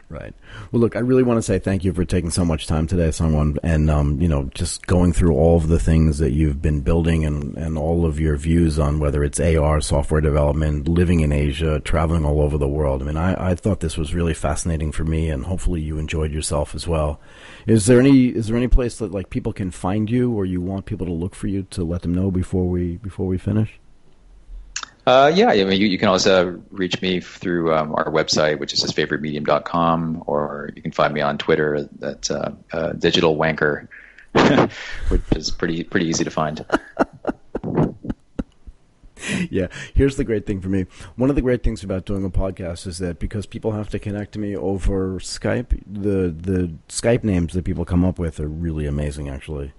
Right. 0.09 0.33
Well, 0.71 0.81
look, 0.81 0.95
I 0.95 1.01
really 1.01 1.25
want 1.25 1.39
to 1.39 1.43
say 1.43 1.59
thank 1.59 1.83
you 1.83 1.93
for 1.93 2.05
taking 2.05 2.31
so 2.31 2.45
much 2.45 2.69
time 2.69 2.87
today, 2.87 3.09
Sangwon, 3.09 3.59
and 3.65 3.91
um, 3.91 4.21
you 4.21 4.29
know, 4.29 4.45
just 4.55 4.87
going 4.87 5.13
through 5.13 5.35
all 5.35 5.57
of 5.57 5.67
the 5.67 5.81
things 5.81 6.19
that 6.19 6.31
you've 6.31 6.63
been 6.63 6.81
building 6.81 7.25
and 7.25 7.57
and 7.57 7.77
all 7.77 8.07
of 8.07 8.21
your 8.21 8.37
views 8.37 8.79
on 8.79 9.01
whether 9.01 9.25
it's 9.25 9.41
AR, 9.41 9.81
software 9.81 10.21
development, 10.21 10.87
living 10.87 11.21
in 11.21 11.33
Asia, 11.33 11.81
traveling 11.81 12.25
all 12.25 12.41
over 12.41 12.57
the 12.57 12.69
world. 12.69 13.03
I 13.03 13.07
mean, 13.07 13.17
I, 13.17 13.51
I 13.51 13.55
thought 13.57 13.81
this 13.81 13.99
was 13.99 14.15
really 14.15 14.35
fascinating 14.35 14.93
for 14.93 15.03
me, 15.03 15.29
and 15.29 15.45
hopefully 15.45 15.81
you 15.81 15.99
enjoyed 15.99 16.31
yourself 16.31 16.77
as 16.77 16.87
well. 16.87 17.21
Is 17.67 17.87
there 17.87 17.99
any 17.99 18.29
is 18.29 18.47
there 18.47 18.57
any 18.57 18.69
place 18.69 18.99
that 18.99 19.11
like 19.11 19.29
people 19.29 19.53
can 19.53 19.73
find 19.73 20.09
you, 20.09 20.33
or 20.33 20.45
you 20.45 20.61
want 20.61 20.87
people 20.87 21.07
to 21.07 21.13
look 21.13 21.35
for 21.35 21.49
you 21.49 21.65
to 21.71 21.83
let 21.83 22.03
them 22.03 22.15
know 22.15 22.31
before 22.31 22.69
we 22.69 22.97
before 22.99 23.27
we 23.27 23.39
finish? 23.39 23.81
Uh, 25.07 25.31
yeah, 25.33 25.51
I 25.51 25.63
mean, 25.65 25.81
you, 25.81 25.87
you, 25.87 25.99
can 25.99 26.09
also 26.09 26.61
reach 26.73 27.01
me 27.01 27.21
through 27.21 27.73
um, 27.73 27.95
our 27.95 28.11
website, 28.11 28.59
which 28.59 28.73
is 28.73 28.81
just 28.81 28.97
favoritemedium.com, 28.97 30.25
or 30.27 30.71
you 30.75 30.83
can 30.83 30.91
find 30.91 31.15
me 31.15 31.21
on 31.21 31.39
Twitter 31.39 31.89
at 32.03 32.29
uh, 32.29 32.51
uh, 32.73 32.93
Digital 32.93 33.37
Wanker, 33.37 33.87
which 35.09 35.23
is 35.37 35.53
pretty 35.53 35.85
pretty 35.85 36.07
easy 36.07 36.25
to 36.25 36.31
find. 36.31 36.67
yeah, 39.49 39.69
here's 39.95 40.17
the 40.17 40.25
great 40.25 40.45
thing 40.45 40.61
for 40.61 40.71
me. 40.71 40.87
One 41.15 41.31
of 41.31 41.37
the 41.37 41.43
great 41.43 41.63
things 41.63 41.85
about 41.85 42.05
doing 42.05 42.25
a 42.25 42.31
podcast 42.31 42.89
is 42.89 42.99
that 42.99 43.21
because 43.21 43.47
people 43.47 43.71
have 43.73 43.89
to 43.91 44.01
connect 44.01 44.33
to 44.33 44.41
me 44.41 44.57
over 44.57 45.21
Skype, 45.21 45.85
the 45.87 46.35
the 46.37 46.73
Skype 46.89 47.23
names 47.23 47.53
that 47.53 47.65
people 47.65 47.85
come 47.85 48.05
up 48.05 48.19
with 48.19 48.41
are 48.41 48.49
really 48.49 48.87
amazing, 48.87 49.29
actually. 49.29 49.73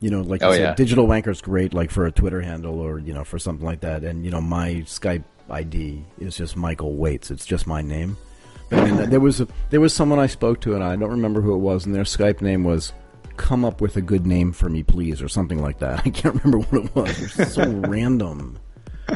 You 0.00 0.10
know, 0.10 0.20
like 0.20 0.42
oh, 0.42 0.52
said, 0.52 0.60
yeah. 0.60 0.74
digital 0.74 1.06
wanker's 1.06 1.40
great, 1.40 1.72
like 1.72 1.90
for 1.90 2.06
a 2.06 2.12
Twitter 2.12 2.42
handle 2.42 2.80
or 2.80 2.98
you 2.98 3.14
know 3.14 3.24
for 3.24 3.38
something 3.38 3.64
like 3.64 3.80
that. 3.80 4.04
And 4.04 4.24
you 4.24 4.30
know, 4.30 4.40
my 4.40 4.82
Skype 4.86 5.24
ID 5.50 6.04
is 6.18 6.36
just 6.36 6.56
Michael 6.56 6.94
Waitze. 6.94 7.30
It's 7.30 7.46
just 7.46 7.66
my 7.66 7.82
name. 7.82 8.16
And 8.70 8.98
there 9.12 9.20
was 9.20 9.40
a, 9.40 9.48
there 9.70 9.80
was 9.80 9.94
someone 9.94 10.18
I 10.18 10.26
spoke 10.26 10.60
to, 10.62 10.74
and 10.74 10.82
I 10.82 10.96
don't 10.96 11.10
remember 11.10 11.40
who 11.40 11.54
it 11.54 11.58
was, 11.58 11.86
and 11.86 11.94
their 11.94 12.02
Skype 12.02 12.40
name 12.40 12.64
was 12.64 12.92
"Come 13.36 13.64
up 13.64 13.80
with 13.80 13.96
a 13.96 14.02
good 14.02 14.26
name 14.26 14.52
for 14.52 14.68
me, 14.68 14.82
please," 14.82 15.22
or 15.22 15.28
something 15.28 15.62
like 15.62 15.78
that. 15.78 16.00
I 16.06 16.10
can't 16.10 16.42
remember 16.42 16.66
what 16.66 16.84
it 16.84 16.94
was. 16.94 17.38
It's 17.38 17.54
so 17.54 17.68
random. 17.88 18.58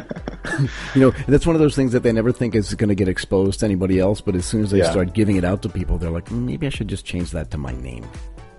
you 0.95 1.01
know, 1.01 1.11
that's 1.27 1.47
one 1.47 1.57
of 1.57 1.61
those 1.61 1.75
things 1.75 1.91
that 1.93 2.05
they 2.05 2.13
never 2.13 2.31
think 2.31 2.55
is 2.55 2.75
going 2.75 2.89
to 2.89 2.95
get 2.95 3.09
exposed 3.09 3.61
to 3.61 3.67
anybody 3.67 3.99
else, 3.99 4.21
but 4.21 4.37
as 4.37 4.47
soon 4.47 4.63
as 4.63 4.71
they 4.71 4.79
yeah. 4.79 4.91
start 4.91 5.15
giving 5.15 5.37
it 5.37 5.45
out 5.45 5.63
to 5.63 5.69
people, 5.69 5.99
they're 5.99 6.11
like, 6.11 6.27
mm, 6.27 6.45
maybe 6.45 6.67
I 6.67 6.71
should 6.71 6.87
just 6.87 7.05
change 7.05 7.33
that 7.33 7.51
to 7.51 7.59
my 7.59 7.73
name. 7.73 8.07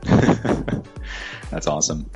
That's 1.52 1.68
awesome. 1.68 2.10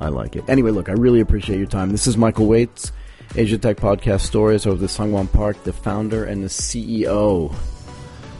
I 0.00 0.08
like 0.08 0.36
it. 0.36 0.44
Anyway, 0.48 0.70
look, 0.70 0.88
I 0.88 0.92
really 0.92 1.20
appreciate 1.20 1.58
your 1.58 1.66
time. 1.66 1.90
This 1.90 2.06
is 2.06 2.16
Michael 2.16 2.46
Waitze, 2.46 2.92
Asia 3.36 3.58
Tech 3.58 3.76
Podcast 3.76 4.20
Stories 4.20 4.66
of 4.66 4.80
the 4.80 4.86
Sangwon 4.86 5.30
Park, 5.30 5.62
the 5.64 5.72
founder 5.72 6.24
and 6.24 6.42
the 6.42 6.48
CEO. 6.48 7.54